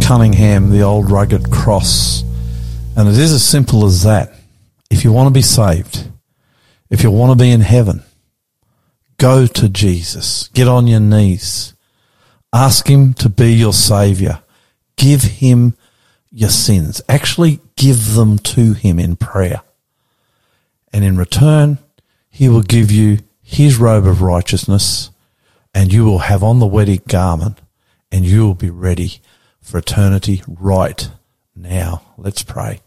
Cunningham, 0.06 0.70
the 0.70 0.82
old 0.82 1.10
rugged 1.10 1.50
cross. 1.50 2.22
And 2.96 3.08
it 3.08 3.18
is 3.18 3.32
as 3.32 3.44
simple 3.44 3.84
as 3.84 4.04
that. 4.04 4.32
If 4.88 5.02
you 5.02 5.10
want 5.10 5.26
to 5.26 5.32
be 5.32 5.42
saved, 5.42 6.08
if 6.88 7.02
you 7.02 7.10
want 7.10 7.36
to 7.36 7.44
be 7.44 7.50
in 7.50 7.60
heaven, 7.60 8.04
go 9.18 9.48
to 9.48 9.68
Jesus. 9.68 10.46
Get 10.54 10.68
on 10.68 10.86
your 10.86 11.00
knees. 11.00 11.74
Ask 12.52 12.86
him 12.86 13.14
to 13.14 13.28
be 13.28 13.52
your 13.52 13.72
savior. 13.72 14.44
Give 14.96 15.22
him 15.22 15.74
your 16.30 16.50
sins. 16.50 17.02
Actually 17.08 17.58
give 17.74 18.14
them 18.14 18.38
to 18.38 18.74
him 18.74 19.00
in 19.00 19.16
prayer. 19.16 19.62
And 20.92 21.04
in 21.04 21.16
return, 21.16 21.78
he 22.30 22.48
will 22.48 22.62
give 22.62 22.92
you 22.92 23.18
his 23.42 23.76
robe 23.76 24.06
of 24.06 24.22
righteousness 24.22 25.10
and 25.74 25.92
you 25.92 26.04
will 26.04 26.20
have 26.20 26.44
on 26.44 26.60
the 26.60 26.66
wedding 26.66 27.02
garment 27.08 27.58
and 28.12 28.24
you 28.24 28.46
will 28.46 28.54
be 28.54 28.70
ready 28.70 29.20
for 29.66 29.78
eternity 29.78 30.42
right 30.46 31.10
now. 31.54 32.02
Let's 32.16 32.44
pray. 32.44 32.80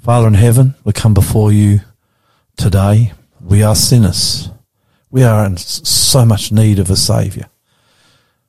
Father 0.00 0.26
in 0.26 0.34
heaven, 0.34 0.74
we 0.82 0.92
come 0.92 1.12
before 1.12 1.52
you 1.52 1.80
today. 2.56 3.12
We 3.40 3.62
are 3.62 3.74
sinners. 3.76 4.48
We 5.10 5.22
are 5.24 5.44
in 5.44 5.58
so 5.58 6.24
much 6.24 6.50
need 6.50 6.78
of 6.78 6.88
a 6.88 6.96
savior. 6.96 7.50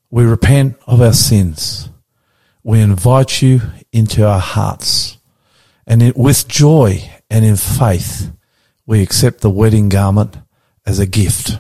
We 0.10 0.24
repent 0.24 0.78
of 0.88 1.02
our 1.02 1.14
sins. 1.14 1.90
We 2.64 2.80
invite 2.80 3.42
you 3.42 3.62
into 3.92 4.26
our 4.26 4.40
hearts 4.40 5.18
and 5.88 6.02
it, 6.02 6.16
with 6.16 6.48
joy 6.48 7.10
and 7.30 7.44
in 7.44 7.58
faith, 7.58 8.32
we 8.86 9.02
accept 9.02 9.42
the 9.42 9.50
wedding 9.50 9.90
garment 9.90 10.38
as 10.86 11.00
a 11.00 11.06
gift 11.06 11.60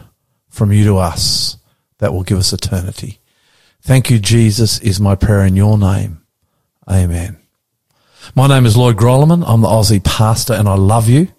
from 0.49 0.72
you 0.72 0.85
to 0.85 0.97
us 0.97 1.57
that 1.97 2.13
will 2.13 2.23
give 2.23 2.38
us 2.38 2.53
eternity. 2.53 3.19
Thank 3.81 4.11
you, 4.11 4.19
Jesus, 4.19 4.79
is 4.79 4.99
my 4.99 5.15
prayer 5.15 5.43
in 5.43 5.55
your 5.55 5.77
name. 5.77 6.21
Amen. 6.89 7.37
My 8.35 8.47
name 8.47 8.65
is 8.65 8.77
Lloyd 8.77 8.95
Grolimund. 8.95 9.43
I'm 9.47 9.61
the 9.61 9.67
Aussie 9.67 10.03
pastor 10.03 10.53
and 10.53 10.69
I 10.69 10.75
love 10.75 11.09
you. 11.09 11.29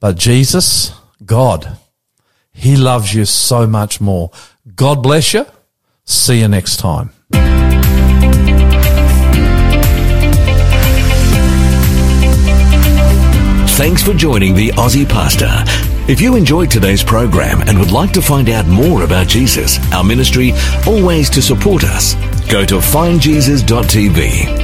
But 0.00 0.16
Jesus, 0.16 0.92
God, 1.24 1.78
He 2.52 2.76
loves 2.76 3.14
you 3.14 3.24
so 3.24 3.66
much 3.66 4.00
more. 4.00 4.30
God 4.74 5.02
bless 5.02 5.34
you. 5.34 5.46
See 6.04 6.40
you 6.40 6.48
next 6.48 6.78
time. 6.78 7.12
Thanks 13.76 14.04
for 14.04 14.14
joining 14.14 14.54
the 14.54 14.68
Aussie 14.68 15.06
Pastor. 15.06 15.50
If 16.08 16.20
you 16.20 16.36
enjoyed 16.36 16.70
today's 16.70 17.02
program 17.02 17.60
and 17.62 17.76
would 17.76 17.90
like 17.90 18.12
to 18.12 18.22
find 18.22 18.48
out 18.48 18.68
more 18.68 19.02
about 19.02 19.26
Jesus, 19.26 19.80
our 19.92 20.04
ministry, 20.04 20.52
or 20.86 21.04
ways 21.04 21.28
to 21.30 21.42
support 21.42 21.82
us, 21.82 22.14
go 22.48 22.64
to 22.64 22.76
findjesus.tv. 22.76 24.63